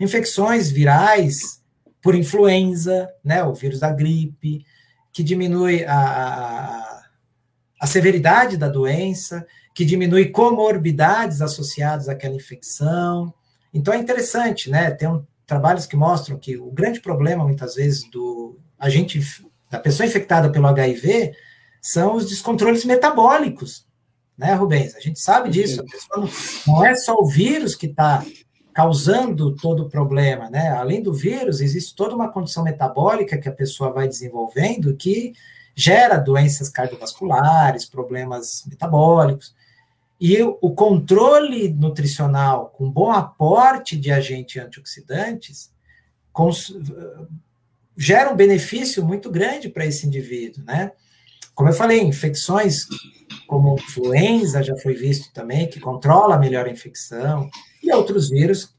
infecções 0.00 0.70
virais 0.70 1.60
por 2.00 2.14
influenza, 2.14 3.08
né, 3.24 3.42
o 3.42 3.52
vírus 3.52 3.80
da 3.80 3.90
gripe, 3.90 4.64
que 5.18 5.24
diminui 5.24 5.84
a, 5.84 5.98
a, 5.98 7.02
a 7.80 7.86
severidade 7.88 8.56
da 8.56 8.68
doença, 8.68 9.44
que 9.74 9.84
diminui 9.84 10.26
comorbidades 10.26 11.42
associadas 11.42 12.08
àquela 12.08 12.36
infecção. 12.36 13.34
Então 13.74 13.92
é 13.92 13.96
interessante, 13.96 14.70
né? 14.70 14.92
Tem 14.92 15.08
um, 15.08 15.26
trabalhos 15.44 15.86
que 15.86 15.96
mostram 15.96 16.38
que 16.38 16.56
o 16.56 16.70
grande 16.70 17.00
problema, 17.00 17.42
muitas 17.44 17.74
vezes, 17.74 18.08
do 18.12 18.60
agente, 18.78 19.20
da 19.68 19.80
pessoa 19.80 20.06
infectada 20.06 20.52
pelo 20.52 20.68
HIV 20.68 21.32
são 21.82 22.14
os 22.14 22.28
descontroles 22.28 22.84
metabólicos, 22.84 23.88
né, 24.36 24.54
Rubens? 24.54 24.94
A 24.94 25.00
gente 25.00 25.18
sabe 25.18 25.50
disso. 25.50 25.82
Não, 26.12 26.30
não 26.64 26.86
é 26.86 26.94
só 26.94 27.16
o 27.16 27.26
vírus 27.26 27.74
que 27.74 27.86
está 27.86 28.24
causando 28.78 29.56
todo 29.56 29.82
o 29.82 29.88
problema, 29.88 30.48
né? 30.48 30.68
Além 30.68 31.02
do 31.02 31.12
vírus, 31.12 31.60
existe 31.60 31.96
toda 31.96 32.14
uma 32.14 32.30
condição 32.30 32.62
metabólica 32.62 33.36
que 33.36 33.48
a 33.48 33.52
pessoa 33.52 33.92
vai 33.92 34.06
desenvolvendo 34.06 34.94
que 34.94 35.32
gera 35.74 36.16
doenças 36.16 36.68
cardiovasculares, 36.68 37.84
problemas 37.84 38.62
metabólicos. 38.68 39.52
E 40.20 40.40
o 40.40 40.70
controle 40.70 41.70
nutricional 41.70 42.68
com 42.68 42.88
bom 42.88 43.10
aporte 43.10 43.96
de 43.96 44.12
agentes 44.12 44.62
antioxidantes 44.62 45.72
gera 47.96 48.32
um 48.32 48.36
benefício 48.36 49.04
muito 49.04 49.28
grande 49.28 49.68
para 49.68 49.86
esse 49.86 50.06
indivíduo, 50.06 50.62
né? 50.62 50.92
Como 51.52 51.68
eu 51.68 51.74
falei, 51.74 52.00
infecções 52.00 52.86
como 53.48 53.74
influenza 53.74 54.62
já 54.62 54.76
foi 54.76 54.94
visto 54.94 55.32
também, 55.32 55.66
que 55.66 55.80
controla 55.80 56.38
melhor 56.38 56.66
a 56.66 56.70
infecção, 56.70 57.50
e 57.82 57.92
outros 57.92 58.30
vírus 58.30 58.74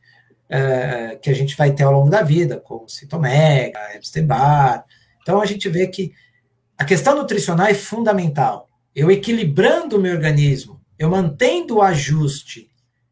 é, 0.50 1.18
que 1.22 1.30
a 1.30 1.34
gente 1.34 1.56
vai 1.56 1.72
ter 1.72 1.84
ao 1.84 1.94
longo 1.94 2.10
da 2.10 2.24
vida, 2.24 2.60
como 2.60 2.90
citomega, 2.90 3.96
Epstein-Barr. 3.96 4.86
Então, 5.22 5.42
a 5.42 5.46
gente 5.46 5.70
vê 5.70 5.88
que 5.88 6.14
a 6.78 6.84
questão 6.86 7.16
nutricional 7.16 7.68
é 7.68 7.74
fundamental. 7.74 8.68
Eu 8.96 9.12
equilibrando 9.12 9.98
o 9.98 10.02
meu 10.02 10.16
organismo, 10.16 10.82
eu 10.98 11.10
mantendo 11.10 11.78
o 11.78 11.82
ajuste 11.82 12.70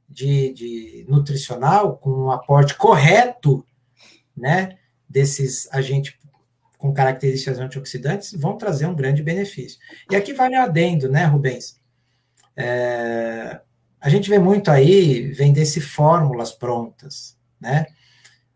de, 0.10 0.54
de 0.54 1.06
nutricional 1.08 1.98
com 1.98 2.10
um 2.10 2.32
aporte 2.32 2.74
correto, 2.76 3.64
né, 4.36 4.78
desses 5.08 5.72
agentes 5.72 6.16
com 6.78 6.94
características 6.94 7.60
antioxidantes, 7.60 8.34
vão 8.34 8.58
trazer 8.58 8.86
um 8.86 8.96
grande 8.96 9.24
benefício. 9.24 9.80
E 10.12 10.16
aqui 10.16 10.34
vale 10.34 10.56
adendo, 10.56 11.10
né, 11.10 11.26
Rubens? 11.26 11.80
É, 12.56 13.60
a 14.08 14.10
gente 14.10 14.30
vê 14.30 14.40
muito 14.40 14.72
aí 14.72 15.34
vender-se 15.34 15.82
fórmulas 15.82 16.54
prontas, 16.54 17.38
né? 17.60 17.88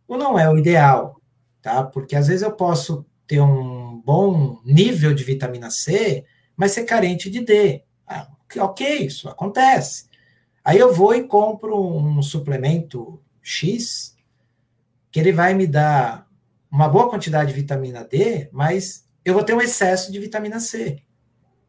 O 0.08 0.16
não 0.16 0.40
é 0.40 0.50
o 0.50 0.58
ideal, 0.58 1.20
tá? 1.62 1.84
Porque 1.84 2.16
às 2.16 2.30
vezes 2.30 2.42
eu 2.42 2.54
posso 2.54 3.06
ter 3.28 3.42
um 3.42 4.02
bom 4.02 4.62
nível 4.64 5.14
de 5.14 5.26
vitamina 5.26 5.70
C, 5.70 6.24
mas 6.56 6.72
ser 6.72 6.86
carente 6.86 7.30
de 7.30 7.42
D. 7.42 7.84
Ah, 8.08 8.30
ok, 8.60 9.06
isso 9.06 9.28
acontece. 9.28 10.06
Aí 10.64 10.80
eu 10.80 10.94
vou 10.94 11.14
e 11.14 11.28
compro 11.28 11.78
um 11.78 12.22
suplemento 12.22 13.22
X, 13.42 14.16
que 15.12 15.20
ele 15.20 15.34
vai 15.34 15.54
me 15.54 15.68
dar 15.68 16.30
uma 16.72 16.88
boa 16.88 17.10
quantidade 17.10 17.54
de 17.54 17.60
vitamina 17.60 18.06
D, 18.06 18.48
mas 18.54 19.06
eu 19.26 19.34
vou 19.34 19.44
ter 19.44 19.54
um 19.54 19.62
excesso 19.62 20.14
de 20.14 20.18
vitamina 20.18 20.62
C. 20.62 21.04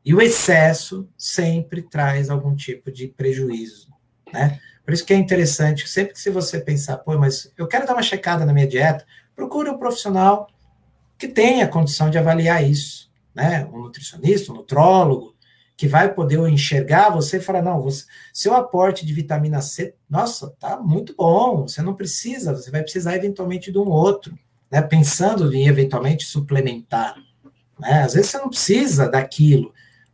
E 0.04 0.14
o 0.14 0.20
excesso 0.20 1.08
sempre 1.16 1.82
traz 1.82 2.28
algum 2.28 2.54
tipo 2.56 2.90
de 2.90 3.08
prejuízo, 3.08 3.88
né? 4.32 4.60
Por 4.84 4.92
isso 4.92 5.04
que 5.04 5.14
é 5.14 5.16
interessante, 5.16 5.88
sempre 5.88 6.12
que 6.12 6.20
se 6.20 6.28
você 6.28 6.60
pensar, 6.60 6.98
pô, 6.98 7.16
mas 7.16 7.52
eu 7.56 7.68
quero 7.68 7.86
dar 7.86 7.92
uma 7.92 8.02
checada 8.02 8.44
na 8.44 8.52
minha 8.52 8.66
dieta, 8.66 9.06
procure 9.34 9.70
um 9.70 9.78
profissional 9.78 10.48
que 11.16 11.28
tenha 11.28 11.68
condição 11.68 12.10
de 12.10 12.18
avaliar 12.18 12.68
isso, 12.68 13.08
né? 13.32 13.64
Um 13.72 13.80
nutricionista, 13.80 14.50
um 14.50 14.56
nutrólogo, 14.56 15.36
que 15.76 15.86
vai 15.86 16.12
poder 16.12 16.38
enxergar 16.48 17.10
você 17.10 17.38
e 17.38 17.40
falar, 17.40 17.62
não, 17.62 17.80
você, 17.80 18.04
seu 18.32 18.54
aporte 18.54 19.06
de 19.06 19.12
vitamina 19.12 19.60
C, 19.60 19.94
nossa, 20.08 20.54
tá 20.58 20.78
muito 20.78 21.14
bom, 21.16 21.66
você 21.66 21.80
não 21.80 21.94
precisa, 21.94 22.54
você 22.54 22.70
vai 22.70 22.82
precisar 22.82 23.16
eventualmente 23.16 23.70
de 23.70 23.78
um 23.78 23.88
outro, 23.88 24.36
né? 24.70 24.82
Pensando 24.82 25.52
em 25.54 25.68
eventualmente 25.68 26.24
suplementar, 26.24 27.14
né? 27.78 28.02
Às 28.02 28.14
vezes 28.14 28.30
você 28.30 28.38
não 28.38 28.48
precisa 28.48 29.08
daquilo, 29.08 29.72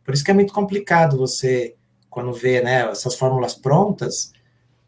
por 0.09 0.15
isso 0.15 0.23
que 0.23 0.31
é 0.31 0.33
muito 0.33 0.51
complicado 0.51 1.19
você, 1.19 1.75
quando 2.09 2.33
vê 2.33 2.63
né, 2.63 2.89
essas 2.89 3.13
fórmulas 3.13 3.53
prontas, 3.53 4.33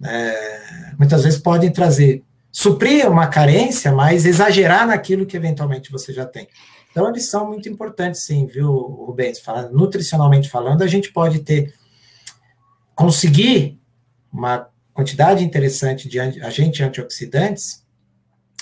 é, 0.03 0.93
muitas 0.97 1.23
vezes 1.23 1.37
podem 1.37 1.71
trazer, 1.71 2.23
suprir 2.51 3.07
uma 3.07 3.27
carência, 3.27 3.91
mas 3.91 4.25
exagerar 4.25 4.87
naquilo 4.87 5.27
que 5.27 5.37
eventualmente 5.37 5.91
você 5.91 6.11
já 6.11 6.25
tem. 6.25 6.47
Então, 6.89 7.07
eles 7.07 7.29
são 7.29 7.47
muito 7.47 7.69
importantes, 7.69 8.23
sim, 8.23 8.47
viu, 8.47 8.71
Rubens? 8.71 9.39
Falando, 9.39 9.71
nutricionalmente 9.73 10.49
falando, 10.49 10.81
a 10.81 10.87
gente 10.87 11.13
pode 11.13 11.41
ter, 11.41 11.71
conseguir 12.95 13.79
uma 14.33 14.69
quantidade 14.91 15.43
interessante 15.43 16.09
de 16.09 16.19
agentes 16.19 16.81
antioxidantes 16.81 17.85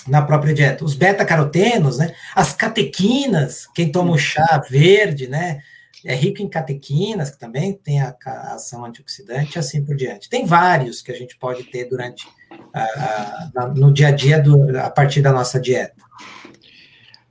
na 0.06 0.20
própria 0.20 0.52
dieta. 0.52 0.84
Os 0.84 0.94
beta-carotenos, 0.94 1.96
né? 1.96 2.14
As 2.34 2.52
catequinas, 2.52 3.66
quem 3.74 3.90
toma 3.90 4.12
o 4.12 4.18
chá 4.18 4.62
verde, 4.68 5.26
né? 5.26 5.62
É 6.04 6.14
rico 6.14 6.42
em 6.42 6.48
catequinas, 6.48 7.30
que 7.30 7.38
também 7.38 7.72
tem 7.72 8.00
a, 8.00 8.14
a 8.24 8.54
ação 8.54 8.84
antioxidante, 8.84 9.56
e 9.56 9.58
assim 9.58 9.84
por 9.84 9.96
diante. 9.96 10.28
Tem 10.28 10.46
vários 10.46 11.02
que 11.02 11.12
a 11.12 11.16
gente 11.16 11.36
pode 11.36 11.64
ter 11.64 11.84
durante 11.88 12.26
a, 12.72 13.50
a, 13.56 13.68
no 13.68 13.92
dia 13.92 14.08
a 14.08 14.12
dia 14.12 14.40
do, 14.40 14.78
a 14.78 14.90
partir 14.90 15.22
da 15.22 15.32
nossa 15.32 15.60
dieta. 15.60 15.94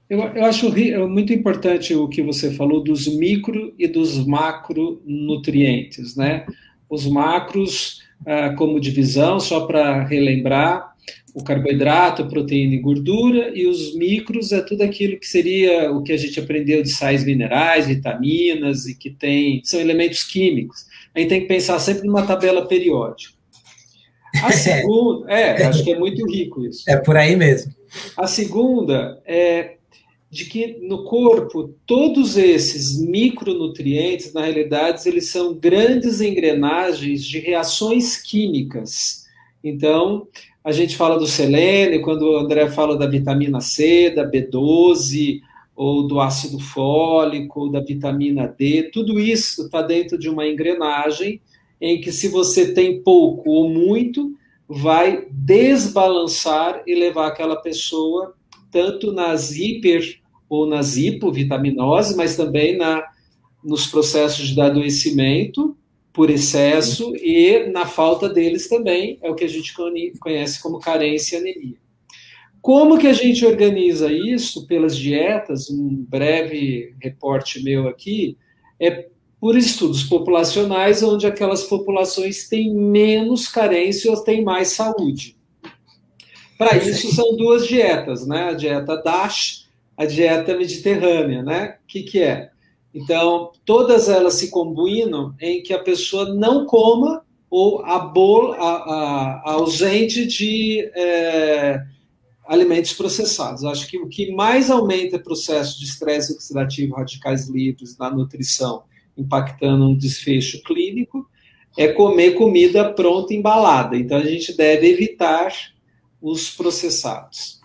Eu, 0.10 0.22
eu 0.22 0.46
acho 0.46 0.72
muito 1.08 1.32
importante 1.32 1.94
o 1.94 2.08
que 2.08 2.22
você 2.22 2.52
falou 2.52 2.84
dos 2.84 3.08
micro 3.08 3.74
e 3.78 3.88
dos 3.88 4.26
macronutrientes, 4.26 6.16
né? 6.16 6.48
Os 6.90 7.06
macros, 7.06 8.02
ah, 8.26 8.56
como 8.58 8.80
divisão, 8.80 9.40
só 9.40 9.68
para 9.68 10.04
relembrar, 10.06 10.89
o 11.34 11.44
carboidrato, 11.44 12.28
proteína 12.28 12.76
e 12.76 12.80
gordura, 12.80 13.52
e 13.56 13.68
os 13.68 13.96
micros 13.96 14.52
é 14.52 14.62
tudo 14.62 14.84
aquilo 14.84 15.20
que 15.20 15.28
seria 15.28 15.92
o 15.92 16.02
que 16.02 16.12
a 16.12 16.18
gente 16.18 16.40
aprendeu 16.40 16.82
de 16.82 16.90
sais 16.90 17.24
minerais, 17.24 17.88
vitaminas, 17.88 18.86
e 18.86 18.96
que 18.96 19.10
tem, 19.10 19.62
são 19.64 19.80
elementos 19.80 20.24
químicos. 20.24 20.86
A 21.14 21.20
gente 21.20 21.30
tem 21.30 21.42
que 21.42 21.48
pensar 21.48 21.80
sempre 21.80 22.06
numa 22.08 22.26
tabela 22.26 22.68
periódica. 22.68 23.34
A 24.44 24.52
segunda, 24.54 25.32
é, 25.32 25.64
acho 25.66 25.84
que 25.84 25.92
é 25.92 26.00
muito 26.00 26.26
rico 26.30 26.66
isso. 26.66 26.84
É 26.88 26.98
por 26.98 27.18
aí 27.18 27.36
mesmo. 27.36 27.74
A 28.18 28.28
segunda 28.28 29.22
é 29.26 29.76
de 30.32 30.46
que 30.46 30.78
no 30.82 31.04
corpo 31.06 31.74
todos 31.88 32.38
esses 32.38 33.00
micronutrientes, 33.02 34.32
na 34.32 34.42
realidade, 34.42 35.08
eles 35.10 35.30
são 35.32 35.56
grandes 35.56 36.22
engrenagens 36.22 37.24
de 37.24 37.40
reações 37.40 38.18
químicas. 38.18 39.26
Então, 39.64 40.28
a 40.64 40.72
gente 40.72 40.96
fala 40.96 41.18
do 41.18 41.26
selênio, 41.26 42.02
quando 42.02 42.24
o 42.24 42.38
André 42.38 42.70
fala 42.70 42.98
da 42.98 43.08
vitamina 43.08 43.62
C, 43.62 44.10
da 44.10 44.30
B12, 44.30 45.42
ou 45.76 46.06
do 46.06 46.20
ácido 46.20 46.60
fólico, 46.60 47.70
da 47.70 47.80
vitamina 47.80 48.48
D, 48.48 48.90
tudo 48.92 49.18
isso 49.18 49.64
está 49.64 49.82
dentro 49.82 50.18
de 50.18 50.30
uma 50.30 50.46
engrenagem 50.46 51.42
em 51.80 52.02
que, 52.02 52.12
se 52.12 52.28
você 52.28 52.74
tem 52.74 53.02
pouco 53.02 53.50
ou 53.50 53.70
muito, 53.70 54.34
vai 54.68 55.26
desbalançar 55.32 56.84
e 56.86 56.94
levar 56.94 57.28
aquela 57.28 57.56
pessoa 57.56 58.36
tanto 58.70 59.14
nas 59.14 59.56
hiper 59.56 60.20
ou 60.50 60.68
nas 60.68 60.98
hipovitaminose, 60.98 62.16
mas 62.16 62.36
também 62.36 62.78
na, 62.78 63.04
nos 63.64 63.88
processos 63.88 64.50
de 64.50 64.60
adoecimento 64.60 65.78
por 66.20 66.30
excesso 66.30 67.16
e 67.16 67.70
na 67.72 67.86
falta 67.86 68.28
deles 68.28 68.68
também, 68.68 69.18
é 69.22 69.30
o 69.30 69.36
que 69.36 69.46
a 69.46 69.48
gente 69.48 69.74
conhece 70.20 70.62
como 70.62 70.78
carência 70.78 71.38
e 71.38 71.40
anemia. 71.40 71.78
Como 72.62 72.98
que 72.98 73.08
a 73.08 73.14
gente 73.14 73.46
organiza 73.46 74.12
isso 74.12 74.68
pelas 74.68 74.98
dietas? 74.98 75.70
Um 75.70 76.06
breve 76.10 76.94
reporte 77.02 77.64
meu 77.64 77.88
aqui 77.88 78.38
é 78.78 79.08
por 79.40 79.56
estudos 79.56 80.04
populacionais, 80.04 81.02
onde 81.02 81.26
aquelas 81.26 81.64
populações 81.64 82.50
têm 82.50 82.76
menos 82.76 83.48
carência 83.48 84.12
ou 84.12 84.22
têm 84.22 84.44
mais 84.44 84.72
saúde. 84.72 85.38
Para 86.58 86.76
isso 86.76 87.16
são 87.16 87.38
duas 87.38 87.66
dietas, 87.66 88.28
né? 88.28 88.50
A 88.50 88.54
dieta 88.54 88.98
DASH, 88.98 89.70
a 89.96 90.04
dieta 90.06 90.54
mediterrânea, 90.58 91.42
né? 91.42 91.78
O 91.82 91.88
que, 91.88 92.04
que 92.04 92.22
é? 92.22 92.49
Então, 92.94 93.52
todas 93.66 94.10
elas 94.10 94.36
se 94.36 94.50
combinam 94.50 95.36
em 95.40 95.62
que 95.62 95.74
a 95.74 95.80
pessoa 95.80 96.34
não 96.34 96.66
coma 96.66 97.24
ou 97.50 97.82
a, 97.84 97.96
a, 97.96 99.42
a 99.46 99.52
ausente 99.54 100.26
de 100.26 100.90
é, 100.96 101.82
alimentos 102.46 102.94
processados. 102.94 103.64
Acho 103.64 103.88
que 103.88 103.98
o 103.98 104.08
que 104.08 104.32
mais 104.32 104.70
aumenta 104.70 105.18
o 105.18 105.24
processo 105.24 105.80
de 105.80 105.86
estresse 105.86 106.34
oxidativo 106.34 106.96
radicais 106.96 107.48
livres 107.48 107.98
na 107.98 108.10
nutrição, 108.10 108.84
impactando 109.18 109.88
um 109.88 109.96
desfecho 109.96 110.62
clínico, 110.64 111.28
é 111.78 111.90
comer 111.90 112.32
comida 112.32 112.92
pronta 112.92 113.34
embalada. 113.34 113.96
Então 113.96 114.18
a 114.18 114.26
gente 114.26 114.56
deve 114.56 114.88
evitar 114.90 115.54
os 116.22 116.50
processados. 116.50 117.60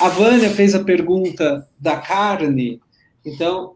A 0.00 0.08
Vânia 0.08 0.50
fez 0.50 0.74
a 0.74 0.82
pergunta 0.82 1.68
da 1.78 1.96
carne. 1.96 2.80
Então, 3.24 3.74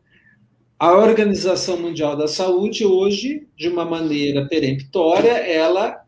a 0.85 0.99
Organização 0.99 1.79
Mundial 1.79 2.15
da 2.15 2.29
Saúde 2.29 2.85
hoje, 2.85 3.47
de 3.57 3.71
uma 3.71 3.87
maneira 3.87 4.47
peremptória, 4.47 5.31
ela 5.31 6.05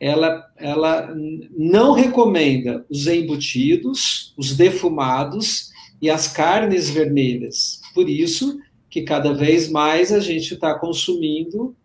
ela, 0.00 0.46
ela 0.56 1.14
não 1.54 1.92
recomenda 1.92 2.86
os 2.88 3.06
embutidos, 3.06 4.32
os 4.36 4.56
defumados 4.56 5.70
e 6.00 6.08
as 6.08 6.26
carnes 6.26 6.88
vermelhas. 6.88 7.82
Por 7.94 8.08
isso 8.08 8.58
que 8.88 9.02
cada 9.02 9.34
vez 9.34 9.70
mais 9.70 10.10
a 10.10 10.20
gente 10.20 10.54
está 10.54 10.78
consumindo 10.78 11.76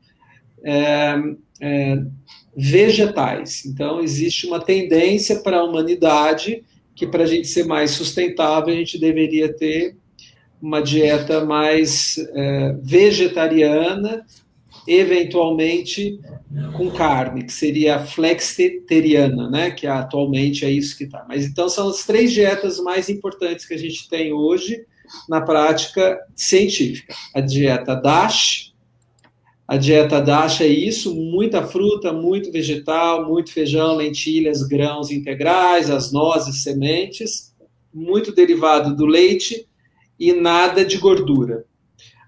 é, 0.63 1.15
é, 1.59 2.03
vegetais. 2.55 3.65
Então, 3.65 3.99
existe 3.99 4.47
uma 4.47 4.61
tendência 4.61 5.41
para 5.41 5.57
a 5.57 5.63
humanidade 5.65 6.63
que, 6.95 7.05
para 7.05 7.23
a 7.23 7.27
gente 7.27 7.49
ser 7.49 7.65
mais 7.65 7.91
sustentável, 7.91 8.73
a 8.73 8.77
gente 8.77 8.97
deveria 8.97 9.51
ter 9.53 9.97
uma 10.61 10.81
dieta 10.81 11.43
mais 11.43 12.17
é, 12.17 12.75
vegetariana 12.81 14.25
eventualmente 14.87 16.19
com 16.75 16.89
carne, 16.89 17.43
que 17.43 17.53
seria 17.53 17.97
a 17.97 18.05
flexitariana, 18.05 19.49
né? 19.49 19.71
Que 19.71 19.87
atualmente 19.87 20.65
é 20.65 20.69
isso 20.69 20.97
que 20.97 21.05
está. 21.05 21.25
Mas 21.27 21.45
então 21.45 21.69
são 21.69 21.89
as 21.89 22.05
três 22.05 22.31
dietas 22.31 22.79
mais 22.79 23.09
importantes 23.09 23.65
que 23.65 23.73
a 23.73 23.77
gente 23.77 24.09
tem 24.09 24.33
hoje 24.33 24.85
na 25.29 25.41
prática 25.41 26.19
científica. 26.35 27.13
A 27.35 27.41
dieta 27.41 27.95
DASH, 27.95 28.73
a 29.67 29.77
dieta 29.77 30.21
DASH 30.21 30.61
é 30.61 30.67
isso, 30.67 31.15
muita 31.15 31.65
fruta, 31.65 32.11
muito 32.11 32.51
vegetal, 32.51 33.27
muito 33.27 33.51
feijão, 33.51 33.95
lentilhas, 33.95 34.63
grãos 34.63 35.11
integrais, 35.11 35.89
as 35.89 36.11
nozes, 36.11 36.63
sementes, 36.63 37.53
muito 37.93 38.33
derivado 38.33 38.95
do 38.95 39.05
leite 39.05 39.67
e 40.21 40.31
nada 40.33 40.85
de 40.85 40.99
gordura. 40.99 41.65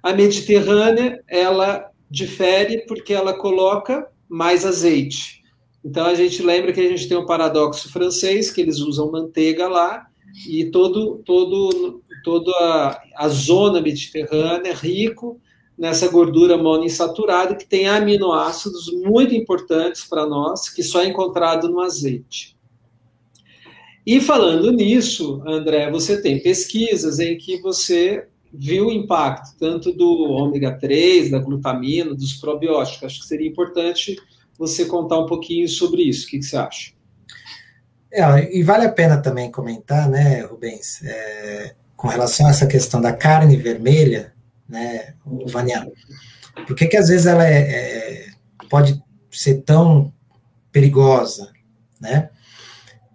A 0.01 0.11
Mediterrânea, 0.11 1.23
ela 1.27 1.91
difere 2.09 2.87
porque 2.87 3.13
ela 3.13 3.33
coloca 3.33 4.09
mais 4.27 4.65
azeite. 4.65 5.43
Então 5.85 6.07
a 6.07 6.15
gente 6.15 6.41
lembra 6.41 6.73
que 6.73 6.81
a 6.81 6.89
gente 6.89 7.07
tem 7.07 7.15
um 7.15 7.27
paradoxo 7.27 7.91
francês 7.91 8.49
que 8.49 8.61
eles 8.61 8.79
usam 8.79 9.11
manteiga 9.11 9.67
lá 9.67 10.07
e 10.49 10.65
todo 10.71 11.21
todo 11.23 12.01
toda 12.23 12.51
a, 12.51 13.01
a 13.15 13.27
zona 13.27 13.79
mediterrânea 13.79 14.71
é 14.71 14.73
rico 14.73 15.39
nessa 15.77 16.07
gordura 16.07 16.57
monoinsaturada 16.57 17.55
que 17.55 17.67
tem 17.67 17.87
aminoácidos 17.87 18.91
muito 19.03 19.35
importantes 19.35 20.03
para 20.05 20.25
nós 20.25 20.67
que 20.67 20.81
só 20.81 21.01
é 21.01 21.07
encontrado 21.07 21.69
no 21.69 21.79
azeite. 21.81 22.57
E 24.05 24.19
falando 24.19 24.71
nisso, 24.71 25.41
André, 25.45 25.89
você 25.89 26.21
tem 26.21 26.39
pesquisas 26.39 27.19
em 27.19 27.37
que 27.37 27.61
você 27.61 28.27
viu 28.53 28.87
o 28.87 28.91
impacto 28.91 29.57
tanto 29.57 29.91
do 29.91 30.29
ômega 30.31 30.77
3, 30.77 31.31
da 31.31 31.39
glutamina, 31.39 32.13
dos 32.13 32.33
probióticos. 32.33 33.03
Acho 33.03 33.21
que 33.21 33.27
seria 33.27 33.47
importante 33.47 34.15
você 34.57 34.85
contar 34.85 35.19
um 35.19 35.25
pouquinho 35.25 35.67
sobre 35.67 36.03
isso. 36.03 36.27
O 36.27 36.29
que, 36.29 36.39
que 36.39 36.45
você 36.45 36.57
acha? 36.57 36.91
É, 38.11 38.55
e 38.55 38.61
vale 38.61 38.85
a 38.85 38.91
pena 38.91 39.17
também 39.17 39.49
comentar, 39.49 40.07
né, 40.07 40.41
Rubens, 40.41 41.01
é, 41.03 41.73
com 41.95 42.07
relação 42.07 42.45
a 42.45 42.51
essa 42.51 42.67
questão 42.67 43.01
da 43.01 43.11
carne 43.11 43.57
vermelha, 43.57 44.33
né, 44.69 45.15
o 45.25 45.47
Vaniano, 45.47 45.91
por 46.67 46.75
que, 46.75 46.85
que 46.85 46.97
às 46.97 47.09
vezes 47.09 47.25
ela 47.25 47.47
é, 47.47 47.57
é, 47.57 48.25
pode 48.69 49.01
ser 49.31 49.61
tão 49.61 50.13
perigosa, 50.71 51.51
né? 51.99 52.29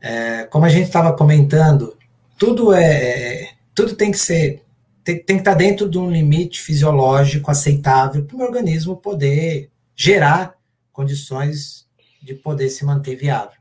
É, 0.01 0.45
como 0.45 0.65
a 0.65 0.69
gente 0.69 0.87
estava 0.87 1.13
comentando, 1.13 1.97
tudo 2.39 2.73
é, 2.73 2.85
é 2.85 3.51
tudo 3.75 3.95
tem 3.95 4.11
que 4.11 4.19
ser 4.19 4.63
tem, 5.05 5.17
tem 5.23 5.37
que 5.37 5.41
estar 5.41 5.55
dentro 5.55 5.89
de 5.89 5.99
um 5.99 6.11
limite 6.11 6.61
fisiológico 6.61 7.51
aceitável 7.51 8.25
para 8.25 8.37
o 8.37 8.43
organismo 8.43 8.97
poder 8.97 9.71
gerar 9.97 10.55
condições 10.93 11.89
de 12.23 12.35
poder 12.35 12.69
se 12.69 12.85
manter 12.85 13.17
viável. 13.17 13.57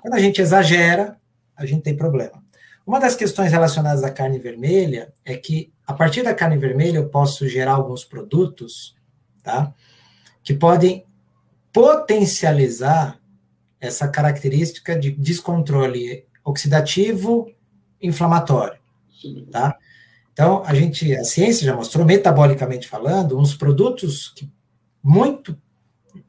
Quando 0.00 0.14
a 0.14 0.18
gente 0.18 0.42
exagera, 0.42 1.16
a 1.56 1.64
gente 1.64 1.82
tem 1.82 1.96
problema. 1.96 2.42
Uma 2.86 2.98
das 2.98 3.14
questões 3.14 3.52
relacionadas 3.52 4.02
à 4.02 4.10
carne 4.10 4.38
vermelha 4.38 5.12
é 5.24 5.36
que, 5.36 5.72
a 5.86 5.94
partir 5.94 6.22
da 6.22 6.34
carne 6.34 6.58
vermelha, 6.58 6.98
eu 6.98 7.08
posso 7.08 7.48
gerar 7.48 7.74
alguns 7.74 8.04
produtos 8.04 8.96
tá, 9.42 9.72
que 10.42 10.52
podem 10.52 11.06
potencializar 11.72 13.18
essa 13.82 14.06
característica 14.06 14.96
de 14.96 15.10
descontrole 15.10 16.24
oxidativo 16.44 17.52
inflamatório. 18.00 18.78
Tá? 19.50 19.76
Então, 20.32 20.62
a 20.64 20.72
gente, 20.72 21.12
a 21.16 21.24
ciência 21.24 21.66
já 21.66 21.74
mostrou, 21.74 22.06
metabolicamente 22.06 22.86
falando, 22.86 23.36
uns 23.36 23.56
produtos 23.56 24.28
que 24.28 24.48
muito 25.02 25.60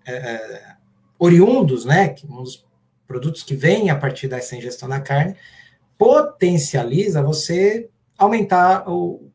é, 0.06 0.14
é 0.14 0.74
oriundos, 1.20 1.86
né, 1.86 2.16
uns 2.28 2.66
produtos 3.08 3.44
que 3.44 3.56
vêm 3.56 3.92
a 3.92 3.96
partir 3.96 4.28
dessa 4.28 4.56
ingestão 4.56 4.90
da 4.90 5.00
carne, 5.00 5.36
potencializa 5.96 7.22
você 7.22 7.88
aumentar 8.18 8.90
o 8.90 9.32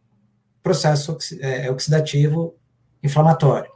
processo 0.60 1.16
é, 1.40 1.70
oxidativo 1.70 2.56
inflamatório. 3.00 3.70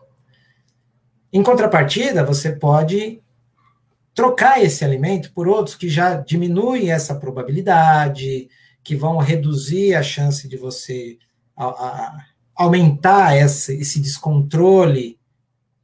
Em 1.33 1.43
contrapartida, 1.43 2.25
você 2.25 2.51
pode 2.53 3.23
trocar 4.15 4.63
esse 4.63 4.85
alimento 4.85 5.33
por 5.33 5.49
outros 5.49 5.75
que 5.75 5.89
já 5.89 6.17
diminuem 6.17 6.91
essa 6.91 7.15
probabilidade, 7.15 8.49
que 8.85 8.97
vão 8.97 9.19
reduzir 9.19 9.95
a 9.95 10.03
chance 10.03 10.49
de 10.49 10.57
você 10.57 11.19
a, 11.57 11.65
a, 11.67 12.25
aumentar 12.55 13.37
essa, 13.37 13.73
esse 13.73 14.01
descontrole 14.01 15.19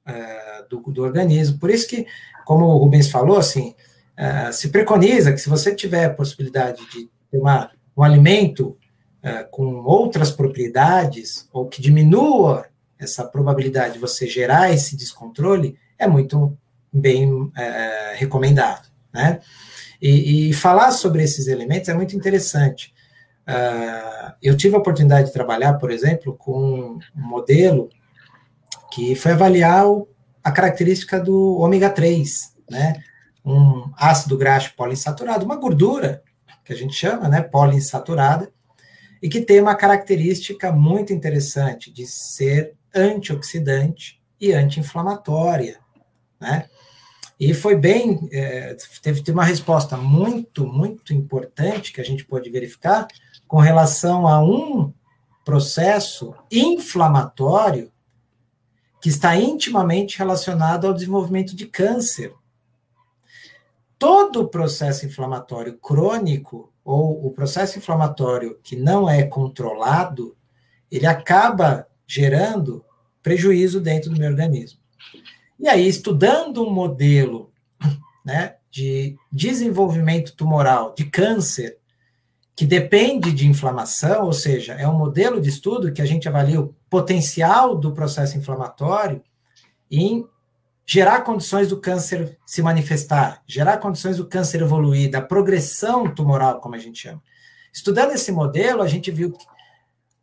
uh, 0.06 0.68
do, 0.68 0.80
do, 0.92 1.02
organismo. 1.02 1.58
Por 1.58 1.70
isso 1.70 1.88
que, 1.88 2.06
como 2.44 2.66
o 2.66 2.78
Rubens 2.78 3.10
falou, 3.10 3.38
assim, 3.38 3.74
uh, 4.18 4.52
se 4.52 4.68
preconiza 4.68 5.32
que 5.32 5.38
se 5.38 5.48
você 5.48 5.74
tiver 5.74 6.04
a 6.04 6.14
possibilidade 6.14 6.84
de 6.90 7.08
ter 7.30 7.38
uma, 7.38 7.70
um 7.96 8.02
alimento 8.02 8.76
uh, 9.22 9.48
com 9.50 9.64
outras 9.84 10.30
propriedades, 10.30 11.48
ou 11.52 11.66
que 11.66 11.80
diminua 11.80 12.66
essa 12.98 13.24
probabilidade 13.24 13.94
de 13.94 14.00
você 14.00 14.26
gerar 14.26 14.72
esse 14.72 14.96
descontrole, 14.96 15.78
é 15.96 16.06
muito 16.06 16.56
bem 16.92 17.52
recomendado, 18.16 18.88
né? 19.12 19.40
E, 20.00 20.50
e, 20.50 20.52
falar 20.52 20.92
sobre 20.92 21.22
esses 21.24 21.48
elementos 21.48 21.88
é 21.88 21.94
muito 21.94 22.14
interessante. 22.14 22.94
Uh, 23.48 24.32
eu 24.42 24.56
tive 24.56 24.76
a 24.76 24.78
oportunidade 24.78 25.28
de 25.28 25.32
trabalhar, 25.32 25.74
por 25.74 25.90
exemplo, 25.90 26.36
com 26.36 26.98
um 27.16 27.20
modelo 27.20 27.88
que 28.92 29.14
foi 29.16 29.32
avaliar 29.32 29.88
o, 29.88 30.08
a 30.42 30.52
característica 30.52 31.18
do 31.18 31.56
ômega 31.58 31.90
3, 31.90 32.54
né? 32.70 33.02
Um 33.44 33.90
ácido 33.96 34.36
graxo 34.36 34.74
poliinsaturado, 34.76 35.44
uma 35.44 35.56
gordura 35.56 36.22
que 36.64 36.72
a 36.72 36.76
gente 36.76 36.94
chama, 36.94 37.28
né, 37.28 37.40
poliinsaturada, 37.40 38.52
e 39.22 39.28
que 39.28 39.40
tem 39.40 39.58
uma 39.60 39.74
característica 39.74 40.70
muito 40.70 41.14
interessante 41.14 41.90
de 41.90 42.06
ser 42.06 42.74
antioxidante 42.94 44.20
e 44.38 44.52
anti-inflamatória, 44.52 45.78
né? 46.38 46.68
E 47.38 47.54
foi 47.54 47.76
bem, 47.76 48.28
é, 48.32 48.74
teve, 49.00 49.22
teve 49.22 49.32
uma 49.32 49.44
resposta 49.44 49.96
muito, 49.96 50.66
muito 50.66 51.14
importante 51.14 51.92
que 51.92 52.00
a 52.00 52.04
gente 52.04 52.24
pode 52.24 52.50
verificar 52.50 53.06
com 53.46 53.58
relação 53.58 54.26
a 54.26 54.42
um 54.42 54.92
processo 55.44 56.34
inflamatório 56.50 57.92
que 59.00 59.08
está 59.08 59.36
intimamente 59.36 60.18
relacionado 60.18 60.86
ao 60.86 60.92
desenvolvimento 60.92 61.54
de 61.54 61.66
câncer. 61.66 62.34
Todo 63.98 64.48
processo 64.48 65.06
inflamatório 65.06 65.78
crônico 65.78 66.72
ou 66.84 67.26
o 67.26 67.30
processo 67.30 67.78
inflamatório 67.78 68.58
que 68.62 68.74
não 68.74 69.08
é 69.08 69.22
controlado, 69.22 70.36
ele 70.90 71.06
acaba 71.06 71.86
gerando 72.06 72.84
prejuízo 73.22 73.80
dentro 73.80 74.10
do 74.10 74.18
meu 74.18 74.30
organismo. 74.30 74.77
E 75.58 75.68
aí, 75.68 75.88
estudando 75.88 76.64
um 76.64 76.70
modelo 76.70 77.52
né, 78.24 78.56
de 78.70 79.16
desenvolvimento 79.32 80.36
tumoral, 80.36 80.94
de 80.94 81.04
câncer, 81.06 81.78
que 82.54 82.66
depende 82.66 83.32
de 83.32 83.46
inflamação, 83.46 84.26
ou 84.26 84.32
seja, 84.32 84.74
é 84.74 84.86
um 84.86 84.96
modelo 84.96 85.40
de 85.40 85.48
estudo 85.48 85.92
que 85.92 86.02
a 86.02 86.06
gente 86.06 86.28
avalia 86.28 86.60
o 86.60 86.74
potencial 86.90 87.76
do 87.76 87.92
processo 87.92 88.36
inflamatório 88.36 89.22
em 89.90 90.26
gerar 90.84 91.20
condições 91.20 91.68
do 91.68 91.80
câncer 91.80 92.38
se 92.46 92.62
manifestar, 92.62 93.42
gerar 93.46 93.78
condições 93.78 94.16
do 94.16 94.26
câncer 94.26 94.62
evoluir, 94.62 95.10
da 95.10 95.20
progressão 95.20 96.12
tumoral, 96.12 96.60
como 96.60 96.74
a 96.74 96.78
gente 96.78 97.00
chama. 97.02 97.22
Estudando 97.72 98.12
esse 98.12 98.32
modelo, 98.32 98.82
a 98.82 98.88
gente 98.88 99.10
viu 99.10 99.32
que 99.32 99.44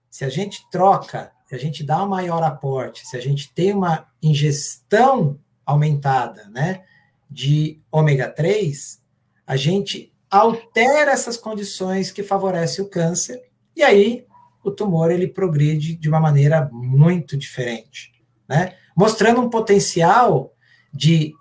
se 0.09 0.25
a 0.25 0.29
gente 0.29 0.67
troca, 0.71 1.31
se 1.45 1.55
a 1.55 1.57
gente 1.57 1.83
dá 1.83 2.03
um 2.03 2.09
maior 2.09 2.43
aporte, 2.43 3.07
se 3.07 3.15
a 3.15 3.21
gente 3.21 3.53
tem 3.53 3.73
uma 3.73 4.07
ingestão 4.21 5.39
aumentada, 5.65 6.49
né, 6.49 6.83
de 7.29 7.79
ômega 7.91 8.27
3, 8.27 9.01
a 9.45 9.55
gente 9.55 10.11
altera 10.29 11.11
essas 11.11 11.37
condições 11.37 12.11
que 12.11 12.23
favorecem 12.23 12.83
o 12.83 12.89
câncer, 12.89 13.43
e 13.75 13.83
aí 13.83 14.25
o 14.63 14.71
tumor 14.71 15.11
ele 15.11 15.27
progride 15.27 15.95
de 15.95 16.09
uma 16.09 16.19
maneira 16.19 16.67
muito 16.71 17.37
diferente, 17.37 18.11
né? 18.47 18.75
Mostrando 18.95 19.41
um 19.41 19.49
potencial 19.49 20.53
de 20.91 21.35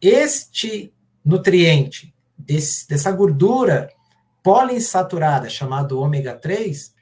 este 0.00 0.92
nutriente, 1.22 2.14
desse, 2.38 2.88
dessa 2.88 3.12
gordura 3.12 3.90
poliinsaturada, 4.42 5.50
chamado 5.50 6.00
ômega 6.00 6.34
3, 6.34 6.94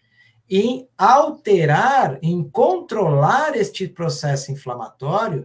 em 0.51 0.89
alterar, 0.97 2.19
em 2.23 2.43
controlar 2.49 3.57
este 3.57 3.87
processo 3.87 4.51
inflamatório, 4.51 5.45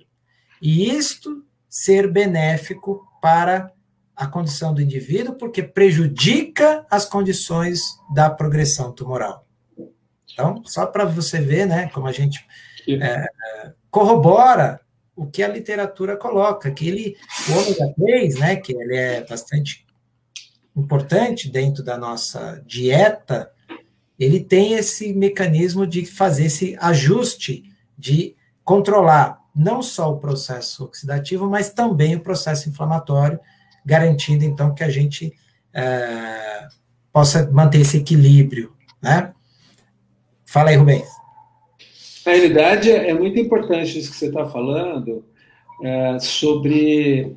e 0.61 0.89
isto 0.89 1.45
ser 1.69 2.09
benéfico 2.09 3.05
para 3.21 3.71
a 4.15 4.27
condição 4.27 4.73
do 4.73 4.81
indivíduo, 4.81 5.35
porque 5.35 5.63
prejudica 5.63 6.85
as 6.89 7.05
condições 7.05 7.81
da 8.13 8.29
progressão 8.29 8.91
tumoral. 8.91 9.45
Então, 10.31 10.63
só 10.65 10.85
para 10.85 11.05
você 11.05 11.39
ver, 11.39 11.65
né, 11.65 11.89
como 11.89 12.07
a 12.07 12.11
gente 12.11 12.45
é, 12.87 13.27
corrobora 13.89 14.79
o 15.15 15.27
que 15.27 15.43
a 15.43 15.47
literatura 15.47 16.17
coloca, 16.17 16.71
que 16.71 16.87
ele, 16.87 17.17
o 17.49 17.59
ômega 17.59 17.93
3, 17.95 18.39
né, 18.39 18.55
que 18.55 18.73
ele 18.73 18.95
é 18.95 19.25
bastante 19.25 19.85
importante 20.75 21.51
dentro 21.51 21.83
da 21.83 21.97
nossa 21.97 22.63
dieta, 22.65 23.51
ele 24.23 24.39
tem 24.39 24.73
esse 24.73 25.13
mecanismo 25.13 25.85
de 25.85 26.05
fazer 26.05 26.45
esse 26.45 26.77
ajuste, 26.79 27.63
de 27.97 28.35
controlar 28.63 29.39
não 29.55 29.81
só 29.81 30.11
o 30.11 30.17
processo 30.17 30.85
oxidativo, 30.85 31.49
mas 31.49 31.71
também 31.71 32.15
o 32.15 32.21
processo 32.21 32.69
inflamatório, 32.69 33.39
garantindo, 33.85 34.43
então, 34.43 34.73
que 34.73 34.83
a 34.83 34.89
gente 34.89 35.33
é, 35.73 36.67
possa 37.11 37.49
manter 37.51 37.81
esse 37.81 37.97
equilíbrio, 37.97 38.73
né? 39.01 39.33
Fala 40.45 40.69
aí, 40.69 40.75
Rubens. 40.75 41.07
Na 42.25 42.31
realidade, 42.31 42.89
é 42.89 43.13
muito 43.13 43.39
importante 43.39 43.99
isso 43.99 44.11
que 44.11 44.17
você 44.17 44.27
está 44.27 44.47
falando 44.47 45.25
é, 45.83 46.17
sobre 46.19 47.35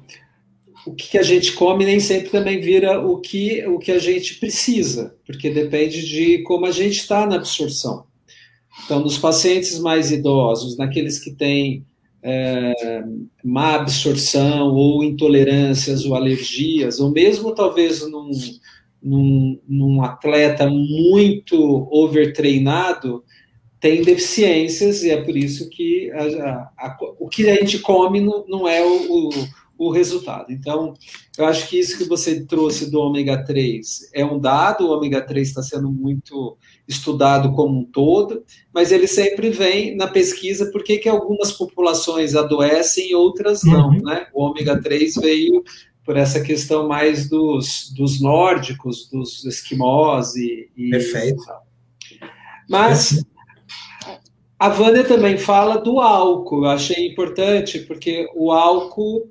o 0.86 0.94
que 0.94 1.18
a 1.18 1.22
gente 1.22 1.52
come 1.52 1.84
nem 1.84 1.98
sempre 1.98 2.30
também 2.30 2.60
vira 2.60 3.04
o 3.04 3.18
que, 3.18 3.66
o 3.66 3.78
que 3.78 3.90
a 3.90 3.98
gente 3.98 4.36
precisa, 4.36 5.16
porque 5.26 5.50
depende 5.50 6.06
de 6.06 6.42
como 6.44 6.64
a 6.64 6.70
gente 6.70 6.98
está 6.98 7.26
na 7.26 7.36
absorção. 7.36 8.06
Então, 8.84 9.00
nos 9.00 9.18
pacientes 9.18 9.78
mais 9.80 10.12
idosos, 10.12 10.76
naqueles 10.76 11.18
que 11.18 11.32
têm 11.32 11.84
é, 12.22 13.02
má 13.42 13.74
absorção 13.74 14.74
ou 14.74 15.02
intolerâncias 15.02 16.04
ou 16.04 16.14
alergias, 16.14 17.00
ou 17.00 17.10
mesmo 17.10 17.52
talvez 17.52 18.08
num, 18.08 18.30
num, 19.02 19.60
num 19.68 20.02
atleta 20.02 20.68
muito 20.68 21.88
overtreinado, 21.90 23.24
tem 23.80 24.02
deficiências 24.02 25.02
e 25.02 25.10
é 25.10 25.20
por 25.20 25.36
isso 25.36 25.68
que 25.68 26.10
a, 26.12 26.22
a, 26.22 26.86
a, 26.86 26.96
o 27.18 27.28
que 27.28 27.48
a 27.48 27.54
gente 27.56 27.80
come 27.80 28.20
não, 28.20 28.44
não 28.46 28.68
é 28.68 28.84
o, 28.84 29.28
o, 29.28 29.30
o, 29.78 29.90
resultado. 29.90 30.52
Então, 30.52 30.94
eu 31.36 31.46
acho 31.46 31.68
que 31.68 31.78
isso 31.78 31.98
que 31.98 32.04
você 32.04 32.44
trouxe 32.44 32.90
do 32.90 33.00
ômega 33.00 33.44
3 33.44 34.10
é 34.12 34.24
um 34.24 34.38
dado, 34.38 34.86
o 34.86 34.90
ômega 34.90 35.20
3 35.20 35.48
está 35.48 35.62
sendo 35.62 35.90
muito 35.90 36.56
estudado 36.86 37.52
como 37.52 37.80
um 37.80 37.84
todo, 37.84 38.44
mas 38.72 38.92
ele 38.92 39.06
sempre 39.06 39.50
vem 39.50 39.96
na 39.96 40.06
pesquisa 40.06 40.70
por 40.70 40.84
que 40.84 41.08
algumas 41.08 41.52
populações 41.52 42.34
adoecem 42.34 43.10
e 43.10 43.14
outras 43.14 43.62
não. 43.62 43.90
Uhum. 43.90 44.02
Né? 44.02 44.26
O 44.32 44.44
ômega 44.44 44.80
3 44.80 45.14
veio 45.16 45.62
por 46.06 46.16
essa 46.16 46.40
questão 46.40 46.86
mais 46.86 47.28
dos, 47.28 47.92
dos 47.94 48.20
nórdicos, 48.20 49.10
dos 49.10 49.44
esquimós 49.44 50.36
e. 50.36 50.70
e 50.76 50.90
Perfeito. 50.90 51.42
Mas 52.68 53.24
a 54.58 54.68
Vânia 54.68 55.04
também 55.04 55.36
fala 55.36 55.78
do 55.78 56.00
álcool, 56.00 56.64
eu 56.64 56.70
achei 56.70 57.08
importante, 57.08 57.80
porque 57.80 58.26
o 58.34 58.52
álcool. 58.52 59.30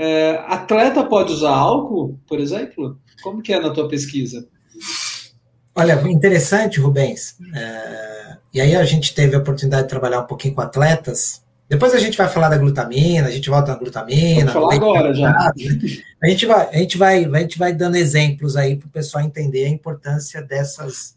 É, 0.00 0.40
atleta 0.46 1.02
pode 1.02 1.32
usar 1.32 1.50
álcool, 1.50 2.20
por 2.24 2.38
exemplo? 2.38 3.00
Como 3.20 3.42
que 3.42 3.52
é 3.52 3.58
na 3.58 3.70
tua 3.70 3.88
pesquisa? 3.88 4.46
Olha, 5.74 6.00
interessante, 6.08 6.78
Rubens. 6.78 7.36
É, 7.52 8.36
e 8.54 8.60
aí 8.60 8.76
a 8.76 8.84
gente 8.84 9.12
teve 9.12 9.34
a 9.34 9.40
oportunidade 9.40 9.82
de 9.82 9.88
trabalhar 9.88 10.20
um 10.20 10.26
pouquinho 10.26 10.54
com 10.54 10.60
atletas. 10.60 11.42
Depois 11.68 11.92
a 11.94 11.98
gente 11.98 12.16
vai 12.16 12.28
falar 12.28 12.48
da 12.48 12.56
glutamina, 12.56 13.26
a 13.26 13.30
gente 13.32 13.50
volta 13.50 13.72
na 13.72 13.78
glutamina. 13.78 14.52
Vamos 14.52 14.52
falar 14.52 14.74
agora 14.74 15.12
já. 15.12 15.36
A 16.22 16.28
gente 16.28 16.46
vai, 16.46 16.68
a 16.68 16.78
gente 16.78 16.96
vai, 16.96 17.24
a 17.24 17.38
gente 17.40 17.58
vai 17.58 17.72
dando 17.72 17.96
exemplos 17.96 18.56
aí 18.56 18.76
para 18.76 18.86
o 18.86 18.90
pessoal 18.90 19.24
entender 19.24 19.64
a 19.64 19.68
importância 19.68 20.40
dessas 20.40 21.16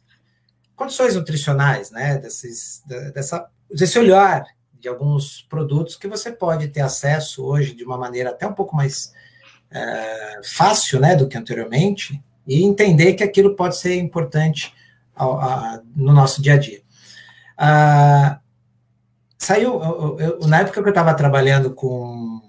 condições 0.75 1.15
nutricionais, 1.15 1.91
né? 1.91 2.17
Desses, 2.17 2.81
dessa, 3.13 3.45
desse 3.71 3.99
olhar 3.99 4.43
de 4.81 4.89
alguns 4.89 5.43
produtos 5.43 5.95
que 5.95 6.07
você 6.07 6.31
pode 6.31 6.67
ter 6.69 6.81
acesso 6.81 7.45
hoje 7.45 7.75
de 7.75 7.83
uma 7.83 7.97
maneira 7.97 8.31
até 8.31 8.47
um 8.47 8.53
pouco 8.53 8.75
mais 8.75 9.13
é, 9.69 10.41
fácil, 10.43 10.99
né, 10.99 11.15
do 11.15 11.27
que 11.27 11.37
anteriormente, 11.37 12.21
e 12.47 12.63
entender 12.63 13.13
que 13.13 13.23
aquilo 13.23 13.55
pode 13.55 13.77
ser 13.77 13.95
importante 13.95 14.73
ao, 15.15 15.39
a, 15.39 15.81
no 15.95 16.11
nosso 16.11 16.41
dia 16.41 16.55
a 16.55 16.57
dia. 16.57 16.81
Ah, 17.55 18.39
saiu, 19.37 19.81
eu, 19.81 20.19
eu, 20.19 20.47
na 20.47 20.61
época 20.61 20.81
que 20.81 20.87
eu 20.87 20.91
estava 20.91 21.13
trabalhando 21.13 21.73
com, 21.75 22.41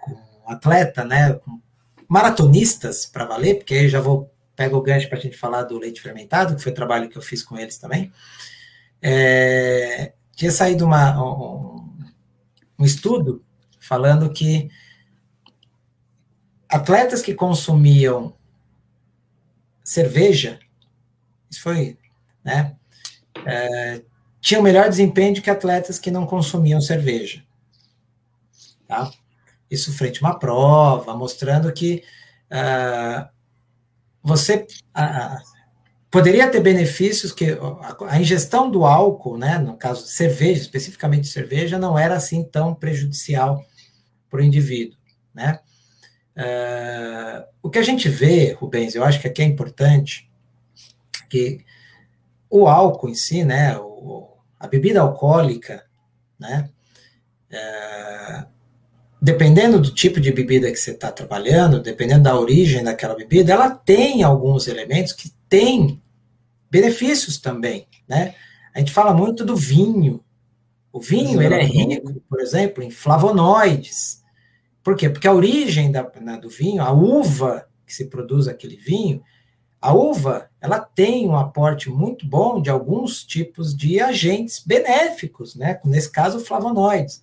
com 0.00 0.50
atleta, 0.50 1.04
né, 1.04 1.34
com 1.34 1.60
maratonistas 2.08 3.06
para 3.06 3.24
valer, 3.24 3.58
porque 3.58 3.74
aí 3.74 3.88
já 3.88 4.00
vou 4.00 4.30
pega 4.54 4.76
o 4.76 4.82
gancho 4.82 5.08
para 5.08 5.18
a 5.18 5.20
gente 5.20 5.36
falar 5.36 5.62
do 5.62 5.78
leite 5.78 6.00
fermentado, 6.02 6.54
que 6.54 6.62
foi 6.62 6.72
o 6.72 6.74
trabalho 6.74 7.08
que 7.08 7.16
eu 7.16 7.22
fiz 7.22 7.42
com 7.42 7.56
eles 7.56 7.78
também. 7.78 8.12
É, 9.00 10.12
tinha 10.34 10.50
saído 10.50 10.84
uma, 10.84 11.22
um, 11.22 11.98
um 12.78 12.84
estudo 12.84 13.44
falando 13.80 14.32
que 14.32 14.70
atletas 16.68 17.20
que 17.22 17.34
consumiam 17.34 18.34
cerveja, 19.84 20.58
isso 21.50 21.60
foi, 21.60 21.98
né, 22.42 22.76
é, 23.44 24.02
tinham 24.40 24.62
melhor 24.62 24.88
desempenho 24.88 25.34
do 25.34 25.42
que 25.42 25.50
atletas 25.50 25.98
que 25.98 26.10
não 26.10 26.26
consumiam 26.26 26.80
cerveja. 26.80 27.44
Tá? 28.88 29.10
Isso 29.70 29.92
frente 29.92 30.22
a 30.22 30.26
uma 30.26 30.38
prova, 30.38 31.16
mostrando 31.16 31.72
que 31.72 32.02
uh, 32.50 33.28
você 34.22 34.66
poderia 36.12 36.46
ter 36.46 36.60
benefícios 36.60 37.32
que 37.32 37.56
a, 38.06 38.20
ingestão 38.20 38.70
do 38.70 38.84
álcool, 38.84 39.38
né, 39.38 39.56
no 39.56 39.78
caso 39.78 40.04
de 40.04 40.10
cerveja, 40.10 40.60
especificamente 40.60 41.26
cerveja, 41.26 41.78
não 41.78 41.98
era 41.98 42.14
assim 42.14 42.44
tão 42.44 42.74
prejudicial 42.74 43.64
para 44.28 44.40
o 44.40 44.44
indivíduo, 44.44 44.98
né? 45.34 45.58
Uh, 46.36 47.44
o 47.62 47.70
que 47.70 47.78
a 47.78 47.82
gente 47.82 48.10
vê, 48.10 48.52
Rubens, 48.52 48.94
eu 48.94 49.04
acho 49.04 49.20
que 49.20 49.26
aqui 49.26 49.40
é 49.40 49.46
importante 49.46 50.30
que 51.30 51.64
o 52.48 52.68
álcool 52.68 53.08
em 53.08 53.14
si, 53.14 53.42
né, 53.42 53.76
o, 53.78 54.36
a 54.60 54.66
bebida 54.66 55.00
alcoólica, 55.00 55.82
né, 56.38 56.68
uh, 57.52 58.46
dependendo 59.20 59.80
do 59.80 59.94
tipo 59.94 60.20
de 60.20 60.30
bebida 60.30 60.70
que 60.70 60.76
você 60.76 60.90
está 60.90 61.10
trabalhando, 61.10 61.82
dependendo 61.82 62.24
da 62.24 62.38
origem 62.38 62.84
daquela 62.84 63.14
bebida, 63.14 63.52
ela 63.54 63.70
tem 63.70 64.22
alguns 64.22 64.68
elementos 64.68 65.12
que 65.12 65.30
têm 65.48 66.01
benefícios 66.72 67.38
também, 67.38 67.86
né? 68.08 68.34
A 68.74 68.78
gente 68.78 68.92
fala 68.92 69.12
muito 69.12 69.44
do 69.44 69.54
vinho. 69.54 70.24
O 70.90 70.98
vinho, 70.98 71.42
ele 71.42 71.54
é 71.54 71.62
rico, 71.62 72.14
por 72.26 72.40
exemplo, 72.40 72.82
em 72.82 72.90
flavonoides. 72.90 74.22
Por 74.82 74.96
quê? 74.96 75.10
Porque 75.10 75.28
a 75.28 75.34
origem 75.34 75.92
da, 75.92 76.10
na, 76.18 76.38
do 76.38 76.48
vinho, 76.48 76.82
a 76.82 76.90
uva 76.90 77.68
que 77.86 77.94
se 77.94 78.06
produz 78.06 78.48
aquele 78.48 78.76
vinho, 78.76 79.22
a 79.82 79.92
uva, 79.92 80.48
ela 80.62 80.80
tem 80.80 81.28
um 81.28 81.36
aporte 81.36 81.90
muito 81.90 82.26
bom 82.26 82.62
de 82.62 82.70
alguns 82.70 83.22
tipos 83.22 83.76
de 83.76 84.00
agentes 84.00 84.62
benéficos, 84.64 85.54
né? 85.54 85.78
Nesse 85.84 86.10
caso, 86.10 86.40
flavonoides. 86.40 87.22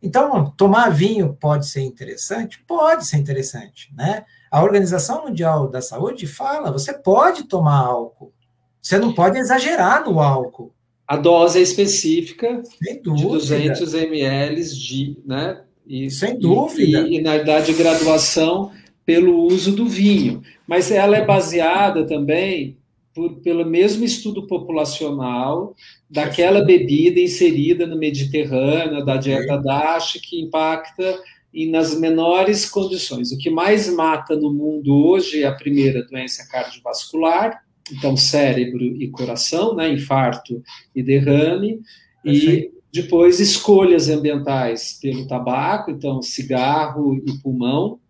Então, 0.00 0.48
tomar 0.56 0.90
vinho 0.90 1.36
pode 1.40 1.66
ser 1.66 1.80
interessante? 1.80 2.62
Pode 2.62 3.04
ser 3.04 3.16
interessante, 3.16 3.92
né? 3.96 4.24
A 4.48 4.62
Organização 4.62 5.24
Mundial 5.24 5.68
da 5.68 5.82
Saúde 5.82 6.28
fala, 6.28 6.70
você 6.70 6.92
pode 6.92 7.44
tomar 7.44 7.78
álcool, 7.78 8.32
você 8.80 8.98
não 8.98 9.12
pode 9.12 9.38
exagerar 9.38 10.04
no 10.04 10.20
álcool. 10.20 10.72
A 11.06 11.16
dose 11.16 11.58
é 11.58 11.62
específica 11.62 12.62
de 12.80 13.00
200 13.00 13.94
ml 13.94 14.62
de, 14.62 15.16
né? 15.26 15.60
E, 15.86 16.08
Sem 16.08 16.38
dúvida. 16.38 17.00
E, 17.00 17.16
e, 17.16 17.20
na 17.20 17.36
idade 17.36 17.72
de 17.72 17.78
graduação, 17.78 18.70
pelo 19.04 19.42
uso 19.44 19.72
do 19.72 19.88
vinho. 19.88 20.40
Mas 20.68 20.90
ela 20.90 21.16
é 21.16 21.24
baseada 21.24 22.06
também 22.06 22.78
por, 23.12 23.40
pelo 23.40 23.66
mesmo 23.66 24.04
estudo 24.04 24.46
populacional 24.46 25.74
daquela 26.08 26.64
bebida 26.64 27.18
inserida 27.18 27.86
no 27.86 27.98
Mediterrâneo, 27.98 29.04
da 29.04 29.16
dieta 29.16 29.56
DASH, 29.56 30.20
que 30.22 30.40
impacta 30.40 31.20
e 31.52 31.68
nas 31.68 31.98
menores 31.98 32.70
condições. 32.70 33.32
O 33.32 33.38
que 33.38 33.50
mais 33.50 33.92
mata 33.92 34.36
no 34.36 34.52
mundo 34.52 34.94
hoje 34.94 35.42
é 35.42 35.46
a 35.46 35.52
primeira 35.52 36.04
doença 36.04 36.46
cardiovascular, 36.48 37.64
então 37.92 38.16
cérebro 38.16 38.82
e 38.82 39.08
coração, 39.08 39.74
né, 39.74 39.92
infarto 39.92 40.62
e 40.94 41.02
derrame, 41.02 41.80
e 42.24 42.70
depois 42.92 43.38
escolhas 43.40 44.08
ambientais 44.08 44.98
pelo 45.00 45.26
tabaco, 45.26 45.90
então 45.90 46.20
cigarro 46.20 47.16
e 47.26 47.38
pulmão, 47.42 48.00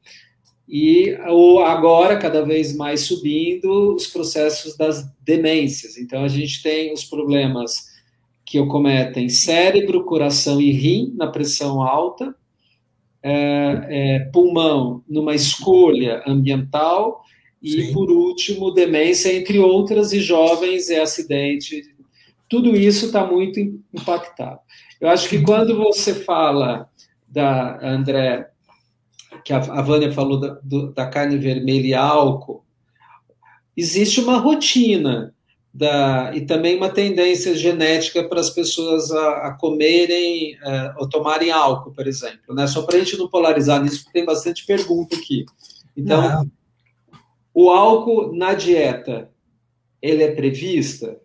e 0.68 1.16
agora 1.66 2.16
cada 2.16 2.44
vez 2.44 2.74
mais 2.76 3.00
subindo 3.00 3.94
os 3.94 4.06
processos 4.06 4.76
das 4.76 5.04
demências. 5.20 5.98
Então 5.98 6.22
a 6.22 6.28
gente 6.28 6.62
tem 6.62 6.92
os 6.92 7.04
problemas 7.04 7.90
que 8.44 8.58
acometem 8.58 9.28
cérebro, 9.28 10.04
coração 10.04 10.60
e 10.60 10.70
rim 10.70 11.12
na 11.16 11.26
pressão 11.26 11.82
alta, 11.82 12.34
é, 13.22 13.86
é, 13.90 14.18
pulmão 14.32 15.04
numa 15.08 15.34
escolha 15.34 16.22
ambiental 16.26 17.22
e, 17.62 17.86
Sim. 17.86 17.92
por 17.92 18.10
último, 18.10 18.70
demência, 18.70 19.34
entre 19.34 19.58
outras, 19.58 20.12
e 20.12 20.20
jovens 20.20 20.88
é 20.88 21.00
acidente. 21.00 21.82
Tudo 22.48 22.74
isso 22.74 23.06
está 23.06 23.26
muito 23.26 23.60
impactado. 23.92 24.60
Eu 25.00 25.08
acho 25.08 25.28
que 25.28 25.40
quando 25.42 25.76
você 25.76 26.14
fala 26.14 26.88
da 27.28 27.78
André, 27.86 28.50
que 29.44 29.52
a, 29.52 29.58
a 29.58 29.82
Vânia 29.82 30.12
falou 30.12 30.40
da, 30.40 30.58
do, 30.62 30.92
da 30.92 31.06
carne 31.06 31.36
vermelha 31.36 31.86
e 31.86 31.94
álcool, 31.94 32.64
existe 33.76 34.20
uma 34.20 34.38
rotina 34.38 35.34
da, 35.72 36.32
e 36.34 36.40
também 36.40 36.76
uma 36.76 36.88
tendência 36.88 37.54
genética 37.54 38.24
para 38.28 38.40
as 38.40 38.50
pessoas 38.50 39.10
a, 39.12 39.48
a 39.48 39.52
comerem 39.52 40.56
uh, 40.56 40.94
ou 40.98 41.08
tomarem 41.08 41.50
álcool, 41.50 41.92
por 41.92 42.06
exemplo. 42.06 42.54
Né? 42.54 42.66
Só 42.66 42.82
para 42.82 42.96
a 42.96 42.98
gente 42.98 43.16
não 43.16 43.28
polarizar 43.28 43.82
nisso, 43.82 44.02
porque 44.02 44.18
tem 44.18 44.24
bastante 44.24 44.66
pergunta 44.66 45.16
aqui. 45.16 45.44
Então, 45.96 46.22
não. 46.22 46.50
O 47.54 47.70
álcool 47.70 48.34
na 48.34 48.54
dieta, 48.54 49.30
ele 50.00 50.22
é 50.22 50.34
prevista? 50.34 51.20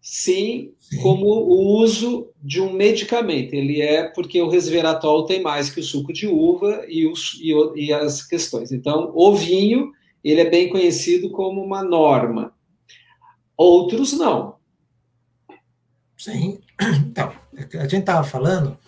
Sim, 0.00 0.72
Sim, 0.80 1.00
como 1.00 1.26
o 1.26 1.78
uso 1.78 2.28
de 2.42 2.60
um 2.60 2.72
medicamento. 2.72 3.54
Ele 3.54 3.80
é 3.80 4.08
porque 4.08 4.40
o 4.40 4.48
resveratrol 4.48 5.26
tem 5.26 5.40
mais 5.40 5.70
que 5.70 5.80
o 5.80 5.84
suco 5.84 6.12
de 6.12 6.26
uva 6.26 6.84
e, 6.88 7.06
os, 7.06 7.38
e, 7.40 7.52
e 7.76 7.92
as 7.92 8.26
questões. 8.26 8.72
Então, 8.72 9.12
o 9.14 9.34
vinho, 9.34 9.92
ele 10.24 10.40
é 10.40 10.50
bem 10.50 10.68
conhecido 10.68 11.30
como 11.30 11.62
uma 11.62 11.84
norma 11.84 12.52
outros 13.62 14.12
não. 14.12 14.56
Sim. 16.16 16.58
Então, 17.06 17.32
a 17.74 17.82
gente 17.82 17.98
estava 17.98 18.24
falando, 18.26 18.70
eu 18.70 18.78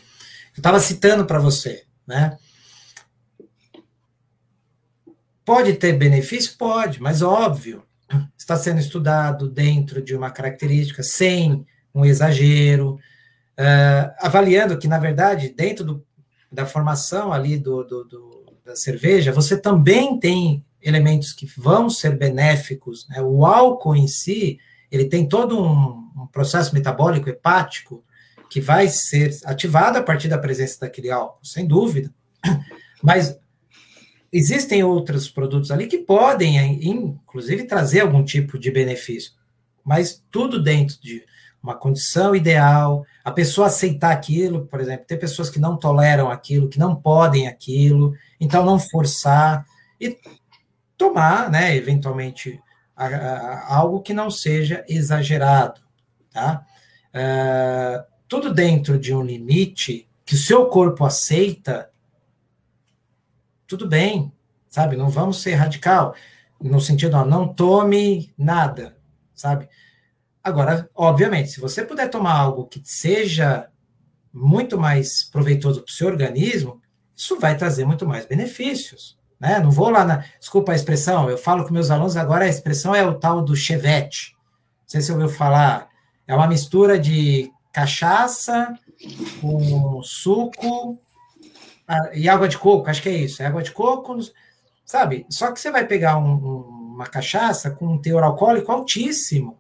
estava 0.57 0.81
citando 0.81 1.27
para 1.27 1.39
você, 1.39 1.85
né? 2.07 2.37
Pode 5.45 5.75
ter 5.75 5.93
benefício? 5.93 6.57
Pode, 6.57 7.03
mas 7.03 7.21
óbvio, 7.21 7.83
está 8.37 8.57
sendo 8.57 8.81
estudado 8.81 9.49
dentro 9.49 10.03
de 10.03 10.15
uma 10.15 10.31
característica, 10.31 11.03
sem 11.03 11.67
um 11.95 12.05
exagero, 12.05 12.95
uh, 13.59 14.15
avaliando 14.21 14.79
que, 14.79 14.89
na 14.89 14.99
verdade, 14.99 15.51
dentro 15.51 15.85
do, 15.85 16.07
da 16.51 16.67
formação 16.67 17.33
ali 17.33 17.59
do, 17.59 17.85
do, 17.85 18.05
do, 18.05 18.47
da 18.65 18.75
cerveja, 18.75 19.33
você 19.33 19.57
também 19.57 20.19
tem 20.19 20.65
elementos 20.81 21.33
que 21.33 21.47
vão 21.57 21.89
ser 21.89 22.17
benéficos. 22.17 23.07
Né? 23.09 23.21
O 23.23 23.45
álcool 23.45 23.97
em 23.97 24.09
si, 24.09 24.59
ele 24.91 25.07
tem 25.07 25.27
todo 25.27 25.63
um, 25.63 26.23
um, 26.23 26.27
processo 26.27 26.75
metabólico 26.75 27.29
hepático 27.29 28.05
que 28.51 28.61
vai 28.61 28.89
ser 28.89 29.37
ativado 29.45 29.99
a 29.99 30.03
partir 30.03 30.29
da 30.29 30.39
presença 30.39 30.81
daquele 30.81 31.11
álcool, 31.11 31.45
sem 31.45 31.67
dúvida. 31.67 32.13
Mas 33.03 33.37
existem 34.37 34.83
outros 34.83 35.29
produtos 35.29 35.71
ali 35.71 35.87
que 35.87 35.99
podem, 35.99 36.59
inclusive, 36.85 37.65
trazer 37.65 38.01
algum 38.01 38.25
tipo 38.25 38.59
de 38.59 38.71
benefício. 38.71 39.33
Mas 39.85 40.23
tudo 40.31 40.61
dentro 40.61 41.01
de 41.01 41.25
uma 41.63 41.75
condição 41.75 42.35
ideal, 42.35 43.07
a 43.25 43.31
pessoa 43.31 43.69
aceitar 43.69 44.11
aquilo, 44.11 44.67
por 44.67 44.81
exemplo, 44.81 45.07
tem 45.07 45.19
pessoas 45.19 45.49
que 45.49 45.61
não 45.61 45.79
toleram 45.79 46.31
aquilo, 46.31 46.69
que 46.69 46.79
não 46.79 46.95
podem 46.95 47.47
aquilo, 47.47 48.13
então 48.39 48.67
não 48.67 48.79
forçar 48.79 49.65
e 49.99 50.19
tomar, 50.99 51.51
né, 51.51 51.75
eventualmente, 51.75 52.61
a, 52.95 53.07
a, 53.07 53.77
algo 53.77 54.03
que 54.03 54.13
não 54.13 54.31
seja 54.31 54.85
exagerado, 54.89 55.81
tá? 56.31 56.67
Uh, 57.15 58.05
tudo 58.29 58.53
dentro 58.53 58.99
de 58.99 59.15
um 59.15 59.23
limite 59.23 60.09
que 60.27 60.35
o 60.35 60.39
seu 60.39 60.67
corpo 60.67 61.05
aceita, 61.05 61.89
tudo 63.77 63.89
bem, 63.89 64.33
sabe? 64.69 64.97
Não 64.97 65.09
vamos 65.09 65.43
ser 65.43 65.55
radical, 65.55 66.15
no 66.61 66.81
sentido, 66.81 67.17
ó, 67.17 67.25
não 67.25 67.53
tome 67.53 68.33
nada, 68.39 68.97
sabe? 69.35 69.69
Agora, 70.43 70.89
obviamente, 70.95 71.51
se 71.51 71.61
você 71.61 71.85
puder 71.85 72.09
tomar 72.09 72.35
algo 72.35 72.67
que 72.67 72.81
seja 72.85 73.69
muito 74.33 74.79
mais 74.79 75.25
proveitoso 75.25 75.83
para 75.83 75.91
o 75.91 75.93
seu 75.93 76.07
organismo, 76.07 76.81
isso 77.17 77.39
vai 77.41 77.57
trazer 77.57 77.85
muito 77.85 78.07
mais 78.07 78.27
benefícios. 78.27 79.19
Né? 79.41 79.59
Não 79.59 79.71
vou 79.71 79.91
lá 79.91 80.05
na. 80.05 80.25
Desculpa 80.39 80.73
a 80.73 80.77
expressão, 80.77 81.29
eu 81.29 81.37
falo 81.37 81.65
com 81.65 81.73
meus 81.73 81.91
alunos 81.91 82.17
agora, 82.17 82.45
a 82.45 82.49
expressão 82.49 82.95
é 82.95 83.05
o 83.05 83.15
tal 83.15 83.43
do 83.43 83.57
chevette. 83.57 84.33
Não 84.83 84.89
sei 84.89 85.01
se 85.01 85.11
ouviu 85.11 85.29
falar. 85.29 85.89
É 86.27 86.35
uma 86.35 86.47
mistura 86.47 86.99
de 86.99 87.51
cachaça 87.73 88.73
com 89.41 90.01
suco 90.03 90.99
ah, 91.87 92.11
e 92.13 92.29
água 92.29 92.49
de 92.49 92.59
coco, 92.59 92.89
acho 92.89 93.03
que 93.03 93.09
é 93.09 93.17
isso. 93.17 93.43
É 93.43 93.47
água 93.47 93.63
de 93.63 93.73
coco, 93.73 94.17
sabe? 94.85 95.27
Só 95.29 95.53
que 95.53 95.61
você 95.61 95.71
vai 95.71 95.87
pegar 95.87 96.19
um, 96.19 96.35
um, 96.35 96.95
uma 96.95 97.07
cachaça 97.07 97.71
com 97.71 97.87
um 97.87 97.99
teor 97.99 98.23
alcoólico 98.23 98.73
altíssimo. 98.73 99.59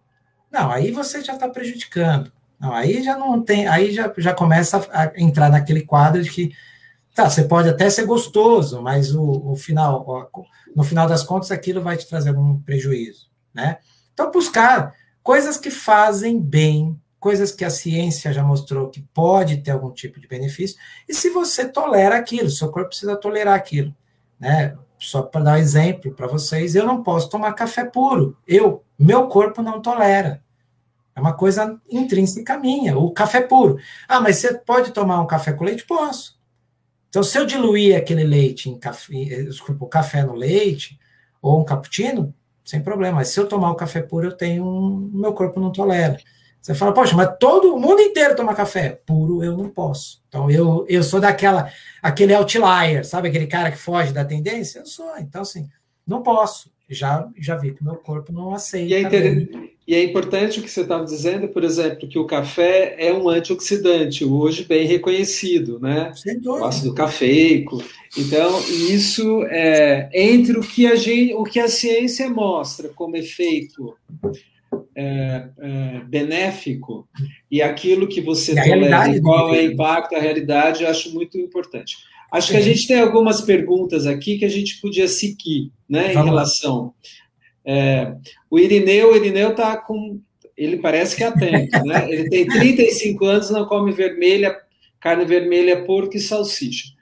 Não, 0.50 0.70
aí 0.70 0.90
você 0.90 1.22
já 1.22 1.34
está 1.34 1.48
prejudicando. 1.48 2.32
Não, 2.58 2.72
aí 2.72 3.02
já 3.02 3.16
não 3.16 3.42
tem, 3.42 3.66
aí 3.66 3.92
já, 3.92 4.12
já 4.16 4.32
começa 4.32 4.86
a 4.92 5.12
entrar 5.16 5.50
naquele 5.50 5.82
quadro 5.82 6.22
de 6.22 6.30
que 6.30 6.52
Tá, 7.14 7.30
você 7.30 7.44
pode 7.44 7.68
até 7.68 7.88
ser 7.88 8.06
gostoso, 8.06 8.82
mas 8.82 9.14
o, 9.14 9.52
o 9.52 9.54
final, 9.54 10.28
no 10.74 10.82
final 10.82 11.06
das 11.06 11.22
contas, 11.22 11.52
aquilo 11.52 11.80
vai 11.80 11.96
te 11.96 12.08
trazer 12.08 12.30
algum 12.30 12.58
prejuízo, 12.58 13.30
né? 13.54 13.78
Então, 14.12 14.32
buscar 14.32 14.92
coisas 15.22 15.56
que 15.56 15.70
fazem 15.70 16.40
bem, 16.40 17.00
coisas 17.24 17.50
que 17.50 17.64
a 17.64 17.70
ciência 17.70 18.34
já 18.34 18.42
mostrou 18.42 18.90
que 18.90 19.00
pode 19.00 19.56
ter 19.62 19.70
algum 19.70 19.90
tipo 19.90 20.20
de 20.20 20.28
benefício, 20.28 20.76
e 21.08 21.14
se 21.14 21.30
você 21.30 21.66
tolera 21.66 22.16
aquilo, 22.16 22.50
seu 22.50 22.70
corpo 22.70 22.90
precisa 22.90 23.16
tolerar 23.16 23.54
aquilo, 23.54 23.96
né? 24.38 24.76
Só 24.98 25.22
para 25.22 25.42
dar 25.42 25.52
um 25.52 25.56
exemplo 25.56 26.12
para 26.12 26.26
vocês, 26.26 26.74
eu 26.74 26.84
não 26.84 27.02
posso 27.02 27.30
tomar 27.30 27.54
café 27.54 27.82
puro. 27.82 28.36
Eu, 28.46 28.84
meu 28.98 29.26
corpo 29.28 29.62
não 29.62 29.80
tolera. 29.80 30.42
É 31.16 31.20
uma 31.20 31.32
coisa 31.32 31.80
intrínseca 31.90 32.58
minha, 32.58 32.98
o 32.98 33.10
café 33.10 33.40
puro. 33.40 33.78
Ah, 34.06 34.20
mas 34.20 34.36
você 34.36 34.52
pode 34.58 34.90
tomar 34.90 35.18
um 35.22 35.26
café 35.26 35.54
com 35.54 35.64
leite? 35.64 35.86
Posso. 35.86 36.38
Então, 37.08 37.22
se 37.22 37.38
eu 37.38 37.46
diluir 37.46 37.96
aquele 37.96 38.24
leite 38.24 38.68
em 38.68 38.78
café, 38.78 39.14
eh, 39.14 39.42
desculpa, 39.44 39.82
o 39.82 39.88
café 39.88 40.22
no 40.22 40.34
leite, 40.34 41.00
ou 41.40 41.58
um 41.58 41.64
cappuccino, 41.64 42.34
sem 42.62 42.82
problema. 42.82 43.16
Mas 43.16 43.28
se 43.28 43.40
eu 43.40 43.48
tomar 43.48 43.70
o 43.70 43.76
café 43.76 44.02
puro, 44.02 44.26
eu 44.26 44.36
tenho 44.36 44.66
um. 44.66 45.10
meu 45.10 45.32
corpo 45.32 45.58
não 45.58 45.72
tolera. 45.72 46.18
Você 46.64 46.74
fala, 46.74 46.94
poxa, 46.94 47.14
mas 47.14 47.36
todo 47.38 47.74
o 47.74 47.78
mundo 47.78 48.00
inteiro 48.00 48.34
toma 48.34 48.54
café. 48.54 48.98
Puro 49.04 49.44
eu 49.44 49.54
não 49.54 49.68
posso. 49.68 50.22
Então 50.26 50.50
eu, 50.50 50.86
eu 50.88 51.02
sou 51.02 51.20
daquela, 51.20 51.70
aquele 52.02 52.32
outlier, 52.32 53.04
sabe? 53.04 53.28
Aquele 53.28 53.46
cara 53.46 53.70
que 53.70 53.76
foge 53.76 54.14
da 54.14 54.24
tendência? 54.24 54.78
Eu 54.78 54.86
sou. 54.86 55.10
Então, 55.18 55.42
assim, 55.42 55.68
não 56.06 56.22
posso. 56.22 56.72
Já, 56.88 57.28
já 57.38 57.54
vi 57.54 57.74
que 57.74 57.82
o 57.82 57.84
meu 57.84 57.96
corpo 57.96 58.32
não 58.32 58.54
aceita. 58.54 58.88
E 58.88 58.94
é, 58.94 59.02
inter... 59.02 59.72
e 59.86 59.94
é 59.94 60.02
importante 60.04 60.58
o 60.58 60.62
que 60.62 60.70
você 60.70 60.80
estava 60.80 61.04
dizendo, 61.04 61.48
por 61.48 61.62
exemplo, 61.64 62.08
que 62.08 62.18
o 62.18 62.26
café 62.26 62.94
é 62.98 63.12
um 63.12 63.28
antioxidante, 63.28 64.24
hoje 64.24 64.64
bem 64.64 64.86
reconhecido, 64.86 65.78
né? 65.78 66.12
Sem 66.14 66.40
dúvida. 66.40 66.64
O 66.64 66.66
ácido 66.66 66.94
cafeico. 66.94 67.84
Então, 68.16 68.58
isso 68.70 69.44
é 69.50 70.08
entre 70.14 70.58
o 70.58 70.62
que 70.62 70.86
a, 70.86 70.96
gente, 70.96 71.34
o 71.34 71.44
que 71.44 71.60
a 71.60 71.68
ciência 71.68 72.30
mostra 72.30 72.88
como 72.88 73.16
efeito 73.16 73.94
é, 74.96 75.48
é, 75.58 76.00
benéfico 76.06 77.08
e 77.50 77.62
aquilo 77.62 78.08
que 78.08 78.20
você 78.20 78.54
tolera, 78.54 79.20
qual 79.20 79.54
é 79.54 79.58
o 79.58 79.72
impacto, 79.72 80.14
a 80.14 80.20
realidade, 80.20 80.84
eu 80.84 80.90
acho 80.90 81.12
muito 81.12 81.38
importante. 81.38 81.96
Acho 82.32 82.48
Sim. 82.48 82.54
que 82.54 82.58
a 82.58 82.62
gente 82.62 82.86
tem 82.86 83.00
algumas 83.00 83.40
perguntas 83.40 84.06
aqui 84.06 84.38
que 84.38 84.44
a 84.44 84.48
gente 84.48 84.80
podia 84.80 85.06
seguir, 85.06 85.70
né, 85.88 86.12
em 86.12 86.16
relação. 86.16 86.92
É, 87.64 88.14
o 88.50 88.58
Irineu, 88.58 89.12
o 89.12 89.16
Irineu 89.16 89.50
está 89.50 89.76
com. 89.76 90.20
Ele 90.56 90.76
parece 90.78 91.16
que 91.16 91.24
é 91.24 91.26
atento, 91.26 91.84
né? 91.84 92.06
Ele 92.10 92.28
tem 92.28 92.46
35 92.46 93.24
anos, 93.24 93.50
não 93.50 93.66
come 93.66 93.92
vermelha, 93.92 94.56
carne 95.00 95.24
vermelha, 95.24 95.84
porco 95.84 96.16
e 96.16 96.20
salsicha. 96.20 96.94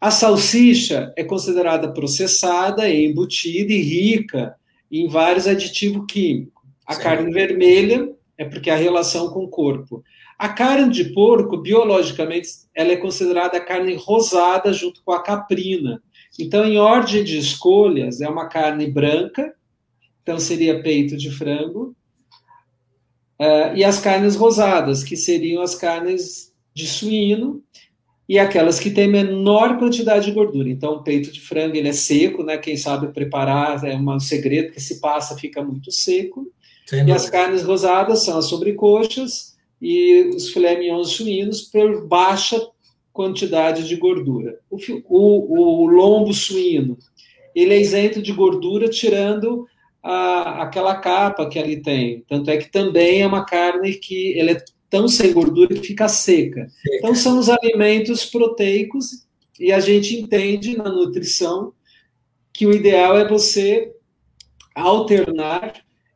A 0.00 0.10
salsicha 0.10 1.12
é 1.16 1.22
considerada 1.22 1.92
processada, 1.92 2.88
embutida 2.90 3.72
e 3.72 3.80
rica 3.80 4.54
em 4.90 5.08
vários 5.08 5.46
aditivos 5.46 6.04
químicos. 6.08 6.61
A 6.86 6.96
carne 6.96 7.32
vermelha 7.32 8.12
é 8.36 8.44
porque 8.44 8.70
a 8.70 8.76
relação 8.76 9.30
com 9.30 9.44
o 9.44 9.48
corpo. 9.48 10.02
A 10.38 10.48
carne 10.48 10.90
de 10.92 11.04
porco, 11.12 11.56
biologicamente, 11.56 12.48
ela 12.74 12.92
é 12.92 12.96
considerada 12.96 13.60
carne 13.60 13.94
rosada 13.94 14.72
junto 14.72 15.02
com 15.04 15.12
a 15.12 15.22
caprina. 15.22 16.02
Então, 16.38 16.64
em 16.64 16.78
ordem 16.78 17.22
de 17.22 17.38
escolhas, 17.38 18.20
é 18.20 18.28
uma 18.28 18.48
carne 18.48 18.90
branca, 18.90 19.54
então 20.22 20.38
seria 20.38 20.82
peito 20.82 21.16
de 21.16 21.30
frango, 21.30 21.94
uh, 23.40 23.76
e 23.76 23.84
as 23.84 24.00
carnes 24.00 24.34
rosadas, 24.34 25.04
que 25.04 25.16
seriam 25.16 25.62
as 25.62 25.74
carnes 25.74 26.52
de 26.74 26.86
suíno, 26.86 27.62
e 28.28 28.38
aquelas 28.38 28.80
que 28.80 28.90
têm 28.90 29.08
menor 29.08 29.78
quantidade 29.78 30.24
de 30.24 30.32
gordura. 30.32 30.68
Então, 30.70 30.94
o 30.94 31.02
peito 31.02 31.30
de 31.30 31.40
frango 31.40 31.76
ele 31.76 31.88
é 31.88 31.92
seco, 31.92 32.42
né? 32.42 32.56
Quem 32.56 32.76
sabe 32.76 33.12
preparar 33.12 33.84
é 33.84 33.94
um 33.94 34.18
segredo 34.18 34.72
que 34.72 34.80
se 34.80 35.00
passa 35.00 35.36
fica 35.36 35.62
muito 35.62 35.92
seco. 35.92 36.50
Sim, 36.92 37.06
e 37.06 37.12
as 37.12 37.30
carnes 37.30 37.62
rosadas 37.62 38.24
são 38.24 38.36
as 38.36 38.46
sobrecoxas 38.46 39.56
e 39.80 40.30
os 40.34 40.50
filé 40.50 40.78
mignons 40.78 41.12
suínos 41.12 41.62
por 41.62 42.06
baixa 42.06 42.60
quantidade 43.12 43.88
de 43.88 43.96
gordura. 43.96 44.58
O, 44.70 44.76
o, 45.08 45.84
o 45.84 45.86
lombo 45.86 46.34
suíno 46.34 46.98
ele 47.54 47.74
é 47.74 47.80
isento 47.80 48.20
de 48.22 48.32
gordura, 48.32 48.88
tirando 48.88 49.66
a, 50.02 50.62
aquela 50.62 50.96
capa 50.96 51.48
que 51.48 51.58
ali 51.58 51.80
tem. 51.80 52.24
Tanto 52.28 52.50
é 52.50 52.56
que 52.56 52.70
também 52.70 53.22
é 53.22 53.26
uma 53.26 53.44
carne 53.44 53.94
que 53.94 54.38
ele 54.38 54.52
é 54.52 54.64
tão 54.88 55.08
sem 55.08 55.32
gordura 55.32 55.74
que 55.74 55.86
fica 55.86 56.08
seca. 56.08 56.68
seca. 56.68 56.96
Então, 56.96 57.14
são 57.14 57.38
os 57.38 57.48
alimentos 57.48 58.26
proteicos 58.26 59.26
e 59.58 59.72
a 59.72 59.80
gente 59.80 60.16
entende 60.16 60.76
na 60.76 60.90
nutrição 60.90 61.72
que 62.52 62.66
o 62.66 62.72
ideal 62.72 63.16
é 63.16 63.26
você 63.26 63.92
alternar 64.74 65.74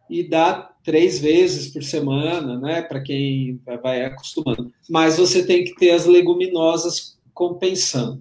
e 0.08 0.28
dar 0.28 0.76
três 0.84 1.18
vezes 1.18 1.68
por 1.72 1.82
semana, 1.82 2.58
né, 2.58 2.82
para 2.82 3.00
quem 3.00 3.60
vai 3.82 4.04
acostumando. 4.04 4.72
Mas 4.88 5.16
você 5.16 5.44
tem 5.44 5.64
que 5.64 5.74
ter 5.74 5.90
as 5.90 6.06
leguminosas 6.06 7.18
compensando. 7.34 8.20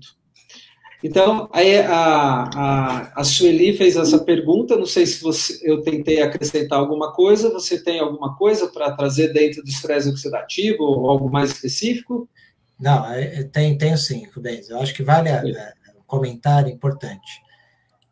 Então, 1.04 1.48
aí 1.54 1.78
a, 1.78 2.50
a, 2.56 3.22
a 3.22 3.24
Sueli 3.24 3.78
fez 3.78 3.96
essa 3.96 4.18
pergunta, 4.18 4.76
não 4.76 4.88
sei 4.88 5.06
se 5.06 5.22
você, 5.22 5.60
eu 5.62 5.84
tentei 5.84 6.20
acrescentar 6.20 6.80
alguma 6.80 7.14
coisa, 7.14 7.52
você 7.52 7.84
tem 7.84 8.00
alguma 8.00 8.36
coisa 8.36 8.68
para 8.68 8.92
trazer 8.92 9.32
dentro 9.32 9.62
do 9.62 9.70
estresse 9.70 10.10
oxidativo 10.10 10.84
ou 10.84 11.08
algo 11.08 11.30
mais 11.30 11.52
específico? 11.52 12.28
Não, 12.80 13.06
é, 13.12 13.42
é, 13.42 13.44
tem, 13.44 13.78
tenho 13.78 13.98
sim, 13.98 14.26
Rubens, 14.34 14.70
eu 14.70 14.80
acho 14.80 14.96
que 14.96 15.04
vale 15.04 15.30
a, 15.30 15.44
um 15.96 16.04
comentário 16.08 16.72
importante. 16.72 17.45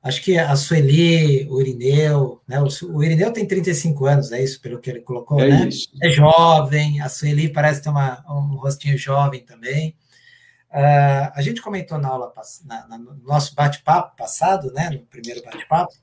Acho 0.03 0.21
que 0.21 0.37
a 0.37 0.53
Sueli, 0.57 1.47
o 1.49 1.61
Irineu, 1.61 2.41
né, 2.45 2.59
o, 2.59 2.67
o 2.93 3.01
Irineu 3.01 3.31
tem 3.31 3.47
35 3.47 4.05
anos, 4.05 4.33
é 4.33 4.43
isso, 4.43 4.59
pelo 4.59 4.77
que 4.77 4.89
ele 4.89 4.99
colocou, 4.99 5.39
é 5.39 5.47
né? 5.47 5.69
Isso. 5.69 5.89
É 6.01 6.09
jovem, 6.09 6.99
a 6.99 7.07
Sueli 7.07 7.47
parece 7.47 7.81
ter 7.81 7.89
uma, 7.89 8.21
um 8.29 8.57
rostinho 8.57 8.97
jovem 8.97 9.39
também. 9.45 9.95
Uh, 10.69 11.31
a 11.33 11.41
gente 11.41 11.61
comentou 11.61 11.97
na 11.97 12.09
aula, 12.09 12.33
na, 12.65 12.87
na, 12.87 12.97
no 12.97 13.15
nosso 13.23 13.55
bate-papo 13.55 14.17
passado, 14.17 14.73
né, 14.73 14.89
no 14.89 14.99
primeiro 15.05 15.41
bate-papo, 15.41 15.93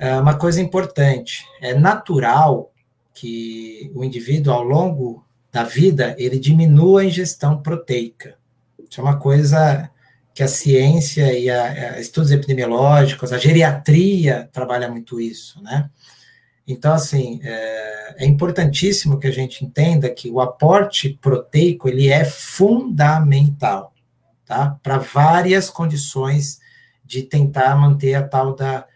uh, 0.00 0.20
uma 0.20 0.36
coisa 0.36 0.60
importante. 0.60 1.46
É 1.60 1.72
natural 1.72 2.72
que 3.14 3.92
o 3.94 4.02
indivíduo, 4.02 4.52
ao 4.52 4.64
longo 4.64 5.24
da 5.52 5.62
vida, 5.62 6.16
ele 6.18 6.36
diminua 6.36 7.02
a 7.02 7.04
ingestão 7.04 7.62
proteica. 7.62 8.36
Isso 8.90 9.00
é 9.00 9.04
uma 9.04 9.20
coisa 9.20 9.88
que 10.34 10.42
a 10.42 10.48
ciência 10.48 11.32
e 11.32 11.48
a, 11.48 11.94
a 11.94 12.00
estudos 12.00 12.32
epidemiológicos, 12.32 13.32
a 13.32 13.38
geriatria 13.38 14.48
trabalha 14.52 14.88
muito 14.90 15.20
isso, 15.20 15.62
né? 15.62 15.88
Então, 16.66 16.92
assim, 16.92 17.40
é, 17.44 18.24
é, 18.24 18.26
importantíssimo 18.26 19.20
que 19.20 19.28
a 19.28 19.30
gente 19.30 19.64
entenda 19.64 20.10
que 20.10 20.28
o 20.30 20.40
aporte 20.40 21.10
proteico 21.22 21.88
ele 21.88 22.08
é 22.08 22.24
fundamental, 22.24 23.94
tá? 24.44 24.76
Para 24.82 24.98
várias 24.98 25.70
condições 25.70 26.58
de 27.04 27.22
tentar 27.22 27.76
manter 27.76 28.14
a 28.14 28.26
tal 28.26 28.56
da, 28.56 28.86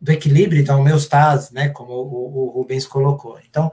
do 0.00 0.12
equilíbrio 0.12 0.64
da 0.64 0.76
homeostase, 0.76 1.52
né? 1.52 1.68
Como 1.68 1.92
o, 1.92 2.46
o 2.46 2.50
Rubens 2.50 2.86
colocou. 2.86 3.38
Então, 3.46 3.70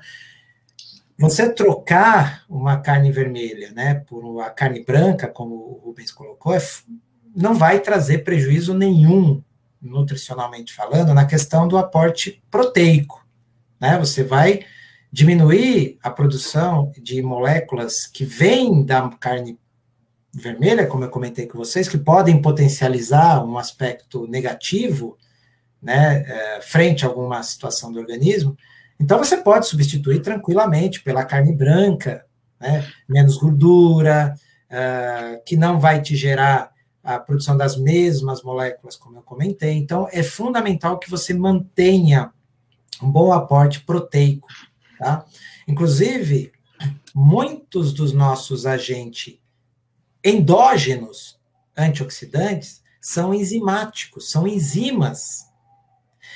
você 1.18 1.52
trocar 1.52 2.44
uma 2.48 2.78
carne 2.80 3.12
vermelha, 3.12 3.72
né, 3.72 3.96
por 4.08 4.24
uma 4.24 4.52
carne 4.52 4.84
branca, 4.84 5.28
como 5.28 5.56
o 5.56 5.82
Rubens 5.84 6.12
colocou, 6.12 6.54
é, 6.54 6.60
não 7.36 7.54
vai 7.54 7.80
trazer 7.80 8.20
prejuízo 8.20 8.74
nenhum 8.74 9.42
nutricionalmente 9.82 10.74
falando 10.74 11.14
na 11.14 11.26
questão 11.26 11.68
do 11.68 11.78
aporte 11.78 12.42
proteico 12.50 13.28
né? 13.80 13.98
Você 14.00 14.24
vai 14.24 14.62
diminuir 15.12 15.98
a 16.04 16.10
produção 16.10 16.92
de 17.02 17.22
moléculas 17.22 18.06
que 18.06 18.26
vêm 18.26 18.84
da 18.84 19.10
carne 19.10 19.58
vermelha, 20.34 20.86
como 20.86 21.06
eu 21.06 21.10
comentei 21.10 21.48
com 21.48 21.58
vocês, 21.58 21.88
que 21.88 21.98
podem 21.98 22.42
potencializar 22.42 23.44
um 23.44 23.58
aspecto 23.58 24.28
negativo, 24.28 25.18
né, 25.82 26.24
é, 26.28 26.62
frente 26.62 27.06
a 27.06 27.08
alguma 27.08 27.42
situação 27.42 27.92
do 27.92 28.00
organismo. 28.00 28.56
Então 29.00 29.18
você 29.18 29.38
pode 29.38 29.68
substituir 29.68 30.22
tranquilamente 30.22 31.02
pela 31.02 31.24
carne 31.24 31.56
branca, 31.56 32.26
né, 32.60 32.86
menos 33.08 33.38
gordura, 33.38 34.36
é, 34.70 35.42
que 35.46 35.56
não 35.56 35.80
vai 35.80 36.02
te 36.02 36.16
gerar 36.16 36.72
a 37.08 37.20
produção 37.20 37.56
das 37.56 37.78
mesmas 37.78 38.44
moléculas, 38.44 38.98
como 38.98 39.18
eu 39.18 39.22
comentei. 39.22 39.76
Então 39.76 40.10
é 40.12 40.22
fundamental 40.22 41.00
que 41.00 41.10
você 41.10 41.34
mantenha 41.34 42.34
um 43.02 43.10
bom 43.10 43.32
aporte 43.32 43.80
proteico, 43.80 44.50
tá? 45.00 45.26
Inclusive, 45.66 46.52
muitos 47.16 47.94
dos 47.94 48.12
nossos 48.12 48.66
agentes 48.66 49.40
endógenos 50.22 51.40
antioxidantes 51.78 52.82
são 53.00 53.34
enzimáticos, 53.34 54.30
são 54.30 54.46
enzimas. 54.46 55.46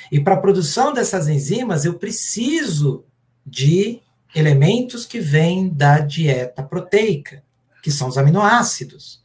E 0.10 0.22
para 0.22 0.36
a 0.36 0.42
produção 0.42 0.94
dessas 0.94 1.28
enzimas, 1.28 1.84
eu 1.84 2.00
preciso 2.00 3.04
de 3.46 4.02
elementos 4.34 5.06
que 5.06 5.20
vêm 5.20 5.68
da 5.68 6.00
dieta 6.00 6.64
proteica, 6.64 7.44
que 7.84 7.92
são 7.92 8.08
os 8.08 8.18
aminoácidos. 8.18 9.21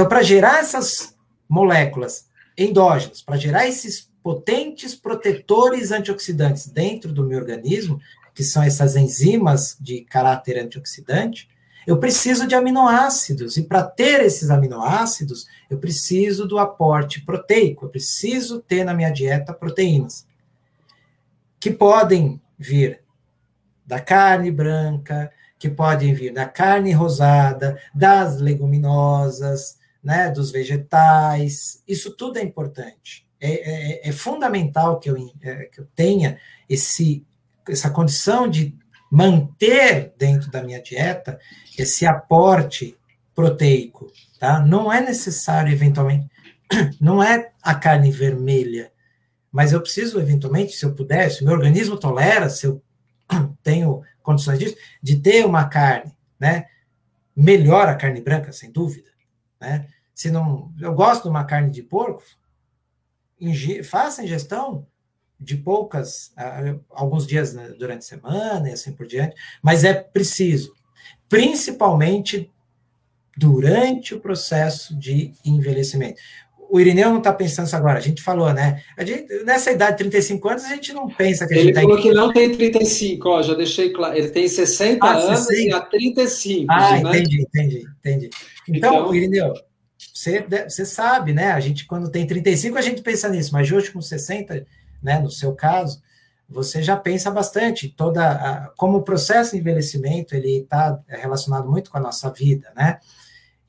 Então, 0.00 0.08
para 0.08 0.22
gerar 0.22 0.60
essas 0.60 1.14
moléculas 1.46 2.26
endógenas, 2.56 3.20
para 3.20 3.36
gerar 3.36 3.68
esses 3.68 4.10
potentes 4.22 4.94
protetores 4.94 5.92
antioxidantes 5.92 6.68
dentro 6.68 7.12
do 7.12 7.22
meu 7.22 7.38
organismo, 7.38 8.00
que 8.34 8.42
são 8.42 8.62
essas 8.62 8.96
enzimas 8.96 9.76
de 9.78 10.00
caráter 10.00 10.58
antioxidante, 10.58 11.50
eu 11.86 11.98
preciso 11.98 12.46
de 12.46 12.54
aminoácidos. 12.54 13.58
E 13.58 13.62
para 13.62 13.82
ter 13.82 14.22
esses 14.22 14.48
aminoácidos, 14.48 15.46
eu 15.68 15.76
preciso 15.76 16.48
do 16.48 16.58
aporte 16.58 17.20
proteico, 17.20 17.84
eu 17.84 17.90
preciso 17.90 18.58
ter 18.58 18.84
na 18.84 18.94
minha 18.94 19.10
dieta 19.10 19.52
proteínas, 19.52 20.26
que 21.60 21.70
podem 21.70 22.40
vir 22.58 23.02
da 23.84 24.00
carne 24.00 24.50
branca, 24.50 25.30
que 25.58 25.68
podem 25.68 26.14
vir 26.14 26.32
da 26.32 26.46
carne 26.46 26.90
rosada, 26.90 27.78
das 27.94 28.40
leguminosas, 28.40 29.78
né, 30.02 30.30
dos 30.30 30.50
vegetais. 30.50 31.82
Isso 31.86 32.16
tudo 32.16 32.38
é 32.38 32.42
importante 32.42 33.28
é, 33.40 34.02
é, 34.04 34.08
é 34.08 34.12
fundamental 34.12 35.00
que 35.00 35.08
eu, 35.08 35.16
é, 35.40 35.64
que 35.64 35.80
eu 35.80 35.88
tenha 35.96 36.38
esse, 36.68 37.26
essa 37.66 37.90
condição 37.90 38.48
de 38.48 38.76
manter 39.10 40.12
dentro 40.18 40.50
da 40.50 40.62
minha 40.62 40.80
dieta 40.80 41.40
esse 41.76 42.06
aporte 42.06 42.96
proteico, 43.34 44.12
tá? 44.38 44.60
Não 44.60 44.92
é 44.92 45.00
necessário, 45.00 45.72
eventualmente, 45.72 46.28
não 47.00 47.22
é 47.22 47.50
a 47.62 47.74
carne 47.74 48.10
vermelha, 48.10 48.92
mas 49.50 49.72
eu 49.72 49.80
preciso, 49.80 50.20
eventualmente, 50.20 50.72
se 50.72 50.84
eu 50.84 50.94
puder, 50.94 51.30
se 51.30 51.42
meu 51.42 51.54
organismo 51.54 51.96
tolera, 51.96 52.50
se 52.50 52.66
eu 52.66 52.82
tenho 53.62 54.02
condições 54.22 54.58
disso, 54.58 54.76
de 55.02 55.16
ter 55.16 55.46
uma 55.46 55.64
carne, 55.64 56.12
né? 56.38 56.66
Melhor 57.34 57.88
a 57.88 57.94
carne 57.94 58.20
branca, 58.20 58.52
sem 58.52 58.70
dúvida, 58.70 59.09
né? 59.60 59.88
Se 60.14 60.30
não, 60.30 60.72
eu 60.80 60.94
gosto 60.94 61.24
de 61.24 61.28
uma 61.28 61.44
carne 61.44 61.70
de 61.70 61.82
porco, 61.82 62.22
faça 63.84 64.22
ingestão 64.22 64.86
de 65.38 65.56
poucas, 65.56 66.32
alguns 66.90 67.26
dias 67.26 67.54
né, 67.54 67.68
durante 67.78 68.00
a 68.00 68.02
semana 68.02 68.68
e 68.68 68.72
assim 68.72 68.92
por 68.92 69.06
diante, 69.06 69.34
mas 69.62 69.84
é 69.84 69.94
preciso, 69.94 70.74
principalmente 71.28 72.50
durante 73.36 74.14
o 74.14 74.20
processo 74.20 74.94
de 74.98 75.32
envelhecimento. 75.44 76.20
O 76.70 76.78
Irineu 76.78 77.10
não 77.10 77.18
está 77.18 77.32
pensando 77.32 77.66
isso 77.66 77.76
agora, 77.76 77.98
a 77.98 78.02
gente 78.02 78.22
falou, 78.22 78.52
né? 78.52 78.82
Gente, 79.00 79.44
nessa 79.44 79.72
idade 79.72 79.92
de 79.92 80.10
35 80.10 80.48
anos, 80.48 80.64
a 80.64 80.68
gente 80.68 80.92
não 80.92 81.08
pensa 81.08 81.46
que 81.46 81.54
a 81.54 81.56
gente 81.56 81.68
Ele 81.68 81.80
falou 81.80 81.96
tá 81.96 82.02
que 82.02 82.12
não 82.12 82.32
tem 82.32 82.56
35, 82.56 83.28
ó, 83.28 83.42
já 83.42 83.54
deixei 83.54 83.90
claro. 83.90 84.16
Ele 84.16 84.28
tem 84.28 84.46
60 84.46 85.04
ah, 85.04 85.16
anos 85.16 85.40
60? 85.46 85.68
e 85.68 85.72
há 85.72 85.80
35. 85.80 86.66
Ah, 86.70 86.90
né? 86.92 86.98
entendi, 87.00 87.42
entendi, 87.42 87.86
entendi. 87.98 88.30
Então, 88.68 88.94
então, 88.94 89.14
Irineu, 89.14 89.52
você, 89.98 90.46
você 90.68 90.84
sabe, 90.84 91.32
né? 91.32 91.52
A 91.52 91.60
gente, 91.60 91.86
quando 91.86 92.10
tem 92.10 92.26
35, 92.26 92.78
a 92.78 92.82
gente 92.82 93.02
pensa 93.02 93.28
nisso, 93.28 93.52
mas 93.52 93.70
hoje 93.72 93.90
com 93.90 94.00
60, 94.00 94.66
né, 95.02 95.18
no 95.18 95.30
seu 95.30 95.54
caso, 95.54 96.00
você 96.48 96.82
já 96.82 96.96
pensa 96.96 97.30
bastante. 97.30 97.88
Toda 97.88 98.30
a, 98.30 98.68
como 98.76 98.98
o 98.98 99.02
processo 99.02 99.52
de 99.52 99.58
envelhecimento 99.58 100.34
ele 100.34 100.58
está 100.58 101.00
relacionado 101.08 101.70
muito 101.70 101.90
com 101.90 101.98
a 101.98 102.00
nossa 102.00 102.30
vida, 102.30 102.70
né? 102.76 102.98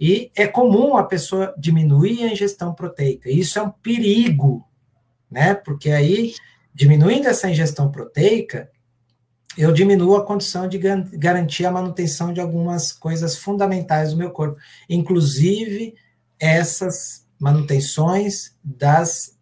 E 0.02 0.32
é 0.36 0.48
comum 0.48 0.98
a 0.98 1.03
pessoa 1.03 1.53
diminuir 1.56 2.23
a 2.23 2.32
ingestão 2.32 2.73
proteica. 2.73 3.30
Isso 3.30 3.60
é 3.60 3.61
um 3.61 3.69
perigo, 3.69 4.68
né? 5.30 5.53
Porque 5.53 5.91
aí, 5.91 6.34
diminuindo 6.73 7.28
essa 7.28 7.48
ingestão 7.48 7.91
proteica, 7.91 8.72
eu 9.56 9.72
diminuo 9.72 10.15
a 10.15 10.26
condição 10.26 10.68
de 10.68 10.80
garantir 10.80 11.68
a 11.68 11.72
manutenção 11.72 12.34
de 12.34 12.41
algumas 12.41 12.91
coisas 12.91 13.38
fundamentais 13.38 14.11
do 14.11 14.18
meu 14.18 14.32
corpo, 14.32 14.57
inclusive 14.90 15.94
essas 16.40 17.28
manutenções 17.40 18.56
das 18.64 19.38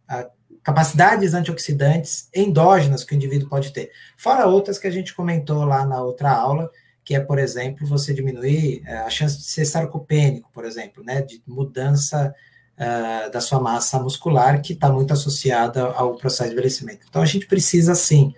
capacidades 0.61 1.34
antioxidantes 1.34 2.27
endógenas 2.36 3.06
que 3.06 3.14
o 3.14 3.15
indivíduo 3.15 3.48
pode 3.48 3.72
ter. 3.72 3.91
Fora 4.18 4.45
outras 4.45 4.77
que 4.77 4.88
a 4.88 4.91
gente 4.91 5.15
comentou 5.15 5.64
lá 5.64 5.86
na 5.86 6.02
outra 6.02 6.31
aula, 6.31 6.69
que 7.10 7.15
é, 7.15 7.19
por 7.19 7.40
exemplo, 7.40 7.88
você 7.88 8.14
diminuir 8.14 8.84
é, 8.86 8.98
a 8.98 9.10
chance 9.10 9.36
de 9.36 9.44
ser 9.45 9.65
sarcopênico, 9.65 10.48
por 10.53 10.64
exemplo, 10.64 11.03
né, 11.03 11.23
de 11.23 11.41
mudança 11.48 12.31
uh, 12.77 13.31
da 13.31 13.41
sua 13.41 13.60
massa 13.60 13.98
muscular, 13.98 14.61
que 14.61 14.73
está 14.73 14.91
muito 14.91 15.11
associada 15.11 15.86
ao 15.86 16.18
processo 16.18 16.49
de 16.49 16.53
envelhecimento. 16.53 17.07
Então, 17.10 17.19
a 17.19 17.26
gente 17.26 17.48
precisa, 17.48 17.95
sim, 17.95 18.31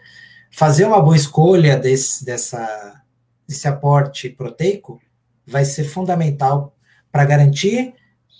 fazer 0.50 0.86
uma 0.86 1.02
boa 1.02 1.18
escolha 1.18 1.76
desse, 1.76 2.24
dessa, 2.24 3.04
desse 3.46 3.68
aporte 3.68 4.30
proteico 4.30 5.02
vai 5.46 5.66
ser 5.66 5.84
fundamental 5.84 6.74
para 7.12 7.26
garantir 7.26 7.94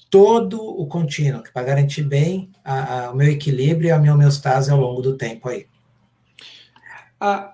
todo 0.10 0.64
o 0.64 0.88
contínuo, 0.88 1.44
para 1.54 1.64
garantir 1.64 2.04
bem 2.04 2.50
a, 2.64 3.08
a, 3.08 3.12
o 3.12 3.18
meu 3.18 3.28
equilíbrio 3.28 3.90
e 3.90 3.92
a 3.92 4.00
minha 4.00 4.14
homeostase 4.14 4.72
ao 4.72 4.80
longo 4.80 5.02
do 5.02 5.18
tempo 5.18 5.50
aí. 5.50 5.68
Ah, 7.20 7.54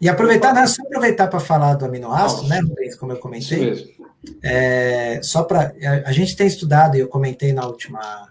e 0.00 0.08
aproveitar, 0.08 0.52
né, 0.52 0.66
só 0.66 0.82
aproveitar 0.82 1.28
para 1.28 1.40
falar 1.40 1.74
do 1.74 1.84
aminoácido, 1.84 2.48
né, 2.48 2.60
como 2.98 3.12
eu 3.12 3.18
comentei. 3.18 3.96
É, 4.42 5.20
só 5.22 5.44
para 5.44 5.72
a, 5.82 6.08
a, 6.08 6.12
gente 6.12 6.36
tem 6.36 6.46
estudado, 6.46 6.96
e 6.96 7.00
eu 7.00 7.08
comentei 7.08 7.52
na 7.52 7.64
última 7.64 8.28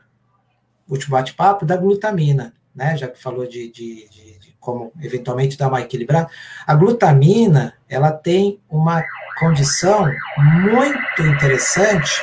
último 0.87 1.15
bate-papo, 1.15 1.65
da 1.65 1.77
glutamina, 1.77 2.53
né? 2.75 2.95
Já 2.97 3.07
que 3.07 3.19
falou 3.19 3.47
de, 3.47 3.71
de, 3.71 4.07
de, 4.09 4.39
de, 4.39 4.55
como 4.59 4.91
eventualmente 5.01 5.57
dar 5.57 5.67
uma 5.69 5.81
equilibrada. 5.81 6.29
A 6.67 6.75
glutamina, 6.75 7.73
ela 7.89 8.11
tem 8.11 8.59
uma 8.69 9.03
condição 9.39 10.05
muito 10.37 11.23
interessante 11.23 12.21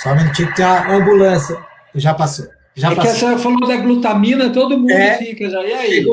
só 0.00 0.12
um 0.12 0.16
minutinho 0.16 0.48
que 0.48 0.54
tem 0.54 0.64
uma 0.64 0.94
ambulância. 0.94 1.62
Já 1.94 2.14
passou. 2.14 2.46
Já 2.74 2.92
é 2.92 2.94
passou. 2.94 3.02
que 3.02 3.16
a 3.16 3.18
senhora 3.18 3.38
falou 3.38 3.66
da 3.66 3.76
glutamina, 3.76 4.52
todo 4.52 4.78
mundo 4.78 4.90
é, 4.90 5.18
fica 5.18 5.50
já. 5.50 5.62
E 5.64 5.72
aí? 5.72 6.06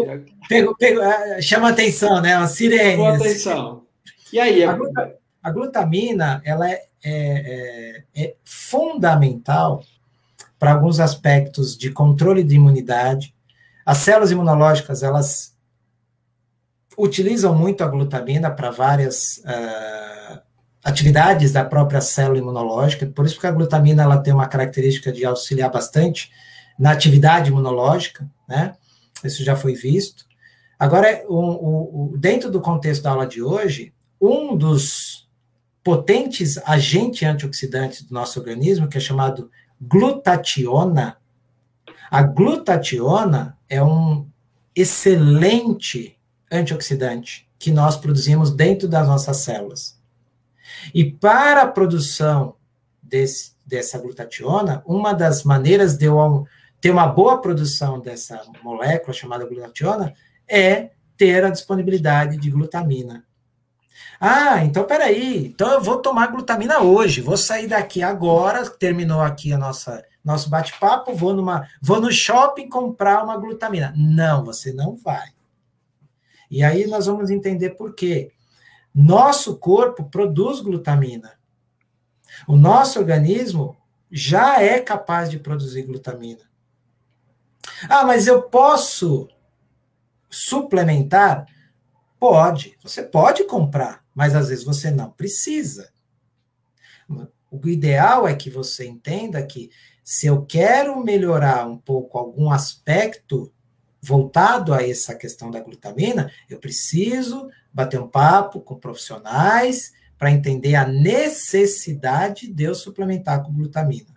Pego, 0.49 0.75
pego, 0.75 1.01
é, 1.01 1.41
chama 1.41 1.69
atenção, 1.69 2.21
né? 2.21 2.37
Uma 2.37 2.47
sirene. 2.47 3.03
Chama 3.03 3.15
atenção. 3.15 3.83
E 4.33 4.39
aí? 4.39 4.63
A, 4.63 4.77
a 5.43 5.51
glutamina, 5.51 6.41
ela 6.43 6.69
é, 6.69 6.83
é, 7.03 8.03
é, 8.15 8.23
é 8.23 8.35
fundamental 8.43 9.83
para 10.59 10.73
alguns 10.73 10.99
aspectos 10.99 11.77
de 11.77 11.91
controle 11.91 12.43
de 12.43 12.55
imunidade. 12.55 13.33
As 13.85 13.99
células 13.99 14.31
imunológicas, 14.31 15.03
elas 15.03 15.55
utilizam 16.97 17.53
muito 17.55 17.83
a 17.83 17.87
glutamina 17.87 18.49
para 18.49 18.71
várias 18.71 19.37
uh, 19.45 20.41
atividades 20.87 21.51
da 21.51 21.65
própria 21.65 21.99
célula 21.99 22.39
imunológica, 22.39 23.05
por 23.07 23.25
isso 23.25 23.37
que 23.37 23.45
a 23.45 23.51
glutamina 23.51 24.03
ela 24.03 24.19
tem 24.19 24.33
uma 24.33 24.47
característica 24.47 25.11
de 25.11 25.25
auxiliar 25.25 25.69
bastante 25.69 26.31
na 26.79 26.91
atividade 26.91 27.49
imunológica, 27.49 28.25
né? 28.47 28.73
Isso 29.21 29.43
já 29.43 29.53
foi 29.53 29.73
visto. 29.73 30.25
Agora, 30.79 31.25
o, 31.27 32.13
o, 32.13 32.17
dentro 32.17 32.49
do 32.49 32.61
contexto 32.61 33.03
da 33.03 33.09
aula 33.09 33.27
de 33.27 33.43
hoje, 33.43 33.93
um 34.21 34.55
dos 34.55 35.27
potentes 35.83 36.57
agentes 36.59 37.27
antioxidantes 37.27 38.03
do 38.03 38.13
nosso 38.13 38.39
organismo, 38.39 38.87
que 38.87 38.97
é 38.97 39.01
chamado 39.01 39.51
glutationa, 39.81 41.17
a 42.09 42.23
glutationa 42.23 43.57
é 43.67 43.83
um 43.83 44.25
excelente 44.73 46.17
antioxidante 46.49 47.49
que 47.59 47.71
nós 47.71 47.97
produzimos 47.97 48.55
dentro 48.55 48.87
das 48.87 49.05
nossas 49.05 49.37
células. 49.37 49.96
E 50.93 51.11
para 51.11 51.63
a 51.63 51.67
produção 51.67 52.55
desse, 53.01 53.53
dessa 53.65 53.97
glutationa, 53.99 54.83
uma 54.85 55.13
das 55.13 55.43
maneiras 55.43 55.97
de 55.97 56.05
eu 56.05 56.45
ter 56.79 56.91
uma 56.91 57.07
boa 57.07 57.41
produção 57.41 57.99
dessa 57.99 58.41
molécula 58.63 59.13
chamada 59.13 59.45
glutationa 59.45 60.13
é 60.47 60.91
ter 61.17 61.43
a 61.43 61.49
disponibilidade 61.49 62.37
de 62.37 62.49
glutamina. 62.49 63.25
Ah, 64.19 64.63
então 64.63 64.83
peraí, 64.83 65.47
então 65.47 65.71
eu 65.71 65.81
vou 65.81 65.97
tomar 65.97 66.27
glutamina 66.27 66.81
hoje, 66.81 67.21
vou 67.21 67.37
sair 67.37 67.67
daqui 67.67 68.01
agora, 68.01 68.67
terminou 68.69 69.21
aqui 69.21 69.53
a 69.53 69.57
nossa 69.57 70.03
nosso 70.23 70.49
bate-papo, 70.49 71.15
vou 71.15 71.33
numa 71.33 71.67
vou 71.81 72.01
no 72.01 72.11
shopping 72.11 72.67
comprar 72.67 73.23
uma 73.23 73.37
glutamina. 73.37 73.93
Não, 73.95 74.43
você 74.43 74.73
não 74.73 74.95
vai. 74.95 75.29
E 76.51 76.63
aí 76.63 76.85
nós 76.87 77.05
vamos 77.05 77.29
entender 77.29 77.71
por 77.71 77.93
quê. 77.93 78.31
Nosso 78.99 79.59
corpo 79.59 80.09
produz 80.09 80.59
glutamina. 80.59 81.37
O 82.47 82.57
nosso 82.57 82.97
organismo 82.97 83.77
já 84.09 84.59
é 84.59 84.79
capaz 84.79 85.29
de 85.29 85.37
produzir 85.37 85.83
glutamina. 85.83 86.49
Ah, 87.87 88.03
mas 88.03 88.25
eu 88.25 88.41
posso 88.41 89.29
suplementar? 90.27 91.45
Pode. 92.19 92.75
Você 92.81 93.03
pode 93.03 93.43
comprar, 93.43 94.01
mas 94.15 94.33
às 94.33 94.49
vezes 94.49 94.63
você 94.63 94.89
não 94.89 95.11
precisa. 95.11 95.93
O 97.51 97.67
ideal 97.67 98.27
é 98.27 98.33
que 98.33 98.49
você 98.49 98.87
entenda 98.87 99.45
que 99.45 99.69
se 100.03 100.25
eu 100.25 100.43
quero 100.43 100.99
melhorar 101.03 101.67
um 101.67 101.77
pouco 101.77 102.17
algum 102.17 102.49
aspecto 102.49 103.53
voltado 104.07 104.73
a 104.73 104.81
essa 104.81 105.13
questão 105.13 105.51
da 105.51 105.59
glutamina, 105.59 106.31
eu 106.49 106.57
preciso 106.57 107.49
bater 107.73 107.99
um 107.99 108.07
papo 108.07 108.61
com 108.61 108.75
profissionais 108.75 109.91
para 110.17 110.31
entender 110.31 110.75
a 110.75 110.87
necessidade 110.87 112.47
de 112.47 112.63
eu 112.63 112.73
suplementar 112.73 113.43
com 113.43 113.53
glutamina. 113.53 114.15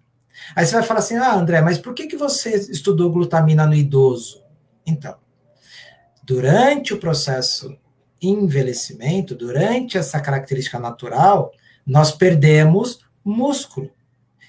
Aí 0.54 0.64
você 0.64 0.74
vai 0.74 0.84
falar 0.84 1.00
assim, 1.00 1.16
ah, 1.16 1.34
André, 1.34 1.60
mas 1.60 1.76
por 1.76 1.92
que, 1.92 2.06
que 2.06 2.16
você 2.16 2.54
estudou 2.70 3.10
glutamina 3.10 3.66
no 3.66 3.74
idoso? 3.74 4.42
Então, 4.86 5.16
durante 6.22 6.94
o 6.94 6.98
processo 6.98 7.76
envelhecimento, 8.22 9.34
durante 9.34 9.98
essa 9.98 10.20
característica 10.20 10.78
natural, 10.78 11.52
nós 11.84 12.12
perdemos 12.12 13.00
músculo, 13.24 13.90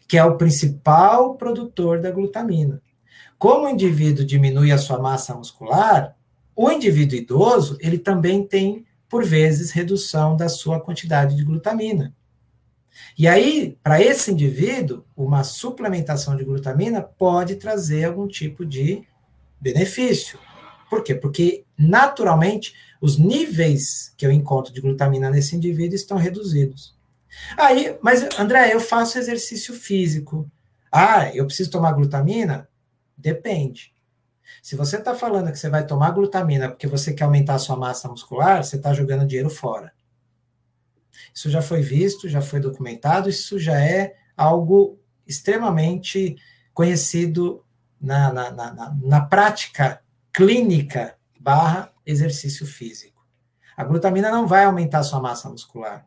que 0.07 0.17
é 0.17 0.23
o 0.23 0.37
principal 0.37 1.35
produtor 1.35 1.99
da 1.99 2.11
glutamina. 2.11 2.81
Como 3.41 3.65
o 3.65 3.69
indivíduo 3.69 4.23
diminui 4.23 4.71
a 4.71 4.77
sua 4.77 4.99
massa 4.99 5.33
muscular, 5.33 6.15
o 6.55 6.69
indivíduo 6.69 7.17
idoso, 7.17 7.75
ele 7.81 7.97
também 7.97 8.45
tem 8.45 8.85
por 9.09 9.25
vezes 9.25 9.71
redução 9.71 10.37
da 10.37 10.47
sua 10.47 10.79
quantidade 10.79 11.35
de 11.35 11.43
glutamina. 11.43 12.15
E 13.17 13.27
aí, 13.27 13.79
para 13.81 13.99
esse 13.99 14.31
indivíduo, 14.31 15.03
uma 15.17 15.43
suplementação 15.43 16.35
de 16.35 16.43
glutamina 16.43 17.01
pode 17.01 17.55
trazer 17.55 18.03
algum 18.03 18.27
tipo 18.27 18.63
de 18.63 19.07
benefício. 19.59 20.37
Por 20.87 21.03
quê? 21.03 21.15
Porque, 21.15 21.65
naturalmente, 21.75 22.75
os 23.01 23.17
níveis 23.17 24.13
que 24.15 24.23
eu 24.23 24.31
encontro 24.31 24.71
de 24.71 24.81
glutamina 24.81 25.31
nesse 25.31 25.55
indivíduo 25.55 25.95
estão 25.95 26.15
reduzidos. 26.15 26.95
Aí, 27.57 27.97
mas, 28.03 28.21
André, 28.39 28.71
eu 28.71 28.79
faço 28.79 29.17
exercício 29.17 29.73
físico. 29.73 30.47
Ah, 30.91 31.35
eu 31.35 31.47
preciso 31.47 31.71
tomar 31.71 31.93
glutamina? 31.93 32.69
Depende. 33.21 33.93
Se 34.61 34.75
você 34.75 34.97
está 34.97 35.15
falando 35.15 35.51
que 35.51 35.59
você 35.59 35.69
vai 35.69 35.85
tomar 35.85 36.11
glutamina 36.11 36.67
porque 36.69 36.87
você 36.87 37.13
quer 37.13 37.23
aumentar 37.23 37.55
a 37.55 37.59
sua 37.59 37.77
massa 37.77 38.09
muscular, 38.09 38.63
você 38.63 38.75
está 38.75 38.93
jogando 38.93 39.25
dinheiro 39.25 39.49
fora. 39.49 39.93
Isso 41.33 41.49
já 41.49 41.61
foi 41.61 41.81
visto, 41.81 42.27
já 42.27 42.41
foi 42.41 42.59
documentado, 42.59 43.29
isso 43.29 43.59
já 43.59 43.79
é 43.79 44.15
algo 44.35 44.99
extremamente 45.25 46.35
conhecido 46.73 47.63
na, 47.99 48.33
na, 48.33 48.51
na, 48.51 48.97
na 49.01 49.21
prática 49.21 50.01
clínica 50.33 51.15
barra 51.39 51.91
exercício 52.05 52.65
físico. 52.65 53.25
A 53.77 53.83
glutamina 53.83 54.31
não 54.31 54.47
vai 54.47 54.65
aumentar 54.65 54.99
a 54.99 55.03
sua 55.03 55.21
massa 55.21 55.49
muscular. 55.49 56.05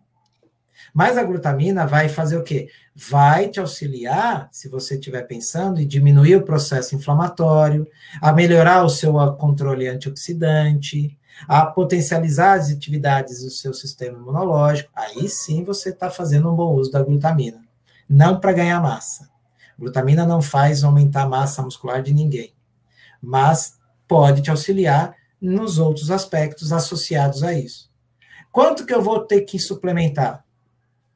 Mas 0.93 1.17
a 1.17 1.23
glutamina 1.25 1.87
vai 1.87 2.09
fazer 2.09 2.37
o 2.37 2.43
quê? 2.43 2.69
Vai 2.95 3.49
te 3.49 3.61
auxiliar, 3.61 4.49
se 4.53 4.69
você 4.69 4.95
estiver 4.95 5.23
pensando, 5.23 5.81
em 5.81 5.87
diminuir 5.87 6.37
o 6.37 6.43
processo 6.45 6.95
inflamatório, 6.95 7.87
a 8.21 8.33
melhorar 8.33 8.85
o 8.85 8.89
seu 8.89 9.15
controle 9.37 9.89
antioxidante, 9.89 11.19
a 11.49 11.67
potencializar 11.67 12.55
as 12.55 12.71
atividades 12.71 13.43
do 13.43 13.51
seu 13.51 13.75
sistema 13.75 14.19
imunológico. 14.19 14.91
Aí 14.95 15.29
sim 15.29 15.65
você 15.65 15.91
está 15.91 16.11
fazendo 16.11 16.51
um 16.51 16.55
bom 16.55 16.75
uso 16.75 16.91
da 16.91 17.03
glutamina. 17.03 17.63
não 18.09 18.39
para 18.39 18.53
ganhar 18.53 18.81
massa. 18.81 19.29
Glutamina 19.79 20.27
não 20.27 20.41
faz 20.41 20.85
aumentar 20.85 21.23
a 21.23 21.29
massa 21.29 21.63
muscular 21.63 22.03
de 22.03 22.13
ninguém, 22.13 22.55
mas 23.21 23.79
pode 24.07 24.43
te 24.43 24.51
auxiliar 24.51 25.17
nos 25.41 25.79
outros 25.79 26.11
aspectos 26.11 26.73
associados 26.73 27.43
a 27.43 27.53
isso. 27.53 27.91
Quanto 28.53 28.87
que 28.87 28.95
eu 28.95 29.03
vou 29.03 29.21
ter 29.21 29.41
que 29.43 29.59
suplementar? 29.59 30.45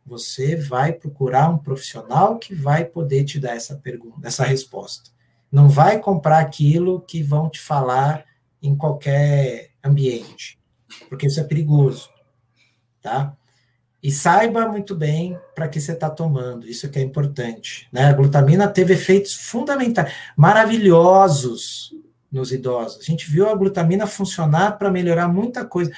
Você 0.09 0.57
vai 0.57 0.93
procurar 0.93 1.49
um 1.51 1.59
profissional 1.59 2.39
que 2.39 2.55
vai 2.55 2.85
poder 2.85 3.25
te 3.25 3.39
dar 3.39 3.55
essa 3.55 3.77
pergunta, 3.77 4.27
essa 4.27 4.43
resposta. 4.43 5.11
Não 5.53 5.69
vai 5.69 5.99
comprar 5.99 6.39
aquilo 6.39 7.01
que 7.03 7.23
vão 7.23 7.49
te 7.49 7.61
falar 7.61 8.25
em 8.63 8.75
qualquer 8.75 9.71
ambiente, 9.85 10.59
porque 11.09 11.27
isso 11.27 11.39
é 11.39 11.45
perigoso, 11.45 12.09
tá? 13.01 13.37
E 14.03 14.11
saiba 14.11 14.69
muito 14.69 14.95
bem 14.95 15.39
para 15.55 15.69
que 15.69 15.81
você 15.81 15.93
está 15.93 16.09
tomando, 16.09 16.67
isso 16.67 16.89
que 16.89 16.99
é 16.99 17.03
importante. 17.03 17.89
Né? 17.93 18.05
A 18.05 18.13
glutamina 18.13 18.69
teve 18.69 18.95
efeitos 18.95 19.35
fundamentais, 19.35 20.13
maravilhosos 20.37 21.93
nos 22.31 22.53
idosos. 22.53 23.01
A 23.01 23.05
gente 23.05 23.29
viu 23.29 23.49
a 23.49 23.55
glutamina 23.55 24.07
funcionar 24.07 24.79
para 24.79 24.91
melhorar 24.91 25.29
muita 25.29 25.65
coisa, 25.65 25.91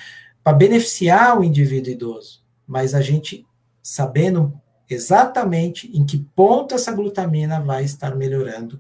para 0.43 0.57
beneficiar 0.57 1.39
o 1.39 1.45
indivíduo 1.45 1.93
idoso. 1.93 2.43
Mas 2.67 2.95
a 2.95 3.03
gente, 3.03 3.47
sabendo 3.83 4.61
exatamente 4.89 5.91
em 5.97 6.05
que 6.05 6.19
ponto 6.35 6.75
essa 6.75 6.93
glutamina 6.93 7.61
vai 7.61 7.85
estar 7.85 8.17
melhorando 8.17 8.79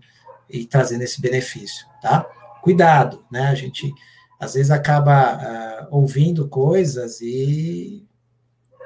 e 0.48 0.64
trazendo 0.64 1.02
esse 1.02 1.20
benefício, 1.20 1.86
tá? 2.02 2.26
Cuidado, 2.62 3.24
né? 3.30 3.48
A 3.48 3.54
gente 3.54 3.92
às 4.38 4.54
vezes 4.54 4.70
acaba 4.70 5.36
uh, 5.36 5.96
ouvindo 5.96 6.48
coisas 6.48 7.20
e 7.20 8.04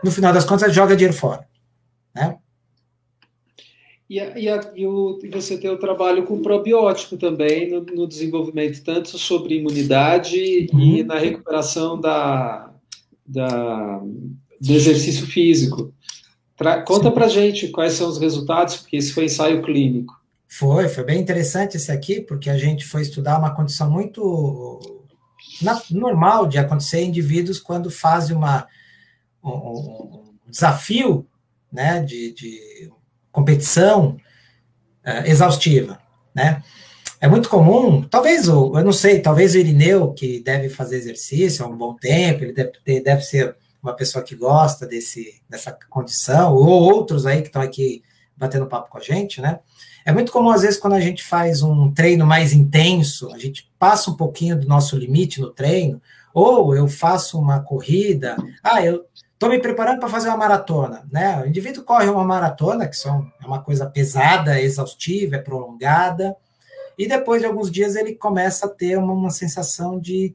no 0.02 0.10
final 0.10 0.32
das 0.32 0.44
contas 0.44 0.74
joga 0.74 0.96
dinheiro 0.96 1.16
fora, 1.16 1.48
né? 2.14 2.38
E, 4.08 4.20
a, 4.20 4.38
e, 4.38 4.48
a, 4.50 4.72
e, 4.76 4.86
o, 4.86 5.18
e, 5.22 5.28
você 5.28 5.56
tem 5.56 5.70
o 5.70 5.78
trabalho 5.78 6.24
com 6.24 6.42
probiótico 6.42 7.16
também 7.16 7.70
no, 7.70 7.80
no 7.80 8.06
desenvolvimento, 8.06 8.84
tanto 8.84 9.16
sobre 9.16 9.56
imunidade 9.56 10.68
uhum. 10.72 10.80
e 10.80 11.02
na 11.02 11.18
recuperação 11.18 11.98
da, 11.98 12.70
da, 13.26 14.02
do 14.60 14.72
exercício 14.72 15.26
físico. 15.26 15.93
Tra, 16.56 16.82
conta 16.82 17.10
para 17.10 17.28
gente 17.28 17.68
quais 17.68 17.94
são 17.94 18.08
os 18.08 18.18
resultados, 18.18 18.76
porque 18.76 18.96
esse 18.96 19.12
foi 19.12 19.24
ensaio 19.24 19.62
clínico. 19.62 20.14
Foi, 20.48 20.88
foi 20.88 21.02
bem 21.02 21.20
interessante 21.20 21.76
esse 21.76 21.90
aqui, 21.90 22.20
porque 22.20 22.48
a 22.48 22.56
gente 22.56 22.84
foi 22.84 23.02
estudar 23.02 23.38
uma 23.38 23.54
condição 23.54 23.90
muito 23.90 24.80
na, 25.60 25.80
normal 25.90 26.46
de 26.46 26.58
acontecer 26.58 27.00
em 27.00 27.08
indivíduos 27.08 27.58
quando 27.58 27.90
fazem 27.90 28.36
uma, 28.36 28.66
um, 29.42 29.48
um 29.48 30.50
desafio 30.50 31.26
né, 31.72 32.00
de, 32.00 32.32
de 32.32 32.90
competição 33.32 34.16
uh, 35.04 35.26
exaustiva, 35.26 35.98
né? 36.34 36.62
É 37.20 37.26
muito 37.26 37.48
comum, 37.48 38.02
talvez 38.02 38.48
o, 38.50 38.76
eu 38.78 38.84
não 38.84 38.92
sei, 38.92 39.18
talvez 39.18 39.54
o 39.54 39.58
Irineu, 39.58 40.12
que 40.12 40.40
deve 40.40 40.68
fazer 40.68 40.96
exercício 40.96 41.64
há 41.64 41.68
um 41.68 41.76
bom 41.76 41.94
tempo, 41.94 42.44
ele 42.44 42.52
deve, 42.52 43.00
deve 43.00 43.22
ser 43.22 43.56
uma 43.84 43.94
pessoa 43.94 44.24
que 44.24 44.34
gosta 44.34 44.86
desse, 44.86 45.42
dessa 45.48 45.76
condição, 45.90 46.54
ou 46.54 46.66
outros 46.66 47.26
aí 47.26 47.42
que 47.42 47.48
estão 47.48 47.60
aqui 47.60 48.02
batendo 48.34 48.66
papo 48.66 48.88
com 48.88 48.96
a 48.96 49.00
gente, 49.00 49.42
né? 49.42 49.60
É 50.06 50.12
muito 50.12 50.32
comum, 50.32 50.50
às 50.50 50.62
vezes, 50.62 50.78
quando 50.78 50.94
a 50.94 51.00
gente 51.00 51.22
faz 51.22 51.62
um 51.62 51.92
treino 51.92 52.26
mais 52.26 52.52
intenso, 52.52 53.32
a 53.32 53.38
gente 53.38 53.70
passa 53.78 54.10
um 54.10 54.16
pouquinho 54.16 54.58
do 54.58 54.66
nosso 54.66 54.96
limite 54.96 55.40
no 55.40 55.50
treino, 55.50 56.00
ou 56.32 56.74
eu 56.74 56.88
faço 56.88 57.38
uma 57.38 57.60
corrida, 57.60 58.36
ah, 58.62 58.82
eu 58.82 59.04
estou 59.34 59.50
me 59.50 59.58
preparando 59.60 60.00
para 60.00 60.08
fazer 60.08 60.28
uma 60.28 60.36
maratona, 60.38 61.06
né? 61.12 61.42
O 61.42 61.46
indivíduo 61.46 61.84
corre 61.84 62.08
uma 62.08 62.24
maratona, 62.24 62.88
que 62.88 62.96
são, 62.96 63.30
é 63.42 63.46
uma 63.46 63.62
coisa 63.62 63.86
pesada, 63.86 64.60
exaustiva, 64.60 65.36
é 65.36 65.38
prolongada, 65.38 66.34
e 66.98 67.06
depois 67.06 67.40
de 67.40 67.46
alguns 67.46 67.70
dias 67.70 67.96
ele 67.96 68.14
começa 68.14 68.66
a 68.66 68.70
ter 68.70 68.98
uma, 68.98 69.12
uma 69.12 69.30
sensação 69.30 70.00
de 70.00 70.34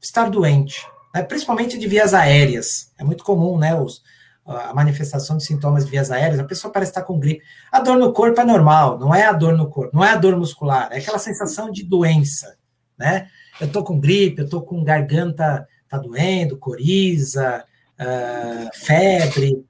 estar 0.00 0.28
doente, 0.28 0.86
né? 1.14 1.22
principalmente 1.22 1.78
de 1.78 1.86
vias 1.86 2.12
aéreas. 2.12 2.92
É 2.98 3.04
muito 3.04 3.22
comum, 3.22 3.56
né? 3.56 3.74
Os, 3.74 4.02
a 4.44 4.74
manifestação 4.74 5.36
de 5.36 5.44
sintomas 5.44 5.84
de 5.84 5.90
vias 5.90 6.10
aéreas, 6.10 6.40
a 6.40 6.44
pessoa 6.44 6.72
parece 6.72 6.90
estar 6.90 7.02
com 7.02 7.18
gripe. 7.18 7.42
A 7.72 7.80
dor 7.80 7.96
no 7.96 8.12
corpo 8.12 8.40
é 8.40 8.44
normal, 8.44 8.98
não 8.98 9.14
é 9.14 9.24
a 9.24 9.32
dor 9.32 9.56
no 9.56 9.70
corpo, 9.70 9.96
não 9.96 10.04
é 10.04 10.10
a 10.10 10.16
dor 10.16 10.36
muscular, 10.36 10.88
é 10.92 10.98
aquela 10.98 11.18
sensação 11.18 11.70
de 11.70 11.82
doença, 11.84 12.56
né? 12.98 13.28
Eu 13.60 13.70
tô 13.70 13.82
com 13.84 13.98
gripe, 14.00 14.42
eu 14.42 14.48
tô 14.48 14.60
com 14.60 14.82
garganta 14.82 15.66
tá 15.94 15.98
doendo, 15.98 16.58
coriza, 16.58 17.64
uh, 18.00 18.68
febre. 18.74 19.64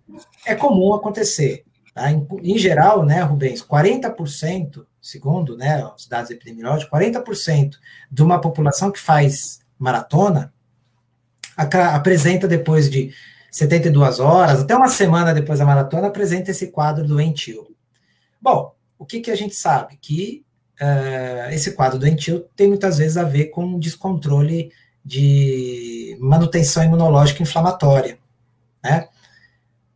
É 0.47 0.55
comum 0.55 0.95
acontecer. 0.95 1.65
Tá? 1.93 2.11
Em, 2.11 2.27
em, 2.43 2.59
geral, 2.59 3.05
né, 3.05 3.21
Rubens, 3.21 3.63
40%, 3.63 4.87
segundo 5.01 5.57
né, 5.57 5.85
os 5.95 6.09
dados 6.09 6.31
epidemiológicos, 6.31 6.99
40% 6.99 7.73
de 8.11 8.23
uma 8.23 8.41
população 8.41 8.91
que 8.91 8.99
faz 8.99 9.61
maratona 9.79 10.54
apresenta 11.57 12.49
depois 12.49 12.91
de 12.91 13.13
72 13.51 14.19
horas, 14.19 14.63
até 14.63 14.75
uma 14.75 14.89
semana 14.89 15.33
depois 15.33 15.61
da 15.61 15.65
maratona, 15.65 16.09
apresenta 16.09 16.51
esse 16.51 16.69
quadro 16.69 17.07
doentio. 17.07 17.69
Bom, 18.43 18.75
o 18.99 19.07
que, 19.07 19.21
que 19.21 19.31
a 19.31 19.37
gente 19.37 19.55
sabe? 19.55 19.97
Que 20.01 20.45
uh, 20.81 21.53
esse 21.53 21.73
quadro 21.73 21.99
doentio 21.99 22.41
tem 22.57 22.67
muitas 22.67 22.99
vezes 22.99 23.17
a 23.17 23.23
ver 23.23 23.47
com 23.47 23.79
descontrole 23.79 24.73
de 25.05 26.17
manutenção 26.21 26.83
imunológica 26.83 27.43
inflamatória, 27.43 28.19
né? 28.83 29.09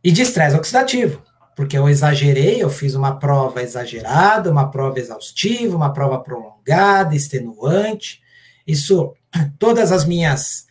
E 0.01 0.11
de 0.11 0.21
estresse 0.21 0.55
oxidativo, 0.55 1.21
porque 1.53 1.77
eu 1.77 1.89
exagerei, 1.89 2.63
eu 2.63 2.69
fiz 2.69 2.95
uma 2.95 3.19
prova 3.19 3.61
exagerada, 3.61 4.49
uma 4.49 4.71
prova 4.71 4.99
exaustiva, 4.99 5.75
uma 5.75 5.91
prova 5.91 6.19
prolongada, 6.19 7.13
extenuante. 7.13 8.21
Isso, 8.65 9.13
todas 9.57 9.91
as 9.91 10.05
minhas 10.05 10.68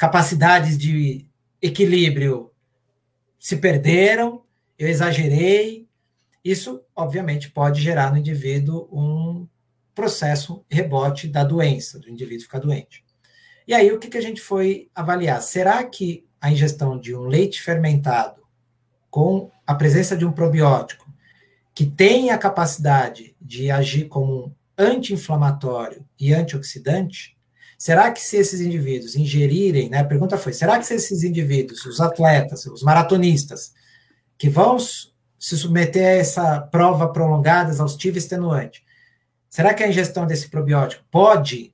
capacidades 0.00 0.78
de 0.78 1.26
equilíbrio 1.60 2.50
se 3.38 3.54
perderam, 3.58 4.42
eu 4.78 4.88
exagerei. 4.88 5.86
Isso, 6.42 6.82
obviamente, 6.96 7.50
pode 7.50 7.82
gerar 7.82 8.10
no 8.10 8.16
indivíduo 8.16 8.88
um 8.90 9.46
processo 9.94 10.64
rebote 10.70 11.28
da 11.28 11.44
doença, 11.44 11.98
do 11.98 12.08
indivíduo 12.08 12.44
ficar 12.44 12.60
doente. 12.60 13.04
E 13.68 13.74
aí, 13.74 13.92
o 13.92 13.98
que, 13.98 14.08
que 14.08 14.16
a 14.16 14.22
gente 14.22 14.40
foi 14.40 14.88
avaliar? 14.94 15.42
Será 15.42 15.84
que 15.84 16.26
a 16.40 16.50
ingestão 16.50 16.98
de 16.98 17.14
um 17.14 17.24
leite 17.24 17.60
fermentado 17.60 18.40
com 19.10 19.50
a 19.66 19.74
presença 19.74 20.16
de 20.16 20.24
um 20.24 20.32
probiótico 20.32 21.12
que 21.74 21.84
tem 21.84 22.30
a 22.30 22.38
capacidade 22.38 23.36
de 23.38 23.70
agir 23.70 24.08
como 24.08 24.46
um 24.46 24.52
anti-inflamatório 24.78 26.08
e 26.18 26.32
antioxidante, 26.32 27.36
Será 27.80 28.12
que 28.12 28.20
se 28.20 28.36
esses 28.36 28.60
indivíduos 28.60 29.16
ingerirem, 29.16 29.88
né? 29.88 30.00
A 30.00 30.04
pergunta 30.04 30.36
foi: 30.36 30.52
será 30.52 30.78
que 30.78 30.84
se 30.84 30.92
esses 30.92 31.22
indivíduos, 31.22 31.86
os 31.86 31.98
atletas, 31.98 32.66
os 32.66 32.82
maratonistas, 32.82 33.72
que 34.36 34.50
vão 34.50 34.78
se 34.78 35.56
submeter 35.56 36.06
a 36.06 36.10
essa 36.10 36.60
prova 36.60 37.10
prolongada, 37.10 37.70
exaustiva 37.70 38.18
e 38.18 38.20
extenuante, 38.20 38.84
será 39.48 39.72
que 39.72 39.82
a 39.82 39.88
ingestão 39.88 40.26
desse 40.26 40.50
probiótico 40.50 41.02
pode 41.10 41.72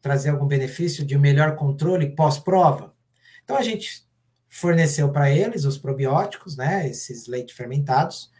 trazer 0.00 0.30
algum 0.30 0.46
benefício 0.46 1.04
de 1.04 1.14
um 1.14 1.20
melhor 1.20 1.56
controle 1.56 2.16
pós-prova? 2.16 2.94
Então 3.44 3.58
a 3.58 3.62
gente 3.62 4.02
forneceu 4.48 5.10
para 5.10 5.30
eles 5.30 5.66
os 5.66 5.76
probióticos, 5.76 6.56
né? 6.56 6.88
Esses 6.88 7.26
leites 7.26 7.54
fermentados, 7.54 8.30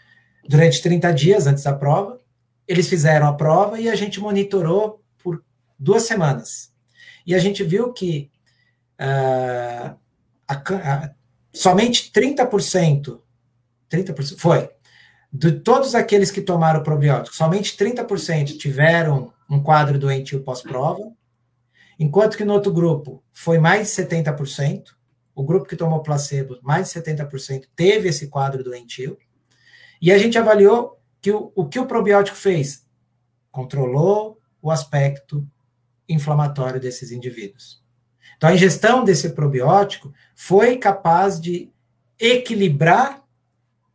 durante 0.49 0.81
30 0.81 1.13
dias 1.13 1.47
antes 1.47 1.65
da 1.65 1.75
prova. 1.75 2.19
Eles 2.67 2.89
fizeram 2.89 3.27
a 3.27 3.35
prova 3.35 3.79
e 3.79 3.91
a 3.91 3.95
gente 3.95 4.19
monitorou 4.21 5.05
por 5.23 5.45
duas 5.79 6.05
semanas. 6.05 6.73
E 7.27 7.35
a 7.35 7.39
gente 7.39 7.63
viu 7.63 7.93
que 7.93 8.31
uh, 9.01 9.97
a, 10.47 10.55
a, 10.55 11.11
somente 11.53 12.11
30%, 12.13 13.21
30% 13.91 14.39
foi, 14.39 14.71
de 15.33 15.53
todos 15.53 15.95
aqueles 15.95 16.31
que 16.31 16.41
tomaram 16.41 16.83
probiótico, 16.83 17.35
somente 17.35 17.77
30% 17.77 18.57
tiveram 18.57 19.33
um 19.51 19.63
quadro 19.63 19.99
doentio 19.99 20.43
pós-prova, 20.43 21.13
enquanto 21.99 22.37
que 22.37 22.45
no 22.45 22.53
outro 22.53 22.73
grupo 22.73 23.23
foi 23.33 23.59
mais 23.59 23.89
de 23.89 24.03
70%, 24.03 24.91
o 25.35 25.43
grupo 25.43 25.67
que 25.67 25.77
tomou 25.77 26.03
placebo, 26.03 26.59
mais 26.63 26.93
de 26.93 27.01
70% 27.01 27.65
teve 27.75 28.09
esse 28.09 28.29
quadro 28.29 28.63
doentio, 28.63 29.19
e 30.01 30.13
a 30.13 30.19
gente 30.19 30.39
avaliou 30.39 31.01
que 31.21 31.33
o, 31.33 31.51
o 31.55 31.67
que 31.67 31.79
o 31.81 31.87
probiótico 31.87 32.37
fez? 32.37 32.87
Controlou 33.51 34.39
o 34.61 34.71
aspecto 34.71 35.47
inflamatório 36.09 36.81
desses 36.81 37.11
indivíduos. 37.11 37.83
Então, 38.37 38.51
a 38.51 38.55
ingestão 38.55 39.05
desse 39.05 39.31
probiótico 39.31 40.13
foi 40.35 40.77
capaz 40.77 41.41
de 41.41 41.71
equilibrar 42.19 43.23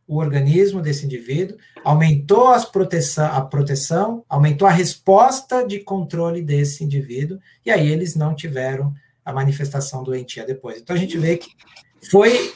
o 0.06 0.16
organismo 0.16 0.82
desse 0.82 1.06
indivíduo, 1.06 1.56
aumentou 1.84 2.48
proteção, 2.72 3.26
a 3.26 3.40
proteção, 3.42 4.24
aumentou 4.28 4.66
a 4.66 4.70
resposta 4.72 5.64
de 5.64 5.78
controle 5.78 6.42
desse 6.42 6.82
indivíduo, 6.82 7.38
e 7.64 7.70
aí 7.70 7.88
eles 7.88 8.16
não 8.16 8.34
tiveram 8.34 8.92
a 9.24 9.32
manifestação 9.32 10.02
doentia 10.02 10.44
depois. 10.44 10.80
Então, 10.80 10.96
a 10.96 10.98
gente 10.98 11.16
vê 11.16 11.36
que 11.36 11.50
foi 12.10 12.52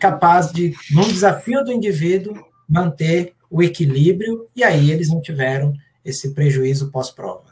capaz 0.00 0.50
de, 0.50 0.74
num 0.90 1.06
desafio 1.06 1.62
do 1.62 1.72
indivíduo, 1.72 2.34
manter 2.66 3.34
o 3.50 3.62
equilíbrio, 3.62 4.48
e 4.56 4.64
aí 4.64 4.90
eles 4.90 5.08
não 5.08 5.20
tiveram 5.20 5.74
esse 6.04 6.32
prejuízo 6.32 6.90
pós-prova. 6.90 7.45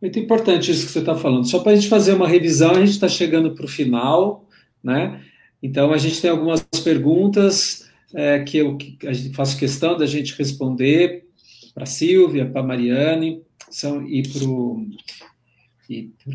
Muito 0.00 0.18
importante 0.18 0.70
isso 0.70 0.86
que 0.86 0.92
você 0.92 1.00
está 1.00 1.14
falando. 1.14 1.48
Só 1.48 1.58
para 1.58 1.72
a 1.72 1.74
gente 1.74 1.88
fazer 1.88 2.14
uma 2.14 2.28
revisão, 2.28 2.70
a 2.70 2.80
gente 2.80 2.90
está 2.90 3.08
chegando 3.08 3.54
para 3.54 3.66
o 3.66 3.68
final, 3.68 4.48
né? 4.82 5.20
Então, 5.62 5.92
a 5.92 5.98
gente 5.98 6.20
tem 6.20 6.30
algumas 6.30 6.62
perguntas 6.82 7.88
é, 8.14 8.40
que 8.40 8.58
eu 8.58 8.76
que 8.76 8.98
faço 9.34 9.58
questão 9.58 9.96
da 9.96 10.06
gente 10.06 10.36
responder 10.36 11.26
para 11.74 11.84
a 11.84 11.86
Silvia, 11.86 12.46
para 12.46 12.62
a 12.62 12.66
Mariane 12.66 13.42
são, 13.70 14.06
e 14.08 14.22
para 14.22 14.44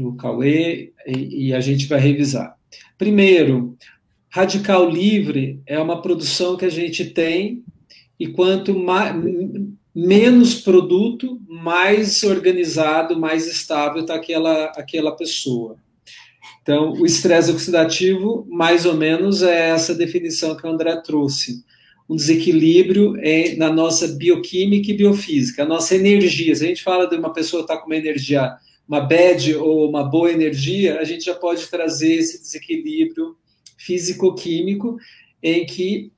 o 0.04 0.16
Cauê, 0.16 0.94
e, 1.06 1.48
e 1.48 1.54
a 1.54 1.60
gente 1.60 1.88
vai 1.88 2.00
revisar. 2.00 2.58
Primeiro, 2.98 3.76
Radical 4.30 4.90
Livre 4.90 5.62
é 5.66 5.80
uma 5.80 6.02
produção 6.02 6.56
que 6.56 6.66
a 6.66 6.70
gente 6.70 7.06
tem, 7.06 7.64
e 8.20 8.28
quanto 8.28 8.78
mais, 8.78 9.16
menos 9.96 10.56
produto, 10.56 11.40
mais 11.48 12.22
organizado, 12.24 13.18
mais 13.18 13.48
estável 13.48 14.02
está 14.02 14.16
aquela, 14.16 14.66
aquela 14.76 15.16
pessoa. 15.16 15.78
Então, 16.62 16.92
o 16.94 17.06
estresse 17.06 17.52
oxidativo, 17.52 18.46
mais 18.50 18.86
ou 18.86 18.96
menos, 18.96 19.42
é 19.42 19.70
essa 19.70 19.96
definição 19.96 20.58
que 20.58 20.68
o 20.68 20.70
André 20.70 20.96
trouxe. 20.98 21.64
Um 22.10 22.16
desequilíbrio 22.16 23.16
é 23.20 23.56
na 23.56 23.72
nossa 23.72 24.08
bioquímica 24.10 24.92
e 24.92 24.98
biofísica, 24.98 25.64
a 25.64 25.68
nossa 25.68 25.96
energia. 25.96 26.56
Se 26.56 26.66
a 26.66 26.68
gente 26.68 26.84
fala 26.84 27.08
de 27.08 27.16
uma 27.16 27.32
pessoa 27.32 27.64
que 27.64 27.72
está 27.72 27.82
com 27.82 27.88
uma 27.88 27.96
energia, 27.96 28.56
uma 28.88 29.00
bad 29.00 29.56
ou 29.56 29.90
uma 29.90 30.04
boa 30.04 30.32
energia, 30.32 31.00
a 31.00 31.04
gente 31.04 31.26
já 31.26 31.36
pode 31.36 31.68
trazer 31.68 32.16
esse 32.16 32.42
desequilíbrio 32.42 33.38
físico-químico 33.78 34.98
em 35.42 35.66
que 35.66 36.12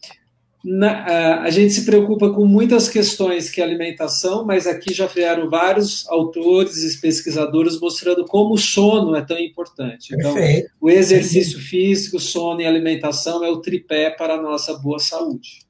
na, 0.70 1.44
a 1.44 1.50
gente 1.50 1.72
se 1.72 1.86
preocupa 1.86 2.30
com 2.30 2.46
muitas 2.46 2.90
questões 2.90 3.50
que 3.50 3.62
é 3.62 3.64
alimentação, 3.64 4.44
mas 4.44 4.68
aqui 4.68 4.94
já 4.94 5.08
vieram 5.08 5.50
vários 5.50 6.06
autores 6.10 6.84
e 6.84 7.00
pesquisadores 7.00 7.80
mostrando 7.80 8.26
como 8.26 8.56
o 8.56 8.58
sono 8.58 9.16
é 9.16 9.22
tão 9.22 9.40
importante. 9.40 10.14
Então, 10.14 10.34
Perfeito. 10.34 10.70
o 10.82 10.90
exercício 10.90 11.58
físico, 11.58 12.20
sono 12.20 12.60
e 12.60 12.66
alimentação 12.66 13.46
é 13.46 13.50
o 13.50 13.62
tripé 13.62 14.10
para 14.10 14.34
a 14.34 14.42
nossa 14.42 14.74
boa 14.78 15.00
saúde. 15.00 15.66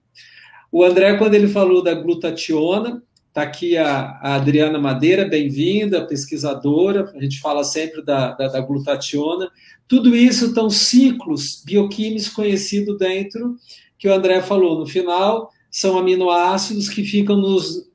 O 0.72 0.84
André, 0.84 1.15
quando 1.15 1.36
ele 1.36 1.48
falou 1.48 1.84
da 1.84 1.94
glutationa, 1.94 3.03
está 3.28 3.44
aqui 3.44 3.78
a, 3.78 4.19
a, 4.19 4.36
Adriana 4.36 4.80
Madeira, 4.80 5.26
bem-vinda, 5.26 6.07
pesquisadora, 6.07 7.14
a 7.15 7.22
gente 7.22 7.40
fala 7.40 7.64
sempre 7.64 8.03
da, 8.03 8.32
da, 8.32 8.48
da 8.48 8.61
glutationa. 8.61 9.48
Tudo 9.88 10.15
isso 10.15 10.48
estão 10.48 10.72
ciclos 10.72 11.61
bioquímicos 11.64 12.30
conhecidos 12.30 12.98
dentro 12.98 13.56
que 13.98 14.07
o 14.07 14.14
André 14.14 14.41
falou 14.41 14.80
no 14.80 14.86
final, 14.86 15.49
são 15.72 15.98
aminoácidos 15.98 16.90
que 16.90 17.03
ficam 17.03 17.38
nos 17.38 17.88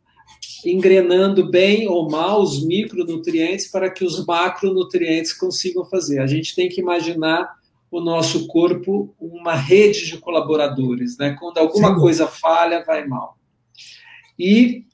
engrenando 0.64 1.50
bem 1.50 1.88
ou 1.88 2.08
mal 2.08 2.40
os 2.40 2.64
micronutrientes 2.64 3.68
para 3.68 3.90
que 3.90 4.04
os 4.04 4.24
macronutrientes 4.24 5.32
consigam 5.32 5.84
fazer. 5.84 6.20
A 6.20 6.26
gente 6.26 6.54
tem 6.54 6.68
que 6.68 6.80
imaginar 6.80 7.56
o 7.90 8.00
nosso 8.00 8.46
corpo 8.46 9.14
uma 9.20 9.54
rede 9.54 10.06
de 10.06 10.18
colaboradores, 10.18 11.18
né? 11.18 11.36
Quando 11.38 11.58
alguma 11.58 11.92
Sim. 11.92 12.00
coisa 12.00 12.26
falha, 12.26 12.84
vai 12.84 13.06
mal. 13.06 13.36
E 14.38 14.86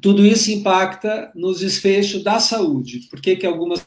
tudo 0.00 0.26
isso 0.26 0.50
impacta 0.50 1.30
nos 1.34 1.60
desfechos 1.60 2.24
da 2.24 2.40
saúde. 2.40 3.06
Por 3.08 3.20
que, 3.20 3.36
que 3.36 3.46
algumas 3.46 3.86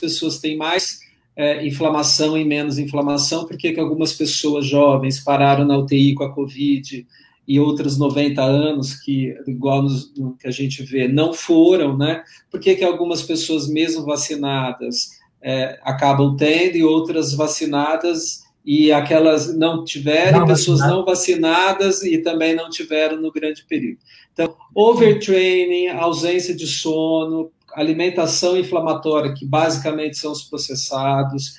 pessoas 0.00 0.38
têm 0.38 0.56
mais 0.56 1.00
é, 1.36 1.66
inflamação 1.66 2.36
e 2.36 2.44
menos 2.44 2.78
inflamação, 2.78 3.46
por 3.46 3.56
que 3.56 3.78
algumas 3.78 4.12
pessoas 4.12 4.66
jovens 4.66 5.20
pararam 5.20 5.64
na 5.64 5.78
UTI 5.78 6.14
com 6.14 6.24
a 6.24 6.32
Covid 6.32 7.06
e 7.46 7.58
outras 7.58 7.98
90 7.98 8.42
anos, 8.42 8.94
que 8.94 9.34
igual 9.46 9.82
nos, 9.82 10.14
no 10.14 10.36
que 10.36 10.46
a 10.46 10.50
gente 10.50 10.82
vê, 10.82 11.08
não 11.08 11.32
foram, 11.32 11.96
né? 11.96 12.22
Por 12.50 12.60
que, 12.60 12.82
algumas 12.84 13.22
pessoas, 13.22 13.68
mesmo 13.68 14.04
vacinadas, 14.04 15.20
é, 15.40 15.78
acabam 15.82 16.36
tendo 16.36 16.76
e 16.76 16.84
outras 16.84 17.34
vacinadas 17.34 18.42
e 18.64 18.92
aquelas 18.92 19.56
não 19.56 19.84
tiveram, 19.84 20.40
não 20.40 20.46
pessoas 20.46 20.78
vacinado. 20.78 20.98
não 20.98 21.04
vacinadas 21.04 22.02
e 22.04 22.18
também 22.18 22.54
não 22.54 22.70
tiveram 22.70 23.20
no 23.20 23.32
grande 23.32 23.64
período. 23.64 23.98
Então, 24.32 24.54
overtraining, 24.72 25.88
ausência 25.88 26.54
de 26.54 26.66
sono, 26.66 27.50
alimentação 27.74 28.56
inflamatória, 28.56 29.34
que 29.34 29.46
basicamente 29.46 30.18
são 30.18 30.32
os 30.32 30.42
processados, 30.42 31.54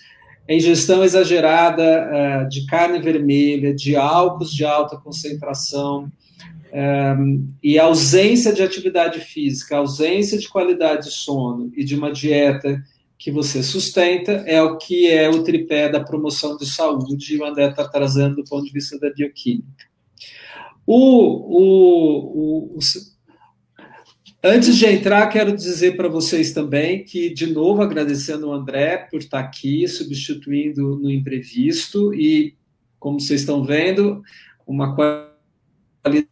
ingestão 0.47 1.03
exagerada 1.03 1.83
uh, 2.43 2.49
de 2.49 2.65
carne 2.65 2.99
vermelha, 2.99 3.73
de 3.73 3.95
álcools 3.95 4.53
de 4.53 4.65
alta 4.65 4.97
concentração, 4.97 6.11
um, 6.73 6.75
eh, 6.75 7.15
e 7.61 7.79
ausência 7.79 8.51
de 8.51 8.63
atividade 8.63 9.19
física, 9.19 9.77
ausência 9.77 10.39
de 10.39 10.49
qualidade 10.49 11.05
de 11.05 11.11
sono 11.11 11.71
e 11.75 11.83
de 11.83 11.95
uma 11.95 12.11
dieta 12.11 12.83
que 13.23 13.31
você 13.31 13.63
sustenta 13.63 14.43
é 14.45 14.61
o 14.61 14.77
que 14.77 15.09
é 15.09 15.29
o 15.29 15.43
tripé 15.43 15.87
da 15.87 16.03
promoção 16.03 16.57
de 16.57 16.65
saúde 16.65 17.33
e 17.33 17.37
o 17.37 17.45
André 17.45 17.69
está 17.69 17.87
trazendo 17.87 18.37
do 18.37 18.43
ponto 18.43 18.65
de 18.65 18.71
vista 18.71 18.99
da 18.99 19.09
bioquímica. 19.11 19.85
O, 20.85 21.55
o, 21.57 22.77
o, 22.77 22.79
Antes 24.45 24.75
de 24.75 24.85
entrar, 24.85 25.25
quero 25.29 25.55
dizer 25.55 25.95
para 25.95 26.09
vocês 26.09 26.51
também 26.51 27.01
que, 27.01 27.29
de 27.29 27.47
novo, 27.47 27.81
agradecendo 27.81 28.49
o 28.49 28.51
André 28.51 28.97
por 29.09 29.19
estar 29.19 29.39
aqui, 29.39 29.87
substituindo 29.87 30.97
no 30.97 31.09
imprevisto, 31.09 32.13
e, 32.13 32.53
como 32.99 33.21
vocês 33.21 33.39
estão 33.39 33.63
vendo, 33.63 34.21
uma 34.67 34.93
qualidade. 34.93 36.27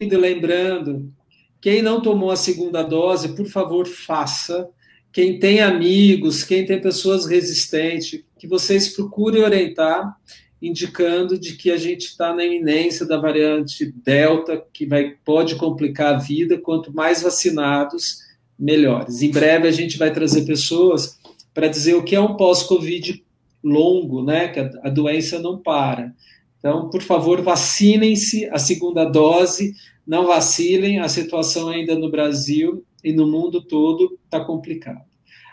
Lembrando, 0.00 1.12
quem 1.60 1.82
não 1.82 2.00
tomou 2.00 2.30
a 2.30 2.36
segunda 2.36 2.82
dose, 2.82 3.36
por 3.36 3.46
favor, 3.46 3.86
faça. 3.86 4.66
Quem 5.12 5.38
tem 5.38 5.60
amigos, 5.60 6.42
quem 6.42 6.64
tem 6.64 6.80
pessoas 6.80 7.26
resistentes, 7.26 8.24
que 8.38 8.48
vocês 8.48 8.88
procurem 8.88 9.42
orientar 9.42 10.16
indicando 10.62 11.36
de 11.36 11.56
que 11.56 11.72
a 11.72 11.76
gente 11.76 12.06
está 12.06 12.32
na 12.32 12.44
iminência 12.44 13.04
da 13.04 13.16
variante 13.16 13.92
Delta, 14.04 14.64
que 14.72 14.86
vai, 14.86 15.16
pode 15.24 15.56
complicar 15.56 16.14
a 16.14 16.18
vida, 16.18 16.56
quanto 16.56 16.94
mais 16.94 17.20
vacinados, 17.20 18.20
melhores. 18.56 19.22
Em 19.22 19.30
breve 19.30 19.66
a 19.66 19.72
gente 19.72 19.98
vai 19.98 20.12
trazer 20.12 20.46
pessoas 20.46 21.18
para 21.52 21.66
dizer 21.66 21.94
o 21.94 22.04
que 22.04 22.14
é 22.14 22.20
um 22.20 22.36
pós-Covid 22.36 23.24
longo, 23.62 24.24
né? 24.24 24.48
Que 24.48 24.60
a, 24.60 24.70
a 24.84 24.88
doença 24.88 25.40
não 25.40 25.58
para. 25.58 26.14
Então, 26.60 26.88
por 26.88 27.02
favor, 27.02 27.42
vacinem-se 27.42 28.48
a 28.50 28.58
segunda 28.58 29.04
dose, 29.04 29.74
não 30.06 30.28
vacilem, 30.28 31.00
a 31.00 31.08
situação 31.08 31.68
ainda 31.68 31.96
no 31.96 32.08
Brasil 32.08 32.84
e 33.02 33.12
no 33.12 33.26
mundo 33.26 33.60
todo 33.60 34.16
está 34.24 34.38
complicada. 34.38 35.02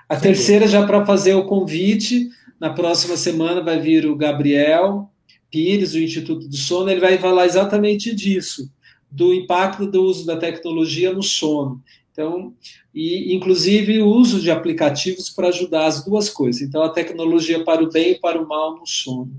A 0.08 0.16
terceira, 0.16 0.68
já 0.68 0.86
para 0.86 1.06
fazer 1.06 1.34
o 1.34 1.46
convite, 1.46 2.30
na 2.60 2.70
próxima 2.70 3.16
semana 3.16 3.62
vai 3.62 3.80
vir 3.80 4.06
o 4.06 4.16
Gabriel 4.16 5.10
Pires, 5.50 5.94
do 5.94 6.00
Instituto 6.00 6.48
do 6.48 6.56
Sono, 6.56 6.90
ele 6.90 7.00
vai 7.00 7.18
falar 7.18 7.46
exatamente 7.46 8.14
disso, 8.14 8.72
do 9.10 9.34
impacto 9.34 9.88
do 9.88 10.04
uso 10.04 10.26
da 10.26 10.38
tecnologia 10.38 11.12
no 11.12 11.24
sono. 11.24 11.82
Então, 12.12 12.54
e 12.94 13.34
inclusive 13.34 14.02
o 14.02 14.08
uso 14.08 14.40
de 14.42 14.52
aplicativos 14.52 15.30
para 15.30 15.48
ajudar 15.48 15.86
as 15.86 16.04
duas 16.04 16.30
coisas. 16.30 16.62
Então, 16.62 16.84
a 16.84 16.90
tecnologia 16.90 17.64
para 17.64 17.84
o 17.84 17.90
bem 17.90 18.12
e 18.12 18.20
para 18.20 18.42
o 18.42 18.48
mal 18.48 18.78
no 18.78 18.86
sono. 18.86 19.32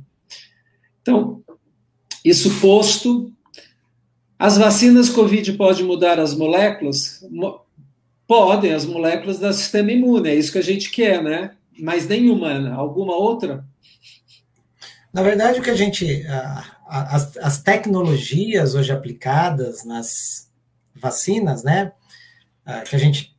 Então, 1.02 1.42
isso 2.24 2.60
posto, 2.60 3.32
as 4.38 4.56
vacinas 4.56 5.10
COVID 5.10 5.52
podem 5.52 5.84
mudar 5.84 6.18
as 6.18 6.34
moléculas? 6.34 7.22
Podem, 8.26 8.72
as 8.72 8.86
moléculas 8.86 9.38
do 9.38 9.52
sistema 9.52 9.92
imune, 9.92 10.30
é 10.30 10.34
isso 10.34 10.52
que 10.52 10.59
a 10.59 10.62
gente 10.62 10.90
quer, 10.90 11.22
né? 11.22 11.56
Mas 11.78 12.06
nenhuma. 12.06 12.74
Alguma 12.74 13.14
outra? 13.14 13.64
Na 15.12 15.22
verdade, 15.22 15.60
o 15.60 15.62
que 15.62 15.70
a 15.70 15.76
gente. 15.76 16.24
as, 16.86 17.36
as 17.38 17.62
tecnologias 17.62 18.74
hoje 18.74 18.92
aplicadas 18.92 19.84
nas 19.84 20.51
vacinas, 20.94 21.62
né? 21.64 21.92
que 22.88 22.94
a 22.94 22.98
gente 22.98 23.36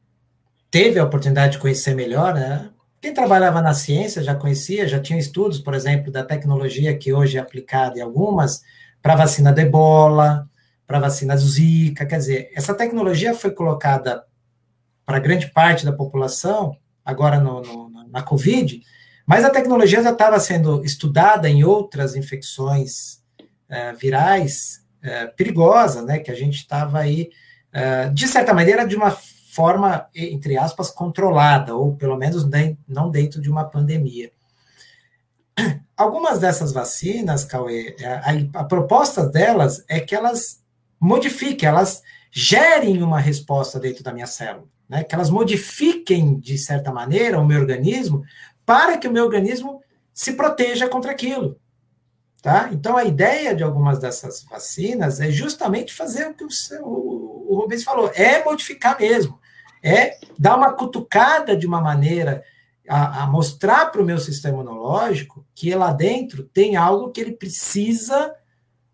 teve 0.69 0.99
a 0.99 1.03
oportunidade 1.03 1.53
de 1.53 1.59
conhecer 1.59 1.95
melhor, 1.95 2.33
né? 2.33 2.69
Quem 3.01 3.13
trabalhava 3.13 3.61
na 3.61 3.73
ciência 3.73 4.23
já 4.23 4.35
conhecia, 4.35 4.87
já 4.87 4.99
tinha 4.99 5.17
estudos, 5.17 5.59
por 5.59 5.73
exemplo, 5.73 6.11
da 6.11 6.23
tecnologia 6.23 6.95
que 6.95 7.11
hoje 7.11 7.37
é 7.37 7.41
aplicada 7.41 7.97
em 7.97 8.01
algumas 8.01 8.61
para 9.01 9.15
vacina 9.15 9.51
de 9.51 9.61
ebola, 9.61 10.47
para 10.85 10.99
vacina 10.99 11.35
do 11.35 11.41
Zika. 11.41 12.05
Quer 12.05 12.17
dizer, 12.17 12.51
essa 12.53 12.75
tecnologia 12.75 13.33
foi 13.33 13.51
colocada 13.51 14.23
para 15.03 15.19
grande 15.19 15.49
parte 15.49 15.83
da 15.83 15.91
população, 15.91 16.77
agora 17.03 17.39
no, 17.39 17.61
no, 17.61 17.89
na 18.11 18.21
Covid, 18.21 18.81
mas 19.25 19.45
a 19.45 19.49
tecnologia 19.49 20.03
já 20.03 20.11
estava 20.11 20.39
sendo 20.39 20.83
estudada 20.83 21.49
em 21.49 21.63
outras 21.63 22.15
infecções 22.15 23.21
uh, 23.41 23.97
virais 23.97 24.83
uh, 25.03 25.35
perigosas, 25.35 26.05
né, 26.05 26.19
que 26.19 26.31
a 26.31 26.35
gente 26.35 26.57
estava 26.57 26.99
aí, 26.99 27.29
uh, 27.73 28.13
de 28.13 28.27
certa 28.27 28.53
maneira, 28.53 28.85
de 28.85 28.95
uma 28.95 29.11
forma, 29.11 30.07
entre 30.15 30.57
aspas, 30.57 30.89
controlada, 30.89 31.75
ou 31.75 31.95
pelo 31.95 32.17
menos 32.17 32.47
nem, 32.47 32.77
não 32.87 33.09
dentro 33.09 33.41
de 33.41 33.49
uma 33.49 33.65
pandemia. 33.65 34.31
algumas 35.95 36.39
dessas 36.39 36.71
vacinas, 36.71 37.43
Cauê, 37.43 37.95
a, 38.03 38.59
a 38.61 38.63
proposta 38.63 39.25
delas 39.27 39.83
é 39.87 39.99
que 39.99 40.15
elas 40.15 40.61
modifiquem, 40.99 41.67
elas 41.67 42.01
gerem 42.31 43.03
uma 43.03 43.19
resposta 43.19 43.79
dentro 43.79 44.03
da 44.03 44.13
minha 44.13 44.27
célula, 44.27 44.67
né? 44.91 45.05
que 45.05 45.15
elas 45.15 45.29
modifiquem, 45.29 46.37
de 46.37 46.57
certa 46.57 46.91
maneira, 46.91 47.39
o 47.39 47.47
meu 47.47 47.61
organismo 47.61 48.23
para 48.65 48.97
que 48.97 49.07
o 49.07 49.11
meu 49.11 49.23
organismo 49.23 49.81
se 50.13 50.33
proteja 50.33 50.89
contra 50.89 51.11
aquilo. 51.11 51.57
Tá? 52.41 52.69
Então, 52.73 52.97
a 52.97 53.05
ideia 53.05 53.55
de 53.55 53.63
algumas 53.63 53.99
dessas 53.99 54.43
vacinas 54.43 55.21
é 55.21 55.31
justamente 55.31 55.93
fazer 55.93 56.27
o 56.27 56.33
que 56.33 56.43
o, 56.43 56.49
o, 56.83 57.53
o 57.53 57.61
Rubens 57.61 57.83
falou, 57.83 58.11
é 58.13 58.43
modificar 58.43 58.99
mesmo, 58.99 59.39
é 59.81 60.17
dar 60.37 60.57
uma 60.57 60.73
cutucada 60.73 61.55
de 61.55 61.65
uma 61.65 61.79
maneira 61.79 62.43
a, 62.89 63.23
a 63.23 63.27
mostrar 63.27 63.85
para 63.91 64.01
o 64.01 64.05
meu 64.05 64.19
sistema 64.19 64.55
imunológico 64.55 65.45
que 65.55 65.73
lá 65.73 65.93
dentro 65.93 66.43
tem 66.43 66.75
algo 66.75 67.11
que 67.11 67.21
ele 67.21 67.31
precisa 67.31 68.35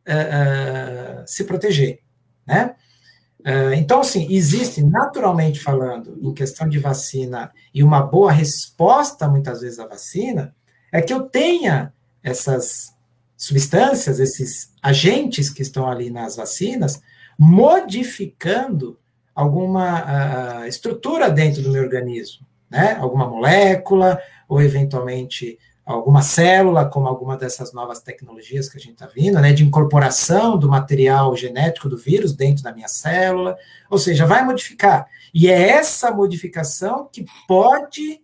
é, 0.06 0.14
é, 0.14 1.24
se 1.26 1.44
proteger, 1.46 2.02
né? 2.46 2.76
É, 3.44 3.76
então, 3.76 4.02
assim, 4.02 4.28
existe, 4.30 4.84
naturalmente 4.84 5.60
falando, 5.60 6.18
em 6.22 6.34
questão 6.34 6.68
de 6.68 6.80
vacina 6.80 7.52
e 7.74 7.84
uma 7.84 8.02
boa 8.02 8.32
resposta, 8.32 9.28
muitas 9.28 9.62
vezes, 9.62 9.80
à 9.80 9.88
vacina, 9.88 10.54
é 10.92 11.02
que 11.02 11.14
eu 11.14 11.24
tenha 11.24 11.94
essas 12.24 12.94
substâncias, 13.38 14.20
esses 14.20 14.74
agentes 14.82 15.50
que 15.50 15.62
estão 15.62 15.88
ali 15.88 16.10
nas 16.10 16.36
vacinas, 16.36 17.02
modificando 17.38 18.98
alguma 19.36 20.64
uh, 20.64 20.68
estrutura 20.68 21.30
dentro 21.30 21.62
do 21.62 21.72
meu 21.72 21.84
organismo, 21.84 22.46
né? 22.70 22.98
Alguma 23.00 23.30
molécula, 23.30 24.20
ou 24.50 24.60
eventualmente 24.60 25.60
alguma 25.88 26.22
célula, 26.22 26.86
como 26.86 27.08
alguma 27.08 27.38
dessas 27.38 27.74
novas 27.74 28.02
tecnologias 28.02 28.68
que 28.68 28.78
a 28.78 28.80
gente 28.80 28.94
está 28.94 29.08
vendo, 29.08 29.40
né? 29.40 29.54
De 29.54 29.64
incorporação 29.64 30.58
do 30.58 30.70
material 30.70 31.36
genético 31.36 31.88
do 31.88 31.98
vírus 31.98 32.36
dentro 32.36 32.64
da 32.64 32.74
minha 32.74 32.88
célula, 32.88 33.58
ou 33.90 33.98
seja, 33.98 34.26
vai 34.26 34.44
modificar. 34.44 35.08
E 35.34 35.48
é 35.50 35.70
essa 35.70 36.12
modificação 36.12 37.10
que 37.12 37.26
pode, 37.48 38.22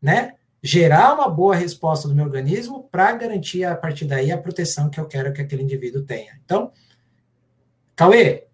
né? 0.00 0.32
gerar 0.62 1.14
uma 1.14 1.28
boa 1.28 1.54
resposta 1.54 2.08
do 2.08 2.14
meu 2.14 2.24
organismo 2.24 2.88
para 2.90 3.12
garantir 3.12 3.64
a 3.64 3.76
partir 3.76 4.04
daí 4.04 4.32
a 4.32 4.38
proteção 4.38 4.90
que 4.90 4.98
eu 4.98 5.06
quero 5.06 5.32
que 5.32 5.40
aquele 5.40 5.62
indivíduo 5.62 6.02
tenha. 6.02 6.38
Então, 6.44 6.72
Cauê, 7.94 8.46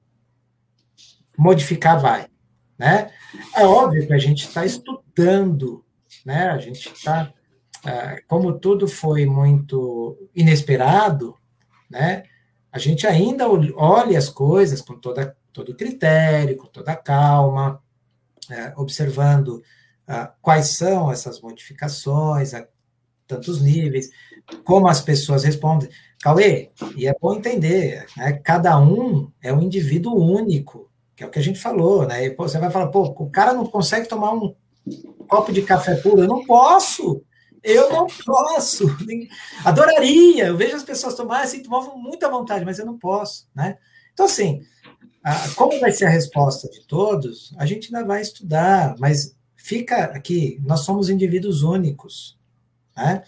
modificar 1.36 1.98
vai, 1.98 2.26
né? 2.78 3.10
É 3.56 3.64
óbvio 3.64 4.06
que 4.06 4.12
a 4.12 4.18
gente 4.18 4.46
está 4.46 4.64
estudando, 4.64 5.82
né? 6.24 6.48
A 6.48 6.58
gente 6.58 6.92
está, 6.92 7.32
como 8.28 8.58
tudo 8.58 8.86
foi 8.86 9.26
muito 9.26 10.16
inesperado, 10.34 11.36
né? 11.90 12.24
A 12.70 12.78
gente 12.78 13.06
ainda 13.06 13.46
olha 13.48 14.16
as 14.16 14.28
coisas 14.28 14.80
com 14.80 14.98
toda 14.98 15.36
todo 15.52 15.74
critério, 15.74 16.56
com 16.56 16.66
toda 16.66 16.96
calma, 16.96 17.82
é, 18.50 18.72
observando 18.76 19.62
ah, 20.06 20.32
quais 20.40 20.68
são 20.68 21.10
essas 21.10 21.40
modificações 21.40 22.54
a 22.54 22.66
tantos 23.26 23.60
níveis, 23.60 24.10
como 24.64 24.88
as 24.88 25.00
pessoas 25.00 25.44
respondem. 25.44 25.88
Cauê, 26.20 26.70
e 26.96 27.06
é 27.06 27.14
bom 27.20 27.34
entender, 27.34 28.06
né? 28.16 28.32
cada 28.44 28.78
um 28.78 29.30
é 29.42 29.52
um 29.52 29.60
indivíduo 29.60 30.14
único, 30.14 30.90
que 31.16 31.24
é 31.24 31.26
o 31.26 31.30
que 31.30 31.38
a 31.38 31.42
gente 31.42 31.58
falou, 31.58 32.06
né? 32.06 32.26
E, 32.26 32.30
pô, 32.30 32.48
você 32.48 32.58
vai 32.58 32.70
falar, 32.70 32.88
pô, 32.88 33.02
o 33.02 33.30
cara 33.30 33.52
não 33.52 33.66
consegue 33.66 34.08
tomar 34.08 34.32
um 34.32 34.54
copo 35.28 35.52
de 35.52 35.62
café 35.62 35.96
puro, 35.96 36.22
eu 36.22 36.28
não 36.28 36.44
posso, 36.44 37.22
eu 37.62 37.90
não 37.90 38.06
posso, 38.06 38.86
adoraria, 39.64 40.46
eu 40.46 40.56
vejo 40.56 40.76
as 40.76 40.82
pessoas 40.82 41.14
tomarem 41.14 41.44
assim, 41.44 41.62
tomavam 41.62 41.96
muita 41.98 42.28
vontade, 42.28 42.64
mas 42.64 42.78
eu 42.78 42.86
não 42.86 42.98
posso, 42.98 43.48
né? 43.54 43.78
Então, 44.12 44.26
assim, 44.26 44.62
como 45.54 45.78
vai 45.78 45.92
ser 45.92 46.06
a 46.06 46.10
resposta 46.10 46.68
de 46.68 46.84
todos, 46.86 47.54
a 47.56 47.64
gente 47.64 47.94
ainda 47.94 48.06
vai 48.06 48.20
estudar, 48.20 48.96
mas 48.98 49.36
fica 49.56 50.04
aqui, 50.06 50.60
nós 50.64 50.80
somos 50.80 51.08
indivíduos 51.08 51.62
únicos, 51.62 52.36
né? 52.96 53.22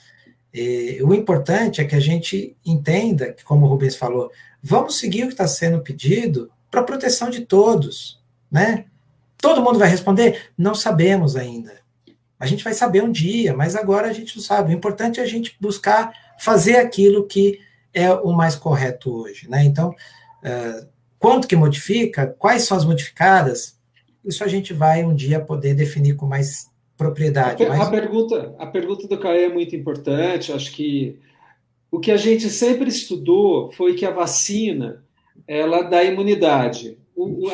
E, 0.52 1.01
o 1.02 1.15
importante 1.15 1.81
é 1.81 1.85
que 1.85 1.94
a 1.94 2.01
gente 2.01 2.56
entenda, 2.65 3.32
que, 3.32 3.44
como 3.44 3.66
o 3.66 3.69
Rubens 3.69 3.97
falou, 3.97 4.31
vamos 4.62 4.98
seguir 4.98 5.24
o 5.24 5.27
que 5.27 5.35
está 5.35 5.47
sendo 5.47 5.81
pedido 5.81 6.51
para 6.70 6.81
a 6.81 6.85
proteção 6.85 7.31
de 7.31 7.44
todos, 7.44 8.20
né? 8.51 8.86
Todo 9.39 9.62
mundo 9.62 9.78
vai 9.78 9.89
responder? 9.89 10.51
Não 10.56 10.74
sabemos 10.74 11.36
ainda. 11.36 11.84
A 12.39 12.47
gente 12.47 12.65
vai 12.65 12.74
saber 12.74 13.02
um 13.02 13.12
dia, 13.12 13.55
mas 13.55 13.77
agora 13.77 14.09
a 14.09 14.12
gente 14.12 14.36
não 14.36 14.43
sabe. 14.43 14.73
O 14.73 14.77
importante 14.77 15.20
é 15.20 15.23
a 15.23 15.27
gente 15.27 15.56
buscar 15.61 16.12
fazer 16.39 16.77
aquilo 16.77 17.27
que 17.27 17.61
é 17.93 18.12
o 18.12 18.32
mais 18.32 18.56
correto 18.56 19.15
hoje, 19.15 19.48
né? 19.48 19.65
Então, 19.65 19.90
uh, 19.90 20.86
quanto 21.19 21.47
que 21.47 21.55
modifica? 21.55 22.27
Quais 22.27 22.65
são 22.65 22.77
as 22.77 22.85
modificadas? 22.85 23.78
Isso 24.24 24.43
a 24.43 24.48
gente 24.48 24.73
vai 24.73 25.05
um 25.05 25.15
dia 25.15 25.39
poder 25.40 25.74
definir 25.74 26.16
com 26.16 26.27
mais 26.27 26.70
propriedade. 26.97 27.65
A, 27.65 27.69
mas... 27.69 27.81
a 27.81 27.90
pergunta, 27.90 28.55
a 28.59 28.66
pergunta 28.66 29.06
do 29.06 29.19
Caio 29.19 29.44
é 29.44 29.48
muito 29.48 29.77
importante. 29.77 30.52
Acho 30.52 30.73
que 30.73 31.19
o 31.90 32.01
que 32.01 32.11
a 32.11 32.16
gente 32.16 32.51
sempre 32.51 32.89
estudou 32.89 33.70
foi 33.73 33.94
que 33.94 34.05
a 34.05 34.11
vacina 34.11 35.05
ela 35.47 35.82
dá 35.82 36.02
imunidade. 36.02 36.98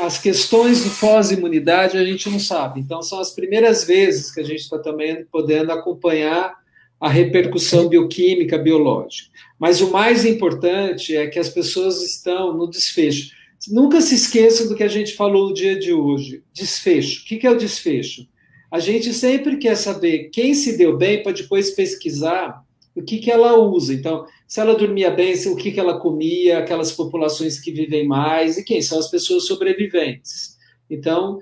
As 0.02 0.18
questões 0.18 0.84
do 0.84 0.90
pós-imunidade 0.90 1.98
a 1.98 2.04
gente 2.04 2.28
não 2.30 2.38
sabe. 2.38 2.80
Então, 2.80 3.02
são 3.02 3.20
as 3.20 3.32
primeiras 3.32 3.84
vezes 3.84 4.32
que 4.32 4.40
a 4.40 4.44
gente 4.44 4.60
está 4.60 4.78
também 4.78 5.24
podendo 5.30 5.70
acompanhar 5.70 6.58
a 7.00 7.08
repercussão 7.08 7.88
bioquímica, 7.88 8.58
biológica. 8.58 9.30
Mas 9.58 9.80
o 9.80 9.90
mais 9.90 10.24
importante 10.24 11.16
é 11.16 11.26
que 11.26 11.38
as 11.38 11.48
pessoas 11.48 12.02
estão 12.02 12.56
no 12.56 12.68
desfecho. 12.68 13.30
Nunca 13.68 14.00
se 14.00 14.14
esqueça 14.14 14.68
do 14.68 14.74
que 14.74 14.82
a 14.82 14.88
gente 14.88 15.14
falou 15.14 15.48
no 15.48 15.54
dia 15.54 15.78
de 15.78 15.92
hoje. 15.92 16.42
Desfecho. 16.52 17.22
O 17.22 17.24
que 17.24 17.46
é 17.46 17.50
o 17.50 17.58
desfecho? 17.58 18.26
A 18.70 18.78
gente 18.78 19.12
sempre 19.12 19.56
quer 19.56 19.76
saber 19.76 20.30
quem 20.30 20.54
se 20.54 20.76
deu 20.76 20.96
bem 20.96 21.22
para 21.22 21.32
depois 21.32 21.70
pesquisar 21.70 22.64
o 22.94 23.02
que, 23.02 23.18
que 23.18 23.30
ela 23.30 23.56
usa. 23.56 23.94
Então, 23.94 24.24
se 24.46 24.60
ela 24.60 24.74
dormia 24.74 25.10
bem, 25.10 25.34
o 25.48 25.56
que, 25.56 25.70
que 25.70 25.80
ela 25.80 25.98
comia, 25.98 26.58
aquelas 26.58 26.92
populações 26.92 27.60
que 27.60 27.70
vivem 27.70 28.06
mais 28.06 28.58
e 28.58 28.64
quem 28.64 28.82
são 28.82 28.98
as 28.98 29.10
pessoas 29.10 29.46
sobreviventes. 29.46 30.56
Então, 30.88 31.38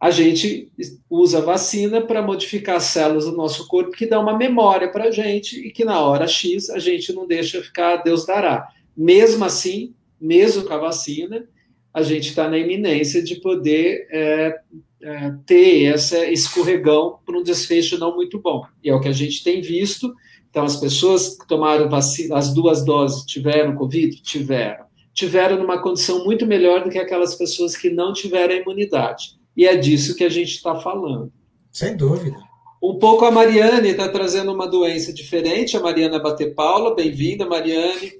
a 0.00 0.10
gente 0.10 0.70
usa 1.08 1.40
vacina 1.40 2.02
para 2.02 2.20
modificar 2.20 2.76
as 2.76 2.84
células 2.84 3.24
do 3.24 3.36
nosso 3.36 3.66
corpo 3.66 3.92
que 3.92 4.06
dá 4.06 4.20
uma 4.20 4.36
memória 4.36 4.90
para 4.90 5.04
a 5.04 5.10
gente 5.10 5.58
e 5.58 5.70
que 5.70 5.84
na 5.84 6.00
hora 6.00 6.28
X 6.28 6.68
a 6.68 6.78
gente 6.78 7.12
não 7.12 7.26
deixa 7.26 7.62
ficar 7.62 7.96
Deus 7.96 8.26
dará. 8.26 8.68
Mesmo 8.94 9.44
assim, 9.44 9.94
mesmo 10.20 10.64
com 10.64 10.74
a 10.74 10.78
vacina, 10.78 11.48
a 11.92 12.02
gente 12.02 12.28
está 12.28 12.48
na 12.48 12.58
iminência 12.58 13.22
de 13.22 13.36
poder 13.36 14.06
é, 14.10 14.58
é, 15.00 15.32
ter 15.46 15.84
essa 15.84 16.26
escorregão 16.26 17.18
para 17.24 17.38
um 17.38 17.42
desfecho 17.42 17.98
não 17.98 18.14
muito 18.14 18.38
bom. 18.38 18.64
E 18.82 18.90
é 18.90 18.94
o 18.94 19.00
que 19.00 19.08
a 19.08 19.12
gente 19.12 19.42
tem 19.42 19.60
visto. 19.60 20.12
Então, 20.54 20.66
as 20.66 20.76
pessoas 20.76 21.36
que 21.36 21.48
tomaram 21.48 21.88
vacina, 21.88 22.38
as 22.38 22.54
duas 22.54 22.84
doses 22.84 23.24
tiveram 23.24 23.74
Covid? 23.74 24.22
Tiveram. 24.22 24.84
Tiveram 25.12 25.58
numa 25.58 25.82
condição 25.82 26.24
muito 26.24 26.46
melhor 26.46 26.84
do 26.84 26.90
que 26.90 26.98
aquelas 26.98 27.34
pessoas 27.34 27.76
que 27.76 27.90
não 27.90 28.12
tiveram 28.12 28.54
a 28.54 28.58
imunidade. 28.58 29.36
E 29.56 29.66
é 29.66 29.74
disso 29.74 30.14
que 30.14 30.22
a 30.22 30.28
gente 30.28 30.50
está 30.50 30.76
falando. 30.76 31.32
Sem 31.72 31.96
dúvida. 31.96 32.36
Um 32.80 33.00
pouco 33.00 33.24
a 33.24 33.32
Mariane 33.32 33.88
está 33.88 34.08
trazendo 34.08 34.52
uma 34.52 34.68
doença 34.68 35.12
diferente, 35.12 35.76
a 35.76 35.80
Mariana 35.80 36.20
Bater 36.20 36.54
Paula, 36.54 36.94
bem-vinda, 36.94 37.44
Mariane. 37.44 38.12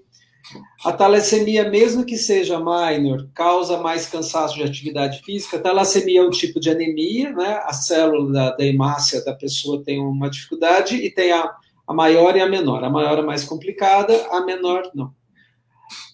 A 0.84 0.92
talassemia, 0.92 1.70
mesmo 1.70 2.04
que 2.04 2.16
seja 2.16 2.58
minor, 2.58 3.28
causa 3.32 3.78
mais 3.78 4.08
cansaço 4.08 4.56
de 4.56 4.64
atividade 4.64 5.22
física. 5.22 5.56
A 5.56 5.60
talassemia 5.60 6.18
é 6.18 6.24
um 6.24 6.30
tipo 6.30 6.58
de 6.58 6.68
anemia, 6.68 7.30
né? 7.30 7.60
A 7.62 7.72
célula 7.72 8.32
da, 8.32 8.56
da 8.56 8.64
hemácia 8.64 9.24
da 9.24 9.32
pessoa 9.32 9.84
tem 9.84 10.00
uma 10.00 10.28
dificuldade 10.28 10.96
e 10.96 11.08
tem 11.08 11.30
a, 11.30 11.48
a 11.86 11.94
maior 11.94 12.36
e 12.36 12.40
a 12.40 12.48
menor. 12.48 12.82
A 12.84 12.90
maior 12.90 13.18
é 13.18 13.22
mais 13.22 13.44
complicada, 13.44 14.14
a 14.30 14.44
menor 14.44 14.90
não. 14.94 15.14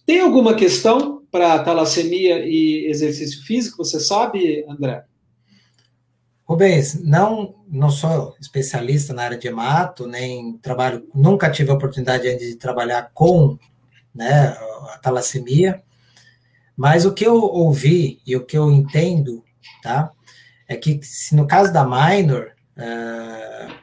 Tem 0.04 0.20
alguma 0.20 0.54
questão 0.54 1.22
para 1.30 1.62
talassemia 1.62 2.44
e 2.44 2.86
exercício 2.88 3.44
físico? 3.44 3.84
Você 3.84 4.00
sabe, 4.00 4.64
André? 4.68 5.04
Rubens, 6.44 7.00
não, 7.04 7.54
não 7.68 7.90
sou 7.90 8.34
especialista 8.40 9.14
na 9.14 9.22
área 9.22 9.38
de 9.38 9.46
hemato, 9.46 10.08
nem 10.08 10.58
trabalho, 10.58 11.06
nunca 11.14 11.48
tive 11.48 11.70
a 11.70 11.74
oportunidade 11.74 12.36
de 12.38 12.56
trabalhar 12.56 13.12
com 13.14 13.56
né, 14.12 14.48
a 14.92 14.98
talassemia. 15.00 15.80
Mas 16.76 17.04
o 17.04 17.14
que 17.14 17.24
eu 17.24 17.36
ouvi 17.36 18.20
e 18.26 18.34
o 18.34 18.44
que 18.44 18.58
eu 18.58 18.68
entendo, 18.68 19.44
tá, 19.80 20.10
é 20.66 20.74
que 20.74 20.98
se 21.04 21.36
no 21.36 21.46
caso 21.46 21.72
da 21.72 21.84
minor, 21.84 22.50
uh, 22.76 23.79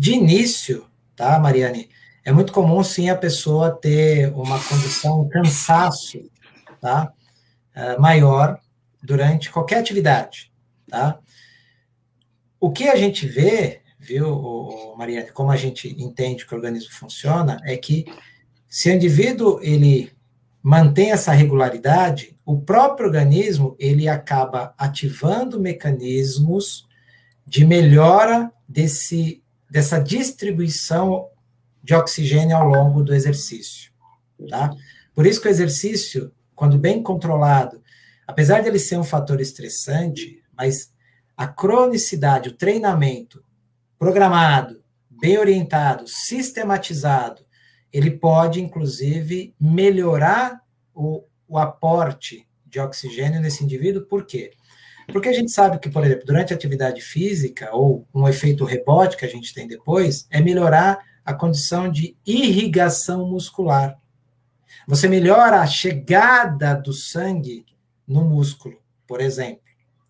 de 0.00 0.12
início, 0.12 0.86
tá, 1.14 1.38
Mariane, 1.38 1.90
é 2.24 2.32
muito 2.32 2.54
comum 2.54 2.82
sim 2.82 3.10
a 3.10 3.14
pessoa 3.14 3.70
ter 3.70 4.32
uma 4.32 4.58
condição, 4.58 5.20
um 5.20 5.28
cansaço, 5.28 6.18
tá, 6.80 7.12
uh, 7.76 8.00
maior 8.00 8.58
durante 9.02 9.50
qualquer 9.50 9.76
atividade, 9.78 10.50
tá. 10.88 11.18
O 12.58 12.72
que 12.72 12.88
a 12.88 12.96
gente 12.96 13.26
vê 13.26 13.82
viu, 13.98 14.94
Mariane, 14.96 15.32
como 15.32 15.50
a 15.50 15.56
gente 15.56 15.94
entende 16.02 16.46
que 16.46 16.54
o 16.54 16.56
organismo 16.56 16.92
funciona, 16.92 17.60
é 17.66 17.76
que 17.76 18.06
se 18.66 18.88
o 18.88 18.94
indivíduo 18.94 19.60
ele 19.60 20.10
mantém 20.62 21.10
essa 21.10 21.32
regularidade, 21.32 22.34
o 22.42 22.58
próprio 22.58 23.06
organismo 23.06 23.76
ele 23.78 24.08
acaba 24.08 24.74
ativando 24.78 25.60
mecanismos 25.60 26.88
de 27.46 27.66
melhora 27.66 28.50
desse, 28.66 29.42
dessa 29.70 29.98
distribuição 29.98 31.28
de 31.82 31.94
oxigênio 31.94 32.56
ao 32.56 32.68
longo 32.68 33.02
do 33.02 33.14
exercício. 33.14 33.92
Tá? 34.48 34.70
Por 35.14 35.26
isso 35.26 35.40
que 35.40 35.48
o 35.48 35.50
exercício, 35.50 36.32
quando 36.54 36.78
bem 36.78 37.02
controlado, 37.02 37.82
apesar 38.26 38.60
de 38.60 38.68
ele 38.68 38.78
ser 38.78 38.98
um 38.98 39.04
fator 39.04 39.40
estressante, 39.40 40.42
mas 40.56 40.92
a 41.36 41.46
cronicidade, 41.46 42.50
o 42.50 42.56
treinamento 42.56 43.42
programado, 43.98 44.82
bem 45.08 45.38
orientado, 45.38 46.06
sistematizado, 46.06 47.44
ele 47.92 48.10
pode, 48.10 48.60
inclusive, 48.60 49.54
melhorar 49.60 50.60
o, 50.94 51.24
o 51.48 51.58
aporte 51.58 52.46
de 52.66 52.78
oxigênio 52.78 53.40
nesse 53.40 53.64
indivíduo, 53.64 54.06
por 54.06 54.24
quê? 54.24 54.52
Porque 55.12 55.28
a 55.28 55.32
gente 55.32 55.50
sabe 55.50 55.78
que, 55.78 55.88
por 55.88 56.04
exemplo, 56.04 56.26
durante 56.26 56.52
a 56.52 56.56
atividade 56.56 57.00
física, 57.00 57.70
ou 57.72 58.06
um 58.14 58.28
efeito 58.28 58.64
rebote 58.64 59.16
que 59.16 59.24
a 59.24 59.28
gente 59.28 59.54
tem 59.54 59.66
depois, 59.66 60.26
é 60.30 60.40
melhorar 60.40 60.98
a 61.24 61.34
condição 61.34 61.90
de 61.90 62.16
irrigação 62.26 63.26
muscular. 63.28 63.98
Você 64.86 65.08
melhora 65.08 65.60
a 65.60 65.66
chegada 65.66 66.74
do 66.74 66.92
sangue 66.92 67.64
no 68.06 68.24
músculo, 68.24 68.76
por 69.06 69.20
exemplo. 69.20 69.62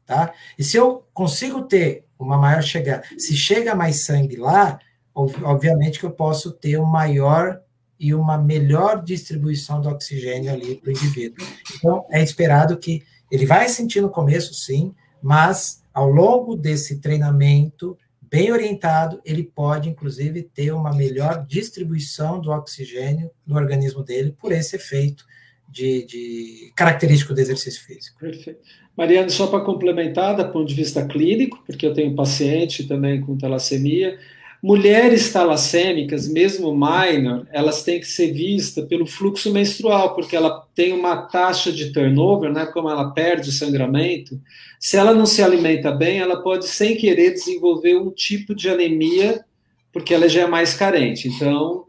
Tá? 0.06 0.32
E 0.58 0.64
se 0.64 0.76
eu 0.76 1.06
consigo 1.12 1.62
ter 1.62 2.04
uma 2.18 2.36
maior 2.36 2.62
chegada, 2.62 3.04
se 3.16 3.36
chega 3.36 3.74
mais 3.74 4.04
sangue 4.04 4.36
lá, 4.36 4.78
obviamente 5.14 5.98
que 5.98 6.06
eu 6.06 6.10
posso 6.10 6.52
ter 6.52 6.78
um 6.78 6.84
maior 6.84 7.60
e 7.98 8.14
uma 8.14 8.38
melhor 8.38 9.02
distribuição 9.02 9.80
do 9.80 9.90
oxigênio 9.90 10.50
ali 10.50 10.76
para 10.76 10.88
o 10.88 10.92
indivíduo. 10.92 11.46
Então, 11.76 12.06
é 12.10 12.22
esperado 12.22 12.78
que 12.78 13.02
ele 13.30 13.46
vai 13.46 13.68
sentir 13.68 14.00
no 14.00 14.10
começo, 14.10 14.54
sim, 14.54 14.94
mas 15.22 15.82
ao 15.92 16.08
longo 16.08 16.56
desse 16.56 17.00
treinamento 17.00 17.96
bem 18.22 18.52
orientado, 18.52 19.20
ele 19.24 19.42
pode, 19.42 19.88
inclusive, 19.88 20.42
ter 20.42 20.72
uma 20.72 20.94
melhor 20.94 21.44
distribuição 21.46 22.40
do 22.40 22.50
oxigênio 22.50 23.30
no 23.44 23.56
organismo 23.56 24.04
dele 24.04 24.34
por 24.38 24.52
esse 24.52 24.76
efeito 24.76 25.24
de, 25.68 26.04
de 26.06 26.72
característico 26.76 27.34
do 27.34 27.40
exercício 27.40 27.84
físico. 27.84 28.18
Perfeito. 28.20 28.60
Mariana, 28.96 29.28
só 29.30 29.46
para 29.46 29.64
complementar, 29.64 30.36
do 30.36 30.48
ponto 30.50 30.66
de 30.66 30.74
vista 30.74 31.04
clínico, 31.06 31.62
porque 31.66 31.86
eu 31.86 31.94
tenho 31.94 32.14
paciente 32.14 32.86
também 32.86 33.20
com 33.20 33.36
talassemia, 33.36 34.18
Mulheres 34.62 35.32
talassêmicas, 35.32 36.28
mesmo 36.28 36.74
minor, 36.74 37.46
elas 37.50 37.82
têm 37.82 37.98
que 37.98 38.06
ser 38.06 38.30
vistas 38.30 38.86
pelo 38.86 39.06
fluxo 39.06 39.50
menstrual, 39.50 40.14
porque 40.14 40.36
ela 40.36 40.66
tem 40.74 40.92
uma 40.92 41.16
taxa 41.16 41.72
de 41.72 41.92
turnover, 41.92 42.52
né, 42.52 42.66
como 42.66 42.90
ela 42.90 43.10
perde 43.10 43.48
o 43.48 43.52
sangramento. 43.52 44.38
Se 44.78 44.98
ela 44.98 45.14
não 45.14 45.24
se 45.24 45.42
alimenta 45.42 45.90
bem, 45.90 46.18
ela 46.18 46.42
pode, 46.42 46.66
sem 46.68 46.94
querer, 46.94 47.32
desenvolver 47.32 47.96
um 47.96 48.10
tipo 48.10 48.54
de 48.54 48.68
anemia, 48.68 49.42
porque 49.92 50.12
ela 50.12 50.28
já 50.28 50.42
é 50.42 50.46
mais 50.46 50.74
carente. 50.74 51.26
Então, 51.26 51.84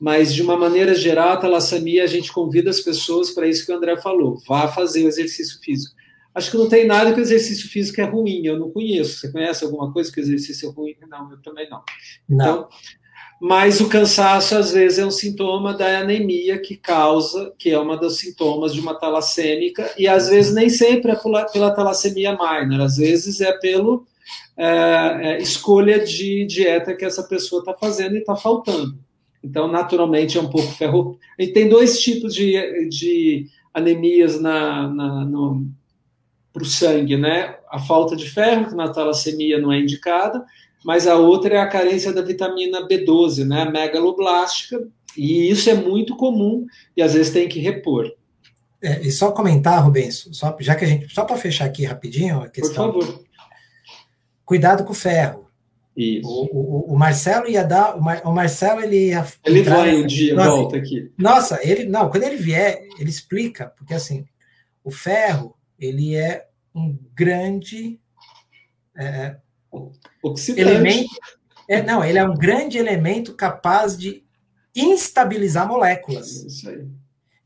mas 0.00 0.34
de 0.34 0.40
uma 0.40 0.56
maneira 0.56 0.94
geral, 0.94 1.30
a 1.30 1.36
talassemia, 1.36 2.04
a 2.04 2.06
gente 2.06 2.32
convida 2.32 2.70
as 2.70 2.80
pessoas 2.80 3.32
para 3.32 3.46
isso 3.46 3.66
que 3.66 3.72
o 3.72 3.76
André 3.76 3.98
falou, 3.98 4.40
vá 4.48 4.66
fazer 4.66 5.04
o 5.04 5.08
exercício 5.08 5.60
físico. 5.60 5.94
Acho 6.34 6.50
que 6.50 6.56
não 6.56 6.68
tem 6.68 6.86
nada 6.86 7.12
que 7.12 7.20
o 7.20 7.22
exercício 7.22 7.68
físico 7.68 8.00
é 8.00 8.04
ruim, 8.04 8.44
eu 8.44 8.58
não 8.58 8.70
conheço. 8.70 9.20
Você 9.20 9.30
conhece 9.30 9.64
alguma 9.64 9.92
coisa 9.92 10.10
que 10.10 10.18
o 10.18 10.22
exercício 10.22 10.68
é 10.68 10.72
ruim? 10.72 10.96
Não, 11.08 11.30
eu 11.30 11.40
também 11.42 11.68
não. 11.70 11.82
não. 12.28 12.44
Então, 12.44 12.68
mas 13.40 13.80
o 13.80 13.88
cansaço, 13.88 14.56
às 14.56 14.72
vezes, 14.72 14.98
é 14.98 15.04
um 15.04 15.10
sintoma 15.10 15.74
da 15.74 15.98
anemia 15.98 16.58
que 16.58 16.76
causa, 16.76 17.52
que 17.58 17.70
é 17.70 17.78
uma 17.78 17.96
dos 17.96 18.18
sintomas 18.18 18.72
de 18.72 18.80
uma 18.80 18.94
talassêmica, 18.94 19.92
e 19.98 20.08
às 20.08 20.28
vezes 20.28 20.54
nem 20.54 20.68
sempre 20.68 21.12
é 21.12 21.16
pela, 21.16 21.44
pela 21.44 21.70
talassemia 21.70 22.32
minor, 22.32 22.80
às 22.80 22.96
vezes 22.96 23.40
é 23.40 23.52
pelo 23.52 24.06
é, 24.56 24.66
é, 24.66 25.42
escolha 25.42 26.04
de 26.04 26.46
dieta 26.46 26.94
que 26.94 27.04
essa 27.04 27.22
pessoa 27.24 27.60
está 27.60 27.74
fazendo 27.74 28.14
e 28.14 28.20
está 28.20 28.34
faltando. 28.36 28.98
Então, 29.42 29.68
naturalmente, 29.68 30.38
é 30.38 30.40
um 30.40 30.48
pouco 30.48 30.72
ferro. 30.72 31.18
E 31.38 31.48
tem 31.48 31.68
dois 31.68 32.00
tipos 32.00 32.34
de, 32.34 32.88
de 32.88 33.46
anemias 33.74 34.40
na, 34.40 34.88
na 34.88 35.24
no, 35.24 35.66
para 36.54 36.62
o 36.62 36.66
sangue, 36.66 37.16
né? 37.16 37.56
A 37.68 37.80
falta 37.80 38.14
de 38.14 38.30
ferro, 38.30 38.68
que 38.68 38.76
na 38.76 38.88
talassemia 38.88 39.58
não 39.58 39.72
é 39.72 39.80
indicada, 39.80 40.44
mas 40.84 41.08
a 41.08 41.16
outra 41.16 41.56
é 41.56 41.58
a 41.58 41.66
carência 41.66 42.12
da 42.12 42.22
vitamina 42.22 42.86
B12, 42.86 43.44
né? 43.44 43.68
Megaloblástica, 43.68 44.86
e 45.16 45.50
isso 45.50 45.68
é 45.68 45.74
muito 45.74 46.16
comum 46.16 46.64
e 46.96 47.02
às 47.02 47.14
vezes 47.14 47.32
tem 47.32 47.48
que 47.48 47.58
repor. 47.58 48.08
É, 48.80 49.00
e 49.00 49.10
só 49.10 49.32
comentar, 49.32 49.82
Rubens, 49.82 50.28
só, 50.30 50.56
já 50.60 50.76
que 50.76 50.84
a 50.84 50.88
gente, 50.88 51.12
só 51.12 51.24
para 51.24 51.36
fechar 51.36 51.64
aqui 51.64 51.84
rapidinho 51.84 52.40
a 52.40 52.48
questão. 52.48 52.92
Por 52.92 53.02
favor. 53.02 53.24
Cuidado 54.44 54.84
com 54.84 54.92
o 54.92 54.94
ferro. 54.94 55.48
Isso. 55.96 56.28
O, 56.28 56.90
o, 56.90 56.94
o, 56.94 56.98
Marcelo 56.98 57.48
ia 57.48 57.64
dar. 57.64 57.96
O, 57.96 58.02
Mar, 58.02 58.20
o 58.24 58.32
Marcelo 58.32 58.80
ele 58.80 59.08
ia. 59.08 59.26
Ele 59.44 59.62
vai 59.62 59.94
um 59.96 60.06
dia, 60.06 60.34
nossa, 60.34 60.50
volta 60.50 60.76
aqui. 60.76 61.10
Nossa, 61.16 61.60
ele. 61.62 61.86
Não, 61.86 62.10
quando 62.10 62.24
ele 62.24 62.36
vier, 62.36 62.82
ele 62.98 63.08
explica, 63.08 63.72
porque 63.76 63.94
assim, 63.94 64.24
o 64.82 64.90
ferro 64.90 65.56
ele 65.84 66.14
é 66.14 66.46
um 66.74 66.98
grande 67.14 68.00
é, 68.96 69.36
elemento. 70.56 71.14
É, 71.68 71.82
não, 71.82 72.04
ele 72.04 72.18
é 72.18 72.24
um 72.24 72.34
grande 72.34 72.78
elemento 72.78 73.34
capaz 73.34 73.96
de 73.96 74.24
instabilizar 74.74 75.66
moléculas. 75.66 76.44
Isso 76.44 76.68
aí. 76.68 76.86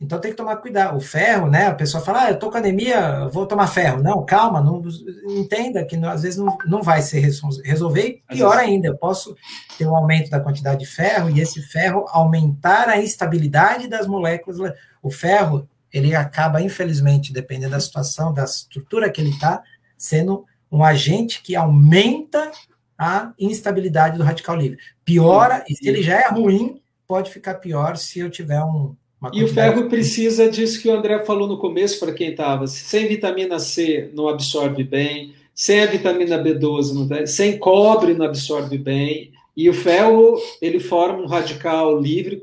Então 0.01 0.21
tem 0.21 0.31
que 0.31 0.37
tomar 0.37 0.57
cuidado. 0.57 0.97
O 0.97 1.01
ferro, 1.01 1.49
né? 1.51 1.67
A 1.67 1.75
pessoa 1.75 2.03
fala, 2.03 2.25
ah, 2.25 2.31
eu 2.31 2.39
tô 2.39 2.51
com 2.51 2.57
anemia, 2.57 3.29
vou 3.29 3.47
tomar 3.47 3.67
ferro. 3.67 4.01
Não, 4.01 4.25
calma, 4.25 4.61
não, 4.61 4.81
entenda 5.29 5.85
que 5.85 5.97
às 5.97 6.23
vezes 6.23 6.39
não, 6.39 6.57
não 6.67 6.83
vai 6.83 7.03
ser 7.03 7.19
resolver. 7.65 8.23
E 8.31 8.37
pior 8.37 8.57
ainda, 8.57 8.87
eu 8.87 8.97
posso 8.97 9.35
ter 9.77 9.87
um 9.87 9.97
aumento 9.97 10.31
da 10.31 10.39
quantidade 10.39 10.81
de 10.81 10.87
ferro 10.87 11.29
e 11.31 11.41
esse 11.41 11.61
ferro 11.63 12.07
aumentar 12.11 12.89
a 12.89 13.03
instabilidade 13.03 13.89
das 13.89 14.07
moléculas. 14.07 14.59
O 15.03 15.11
ferro, 15.11 15.69
ele 15.93 16.15
acaba, 16.15 16.63
infelizmente, 16.63 17.33
dependendo 17.33 17.73
da 17.73 17.81
situação, 17.81 18.33
da 18.33 18.45
estrutura 18.45 19.11
que 19.11 19.21
ele 19.21 19.31
está, 19.31 19.63
sendo 19.97 20.45
um 20.71 20.85
agente 20.85 21.43
que 21.43 21.57
aumenta 21.57 22.51
a 22.99 23.33
instabilidade 23.39 24.19
do 24.19 24.25
radical 24.25 24.57
livre. 24.57 24.79
Piora, 25.05 25.65
e 25.69 25.75
se 25.75 25.89
ele 25.89 26.03
já 26.03 26.21
é 26.21 26.29
ruim, 26.29 26.81
pode 27.07 27.31
ficar 27.31 27.55
pior 27.55 27.97
se 27.97 28.19
eu 28.19 28.31
tiver 28.31 28.63
um. 28.63 28.95
e 29.33 29.43
o 29.43 29.49
ferro 29.49 29.89
precisa 29.89 30.51
disso 30.51 30.81
que 30.81 30.89
o 30.89 30.97
André 30.97 31.25
falou 31.25 31.49
no 31.49 31.59
começo, 31.59 31.99
para 32.01 32.13
quem 32.13 32.31
estava. 32.31 32.67
Sem 32.67 33.09
vitamina 33.09 33.59
C 33.59 34.11
não 34.15 34.29
absorve 34.29 34.85
bem, 34.85 35.33
sem 35.55 35.81
a 35.81 35.87
vitamina 35.87 36.39
B12, 36.43 36.93
não, 36.93 37.27
sem 37.27 37.59
cobre 37.59 38.15
não 38.15 38.27
absorve 38.27 38.77
bem. 38.77 39.33
E 39.57 39.69
o 39.69 39.75
ferro, 39.75 40.37
ele 40.61 40.79
forma 40.79 41.23
um 41.23 41.27
radical 41.27 41.99
livre 41.99 42.41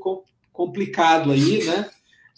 complicado 0.52 1.32
aí, 1.32 1.64
né? 1.64 1.88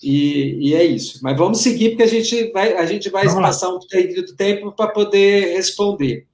E, 0.03 0.69
e, 0.69 0.75
é 0.75 0.85
isso. 0.85 1.19
Mas 1.23 1.37
vamos 1.37 1.61
seguir, 1.61 1.91
porque 1.91 2.05
a 2.05 2.07
gente 2.07 2.51
vai, 2.53 2.77
a 2.77 2.87
gente 2.87 3.11
vai 3.11 3.27
passar 3.27 3.69
um 3.71 3.81
período 3.81 4.35
tempo 4.37 4.73
para 4.73 4.91
poder 4.91 5.55
responder. 5.55 6.27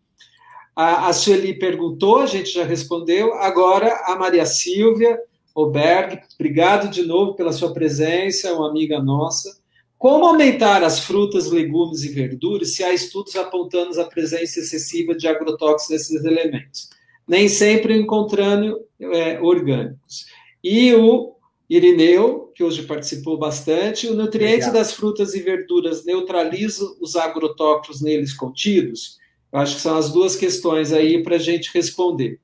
A, 0.77 1.09
a 1.09 1.13
Sueli 1.13 1.55
perguntou, 1.59 2.19
a 2.19 2.27
gente 2.27 2.51
já 2.51 2.65
respondeu. 2.65 3.35
Agora, 3.35 4.03
a 4.07 4.17
Maria 4.17 4.45
Silvia 4.45 5.19
Oberg, 5.55 6.21
obrigado 6.35 6.91
de 6.91 7.03
novo 7.03 7.35
pela 7.35 7.53
sua 7.53 7.73
presença, 7.73 8.53
uma 8.53 8.69
amiga 8.69 9.01
nossa. 9.01 9.57
Como 9.97 10.27
aumentar 10.27 10.83
as 10.83 10.99
frutas, 10.99 11.51
legumes 11.51 12.03
e 12.03 12.09
verduras 12.09 12.75
se 12.75 12.83
há 12.83 12.93
estudos 12.93 13.37
apontando 13.37 13.99
a 14.01 14.05
presença 14.05 14.59
excessiva 14.59 15.15
de 15.15 15.29
agrotóxicos 15.29 15.91
nesses 15.91 16.25
elementos? 16.25 16.91
Nem 17.27 17.49
sempre 17.49 17.97
encontrando 17.97 18.81
é, 19.01 19.41
orgânicos. 19.41 20.27
E 20.63 20.93
o 20.93 21.34
Irineu, 21.69 22.53
que 22.55 22.63
hoje 22.63 22.83
participou 22.83 23.39
bastante, 23.39 24.07
o 24.07 24.15
nutriente 24.15 24.71
das 24.71 24.93
frutas 24.93 25.35
e 25.35 25.41
verduras 25.41 26.05
neutraliza 26.05 26.85
os 27.01 27.17
agrotóxicos 27.17 28.03
neles 28.03 28.35
contidos? 28.35 29.19
Eu 29.53 29.61
acho 29.61 29.77
que 29.77 29.81
são 29.81 29.97
as 29.97 30.13
duas 30.13 30.37
questões 30.37 30.93
aí 30.93 31.23
para 31.23 31.37
a 31.37 31.39
gente 31.39 31.71
responder. 31.73 32.41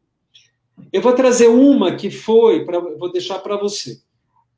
Eu 0.93 1.03
vou 1.03 1.13
trazer 1.13 1.49
uma 1.49 1.95
que 1.95 2.11
foi, 2.11 2.65
pra, 2.65 2.81
vou 2.81 3.13
deixar 3.13 3.39
para 3.41 3.57
você. 3.57 4.01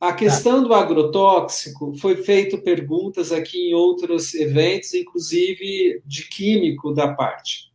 A 0.00 0.12
questão 0.12 0.62
tá. 0.62 0.68
do 0.68 0.74
agrotóxico 0.74 1.96
foi 1.96 2.16
feito 2.16 2.58
perguntas 2.58 3.32
aqui 3.32 3.70
em 3.70 3.74
outros 3.74 4.34
eventos, 4.34 4.94
inclusive 4.94 6.02
de 6.04 6.28
químico 6.28 6.92
da 6.92 7.12
parte. 7.12 7.72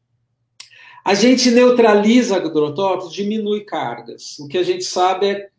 A 1.04 1.14
gente 1.14 1.50
neutraliza 1.50 2.36
agrotóxicos, 2.36 3.14
diminui 3.14 3.62
cargas. 3.62 4.38
O 4.40 4.48
que 4.48 4.58
a 4.58 4.64
gente 4.64 4.84
sabe 4.84 5.28
é 5.28 5.50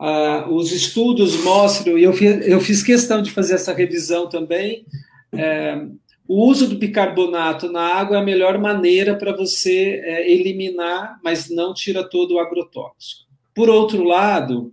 Uh, 0.00 0.52
os 0.52 0.72
estudos 0.72 1.42
mostram, 1.44 1.96
e 1.96 2.02
eu 2.02 2.12
fiz, 2.12 2.46
eu 2.46 2.60
fiz 2.60 2.82
questão 2.82 3.22
de 3.22 3.30
fazer 3.30 3.54
essa 3.54 3.72
revisão 3.72 4.28
também, 4.28 4.84
é, 5.32 5.86
o 6.26 6.46
uso 6.46 6.68
do 6.68 6.76
bicarbonato 6.76 7.70
na 7.70 7.82
água 7.82 8.16
é 8.16 8.20
a 8.20 8.24
melhor 8.24 8.58
maneira 8.58 9.14
para 9.16 9.36
você 9.36 10.00
é, 10.02 10.30
eliminar, 10.30 11.20
mas 11.22 11.50
não 11.50 11.74
tira 11.74 12.02
todo 12.02 12.34
o 12.34 12.38
agrotóxico. 12.38 13.24
Por 13.54 13.68
outro 13.68 14.02
lado, 14.02 14.72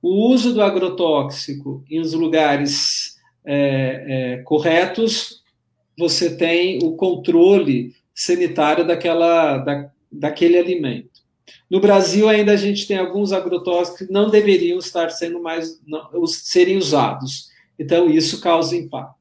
o 0.00 0.30
uso 0.30 0.54
do 0.54 0.62
agrotóxico 0.62 1.84
em 1.90 2.00
os 2.00 2.14
lugares 2.14 3.16
é, 3.44 4.04
é, 4.08 4.36
corretos, 4.38 5.42
você 5.96 6.36
tem 6.36 6.78
o 6.82 6.96
controle 6.96 7.94
sanitário 8.14 8.86
daquela, 8.86 9.58
da, 9.58 9.90
daquele 10.10 10.56
alimento. 10.56 11.17
No 11.70 11.80
Brasil, 11.80 12.28
ainda 12.28 12.52
a 12.52 12.56
gente 12.56 12.86
tem 12.86 12.96
alguns 12.96 13.32
agrotóxicos 13.32 14.06
que 14.06 14.12
não 14.12 14.30
deveriam 14.30 14.78
estar 14.78 15.10
sendo 15.10 15.40
mais 15.40 15.80
não, 15.86 16.26
serem 16.26 16.76
usados. 16.76 17.48
Então, 17.78 18.10
isso 18.10 18.40
causa 18.40 18.76
impacto. 18.76 19.16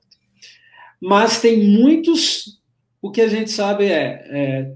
Mas 1.00 1.40
tem 1.40 1.58
muitos. 1.58 2.60
O 3.02 3.12
que 3.12 3.22
a 3.22 3.28
gente 3.28 3.52
sabe 3.52 3.86
é, 3.86 4.24
é, 4.30 4.74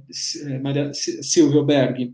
é 0.48 0.60
Maria 0.60 0.92
Silvia 0.94 1.64
Berg, 1.64 2.14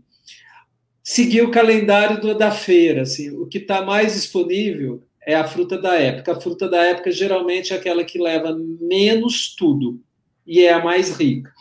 seguir 1.02 1.42
o 1.42 1.50
calendário 1.50 2.20
do, 2.20 2.34
da 2.34 2.50
feira. 2.50 3.02
Assim, 3.02 3.30
o 3.30 3.46
que 3.46 3.58
está 3.58 3.82
mais 3.82 4.14
disponível 4.14 5.02
é 5.26 5.34
a 5.34 5.46
fruta 5.46 5.76
da 5.76 5.94
época. 5.94 6.32
A 6.32 6.40
fruta 6.40 6.68
da 6.68 6.82
época 6.84 7.12
geralmente 7.12 7.72
é 7.72 7.76
aquela 7.76 8.02
que 8.02 8.18
leva 8.18 8.56
menos 8.80 9.54
tudo 9.54 10.00
e 10.46 10.60
é 10.60 10.72
a 10.72 10.82
mais 10.82 11.16
rica. 11.18 11.52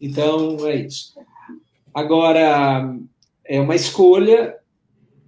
Então, 0.00 0.66
é 0.68 0.76
isso. 0.76 1.17
Agora, 1.98 2.96
é 3.44 3.60
uma 3.60 3.74
escolha. 3.74 4.54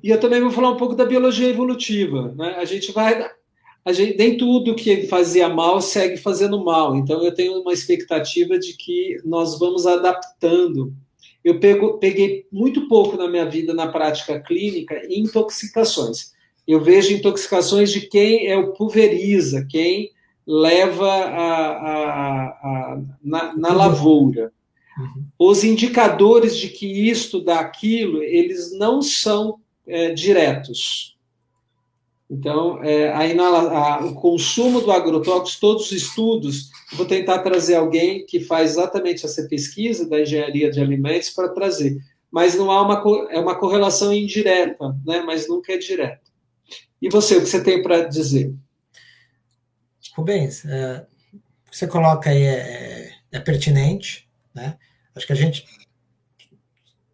E 0.01 0.09
eu 0.09 0.21
também 0.21 0.41
vou 0.41 0.53
falar 0.53 0.71
um 0.71 0.77
pouco 0.77 0.95
da 0.95 1.05
biologia 1.05 1.49
evolutiva. 1.49 2.33
Né? 2.37 2.55
A 2.59 2.65
gente 2.65 2.93
vai. 2.93 3.29
A 3.85 3.93
gente, 3.93 4.17
nem 4.17 4.37
tudo 4.37 4.77
que 4.77 5.09
fazia 5.09 5.49
mal 5.49 5.81
segue 5.81 6.17
fazendo 6.17 6.63
mal. 6.63 6.95
Então, 6.95 7.25
eu 7.25 7.35
tenho 7.35 7.61
uma 7.61 7.73
expectativa 7.73 8.57
de 8.57 8.77
que 8.77 9.21
nós 9.25 9.59
vamos 9.59 9.85
adaptando. 9.85 10.95
Eu 11.43 11.59
pego, 11.59 11.99
peguei 11.99 12.47
muito 12.53 12.87
pouco 12.87 13.17
na 13.17 13.27
minha 13.27 13.47
vida, 13.47 13.75
na 13.75 13.89
prática 13.89 14.39
clínica, 14.39 15.03
intoxicações. 15.09 16.33
Eu 16.69 16.81
vejo 16.81 17.15
intoxicações 17.15 17.91
de 17.91 18.03
quem 18.03 18.47
é 18.47 18.57
o 18.57 18.75
pulveriza, 18.75 19.67
quem 19.69 20.11
leva 20.47 21.11
a, 21.11 21.67
a, 21.75 22.47
a 22.47 23.01
na, 23.25 23.57
na 23.57 23.73
lavoura. 23.73 24.53
Uhum. 24.99 25.25
Os 25.39 25.65
indicadores 25.65 26.57
de 26.57 26.69
que 26.69 26.87
isto 27.09 27.41
dá 27.43 27.61
aquilo, 27.61 28.23
eles 28.23 28.73
não 28.77 29.01
são 29.01 29.61
é, 29.87 30.13
diretos. 30.13 31.17
Então, 32.31 32.83
é, 32.85 33.11
a 33.11 33.23
a, 33.25 34.05
o 34.05 34.15
consumo 34.15 34.81
do 34.81 34.93
agrotóxico, 34.93 35.61
todos 35.61 35.87
os 35.87 35.93
estudos, 35.93 36.71
vou 36.93 37.05
tentar 37.05 37.41
trazer 37.41 37.75
alguém 37.75 38.25
que 38.25 38.39
faz 38.39 38.73
exatamente 38.73 39.27
essa 39.27 39.49
pesquisa 39.49 40.09
da 40.09 40.21
engenharia 40.21 40.71
de 40.71 40.81
alimentos 40.81 41.31
para 41.31 41.49
trazer. 41.49 41.99
Mas 42.31 42.55
não 42.55 42.71
há 42.71 42.83
uma, 42.83 43.31
é 43.31 43.41
uma 43.41 43.57
correlação 43.57 44.13
indireta, 44.13 44.97
né? 45.05 45.23
mas 45.27 45.49
nunca 45.49 45.73
é 45.73 45.77
direta. 45.77 46.21
E 47.03 47.09
você, 47.09 47.37
o 47.37 47.41
que 47.41 47.49
você 47.49 47.63
tem 47.65 47.83
para 47.83 48.07
dizer? 48.07 48.55
Rubens, 50.15 50.65
é, 50.65 51.05
o 51.67 51.71
que 51.71 51.77
você 51.77 51.89
coloca 51.89 52.31
aí 52.31 52.43
é, 52.43 53.11
é 53.33 53.41
pertinente, 53.41 54.30
né? 54.61 54.77
Acho 55.15 55.27
que 55.27 55.33
a 55.33 55.37
gente 55.37 55.65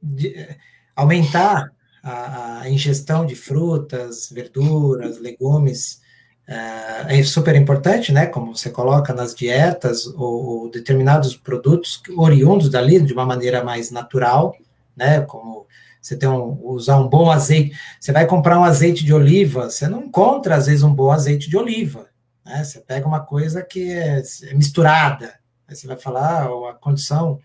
de, 0.03 0.49
aumentar 0.95 1.71
a, 2.03 2.61
a, 2.61 2.71
ingestão 2.71 3.25
de 3.25 3.37
frutas, 3.37 4.29
verduras, 4.31 5.21
legumes 5.21 6.01
é, 6.47 7.19
é 7.19 7.23
super 7.23 7.55
importante, 7.55 8.13
né? 8.13 8.27
Como 8.27 8.55
você 8.55 8.71
coloca 8.71 9.15
nas 9.15 9.35
dietas 9.35 10.07
ou, 10.07 10.45
ou, 10.45 10.71
determinados 10.71 11.37
produtos 11.37 12.03
oriundos 12.17 12.69
dali 12.69 13.01
de 13.01 13.13
uma 13.13 13.25
maneira 13.25 13.65
mais 13.65 13.91
natural, 13.91 14.55
né? 14.97 15.21
Como 15.21 15.67
você 16.03 16.17
tem 16.17 16.29
um, 16.29 16.59
usar 16.65 16.99
um 16.99 17.09
bom 17.09 17.31
azeite. 17.31 17.77
Você 18.01 18.13
vai 18.13 18.27
comprar 18.27 18.59
um 18.59 18.65
azeite 18.65 19.05
de 19.05 19.13
oliva, 19.13 19.71
você 19.71 19.89
não 19.89 20.05
encontra 20.05 20.57
às 20.57 20.67
vezes 20.67 20.83
um 20.83 20.95
bom 20.95 21.11
azeite 21.11 21.49
de 21.49 21.57
oliva. 21.57 22.09
Né? 22.45 22.63
Você 22.63 22.81
pega 22.81 23.07
uma 23.07 23.21
coisa 23.21 23.63
que 23.63 23.91
é, 23.91 24.23
é 24.45 24.55
misturada. 24.55 25.35
Aí 25.69 25.75
você 25.75 25.87
vai 25.87 25.97
falar 25.97 26.47
ah, 26.47 26.71
a 26.71 26.75
condição 26.75 27.41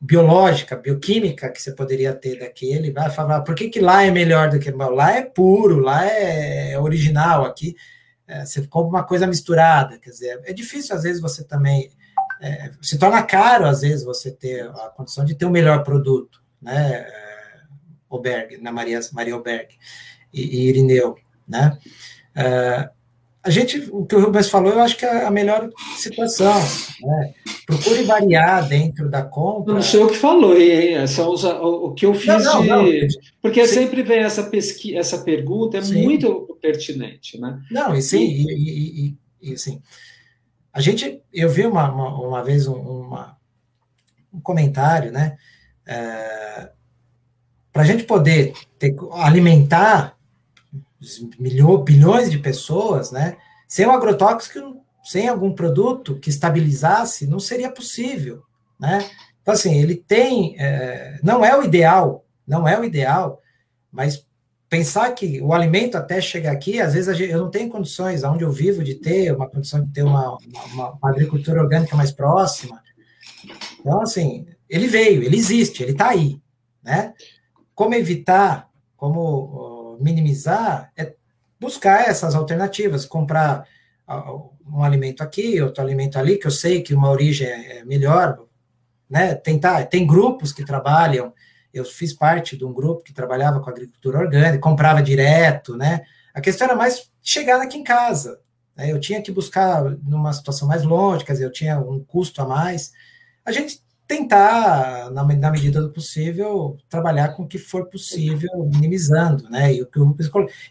biológica, 0.00 0.76
bioquímica 0.76 1.50
que 1.50 1.62
você 1.62 1.72
poderia 1.72 2.12
ter 2.12 2.38
daquele, 2.38 2.90
vai 2.90 3.08
falar, 3.10 3.40
por 3.40 3.54
que, 3.54 3.70
que 3.70 3.80
lá 3.80 4.02
é 4.02 4.10
melhor 4.10 4.50
do 4.50 4.58
que 4.58 4.70
lá 4.70 5.12
é 5.12 5.22
puro, 5.22 5.78
lá 5.78 6.04
é 6.04 6.78
original, 6.78 7.44
aqui 7.46 7.74
é, 8.26 8.44
você 8.44 8.66
compra 8.66 8.98
uma 8.98 9.04
coisa 9.04 9.26
misturada, 9.26 9.98
quer 9.98 10.10
dizer, 10.10 10.40
é 10.44 10.52
difícil 10.52 10.94
às 10.94 11.04
vezes 11.04 11.22
você 11.22 11.42
também, 11.42 11.90
é, 12.40 12.70
se 12.82 12.98
torna 12.98 13.22
caro 13.22 13.64
às 13.64 13.80
vezes 13.80 14.04
você 14.04 14.30
ter 14.30 14.68
a 14.68 14.90
condição 14.90 15.24
de 15.24 15.34
ter 15.34 15.46
o 15.46 15.50
melhor 15.50 15.82
produto, 15.82 16.42
né, 16.60 17.06
é, 17.08 17.60
Oberg, 18.10 18.58
na 18.58 18.70
Maria, 18.70 19.00
Maria 19.10 19.36
Oberg 19.36 19.74
e, 20.30 20.42
e 20.42 20.68
Irineu, 20.68 21.16
né, 21.48 21.78
é, 22.34 22.90
a 23.44 23.50
gente, 23.50 23.88
o 23.92 24.06
que 24.06 24.16
o 24.16 24.20
Rubens 24.20 24.48
falou, 24.48 24.72
eu 24.72 24.80
acho 24.80 24.96
que 24.96 25.04
é 25.04 25.26
a 25.26 25.30
melhor 25.30 25.68
situação. 25.98 26.54
Né? 27.02 27.34
Procure 27.66 28.02
variar 28.04 28.66
dentro 28.66 29.10
da 29.10 29.22
compra. 29.22 29.74
Não 29.74 29.82
sei 29.82 30.02
o 30.02 30.08
que 30.08 30.16
falou, 30.16 30.56
hein? 30.56 30.94
É 30.94 31.06
só 31.06 31.30
o, 31.30 31.88
o 31.88 31.92
que 31.92 32.06
eu 32.06 32.14
fiz 32.14 32.42
não, 32.42 32.64
não, 32.64 32.84
de. 32.86 33.00
Não. 33.02 33.08
Porque 33.42 33.66
sim. 33.66 33.74
sempre 33.74 34.02
vem 34.02 34.20
essa, 34.20 34.44
pesqui... 34.44 34.96
essa 34.96 35.18
pergunta, 35.18 35.76
é 35.76 35.82
sim. 35.82 36.02
muito 36.02 36.58
pertinente, 36.62 37.38
né? 37.38 37.60
Não, 37.70 37.94
e 37.94 38.00
sim, 38.00 38.24
e, 38.24 38.46
e, 38.50 39.06
e, 39.08 39.50
e 39.50 39.52
assim. 39.52 39.82
A 40.72 40.80
gente, 40.80 41.20
eu 41.30 41.50
vi 41.50 41.66
uma, 41.66 41.92
uma, 41.92 42.18
uma 42.18 42.42
vez 42.42 42.66
um, 42.66 42.74
uma, 42.74 43.36
um 44.32 44.40
comentário, 44.40 45.12
né? 45.12 45.36
É, 45.86 46.70
Para 47.70 47.82
a 47.82 47.84
gente 47.84 48.04
poder 48.04 48.54
ter, 48.78 48.96
alimentar 49.12 50.13
milhões, 51.38 51.84
bilhões 51.84 52.30
de 52.30 52.38
pessoas, 52.38 53.10
né? 53.10 53.36
Sem 53.68 53.86
o 53.86 53.90
agrotóxico, 53.90 54.84
sem 55.02 55.28
algum 55.28 55.52
produto 55.52 56.18
que 56.18 56.30
estabilizasse, 56.30 57.26
não 57.26 57.38
seria 57.38 57.70
possível, 57.70 58.42
né? 58.78 59.08
Então, 59.42 59.52
assim, 59.52 59.74
ele 59.74 59.94
tem, 59.94 60.56
é, 60.58 61.18
não 61.22 61.44
é 61.44 61.56
o 61.56 61.62
ideal, 61.62 62.24
não 62.46 62.66
é 62.66 62.78
o 62.78 62.84
ideal, 62.84 63.40
mas 63.92 64.26
pensar 64.68 65.12
que 65.12 65.40
o 65.40 65.52
alimento 65.52 65.96
até 65.96 66.20
chegar 66.20 66.52
aqui, 66.52 66.80
às 66.80 66.94
vezes 66.94 67.20
eu 67.20 67.38
não 67.38 67.50
tenho 67.50 67.70
condições, 67.70 68.24
onde 68.24 68.42
eu 68.42 68.50
vivo, 68.50 68.82
de 68.82 68.94
ter 68.94 69.34
uma 69.34 69.48
condição 69.48 69.84
de 69.84 69.92
ter 69.92 70.02
uma, 70.02 70.36
uma, 70.72 70.92
uma 70.92 71.10
agricultura 71.10 71.62
orgânica 71.62 71.94
mais 71.94 72.10
próxima. 72.10 72.82
Então, 73.78 74.00
assim, 74.00 74.46
ele 74.68 74.86
veio, 74.86 75.22
ele 75.22 75.36
existe, 75.36 75.82
ele 75.82 75.92
está 75.92 76.08
aí, 76.08 76.40
né? 76.82 77.12
Como 77.74 77.94
evitar, 77.94 78.68
como 78.96 79.73
minimizar 80.00 80.92
é 80.96 81.14
buscar 81.60 82.08
essas 82.08 82.34
alternativas, 82.34 83.06
comprar 83.06 83.66
um 84.66 84.82
alimento 84.82 85.22
aqui, 85.22 85.60
outro 85.60 85.82
alimento 85.82 86.18
ali, 86.18 86.36
que 86.36 86.46
eu 86.46 86.50
sei 86.50 86.82
que 86.82 86.94
uma 86.94 87.10
origem 87.10 87.46
é, 87.46 87.78
é 87.78 87.84
melhor, 87.84 88.38
né? 89.08 89.34
Tentar, 89.34 89.86
tem 89.86 90.06
grupos 90.06 90.52
que 90.52 90.64
trabalham, 90.64 91.32
eu 91.72 91.84
fiz 91.84 92.12
parte 92.12 92.56
de 92.56 92.64
um 92.64 92.72
grupo 92.72 93.02
que 93.02 93.12
trabalhava 93.12 93.60
com 93.60 93.70
agricultura 93.70 94.18
orgânica, 94.18 94.58
comprava 94.58 95.02
direto, 95.02 95.76
né? 95.76 96.02
A 96.32 96.40
questão 96.40 96.66
era 96.66 96.76
mais 96.76 97.10
chegar 97.22 97.60
aqui 97.60 97.78
em 97.78 97.84
casa. 97.84 98.40
Né? 98.76 98.90
Eu 98.90 99.00
tinha 99.00 99.22
que 99.22 99.32
buscar 99.32 99.82
numa 100.02 100.32
situação 100.32 100.68
mais 100.68 100.82
longe, 100.82 101.24
quer 101.24 101.32
dizer, 101.32 101.44
eu 101.44 101.52
tinha 101.52 101.78
um 101.78 102.02
custo 102.04 102.42
a 102.42 102.46
mais. 102.46 102.92
A 103.44 103.52
gente 103.52 103.80
tentar, 104.16 105.10
na, 105.10 105.24
na, 105.24 105.50
medida 105.50 105.80
do 105.80 105.90
possível, 105.90 106.76
trabalhar 106.88 107.30
com 107.30 107.42
o 107.42 107.48
que 107.48 107.58
for 107.58 107.86
possível, 107.86 108.50
minimizando, 108.72 109.48
né? 109.50 109.74
E 109.74 109.82
o 109.82 109.86
que 109.86 109.98
eu, 109.98 110.16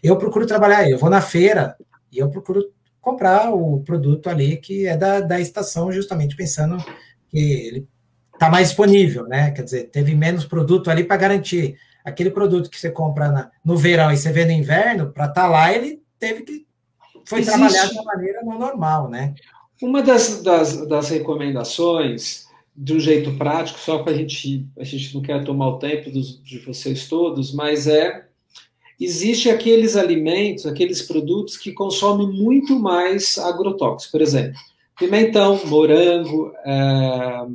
eu 0.02 0.16
procuro 0.16 0.46
trabalhar, 0.46 0.88
eu 0.88 0.98
vou 0.98 1.10
na 1.10 1.20
feira 1.20 1.76
e 2.10 2.18
eu 2.18 2.30
procuro 2.30 2.64
comprar 3.00 3.52
o 3.52 3.80
produto 3.80 4.28
ali 4.28 4.56
que 4.56 4.86
é 4.86 4.96
da, 4.96 5.20
da 5.20 5.38
estação, 5.38 5.92
justamente 5.92 6.34
pensando 6.34 6.82
que 7.28 7.38
ele 7.38 7.88
está 8.32 8.48
mais 8.48 8.68
disponível, 8.68 9.26
né? 9.26 9.50
Quer 9.50 9.62
dizer, 9.62 9.90
teve 9.90 10.14
menos 10.14 10.46
produto 10.46 10.90
ali 10.90 11.04
para 11.04 11.16
garantir. 11.16 11.76
Aquele 12.02 12.30
produto 12.30 12.70
que 12.70 12.78
você 12.78 12.90
compra 12.90 13.30
na, 13.30 13.50
no 13.64 13.76
verão 13.76 14.10
e 14.10 14.16
você 14.16 14.32
vê 14.32 14.44
no 14.44 14.52
inverno, 14.52 15.10
para 15.12 15.26
estar 15.26 15.42
tá 15.42 15.48
lá, 15.48 15.72
ele 15.72 16.02
teve 16.18 16.42
que. 16.42 16.66
Foi 17.26 17.40
Existe. 17.40 17.58
trabalhado 17.58 17.90
de 17.90 17.94
uma 17.94 18.04
maneira 18.04 18.42
não 18.42 18.58
normal, 18.58 19.08
né? 19.08 19.34
Uma 19.82 20.02
das, 20.02 20.42
das, 20.42 20.86
das 20.86 21.08
recomendações 21.08 22.43
de 22.76 22.92
um 22.94 23.00
jeito 23.00 23.32
prático, 23.34 23.78
só 23.78 24.02
para 24.02 24.12
a 24.12 24.16
gente, 24.16 24.66
a 24.78 24.84
gente 24.84 25.14
não 25.14 25.22
quer 25.22 25.44
tomar 25.44 25.68
o 25.68 25.78
tempo 25.78 26.10
dos, 26.10 26.42
de 26.42 26.58
vocês 26.58 27.08
todos, 27.08 27.52
mas 27.52 27.86
é 27.86 28.26
existe 29.00 29.50
aqueles 29.50 29.96
alimentos, 29.96 30.66
aqueles 30.66 31.02
produtos 31.02 31.56
que 31.56 31.72
consomem 31.72 32.28
muito 32.28 32.78
mais 32.78 33.38
agrotóxicos, 33.38 34.10
por 34.10 34.20
exemplo, 34.20 34.58
pimentão, 34.98 35.60
morango, 35.66 36.52
é, 36.64 37.46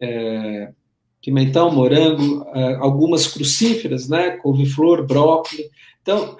é, 0.00 0.72
pimentão, 1.22 1.70
morango, 1.72 2.46
é, 2.54 2.74
algumas 2.76 3.26
crucíferas, 3.26 4.08
né, 4.08 4.30
couve-flor, 4.38 5.06
brócolis. 5.06 5.66
Então, 6.02 6.36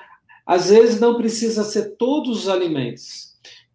às 0.46 0.70
vezes 0.70 1.00
não 1.00 1.16
precisa 1.16 1.64
ser 1.64 1.96
todos 1.96 2.44
os 2.44 2.48
alimentos. 2.48 3.27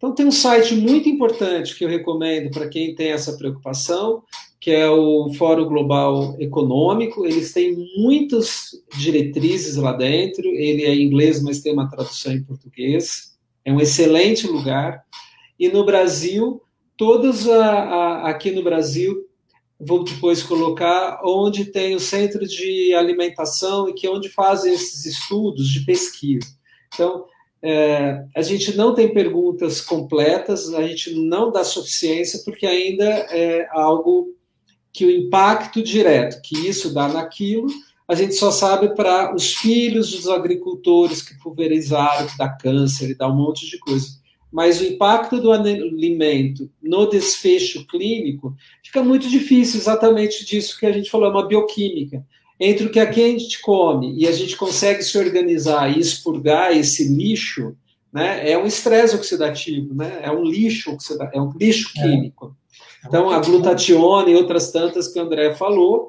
Então, 0.04 0.14
tem 0.14 0.26
um 0.26 0.30
site 0.30 0.74
muito 0.74 1.08
importante 1.08 1.74
que 1.74 1.82
eu 1.82 1.88
recomendo 1.88 2.50
para 2.50 2.68
quem 2.68 2.94
tem 2.94 3.12
essa 3.12 3.38
preocupação, 3.38 4.22
que 4.60 4.70
é 4.70 4.86
o 4.86 5.32
Fórum 5.32 5.64
Global 5.64 6.36
Econômico. 6.38 7.24
Eles 7.24 7.54
têm 7.54 7.74
muitas 7.96 8.72
diretrizes 8.98 9.76
lá 9.76 9.94
dentro. 9.94 10.44
Ele 10.44 10.82
é 10.84 10.94
em 10.94 11.06
inglês, 11.06 11.42
mas 11.42 11.62
tem 11.62 11.72
uma 11.72 11.88
tradução 11.88 12.34
em 12.34 12.44
português. 12.44 13.34
É 13.64 13.72
um 13.72 13.80
excelente 13.80 14.46
lugar. 14.46 15.02
E 15.58 15.70
no 15.70 15.86
Brasil, 15.86 16.60
todos 16.98 17.48
a, 17.48 17.64
a, 17.64 18.28
aqui 18.28 18.50
no 18.50 18.62
Brasil, 18.62 19.26
vou 19.80 20.04
depois 20.04 20.42
colocar 20.42 21.22
onde 21.24 21.64
tem 21.64 21.94
o 21.94 22.00
centro 22.00 22.46
de 22.46 22.92
alimentação 22.92 23.88
e 23.88 23.94
que 23.94 24.06
é 24.06 24.10
onde 24.10 24.28
fazem 24.28 24.74
esses 24.74 25.06
estudos 25.06 25.66
de 25.66 25.82
pesquisa. 25.86 26.46
Então, 26.92 27.24
é, 27.66 28.26
a 28.36 28.42
gente 28.42 28.76
não 28.76 28.94
tem 28.94 29.14
perguntas 29.14 29.80
completas, 29.80 30.74
a 30.74 30.86
gente 30.86 31.14
não 31.14 31.50
dá 31.50 31.64
suficiência, 31.64 32.42
porque 32.44 32.66
ainda 32.66 33.04
é 33.04 33.66
algo 33.70 34.34
que 34.92 35.06
o 35.06 35.10
impacto 35.10 35.82
direto 35.82 36.42
que 36.42 36.68
isso 36.68 36.92
dá 36.92 37.08
naquilo, 37.08 37.66
a 38.06 38.14
gente 38.14 38.34
só 38.34 38.50
sabe 38.50 38.94
para 38.94 39.34
os 39.34 39.54
filhos 39.54 40.10
dos 40.10 40.28
agricultores 40.28 41.22
que 41.22 41.38
pulverizaram, 41.38 42.26
que 42.26 42.36
dá 42.36 42.50
câncer 42.50 43.10
e 43.10 43.14
dá 43.14 43.26
um 43.28 43.34
monte 43.34 43.66
de 43.66 43.78
coisa. 43.78 44.08
Mas 44.52 44.80
o 44.80 44.84
impacto 44.84 45.40
do 45.40 45.50
alimento 45.50 46.70
no 46.82 47.08
desfecho 47.08 47.86
clínico 47.86 48.54
fica 48.84 49.02
muito 49.02 49.28
difícil, 49.28 49.80
exatamente 49.80 50.44
disso 50.44 50.78
que 50.78 50.84
a 50.84 50.92
gente 50.92 51.10
falou, 51.10 51.28
é 51.28 51.30
uma 51.30 51.48
bioquímica. 51.48 52.22
Entre 52.58 52.86
o 52.86 52.90
que 52.90 53.00
a 53.00 53.10
gente 53.10 53.60
come 53.60 54.14
e 54.16 54.28
a 54.28 54.32
gente 54.32 54.56
consegue 54.56 55.02
se 55.02 55.18
organizar 55.18 55.90
e 55.90 55.98
expurgar 55.98 56.76
esse 56.76 57.08
lixo, 57.08 57.76
né, 58.12 58.48
é 58.48 58.56
um 58.56 58.66
estresse 58.66 59.16
oxidativo, 59.16 59.92
né, 59.94 60.20
é 60.22 60.30
um 60.30 60.44
lixo 60.44 60.96
é 61.32 61.40
um 61.40 61.52
lixo 61.58 61.90
é. 61.96 62.02
químico. 62.02 62.56
Então, 63.06 63.28
a 63.30 63.38
glutationa 63.40 64.30
e 64.30 64.34
outras 64.34 64.70
tantas 64.70 65.08
que 65.08 65.18
o 65.18 65.22
André 65.22 65.54
falou, 65.54 66.08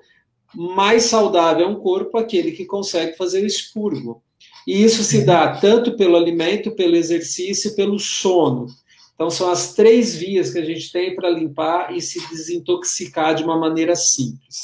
mais 0.54 1.04
saudável 1.04 1.66
é 1.66 1.70
um 1.70 1.76
corpo 1.76 2.18
aquele 2.18 2.52
que 2.52 2.66
consegue 2.66 3.18
fazer 3.18 3.44
o 3.44 3.48
expurgo. 3.48 4.24
E 4.66 4.84
isso 4.84 5.04
se 5.04 5.26
dá 5.26 5.58
tanto 5.58 5.98
pelo 5.98 6.16
alimento, 6.16 6.72
pelo 6.72 6.96
exercício, 6.96 7.76
pelo 7.76 8.00
sono. 8.00 8.68
Então, 9.14 9.30
são 9.30 9.50
as 9.50 9.74
três 9.74 10.16
vias 10.16 10.52
que 10.52 10.60
a 10.60 10.66
gente 10.66 10.92
tem 10.92 11.16
para 11.16 11.30
limpar 11.30 11.96
e 11.96 12.02
se 12.02 12.20
desintoxicar 12.30 13.36
de 13.36 13.44
uma 13.44 13.58
maneira 13.58 13.96
simples. 13.96 14.58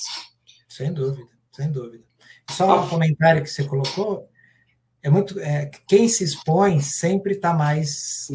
Sem 0.67 0.93
dúvida, 0.93 1.27
sem 1.51 1.71
dúvida. 1.71 2.03
Só 2.49 2.83
um 2.83 2.89
comentário 2.89 3.41
que 3.41 3.49
você 3.49 3.63
colocou, 3.63 4.29
é 5.03 5.09
muito. 5.09 5.39
É, 5.39 5.69
quem 5.87 6.07
se 6.07 6.23
expõe 6.23 6.79
sempre 6.79 7.33
está 7.33 7.53
mais 7.53 8.27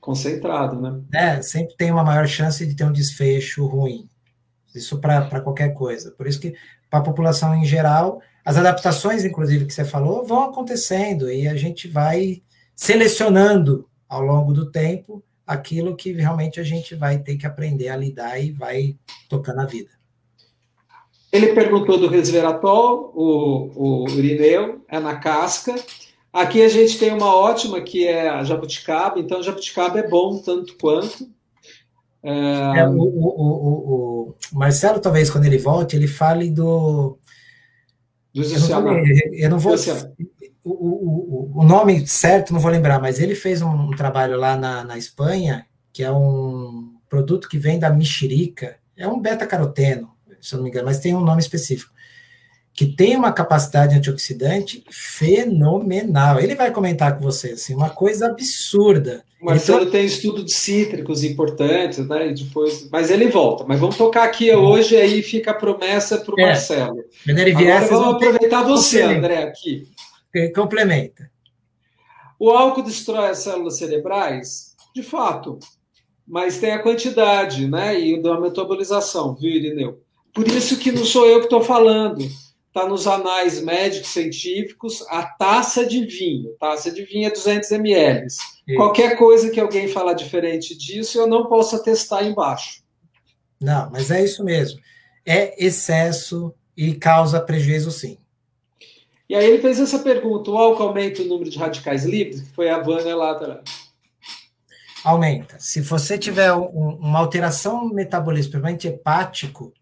concentrado, 0.00 0.80
né? 0.80 1.00
É, 1.12 1.42
sempre 1.42 1.76
tem 1.76 1.90
uma 1.90 2.02
maior 2.02 2.26
chance 2.26 2.64
de 2.66 2.74
ter 2.74 2.84
um 2.84 2.92
desfecho 2.92 3.66
ruim. 3.66 4.08
Isso 4.74 4.98
para 5.00 5.40
qualquer 5.40 5.74
coisa. 5.74 6.10
Por 6.12 6.26
isso 6.26 6.40
que, 6.40 6.54
para 6.90 7.00
a 7.00 7.02
população 7.02 7.54
em 7.54 7.64
geral, 7.64 8.20
as 8.44 8.56
adaptações, 8.56 9.24
inclusive, 9.24 9.66
que 9.66 9.74
você 9.74 9.84
falou, 9.84 10.26
vão 10.26 10.44
acontecendo 10.44 11.30
e 11.30 11.46
a 11.46 11.56
gente 11.56 11.86
vai 11.88 12.42
selecionando 12.74 13.88
ao 14.08 14.22
longo 14.22 14.52
do 14.52 14.70
tempo 14.70 15.22
aquilo 15.46 15.96
que 15.96 16.12
realmente 16.12 16.60
a 16.60 16.62
gente 16.62 16.94
vai 16.94 17.18
ter 17.18 17.36
que 17.36 17.46
aprender 17.46 17.88
a 17.88 17.96
lidar 17.96 18.38
e 18.38 18.52
vai 18.52 18.96
tocando 19.28 19.60
a 19.60 19.66
vida. 19.66 19.90
Ele 21.30 21.48
perguntou 21.48 21.98
do 21.98 22.08
resveratrol, 22.08 23.12
o, 23.14 24.04
o 24.04 24.08
Irineu, 24.10 24.82
é 24.88 24.98
na 24.98 25.16
casca. 25.16 25.74
Aqui 26.32 26.62
a 26.62 26.68
gente 26.68 26.98
tem 26.98 27.12
uma 27.12 27.34
ótima 27.34 27.80
que 27.80 28.06
é 28.06 28.28
a 28.28 28.44
jabuticaba, 28.44 29.18
então 29.18 29.42
jabuticaba 29.42 29.98
é 29.98 30.08
bom 30.08 30.38
tanto 30.38 30.76
quanto. 30.78 31.28
É... 32.22 32.78
É, 32.80 32.88
o, 32.88 33.00
o, 33.00 34.34
o, 34.34 34.34
Marcelo, 34.52 35.00
talvez, 35.00 35.30
quando 35.30 35.44
ele 35.44 35.58
volte, 35.58 35.96
ele 35.96 36.08
fale 36.08 36.50
do. 36.50 37.18
Do 38.34 38.42
eu, 38.42 38.60
não 38.60 38.82
vou, 38.82 38.98
eu 39.32 39.50
não 39.50 39.58
vou. 39.58 39.74
O, 40.64 41.64
nome 41.64 42.06
certo 42.06 42.52
não 42.52 42.60
vou 42.60 42.70
lembrar, 42.70 43.00
mas 43.00 43.18
ele 43.18 43.34
fez 43.34 43.62
um, 43.62 43.70
um 43.70 43.90
trabalho 43.90 44.36
lá 44.36 44.56
na, 44.56 44.84
na 44.84 44.98
Espanha, 44.98 45.66
que 45.92 46.02
é 46.02 46.12
um 46.12 46.94
produto 47.08 47.48
que 47.48 47.58
vem 47.58 47.78
da 47.78 47.90
mexerica, 47.90 48.76
é 48.96 49.08
um 49.08 49.18
beta-caroteno, 49.18 50.10
se 50.40 50.54
eu 50.54 50.58
não 50.58 50.64
me 50.64 50.70
engano, 50.70 50.86
mas 50.86 51.00
tem 51.00 51.14
um 51.14 51.20
nome 51.20 51.40
específico 51.40 51.92
que 52.78 52.86
tem 52.86 53.16
uma 53.16 53.32
capacidade 53.32 53.96
antioxidante 53.96 54.84
fenomenal. 54.88 56.38
Ele 56.38 56.54
vai 56.54 56.70
comentar 56.70 57.18
com 57.18 57.24
você, 57.24 57.50
assim, 57.50 57.74
uma 57.74 57.90
coisa 57.90 58.26
absurda. 58.26 59.24
O 59.42 59.46
Marcelo 59.46 59.80
então, 59.80 59.90
tem 59.90 60.04
estudo 60.04 60.44
de 60.44 60.52
cítricos 60.52 61.24
importantes, 61.24 62.06
né? 62.06 62.32
Depois, 62.32 62.88
mas 62.88 63.10
ele 63.10 63.26
volta. 63.26 63.64
Mas 63.66 63.80
vamos 63.80 63.96
tocar 63.96 64.22
aqui 64.22 64.54
hoje, 64.54 64.94
aí 64.94 65.22
fica 65.22 65.50
a 65.50 65.54
promessa 65.54 66.18
para 66.18 66.32
o 66.32 66.40
é. 66.40 66.46
Marcelo. 66.46 67.02
Agora 67.28 67.86
vamos 67.86 68.14
aproveitar 68.14 68.62
você, 68.62 69.02
André, 69.02 69.42
aqui. 69.42 69.88
Complementa. 70.54 71.28
O 72.38 72.48
álcool 72.48 72.84
destrói 72.84 73.30
as 73.30 73.38
células 73.38 73.76
cerebrais? 73.76 74.76
De 74.94 75.02
fato. 75.02 75.58
Mas 76.24 76.58
tem 76.58 76.70
a 76.70 76.78
quantidade, 76.78 77.66
né? 77.66 77.98
E 77.98 78.22
da 78.22 78.38
metabolização, 78.38 79.34
viu, 79.34 79.50
Irineu? 79.50 80.00
Por 80.38 80.46
isso 80.46 80.78
que 80.78 80.92
não 80.92 81.04
sou 81.04 81.26
eu 81.26 81.40
que 81.40 81.46
estou 81.46 81.64
falando 81.64 82.24
está 82.68 82.86
nos 82.88 83.08
anais 83.08 83.60
médicos 83.60 84.10
científicos 84.10 85.04
a 85.08 85.24
taça 85.24 85.84
de 85.84 86.06
vinho. 86.06 86.54
Taça 86.60 86.92
de 86.92 87.02
vinho 87.02 87.26
é 87.26 87.30
200 87.32 87.72
ml. 87.72 88.24
Qualquer 88.76 89.18
coisa 89.18 89.50
que 89.50 89.58
alguém 89.58 89.88
falar 89.88 90.12
diferente 90.12 90.78
disso, 90.78 91.18
eu 91.18 91.26
não 91.26 91.46
posso 91.46 91.74
atestar 91.74 92.24
embaixo. 92.24 92.84
Não, 93.60 93.90
mas 93.90 94.12
é 94.12 94.22
isso 94.22 94.44
mesmo. 94.44 94.78
É 95.26 95.56
excesso 95.58 96.54
e 96.76 96.94
causa 96.94 97.40
prejuízo, 97.40 97.90
sim. 97.90 98.16
E 99.28 99.34
aí 99.34 99.44
ele 99.44 99.60
fez 99.60 99.80
essa 99.80 99.98
pergunta: 99.98 100.52
o 100.52 100.56
álcool 100.56 100.84
aumenta 100.84 101.20
o 101.22 101.26
número 101.26 101.50
de 101.50 101.58
radicais 101.58 102.04
livres? 102.04 102.42
Que 102.42 102.54
foi 102.54 102.70
a 102.70 102.78
Vânia 102.78 103.16
lá 103.16 103.32
atrás. 103.32 103.64
Aumenta. 105.02 105.56
Se 105.58 105.80
você 105.80 106.16
tiver 106.16 106.52
um, 106.52 106.96
uma 107.00 107.18
alteração 107.18 107.88
no 107.88 107.92
metabolismo, 107.92 108.52
principalmente 108.52 108.86
hepático, 108.86 109.72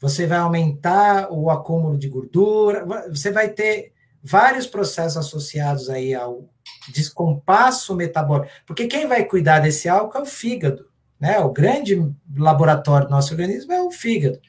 você 0.00 0.26
vai 0.26 0.38
aumentar 0.38 1.32
o 1.32 1.50
acúmulo 1.50 1.98
de 1.98 2.08
gordura, 2.08 2.86
você 3.08 3.30
vai 3.30 3.48
ter 3.48 3.92
vários 4.22 4.66
processos 4.66 5.16
associados 5.16 5.90
aí 5.90 6.14
ao 6.14 6.48
descompasso 6.92 7.94
metabólico, 7.94 8.52
porque 8.66 8.86
quem 8.86 9.06
vai 9.06 9.24
cuidar 9.24 9.60
desse 9.60 9.88
álcool 9.88 10.18
é 10.18 10.22
o 10.22 10.26
fígado, 10.26 10.86
né? 11.18 11.38
O 11.40 11.50
grande 11.50 12.00
laboratório 12.36 13.06
do 13.06 13.10
nosso 13.10 13.32
organismo 13.32 13.72
é 13.72 13.82
o 13.82 13.90
fígado. 13.90 14.40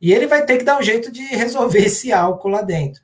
E 0.00 0.12
ele 0.12 0.26
vai 0.26 0.44
ter 0.44 0.58
que 0.58 0.64
dar 0.64 0.78
um 0.78 0.82
jeito 0.82 1.10
de 1.10 1.22
resolver 1.22 1.80
esse 1.84 2.12
álcool 2.12 2.48
lá 2.48 2.62
dentro. 2.62 3.02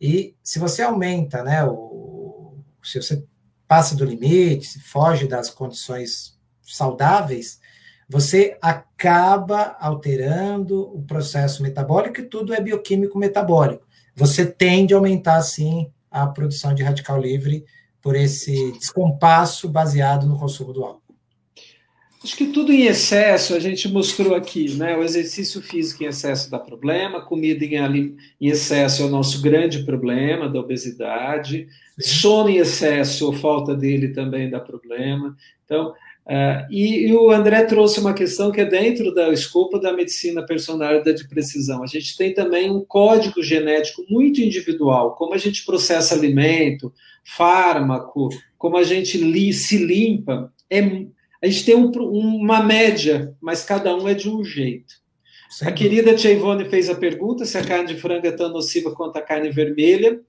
E 0.00 0.34
se 0.42 0.58
você 0.58 0.82
aumenta, 0.82 1.42
né, 1.42 1.64
o, 1.64 2.58
se 2.82 3.00
você 3.00 3.24
passa 3.66 3.96
do 3.96 4.04
limite, 4.04 4.66
se 4.66 4.80
foge 4.80 5.26
das 5.26 5.50
condições 5.50 6.38
saudáveis, 6.62 7.60
você 8.08 8.56
acaba 8.60 9.76
alterando 9.80 10.82
o 10.94 11.02
processo 11.02 11.62
metabólico 11.62 12.20
e 12.20 12.24
tudo 12.24 12.54
é 12.54 12.60
bioquímico 12.60 13.18
metabólico. 13.18 13.86
Você 14.14 14.46
tende 14.46 14.94
a 14.94 14.96
aumentar, 14.96 15.40
sim, 15.42 15.90
a 16.10 16.26
produção 16.26 16.74
de 16.74 16.82
radical 16.82 17.20
livre 17.20 17.64
por 18.00 18.14
esse 18.14 18.72
descompasso 18.72 19.68
baseado 19.68 20.26
no 20.26 20.38
consumo 20.38 20.72
do 20.72 20.84
álcool. 20.84 21.04
Acho 22.22 22.36
que 22.36 22.46
tudo 22.46 22.72
em 22.72 22.86
excesso 22.86 23.54
a 23.54 23.60
gente 23.60 23.86
mostrou 23.86 24.34
aqui, 24.34 24.74
né? 24.76 24.96
O 24.96 25.02
exercício 25.02 25.60
físico 25.60 26.04
em 26.04 26.06
excesso 26.06 26.50
dá 26.50 26.58
problema, 26.58 27.20
comida 27.20 27.62
em, 27.62 28.16
em 28.40 28.48
excesso 28.48 29.02
é 29.02 29.04
o 29.04 29.10
nosso 29.10 29.42
grande 29.42 29.84
problema 29.84 30.48
da 30.48 30.58
obesidade, 30.58 31.66
Sim. 31.98 32.20
sono 32.20 32.48
em 32.48 32.56
excesso 32.56 33.26
ou 33.26 33.32
falta 33.34 33.74
dele 33.74 34.08
também 34.08 34.48
dá 34.48 34.58
problema. 34.58 35.36
Então, 35.66 35.92
Uh, 36.26 36.64
e, 36.70 37.06
e, 37.06 37.14
o 37.14 37.30
André 37.30 37.64
trouxe 37.64 38.00
uma 38.00 38.14
questão 38.14 38.50
que 38.50 38.58
é 38.58 38.64
dentro 38.64 39.12
da 39.12 39.30
escopo 39.30 39.78
da 39.78 39.92
medicina 39.92 40.44
personalizada 40.44 41.12
de 41.12 41.28
precisão. 41.28 41.82
A 41.82 41.86
gente 41.86 42.16
tem 42.16 42.32
também 42.32 42.70
um 42.70 42.82
código 42.82 43.42
genético 43.42 44.04
muito 44.08 44.40
individual, 44.40 45.14
como 45.14 45.34
a 45.34 45.38
gente 45.38 45.64
processa 45.66 46.14
alimento, 46.14 46.90
fármaco, 47.22 48.30
como 48.56 48.78
a 48.78 48.82
gente 48.82 49.18
li, 49.18 49.52
se 49.52 49.76
limpa. 49.76 50.50
É, 50.70 50.80
a 51.42 51.46
gente 51.46 51.64
tem 51.66 51.74
um, 51.74 51.90
uma 51.90 52.62
média, 52.62 53.36
mas 53.38 53.62
cada 53.62 53.94
um 53.94 54.08
é 54.08 54.14
de 54.14 54.30
um 54.30 54.42
jeito. 54.42 54.94
Sim. 55.50 55.66
A 55.66 55.72
querida 55.72 56.14
Tia 56.14 56.32
Ivone 56.32 56.64
fez 56.64 56.88
a 56.88 56.94
pergunta 56.94 57.44
se 57.44 57.58
a 57.58 57.64
carne 57.64 57.88
de 57.88 58.00
frango 58.00 58.26
é 58.26 58.32
tão 58.32 58.48
nociva 58.48 58.90
quanto 58.92 59.18
a 59.18 59.22
carne 59.22 59.50
vermelha. 59.50 60.20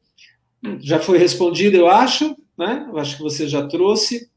Já 0.80 1.00
foi 1.00 1.18
respondido, 1.18 1.78
eu 1.78 1.88
acho, 1.88 2.36
né? 2.58 2.86
Eu 2.90 2.98
acho 2.98 3.16
que 3.16 3.24
você 3.24 3.48
já 3.48 3.66
trouxe. 3.66 4.30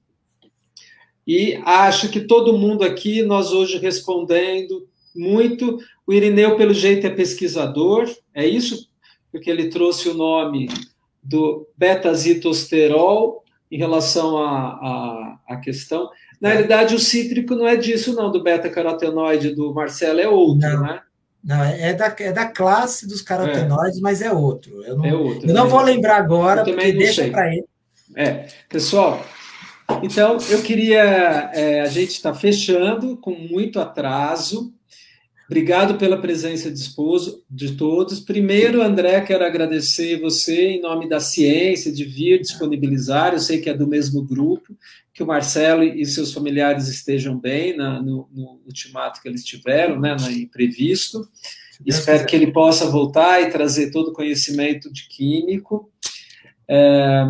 E 1.29 1.61
acho 1.67 2.09
que 2.09 2.21
todo 2.21 2.57
mundo 2.57 2.83
aqui, 2.83 3.21
nós 3.21 3.53
hoje 3.53 3.77
respondendo 3.77 4.89
muito. 5.15 5.79
O 6.07 6.13
Irineu, 6.15 6.57
pelo 6.57 6.73
jeito, 6.73 7.07
é 7.07 7.11
pesquisador, 7.11 8.09
é 8.35 8.47
isso? 8.47 8.89
Porque 9.31 9.51
ele 9.51 9.69
trouxe 9.69 10.09
o 10.09 10.15
nome 10.15 10.71
do 11.23 11.69
beta-zitosterol 11.77 13.45
em 13.71 13.77
relação 13.77 14.39
à, 14.39 14.49
à, 14.49 15.39
à 15.51 15.57
questão. 15.59 16.09
Na 16.41 16.49
realidade, 16.49 16.95
o 16.95 16.99
cítrico 16.99 17.55
não 17.55 17.69
é 17.69 17.77
disso, 17.77 18.15
não, 18.15 18.33
do 18.33 18.43
beta-carotenoide 18.43 19.55
do 19.55 19.75
Marcelo, 19.75 20.21
é 20.21 20.29
outro, 20.29 20.67
não. 20.67 20.83
né? 20.83 21.03
Não, 21.45 21.63
é, 21.63 21.91
é 21.91 21.95
da, 21.95 22.17
é 22.21 22.33
da 22.33 22.47
classe 22.47 23.07
dos 23.07 23.21
carotenoides, 23.21 23.99
é. 23.99 24.01
mas 24.01 24.23
é 24.23 24.33
outro. 24.33 24.83
Eu 24.83 24.97
não, 24.97 25.05
é 25.05 25.15
outro. 25.15 25.47
Eu 25.47 25.55
não 25.55 25.69
vou 25.69 25.83
lembrar 25.83 26.17
agora, 26.17 26.65
porque 26.65 26.93
deixa 26.93 27.29
para 27.29 27.55
ele. 27.55 27.67
É, 28.17 28.47
pessoal, 28.69 29.23
então 30.03 30.39
eu 30.49 30.63
queria. 30.63 31.51
É, 31.55 31.81
a 31.81 31.89
gente 31.89 32.11
está 32.11 32.35
fechando 32.35 33.17
com 33.17 33.33
muito 33.33 33.81
atraso. 33.81 34.73
Obrigado 35.47 35.97
pela 35.97 36.21
presença 36.21 36.71
de, 36.71 36.79
esposo, 36.79 37.43
de 37.49 37.75
todos. 37.75 38.21
Primeiro, 38.21 38.83
André, 38.83 39.19
quero 39.23 39.47
agradecer 39.47 40.21
você 40.21 40.73
em 40.73 40.81
nome 40.83 41.09
da 41.09 41.21
ciência, 41.21 41.91
de 41.91 42.05
vir 42.05 42.43
disponibilizar. 42.43 43.33
Eu 43.33 43.39
sei 43.39 43.59
que 43.59 43.71
é 43.71 43.75
do 43.75 43.87
mesmo 43.87 44.23
grupo, 44.23 44.77
que 45.15 45.23
o 45.23 45.27
Marcelo 45.27 45.83
e 45.83 46.05
seus 46.05 46.35
familiares 46.35 46.87
estejam 46.89 47.39
bem 47.39 47.75
na, 47.75 48.03
no, 48.03 48.29
no, 48.31 48.61
ultimato 48.67 49.23
que 49.23 49.29
eles 49.29 49.43
tiveram, 49.43 49.99
né, 49.99 50.15
no 50.21 50.31
imprevisto. 50.31 51.27
Espero 51.87 52.27
que 52.27 52.37
ele 52.37 52.53
possa 52.53 52.91
voltar 52.91 53.41
e 53.41 53.51
trazer 53.51 53.91
todo 53.91 54.09
o 54.09 54.13
conhecimento 54.13 54.93
de 54.93 55.09
químico. 55.09 55.91
É, 56.69 57.25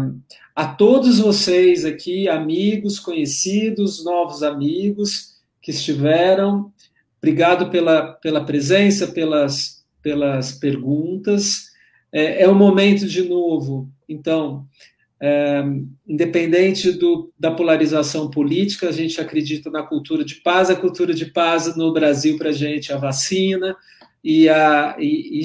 a 0.55 0.66
todos 0.66 1.19
vocês 1.19 1.85
aqui, 1.85 2.28
amigos, 2.28 2.98
conhecidos, 2.98 4.05
novos 4.05 4.43
amigos 4.43 5.36
que 5.62 5.70
estiveram, 5.70 6.73
Obrigado 7.19 7.69
pela, 7.69 8.12
pela 8.12 8.44
presença, 8.44 9.09
pelas, 9.09 9.85
pelas 10.01 10.52
perguntas. 10.52 11.66
É, 12.12 12.44
é 12.44 12.48
um 12.48 12.55
momento 12.55 13.06
de 13.06 13.28
novo, 13.28 13.90
então, 14.09 14.65
é, 15.20 15.62
independente 16.06 16.93
do, 16.93 17.32
da 17.39 17.51
polarização 17.51 18.31
política, 18.31 18.89
a 18.89 18.93
gente 18.93 19.20
acredita 19.20 19.69
na 19.69 19.82
cultura 19.82 20.24
de 20.24 20.36
paz. 20.36 20.70
A 20.70 20.77
cultura 20.77 21.12
de 21.12 21.27
paz 21.27 21.77
no 21.77 21.93
Brasil, 21.93 22.39
para 22.39 22.51
a 22.51 22.52
gente, 22.52 22.93
a 22.93 22.97
vacina 22.97 23.77
e 24.23 24.49
a 24.49 24.97
e 24.99 25.43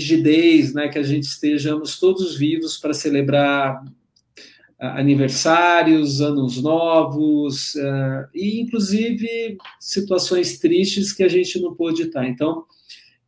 né, 0.73 0.87
que 0.89 0.99
a 0.99 1.03
gente 1.03 1.23
estejamos 1.23 1.99
todos 1.99 2.35
vivos 2.35 2.77
para 2.77 2.93
celebrar 2.93 3.83
aniversários, 4.79 6.19
anos 6.19 6.61
novos, 6.61 7.73
uh, 7.75 8.27
e 8.33 8.59
inclusive 8.59 9.57
situações 9.79 10.59
tristes 10.59 11.13
que 11.13 11.23
a 11.23 11.29
gente 11.29 11.59
não 11.61 11.73
pôde 11.73 12.03
estar. 12.03 12.27
Então, 12.27 12.65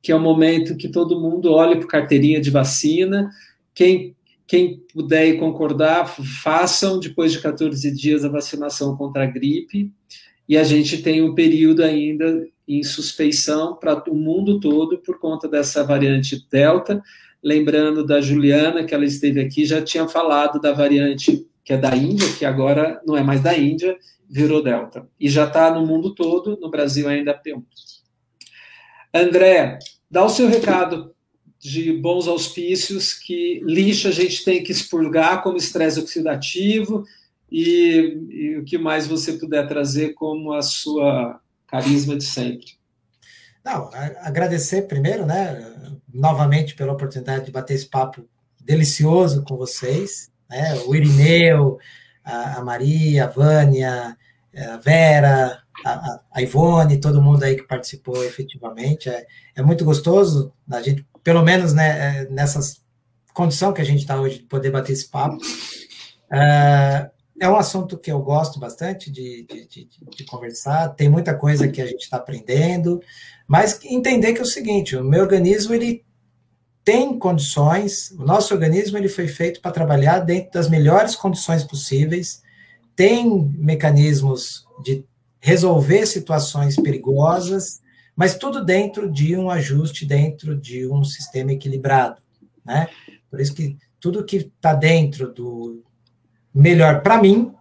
que 0.02 0.12
é 0.12 0.16
o 0.16 0.20
momento 0.20 0.76
que 0.76 0.90
todo 0.90 1.20
mundo 1.20 1.52
olhe 1.52 1.78
para 1.78 1.88
carteirinha 1.88 2.42
de 2.42 2.52
vacina. 2.52 3.30
Quem, 3.74 4.16
quem 4.46 4.82
puder 4.94 5.38
concordar, 5.38 6.06
façam 6.44 7.00
depois 7.00 7.32
de 7.32 7.40
14 7.40 7.90
dias 7.92 8.26
a 8.26 8.30
vacinação 8.30 8.96
contra 8.98 9.24
a 9.24 9.28
gripe. 9.28 9.92
E 10.48 10.58
a 10.58 10.64
gente 10.64 11.02
tem 11.02 11.22
um 11.22 11.34
período 11.34 11.84
ainda 11.84 12.48
em 12.68 12.84
suspeição 12.84 13.76
para 13.76 14.04
o 14.10 14.16
mundo 14.16 14.60
todo 14.60 14.98
por 15.00 15.20
conta 15.20 15.48
dessa 15.48 15.84
variante 15.84 16.46
Delta 16.52 17.02
lembrando 17.46 18.04
da 18.04 18.20
Juliana, 18.20 18.84
que 18.84 18.96
ela 18.96 19.06
esteve 19.06 19.40
aqui, 19.40 19.68
já 19.68 19.80
tinha 19.80 20.08
falado 20.08 20.60
da 20.60 20.74
variante 20.74 21.46
que 21.64 21.74
é 21.74 21.78
da 21.78 21.96
Índia, 21.96 22.28
que 22.38 22.44
agora 22.44 23.00
não 23.06 23.16
é 23.16 23.22
mais 23.22 23.42
da 23.42 23.56
Índia, 23.56 23.96
virou 24.28 24.64
Delta. 24.64 25.08
E 25.20 25.30
já 25.30 25.46
está 25.46 25.72
no 25.72 25.86
mundo 25.86 26.16
todo, 26.16 26.58
no 26.60 26.72
Brasil 26.72 27.08
ainda 27.08 27.32
é 27.32 27.40
P1. 27.40 27.64
André, 29.14 29.78
dá 30.10 30.26
o 30.26 30.30
seu 30.30 30.48
recado 30.48 31.14
de 31.60 31.94
bons 31.94 32.28
auspícios, 32.28 33.14
que 33.14 33.62
lixo 33.64 34.08
a 34.08 34.12
gente 34.12 34.44
tem 34.44 34.64
que 34.64 34.72
expurgar 34.72 35.44
como 35.44 35.58
estresse 35.58 36.00
oxidativo 36.00 37.04
e, 37.52 38.18
e 38.30 38.58
o 38.58 38.66
que 38.66 38.78
mais 38.78 39.08
você 39.08 39.34
puder 39.34 39.68
trazer 39.68 40.14
como 40.14 40.54
a 40.54 40.62
sua 40.62 41.40
carisma 41.68 42.16
de 42.16 42.24
sempre. 42.24 42.66
Não, 43.64 43.90
agradecer 44.22 44.84
primeiro, 44.84 45.26
né, 45.26 45.74
novamente 46.14 46.76
pela 46.76 46.94
oportunidade 46.94 47.46
de 47.46 47.52
bater 47.52 47.74
esse 47.74 47.90
papo 47.90 48.28
delicioso 48.60 49.44
com 49.44 49.58
vocês, 49.58 50.32
né, 50.50 50.76
o 50.86 50.96
Irineu, 50.96 51.78
a, 52.24 52.62
Maria, 52.64 53.26
a 53.26 53.30
Vânia, 53.30 54.16
a 54.56 54.78
Vera, 54.78 55.60
a, 55.84 56.20
a, 56.32 56.42
Ivone, 56.42 57.00
todo 57.00 57.22
mundo 57.22 57.44
aí 57.44 57.56
que 57.56 57.68
participou 57.68 58.24
efetivamente, 58.24 59.10
é, 59.10 59.26
é 59.56 59.64
muito 59.64 59.84
gostoso 59.84 60.54
a 60.72 60.82
gente, 60.82 61.06
pelo 61.24 61.44
menos 61.44 61.74
né, 61.74 62.22
é, 62.22 62.30
nessas 62.30 62.86
condição 63.36 63.74
que 63.74 63.82
a 63.82 63.86
gente 63.86 64.00
está 64.00 64.20
hoje, 64.20 64.40
de 64.40 64.46
poder 64.46 64.72
bater 64.72 64.94
esse 64.94 65.10
papo. 65.10 65.36
Uh, 66.32 67.12
é 67.40 67.50
um 67.50 67.56
assunto 67.56 67.98
que 67.98 68.12
eu 68.12 68.20
gosto 68.20 68.60
bastante 68.60 69.12
de, 69.12 69.46
de, 69.50 69.68
de, 69.68 69.90
de 70.18 70.24
conversar, 70.26 70.90
tem 70.90 71.10
muita 71.10 71.34
coisa 71.34 71.68
que 71.68 71.82
a 71.82 71.86
gente 71.86 72.04
está 72.04 72.18
aprendendo, 72.18 73.02
mas 73.48 73.80
entender 73.84 74.34
que 74.34 74.40
é 74.40 74.44
o 74.44 74.46
seguinte, 74.46 74.96
o 74.96 75.04
meu 75.04 75.22
organismo, 75.22 75.74
ele 75.74 76.04
tem 76.84 77.18
condições, 77.18 78.12
o 78.12 78.24
nosso 78.24 78.54
organismo 78.54 78.98
ele 78.98 79.10
foi 79.10 79.28
feito 79.28 79.60
para 79.60 79.72
trabalhar 79.72 80.20
dentro 80.20 80.52
das 80.52 80.70
melhores 80.70 81.16
condições 81.16 81.64
possíveis, 81.64 82.42
tem 82.96 83.52
mecanismos 83.58 84.66
de 84.84 85.04
resolver 85.40 86.06
situações 86.06 86.76
perigosas, 86.76 87.82
mas 88.16 88.38
tudo 88.38 88.64
dentro 88.64 89.12
de 89.12 89.36
um 89.36 89.50
ajuste, 89.50 90.06
dentro 90.06 90.56
de 90.56 90.88
um 90.88 91.04
sistema 91.04 91.52
equilibrado, 91.52 92.22
né? 92.64 92.88
Por 93.30 93.42
isso 93.42 93.54
que 93.54 93.78
tudo 94.00 94.24
que 94.24 94.38
está 94.38 94.74
dentro 94.74 95.34
do 95.34 95.84
melhor 96.56 97.02
para 97.02 97.22
mim 97.22 97.54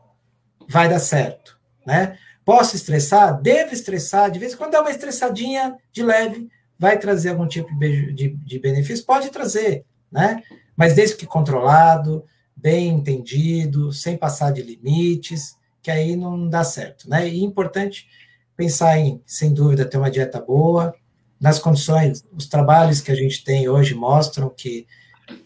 vai 0.69 0.89
dar 0.89 1.01
certo, 1.01 1.59
né? 1.85 2.16
Posso 2.45 2.77
estressar? 2.77 3.41
Devo 3.41 3.75
estressar. 3.75 4.31
De 4.31 4.39
vez 4.39 4.53
em 4.53 4.57
quando 4.57 4.73
dá 4.73 4.81
uma 4.81 4.91
estressadinha 4.91 5.77
de 5.91 6.03
leve, 6.03 6.49
vai 6.79 6.99
trazer 6.99 7.31
algum 7.31 7.49
tipo 7.49 7.77
de, 7.79 8.12
de, 8.12 8.29
de 8.29 8.59
benefício? 8.59 9.05
Pode 9.05 9.31
trazer, 9.31 9.85
né? 10.12 10.43
Mas 10.77 10.95
desde 10.95 11.16
que 11.16 11.27
controlado, 11.27 12.25
bem 12.55 12.89
entendido, 12.89 13.93
sem 13.93 14.16
passar 14.16 14.53
de 14.53 14.62
limites, 14.62 15.57
que 15.83 15.91
aí 15.91 16.15
não 16.16 16.49
dá 16.49 16.62
certo, 16.62 17.09
né? 17.09 17.29
E 17.29 17.43
importante 17.43 18.07
pensar 18.57 18.99
em, 18.99 19.21
sem 19.27 19.53
dúvida, 19.53 19.85
ter 19.85 19.99
uma 19.99 20.11
dieta 20.11 20.41
boa, 20.41 20.95
nas 21.41 21.59
condições, 21.59 22.25
os 22.33 22.47
trabalhos 22.47 23.01
que 23.01 23.11
a 23.11 23.15
gente 23.15 23.43
tem 23.43 23.69
hoje 23.69 23.95
mostram 23.95 24.49
que 24.49 24.87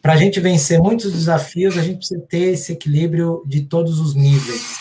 para 0.02 0.14
a 0.14 0.16
gente 0.16 0.40
vencer 0.40 0.80
muitos 0.80 1.12
desafios, 1.12 1.76
a 1.76 1.82
gente 1.82 1.98
precisa 1.98 2.20
ter 2.28 2.52
esse 2.52 2.72
equilíbrio 2.72 3.42
de 3.46 3.62
todos 3.62 4.00
os 4.00 4.14
níveis, 4.14 4.76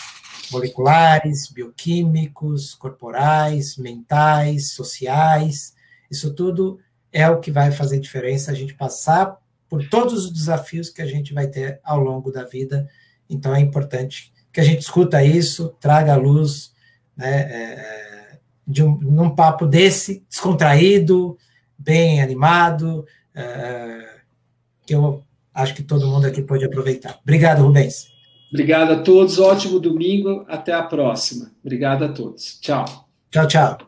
moleculares, 0.50 1.48
bioquímicos, 1.48 2.74
corporais, 2.74 3.76
mentais, 3.76 4.72
sociais. 4.72 5.74
Isso 6.10 6.34
tudo 6.34 6.78
é 7.12 7.28
o 7.28 7.40
que 7.40 7.50
vai 7.50 7.70
fazer 7.70 8.00
diferença 8.00 8.50
a 8.50 8.54
gente 8.54 8.74
passar 8.74 9.36
por 9.68 9.86
todos 9.88 10.24
os 10.24 10.32
desafios 10.32 10.88
que 10.88 11.02
a 11.02 11.06
gente 11.06 11.34
vai 11.34 11.46
ter 11.46 11.80
ao 11.84 12.00
longo 12.00 12.32
da 12.32 12.44
vida. 12.44 12.88
Então 13.28 13.54
é 13.54 13.60
importante 13.60 14.32
que 14.52 14.60
a 14.60 14.64
gente 14.64 14.80
escuta 14.80 15.22
isso, 15.22 15.74
traga 15.78 16.14
a 16.14 16.16
luz, 16.16 16.72
né, 17.16 17.40
é, 17.40 18.38
de 18.66 18.82
um, 18.82 18.98
num 18.98 19.34
papo 19.34 19.66
desse, 19.66 20.24
descontraído, 20.28 21.36
bem 21.78 22.22
animado, 22.22 23.04
é, 23.34 24.07
que 24.88 24.94
eu 24.94 25.22
acho 25.52 25.74
que 25.74 25.82
todo 25.82 26.06
mundo 26.06 26.26
aqui 26.26 26.42
pode 26.42 26.64
aproveitar. 26.64 27.18
Obrigado, 27.22 27.62
Rubens. 27.62 28.08
Obrigado 28.50 28.92
a 28.92 29.02
todos, 29.02 29.38
ótimo 29.38 29.78
domingo, 29.78 30.46
até 30.48 30.72
a 30.72 30.82
próxima. 30.82 31.52
Obrigado 31.62 32.06
a 32.06 32.08
todos. 32.08 32.58
Tchau. 32.60 32.86
Tchau, 33.30 33.46
tchau. 33.46 33.87